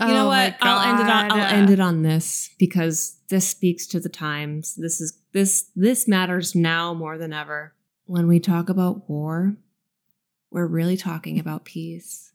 You 0.00 0.06
know 0.08 0.24
Oh 0.24 0.28
what? 0.28 0.56
I'll 0.60 0.90
end 0.90 1.00
it 1.00 1.10
on 1.10 1.32
I'll 1.32 1.54
end 1.54 1.70
it 1.70 1.80
on 1.80 2.02
this 2.02 2.50
because 2.58 3.16
this 3.28 3.48
speaks 3.48 3.86
to 3.88 4.00
the 4.00 4.10
times. 4.10 4.74
This 4.74 5.00
is 5.00 5.18
this 5.32 5.70
this 5.74 6.06
matters 6.06 6.54
now 6.54 6.92
more 6.92 7.16
than 7.16 7.32
ever. 7.32 7.72
When 8.04 8.28
we 8.28 8.38
talk 8.38 8.68
about 8.68 9.08
war, 9.08 9.56
we're 10.50 10.66
really 10.66 10.96
talking 10.96 11.38
about 11.38 11.64
peace. 11.64 12.32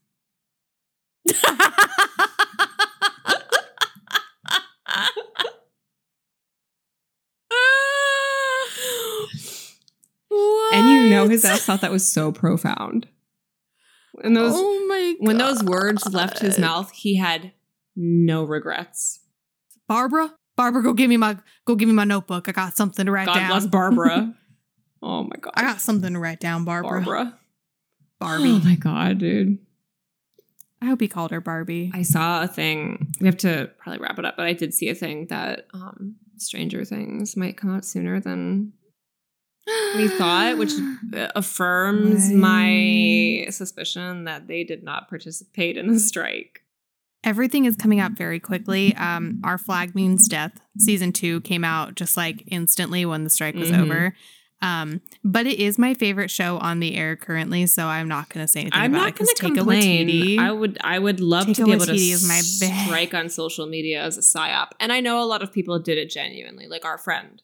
And 10.74 10.90
you 10.90 11.10
know 11.10 11.28
his 11.28 11.44
ass 11.46 11.62
thought 11.66 11.82
that 11.82 11.92
was 11.92 12.10
so 12.10 12.32
profound. 12.32 13.08
And 14.24 14.36
those 14.36 14.54
oh 14.56 14.81
my 15.20 15.28
when 15.28 15.38
those 15.38 15.64
words 15.64 16.12
left 16.14 16.40
his 16.40 16.58
mouth, 16.60 16.92
he 16.92 17.16
had 17.16 17.52
no 17.96 18.44
regrets. 18.44 19.20
Barbara, 19.88 20.34
Barbara, 20.56 20.84
go 20.84 20.94
give 20.94 21.10
me 21.10 21.18
my 21.18 21.38
go 21.66 21.76
give 21.76 21.88
me 21.88 21.94
my 21.94 22.04
notebook. 22.04 22.48
I 22.48 22.52
got 22.52 22.76
something 22.76 23.06
to 23.06 23.12
write 23.12 23.28
God 23.28 23.36
down. 23.36 23.50
God 23.50 23.60
bless 23.60 23.66
Barbara. 23.68 24.36
oh 25.02 25.24
my 25.24 25.36
god. 25.40 25.54
I 25.56 25.64
got 25.64 25.82
something 25.82 26.14
to 26.14 26.20
write 26.20 26.40
down, 26.40 26.66
Barbara. 26.66 27.02
Barbara. 27.02 27.40
Barbie. 28.20 28.52
Oh 28.52 28.60
my 28.60 28.76
god, 28.76 29.18
dude. 29.18 29.58
I 30.82 30.86
hope 30.86 31.02
he 31.02 31.08
called 31.08 31.32
her 31.32 31.42
Barbie. 31.42 31.92
I 31.94 32.02
saw 32.02 32.44
a 32.44 32.48
thing. 32.48 33.14
We 33.20 33.28
have 33.28 33.38
to 33.38 33.70
probably 33.78 34.00
wrap 34.00 34.18
it 34.18 34.26
up, 34.26 34.36
but 34.36 34.48
I 34.48 34.54
did 34.54 34.74
see 34.74 34.90
a 34.90 34.96
thing 34.96 35.28
that 35.28 35.68
um 35.74 36.16
Stranger 36.38 36.84
Things 36.86 37.38
might 37.38 37.58
come 37.58 37.76
out 37.76 37.86
sooner 37.86 38.20
than 38.20 38.74
we 39.95 40.07
thought, 40.07 40.57
which 40.57 40.72
affirms 41.35 42.31
my 42.31 43.48
suspicion 43.49 44.26
that 44.26 44.48
they 44.48 44.64
did 44.64 44.84
not 44.84 45.10
participate 45.10 45.77
in 45.77 45.88
the 45.88 45.99
strike. 45.99 46.64
Everything 47.23 47.65
is 47.65 47.76
coming 47.76 47.99
out 47.99 48.14
very 48.14 48.39
quickly. 48.39 48.95
Um, 48.95 49.41
Our 49.43 49.57
Flag 49.57 49.93
Means 49.93 50.27
Death 50.27 50.60
season 50.77 51.11
two 51.14 51.41
came 51.41 51.64
out 51.64 51.95
just 51.95 52.18
like 52.18 52.43
instantly 52.48 53.06
when 53.06 53.23
the 53.23 53.30
strike 53.30 53.56
was 53.56 53.69
Mhm. 53.69 53.81
over. 53.81 54.15
Um, 54.64 55.02
but 55.23 55.48
it 55.48 55.60
is 55.60 55.80
my 55.80 55.95
favorite 55.95 56.30
show 56.30 56.57
on 56.60 56.80
the 56.80 56.95
air 56.95 57.15
currently, 57.15 57.65
so 57.65 57.88
I'm 57.88 58.07
not 58.07 58.30
going 58.30 58.45
to 58.45 58.48
say 58.52 58.61
anything 58.61 58.80
I'm 58.80 58.93
about 58.93 59.03
not 59.06 59.15
going 59.15 59.27
to 59.35 59.41
complain. 59.41 60.39
I 60.39 60.52
would 60.52 60.77
I 60.84 60.99
would 60.99 61.19
love 61.19 61.52
to 61.53 61.65
be 61.65 61.72
able 61.72 61.85
to 61.85 61.95
is 61.95 62.27
my 62.27 62.39
strike 62.41 63.14
on 63.15 63.30
social 63.30 63.65
media 63.65 64.03
as 64.03 64.18
a 64.18 64.22
psyop, 64.22 64.69
and 64.80 64.93
I 64.93 64.99
know 64.99 65.22
a 65.22 65.26
lot 65.26 65.41
of 65.41 65.52
people 65.52 65.80
did 65.80 65.98
it 65.98 66.10
genuinely. 66.11 66.68
Like 66.68 66.85
our 66.85 66.99
friend 66.99 67.41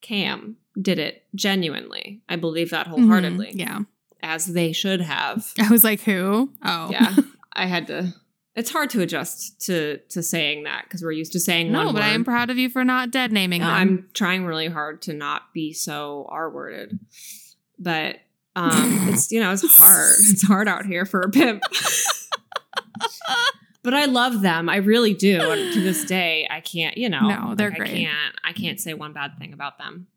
Cam 0.00 0.56
did 0.80 0.98
it 0.98 1.24
genuinely. 1.34 2.20
I 2.28 2.36
believe 2.36 2.70
that 2.70 2.86
wholeheartedly, 2.86 3.52
Mhm, 3.54 3.58
Yeah. 3.58 3.78
as 4.22 4.46
they 4.46 4.72
should 4.72 5.00
have. 5.00 5.52
I 5.60 5.68
was 5.70 5.84
like, 5.84 6.00
who? 6.02 6.50
Oh. 6.64 6.90
Yeah, 6.90 7.16
I 7.52 7.66
had 7.66 7.86
to. 7.88 8.14
It's 8.54 8.70
hard 8.72 8.90
to 8.90 9.00
adjust 9.02 9.60
to 9.66 9.98
to 10.08 10.20
saying 10.22 10.64
that 10.64 10.82
because 10.84 11.02
we're 11.02 11.12
used 11.12 11.32
to 11.32 11.40
saying 11.40 11.70
no, 11.70 11.92
but 11.92 12.02
I 12.02 12.08
am 12.08 12.24
proud 12.24 12.50
of 12.50 12.58
you 12.58 12.68
for 12.68 12.84
not 12.84 13.12
dead 13.12 13.30
naming 13.30 13.60
them. 13.60 13.70
I'm 13.70 14.08
trying 14.14 14.44
really 14.46 14.66
hard 14.66 15.00
to 15.02 15.12
not 15.12 15.52
be 15.54 15.72
so 15.72 16.26
R 16.28 16.50
worded, 16.50 16.98
but 17.78 18.16
um, 18.56 19.08
it's 19.10 19.30
you 19.30 19.38
know 19.38 19.52
it's 19.52 19.62
hard. 19.78 20.14
It's 20.18 20.42
hard 20.44 20.66
out 20.66 20.86
here 20.86 21.04
for 21.06 21.20
a 21.20 21.30
pimp. 21.30 21.62
But 23.90 23.94
I 23.94 24.04
love 24.04 24.42
them. 24.42 24.68
I 24.68 24.76
really 24.76 25.14
do. 25.14 25.40
And 25.40 25.72
to 25.72 25.80
this 25.80 26.04
day, 26.16 26.46
I 26.50 26.60
can't. 26.60 26.96
You 26.98 27.08
know, 27.08 27.20
No, 27.28 27.54
they're 27.54 27.70
like, 27.70 27.78
great. 27.78 27.90
I 27.90 27.94
can't. 27.94 28.34
I 28.44 28.52
can't 28.52 28.78
say 28.80 28.92
one 28.94 29.12
bad 29.14 29.38
thing 29.38 29.52
about 29.54 29.78
them. 29.78 30.08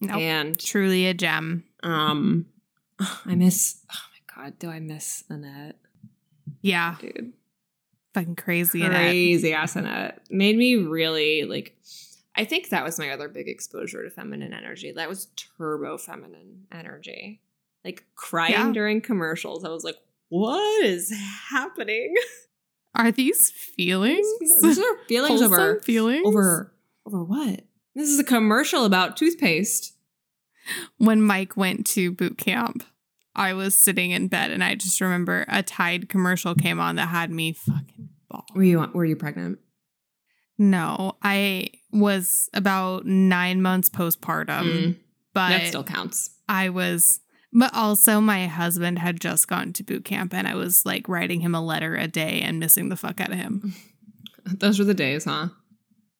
Nope. 0.00 0.16
And 0.16 0.58
Truly 0.58 1.06
a 1.06 1.14
gem. 1.14 1.64
um, 1.82 2.46
I 3.24 3.34
miss. 3.34 3.78
Oh 3.92 3.96
my 4.36 4.42
god, 4.44 4.58
do 4.58 4.68
I 4.70 4.80
miss 4.80 5.22
Annette, 5.28 5.76
Yeah. 6.62 6.96
dude? 7.00 7.32
Fucking 8.14 8.34
crazy. 8.36 8.84
crazy 8.84 9.52
ass 9.52 9.76
Annette 9.76 10.22
made 10.30 10.56
me 10.56 10.74
really 10.76 11.44
like 11.44 11.76
i 12.34 12.44
think 12.44 12.70
that 12.70 12.82
was 12.82 12.98
my 12.98 13.10
other 13.10 13.28
big 13.28 13.48
exposure 13.48 14.02
to 14.02 14.10
feminine 14.10 14.52
energy 14.52 14.90
that 14.92 15.08
was 15.08 15.26
turbo 15.36 15.96
feminine 15.98 16.66
energy 16.72 17.40
like 17.84 18.04
crying 18.16 18.52
Yeah. 18.54 18.72
during 18.72 19.00
commercials 19.02 19.64
i 19.64 19.68
was 19.68 19.84
like 19.84 19.96
what 20.30 20.84
is 20.84 21.12
happening 21.50 22.14
Are 22.94 23.10
these 23.12 23.50
feelings? 23.50 24.26
these 24.62 24.78
are 24.78 24.98
feelings 25.08 25.40
Wholesome 25.40 25.52
over 25.52 25.80
feelings? 25.80 26.26
over 26.26 26.72
over 27.06 27.22
what 27.24 27.60
this 27.94 28.08
is 28.08 28.18
a 28.18 28.24
commercial 28.24 28.84
about 28.84 29.16
toothpaste 29.16 29.94
when 30.98 31.22
Mike 31.22 31.56
went 31.56 31.86
to 31.86 32.12
boot 32.12 32.36
camp, 32.36 32.84
I 33.34 33.54
was 33.54 33.78
sitting 33.82 34.10
in 34.10 34.28
bed 34.28 34.50
and 34.50 34.62
I 34.62 34.74
just 34.74 35.00
remember 35.00 35.44
a 35.48 35.62
Tide 35.62 36.08
commercial 36.08 36.54
came 36.54 36.78
on 36.80 36.96
that 36.96 37.08
had 37.08 37.30
me 37.30 37.52
fucking 37.52 38.10
ball. 38.28 38.44
were 38.54 38.62
you 38.64 38.80
were 38.92 39.04
you 39.06 39.16
pregnant 39.16 39.58
No, 40.58 41.16
I 41.22 41.68
was 41.92 42.48
about 42.52 43.06
nine 43.06 43.62
months 43.62 43.88
postpartum, 43.88 44.46
Mm, 44.64 44.96
but 45.32 45.48
that 45.50 45.68
still 45.68 45.84
counts 45.84 46.30
I 46.48 46.68
was, 46.70 47.20
but 47.58 47.74
also 47.74 48.20
my 48.20 48.46
husband 48.46 49.00
had 49.00 49.20
just 49.20 49.48
gone 49.48 49.72
to 49.72 49.82
boot 49.82 50.04
camp 50.04 50.32
and 50.32 50.46
I 50.46 50.54
was 50.54 50.86
like 50.86 51.08
writing 51.08 51.40
him 51.40 51.54
a 51.54 51.60
letter 51.60 51.96
a 51.96 52.06
day 52.06 52.40
and 52.40 52.60
missing 52.60 52.88
the 52.88 52.96
fuck 52.96 53.20
out 53.20 53.32
of 53.32 53.36
him. 53.36 53.74
those 54.44 54.78
were 54.78 54.84
the 54.84 54.94
days 54.94 55.24
huh 55.24 55.48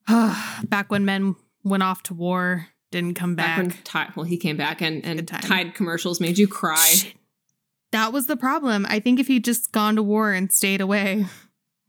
Back 0.64 0.90
when 0.90 1.04
men 1.04 1.36
went 1.62 1.82
off 1.82 2.02
to 2.04 2.14
war, 2.14 2.66
didn't 2.90 3.14
come 3.14 3.36
back, 3.36 3.84
back. 3.92 4.16
well 4.16 4.24
he 4.24 4.36
came 4.36 4.56
back 4.56 4.82
and 4.82 5.04
and 5.04 5.26
tide 5.28 5.74
commercials 5.74 6.20
made 6.20 6.38
you 6.38 6.48
cry 6.48 6.76
Shit. 6.76 7.14
That 7.92 8.12
was 8.12 8.26
the 8.26 8.36
problem. 8.36 8.84
I 8.88 9.00
think 9.00 9.18
if 9.18 9.28
he'd 9.28 9.44
just 9.44 9.72
gone 9.72 9.96
to 9.96 10.02
war 10.02 10.32
and 10.32 10.52
stayed 10.52 10.82
away, 10.82 11.24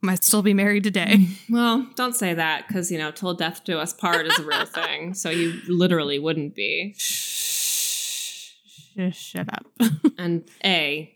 might 0.02 0.24
still 0.24 0.42
be 0.42 0.54
married 0.54 0.84
today. 0.84 1.28
Well, 1.50 1.90
don't 1.96 2.16
say 2.16 2.36
that 2.36 2.68
because, 2.68 2.92
you 2.92 2.98
know, 2.98 3.12
till 3.12 3.34
death 3.34 3.64
do 3.64 3.80
us 3.80 3.92
part 3.92 4.28
is 4.28 4.38
a 4.38 4.44
real 4.44 4.66
thing. 4.66 5.14
So 5.16 5.30
you 5.30 5.60
literally 5.68 6.20
wouldn't 6.20 6.56
be. 6.56 6.96
Shh, 9.00 9.14
shut 9.16 9.48
up. 9.54 9.66
And 10.18 10.44
A, 10.66 11.16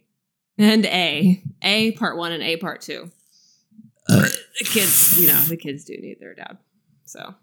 and 0.57 0.85
A, 0.85 1.43
A 1.61 1.91
part 1.93 2.17
one 2.17 2.31
and 2.31 2.41
A 2.41 2.55
part 2.57 2.79
two. 2.81 3.11
the 4.07 4.31
kids, 4.65 5.19
you 5.19 5.27
know, 5.27 5.39
the 5.41 5.57
kids 5.57 5.83
do 5.85 5.93
need 5.97 6.19
their 6.21 6.33
dad. 6.33 6.57
So 7.05 7.35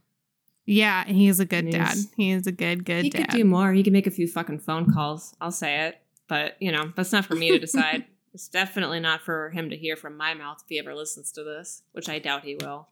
yeah, 0.66 1.04
he's 1.04 1.38
a 1.40 1.44
good 1.44 1.64
And 1.64 1.72
dad. 1.72 1.88
he's- 1.88 2.08
He 2.16 2.30
is 2.30 2.46
a 2.46 2.52
good, 2.52 2.84
good 2.84 3.04
he 3.04 3.10
dad. 3.10 3.28
could 3.28 3.36
do 3.36 3.44
more. 3.44 3.72
He 3.72 3.82
could 3.82 3.92
make 3.92 4.06
a 4.06 4.10
few 4.10 4.26
fucking 4.28 4.60
phone 4.60 4.92
calls. 4.92 5.34
I'll 5.40 5.50
say 5.52 5.86
it. 5.86 5.98
But, 6.28 6.56
you 6.60 6.70
know, 6.72 6.92
that's 6.96 7.12
not 7.12 7.24
for 7.26 7.34
me 7.34 7.50
to 7.50 7.58
decide. 7.66 8.04
it's 8.32 8.46
definitely 8.48 9.00
not 9.00 9.20
for 9.20 9.50
him 9.50 9.68
to 9.70 9.76
hear 9.76 9.96
from 9.96 10.16
my 10.16 10.32
mouth 10.34 10.58
if 10.62 10.68
he 10.68 10.78
ever 10.78 10.94
listens 10.94 11.32
to 11.32 11.42
this, 11.44 11.82
which 11.92 12.08
I 12.08 12.20
doubt 12.20 12.44
he 12.44 12.54
will. 12.54 12.88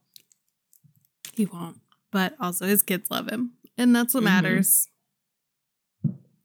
He 1.34 1.46
won't. 1.46 1.78
But 2.10 2.34
also, 2.40 2.66
his 2.66 2.82
kids 2.82 3.10
love 3.10 3.28
him. 3.30 3.52
And 3.76 3.94
that's 3.94 4.12
what 4.12 4.22
Mhm. 4.22 4.26
matters. 4.26 4.88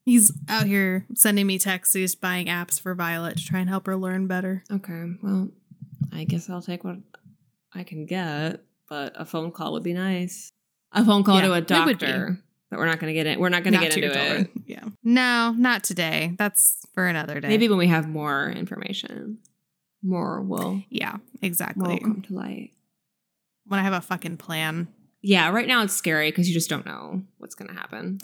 He's 0.05 0.31
out 0.49 0.65
here 0.67 1.05
sending 1.15 1.47
me 1.47 1.57
texts. 1.59 1.93
He's 1.95 2.15
buying 2.15 2.47
apps 2.47 2.79
for 2.79 2.93
Violet 2.93 3.37
to 3.37 3.45
try 3.45 3.59
and 3.59 3.69
help 3.69 3.85
her 3.85 3.95
learn 3.95 4.27
better. 4.27 4.63
Okay, 4.71 5.05
well, 5.21 5.49
I 6.11 6.25
guess 6.25 6.49
I'll 6.49 6.61
take 6.61 6.83
what 6.83 6.97
I 7.73 7.83
can 7.83 8.05
get, 8.05 8.61
but 8.89 9.13
a 9.15 9.25
phone 9.25 9.51
call 9.51 9.73
would 9.73 9.83
be 9.83 9.93
nice. 9.93 10.49
A 10.91 11.03
phone 11.05 11.23
call 11.23 11.35
Yeah, 11.39 11.47
to 11.47 11.53
a 11.53 11.57
it 11.57 11.85
would 11.85 11.99
be. 11.99 12.05
doctor. 12.05 12.39
But 12.69 12.79
we're 12.79 12.85
not 12.87 12.99
going 12.99 13.13
to 13.13 13.13
get 13.13 13.27
it. 13.27 13.39
We're 13.39 13.49
not 13.49 13.63
going 13.63 13.73
to 13.75 13.79
get 13.79 13.95
into 13.97 14.39
it. 14.39 14.49
Yeah. 14.65 14.83
No, 15.03 15.53
not 15.57 15.83
today. 15.83 16.33
That's 16.37 16.85
for 16.95 17.05
another 17.07 17.39
day. 17.39 17.47
Maybe 17.47 17.69
when 17.69 17.77
we 17.77 17.87
have 17.87 18.07
more 18.07 18.49
information, 18.49 19.37
more 20.01 20.41
will 20.41 20.81
Yeah, 20.89 21.17
exactly. 21.41 21.93
will 21.93 21.99
come 21.99 22.23
to 22.27 22.33
light. 22.33 22.71
When 23.67 23.79
I 23.79 23.83
have 23.83 23.93
a 23.93 24.01
fucking 24.01 24.37
plan. 24.37 24.87
Yeah, 25.21 25.49
right 25.51 25.67
now 25.67 25.83
it's 25.83 25.93
scary 25.93 26.29
because 26.31 26.47
you 26.49 26.53
just 26.53 26.69
don't 26.69 26.85
know 26.85 27.21
what's 27.37 27.55
going 27.55 27.69
to 27.69 27.75
happen. 27.79 28.19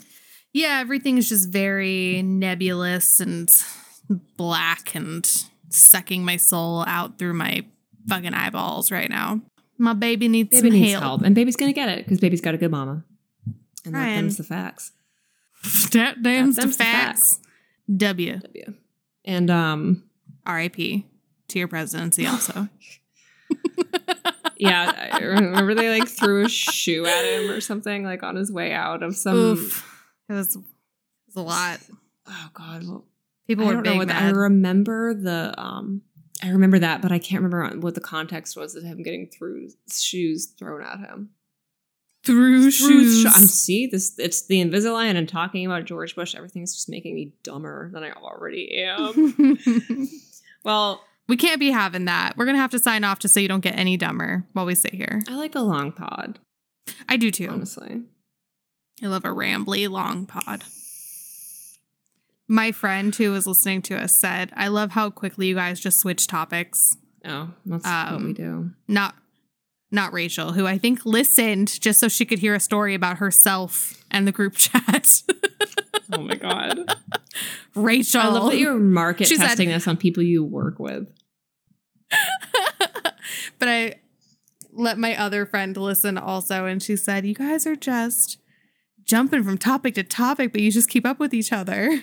Yeah, 0.52 0.78
everything 0.80 1.18
is 1.18 1.28
just 1.28 1.48
very 1.50 2.22
nebulous 2.22 3.20
and 3.20 3.50
black 4.36 4.94
and 4.94 5.28
sucking 5.68 6.24
my 6.24 6.36
soul 6.36 6.84
out 6.86 7.18
through 7.18 7.34
my 7.34 7.64
fucking 8.08 8.34
eyeballs 8.34 8.90
right 8.90 9.08
now. 9.08 9.40
My 9.78 9.92
baby 9.94 10.28
needs 10.28 10.50
Baby 10.50 10.70
needs 10.70 10.92
help. 10.92 11.02
help, 11.02 11.22
and 11.22 11.34
baby's 11.34 11.56
going 11.56 11.70
to 11.72 11.74
get 11.74 11.88
it 11.88 12.04
because 12.04 12.20
baby's 12.20 12.40
got 12.40 12.54
a 12.54 12.58
good 12.58 12.70
mama. 12.70 13.04
And 13.84 13.94
that 13.94 14.14
them's 14.16 14.36
the 14.36 14.44
facts. 14.44 14.92
That 15.92 16.22
damns 16.22 16.56
That 16.56 16.62
the 16.62 16.66
them's 16.66 16.76
the 16.78 16.84
facts. 16.84 17.38
W. 17.94 18.38
W. 18.38 18.74
And 19.24 19.50
um, 19.50 20.04
R.I.P. 20.46 21.06
to 21.48 21.58
your 21.58 21.68
presidency 21.68 22.26
also. 22.26 22.68
yeah, 24.56 25.10
I 25.12 25.18
Remember 25.18 25.74
they 25.74 25.98
like 25.98 26.08
threw 26.08 26.44
a 26.44 26.48
shoe 26.48 27.04
at 27.06 27.24
him 27.24 27.50
or 27.50 27.60
something 27.60 28.04
like 28.04 28.22
on 28.22 28.36
his 28.36 28.50
way 28.50 28.72
out 28.72 29.02
of 29.02 29.16
some. 29.16 29.36
Oof. 29.36 29.99
It 30.30 30.34
was, 30.34 30.54
it 30.56 30.62
was 31.26 31.36
a 31.36 31.42
lot. 31.42 31.80
Oh 32.28 32.48
God, 32.54 32.84
People 33.48 33.66
were 33.66 33.82
big 33.82 34.06
the- 34.06 34.14
I 34.16 34.30
remember 34.30 35.12
the 35.12 35.52
um. 35.60 36.02
I 36.42 36.50
remember 36.50 36.78
that, 36.78 37.02
but 37.02 37.12
I 37.12 37.18
can't 37.18 37.42
remember 37.42 37.78
what 37.80 37.94
the 37.94 38.00
context 38.00 38.56
was 38.56 38.74
of 38.74 38.82
him 38.82 39.02
getting 39.02 39.26
through 39.26 39.70
shoes 39.92 40.46
thrown 40.58 40.82
at 40.82 41.00
him. 41.00 41.30
through 42.24 42.70
Through 42.70 43.02
shoes. 43.02 43.26
I'm 43.26 43.42
see 43.42 43.86
this. 43.88 44.18
It's 44.18 44.46
the 44.46 44.60
Invisalign 44.64 45.16
and 45.16 45.28
talking 45.28 45.66
about 45.66 45.84
George 45.84 46.14
Bush. 46.14 46.34
Everything's 46.34 46.74
just 46.74 46.88
making 46.88 47.14
me 47.14 47.34
dumber 47.42 47.90
than 47.92 48.04
I 48.04 48.12
already 48.12 48.74
am. 48.84 49.36
well, 50.64 51.02
we 51.28 51.36
can't 51.36 51.60
be 51.60 51.70
having 51.72 52.06
that. 52.06 52.36
We're 52.36 52.46
gonna 52.46 52.58
have 52.58 52.70
to 52.70 52.78
sign 52.78 53.04
off 53.04 53.18
just 53.18 53.34
so 53.34 53.40
you 53.40 53.48
don't 53.48 53.60
get 53.60 53.76
any 53.76 53.96
dumber 53.96 54.46
while 54.52 54.64
we 54.64 54.74
sit 54.74 54.94
here. 54.94 55.22
I 55.28 55.34
like 55.34 55.54
a 55.54 55.60
long 55.60 55.92
pod. 55.92 56.38
I 57.08 57.16
do 57.16 57.30
too. 57.30 57.48
Honestly, 57.50 58.02
I 59.02 59.06
love 59.06 59.24
a 59.24 59.28
rambly 59.28 59.88
long 59.88 60.26
pod. 60.26 60.64
My 62.48 62.72
friend 62.72 63.14
who 63.14 63.30
was 63.32 63.46
listening 63.46 63.82
to 63.82 63.96
us 63.96 64.14
said, 64.18 64.52
I 64.56 64.68
love 64.68 64.90
how 64.92 65.08
quickly 65.10 65.46
you 65.48 65.54
guys 65.54 65.78
just 65.80 66.00
switch 66.00 66.26
topics. 66.26 66.96
oh, 67.24 67.50
that's 67.64 67.84
what 67.84 68.12
Um, 68.12 68.24
we 68.26 68.32
do. 68.32 68.70
Not 68.88 69.14
not 69.92 70.12
Rachel, 70.12 70.52
who 70.52 70.66
I 70.68 70.78
think 70.78 71.04
listened 71.04 71.80
just 71.80 71.98
so 71.98 72.06
she 72.08 72.24
could 72.24 72.38
hear 72.38 72.54
a 72.54 72.60
story 72.60 72.94
about 72.94 73.18
herself 73.18 74.04
and 74.10 74.24
the 74.26 74.30
group 74.32 74.54
chat. 74.56 75.22
Oh 76.12 76.20
my 76.22 76.34
god. 76.36 76.96
Rachel. 77.74 78.20
I 78.20 78.28
love 78.28 78.50
that 78.52 78.58
you're 78.58 78.78
market 78.78 79.26
She 79.26 79.36
said- 79.36 79.46
testing 79.48 79.68
this 79.68 79.86
on 79.88 79.96
people 79.96 80.22
you 80.22 80.44
work 80.44 80.78
with. 80.78 81.08
but 83.58 83.68
I 83.68 83.94
let 84.72 84.98
my 84.98 85.16
other 85.16 85.46
friend 85.46 85.76
listen 85.76 86.18
also, 86.18 86.66
and 86.66 86.82
she 86.82 86.96
said, 86.96 87.24
You 87.26 87.34
guys 87.34 87.66
are 87.66 87.76
just 87.76 88.38
jumping 89.10 89.42
from 89.42 89.58
topic 89.58 89.94
to 89.94 90.04
topic, 90.04 90.52
but 90.52 90.60
you 90.60 90.70
just 90.70 90.88
keep 90.88 91.04
up 91.04 91.18
with 91.18 91.34
each 91.34 91.52
other. 91.52 92.02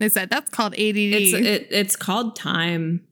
They 0.00 0.08
said 0.08 0.30
that's 0.30 0.50
called 0.50 0.74
ADD. 0.74 0.96
It's 0.96 1.32
it, 1.32 1.68
it's 1.70 1.96
called 1.96 2.34
time 2.36 3.06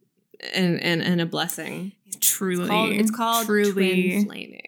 and 0.55 0.82
and 0.82 1.02
and 1.02 1.20
a 1.20 1.27
blessing. 1.27 1.93
truly. 2.20 2.62
It's 2.62 2.70
called, 2.70 2.90
it's 2.90 3.10
called 3.10 3.47
truly. 3.47 4.10
twin 4.10 4.24
flaming. 4.27 4.62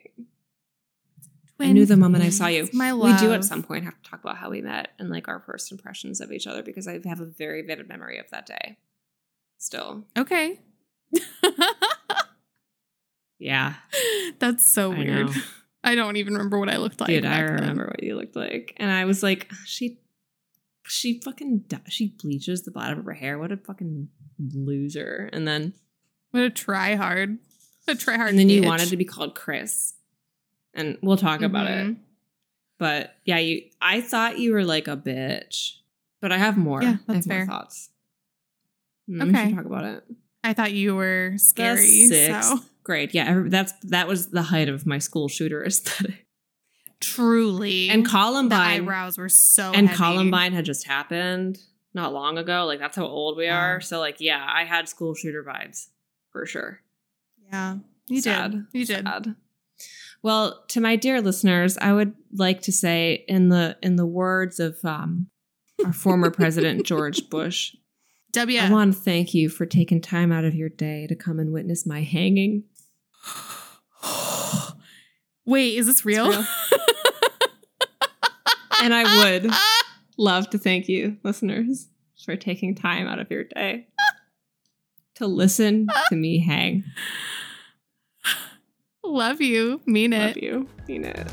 I 1.59 1.73
knew 1.73 1.85
the 1.85 1.97
moment 1.97 2.25
I 2.25 2.31
saw 2.31 2.47
you. 2.47 2.71
My 2.73 2.93
love. 2.93 3.21
We 3.21 3.27
do 3.27 3.35
at 3.35 3.45
some 3.45 3.63
point 3.63 3.85
have 3.85 4.01
to 4.03 4.11
talk 4.11 4.21
about 4.21 4.39
how 4.39 4.49
we 4.49 4.63
met 4.63 4.93
and 4.99 5.11
like 5.11 5.29
our 5.29 5.41
first 5.41 5.71
impressions 5.71 6.23
of 6.23 6.33
each 6.33 6.47
other 6.47 6.63
because 6.63 6.89
I 6.89 7.01
have 7.07 7.21
a 7.21 7.27
very 7.27 7.61
vivid 7.61 7.87
memory 7.87 8.19
of 8.19 8.31
that 8.31 8.47
day. 8.47 8.79
Still. 9.59 10.05
Okay. 10.17 10.59
Yeah. 13.41 13.75
That's 14.39 14.73
so 14.73 14.93
I 14.93 14.99
weird. 14.99 15.27
know. 15.27 15.33
I, 15.83 15.95
don't 15.95 16.17
even 16.17 16.35
remember 16.35 16.59
what 16.59 16.69
I 16.69 16.77
looked 16.77 17.01
like. 17.01 17.09
Dude, 17.09 17.25
I 17.25 17.29
back 17.41 17.47
then. 17.47 17.55
remember 17.61 17.87
what 17.87 18.03
you 18.03 18.15
looked 18.17 18.37
like. 18.37 18.75
And 18.77 18.91
I 18.91 19.05
was 19.07 19.23
like, 19.23 19.51
she 19.65 19.99
she 20.87 21.21
fucking 21.21 21.65
she 21.89 22.15
bleaches 22.21 22.63
the 22.63 22.71
bottom 22.71 22.99
of 22.99 23.05
her 23.05 23.13
hair. 23.13 23.39
What 23.39 23.53
a 23.53 23.57
fucking 23.57 24.09
loser. 24.55 25.31
And 25.33 25.47
then 25.47 25.75
What 26.33 26.43
a 26.43 26.51
try 26.51 26.95
hard. 26.97 27.39
A 27.89 27.95
try 27.95 28.17
hard. 28.17 28.31
and 28.31 28.39
then 28.39 28.49
you 28.49 28.63
wanted 28.63 28.89
to 28.91 28.97
be 28.97 29.05
called 29.05 29.35
Chris. 29.35 29.95
And 30.75 30.99
we'll 31.03 31.17
talk 31.17 31.43
about 31.43 31.67
it. 31.71 31.87
Mhm. 31.87 31.97
But 32.79 33.15
yeah, 33.25 33.39
you 33.39 33.63
I 33.81 34.01
thought 34.01 34.39
you 34.39 34.53
were 34.53 34.65
like 34.65 34.89
a 34.89 34.97
bitch. 34.97 35.77
But 36.21 36.33
I 36.33 36.39
have 36.39 36.57
more. 36.59 36.83
Yeah, 36.83 36.97
I 37.09 37.13
that's 37.15 37.27
fair. 37.27 37.47
thoughts. 37.47 37.91
Mm, 39.09 39.23
We 39.25 39.31
Okay. 39.31 39.47
should 39.49 39.57
talk 39.57 39.65
about 39.67 39.85
it. 39.85 40.05
I 40.45 40.53
thought 40.53 40.73
you 40.73 40.95
were 40.95 41.35
scary. 41.37 41.87
So 42.09 42.61
grade. 42.85 43.11
Yeah, 43.15 43.43
that's 43.47 43.73
that 43.85 44.07
was 44.09 44.29
the 44.29 44.43
height 44.43 44.69
of 44.69 44.87
my 44.87 44.99
school 44.99 45.29
shooter 45.29 45.65
aesthetic. 45.67 46.27
truly. 47.01 47.89
And 47.89 48.05
the 48.05 48.11
Columbine 48.11 48.83
eyebrows 48.83 49.19
were 49.19 49.29
so 49.29 49.73
and 49.73 49.89
heavy. 49.89 49.97
Columbine 49.97 50.53
had 50.53 50.65
just 50.65 50.87
happened 50.87 51.59
not 51.95 52.13
long 52.13 52.39
ago. 52.39 52.65
Like 52.67 52.79
that's 52.79 52.97
how 52.97 53.07
old 53.07 53.37
we 53.37 53.49
are. 53.49 53.81
So 53.81 53.99
like, 53.99 54.17
yeah, 54.21 54.47
I 54.49 54.65
had 54.65 54.89
school 54.89 55.15
shooter 55.15 55.43
vibes 55.45 55.89
for 56.31 56.47
sure. 56.47 56.81
Yeah. 57.51 57.77
You 58.09 58.21
Sad. 58.21 58.53
did. 58.53 58.65
You 58.73 58.87
did. 58.87 59.05
Sad. 59.05 59.35
Well, 60.23 60.65
to 60.69 60.81
my 60.81 60.97
dear 60.97 61.21
listeners, 61.23 61.79
I 61.79 61.93
would 61.93 62.15
like 62.35 62.61
to 62.63 62.73
say, 62.73 63.25
in 63.27 63.49
the 63.49 63.79
in 63.83 63.97
the 63.97 64.05
words 64.05 64.61
of 64.61 64.77
um, 64.85 65.29
our 65.85 65.93
former 65.95 66.31
president 66.41 66.85
George 66.85 67.31
Bush, 67.31 67.75
I 68.69 68.71
want 68.71 68.95
to 68.95 69.01
thank 69.01 69.35
you 69.35 69.49
for 69.49 69.67
taking 69.67 70.01
time 70.01 70.31
out 70.33 70.45
of 70.45 70.55
your 70.55 70.69
day 70.69 71.07
to 71.09 71.15
come 71.15 71.39
and 71.39 71.53
witness 71.53 71.87
my 71.87 72.03
hanging. 72.03 72.65
Wait, 75.47 75.77
is 75.77 75.87
this 75.87 76.05
real? 76.05 76.31
real. 76.31 76.45
And 78.83 78.95
I 78.95 79.19
would 79.19 79.53
love 80.17 80.49
to 80.51 80.59
thank 80.59 80.89
you, 80.89 81.19
listeners, 81.23 81.89
for 82.25 82.35
taking 82.35 82.75
time 82.75 83.07
out 83.07 83.19
of 83.19 83.31
your 83.31 83.45
day 83.45 83.89
to 85.17 85.27
listen 85.27 85.87
to 86.09 86.17
me 86.17 86.39
hang. 86.39 86.85
Love 89.05 89.43
you. 89.43 89.83
Mean 89.85 90.15
it. 90.15 90.29
Love 90.29 90.43
you. 90.43 90.67
Mean 90.89 91.05
it. 91.05 91.31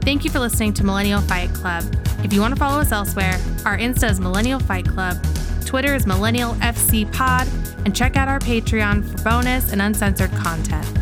Thank 0.04 0.24
you 0.24 0.30
for 0.30 0.38
listening 0.38 0.74
to 0.74 0.84
Millennial 0.84 1.20
Fight 1.22 1.52
Club. 1.54 1.84
If 2.22 2.32
you 2.34 2.40
want 2.40 2.54
to 2.54 2.58
follow 2.60 2.80
us 2.80 2.92
elsewhere, 2.92 3.40
our 3.64 3.78
Insta 3.78 4.10
is 4.10 4.20
Millennial 4.20 4.60
Fight 4.60 4.86
Club, 4.86 5.16
Twitter 5.64 5.94
is 5.94 6.06
Millennial 6.06 6.52
FC 6.54 7.10
Pod, 7.12 7.48
and 7.84 7.96
check 7.96 8.16
out 8.16 8.28
our 8.28 8.38
Patreon 8.38 9.04
for 9.04 9.24
bonus 9.24 9.72
and 9.72 9.80
uncensored 9.80 10.30
content. 10.32 10.99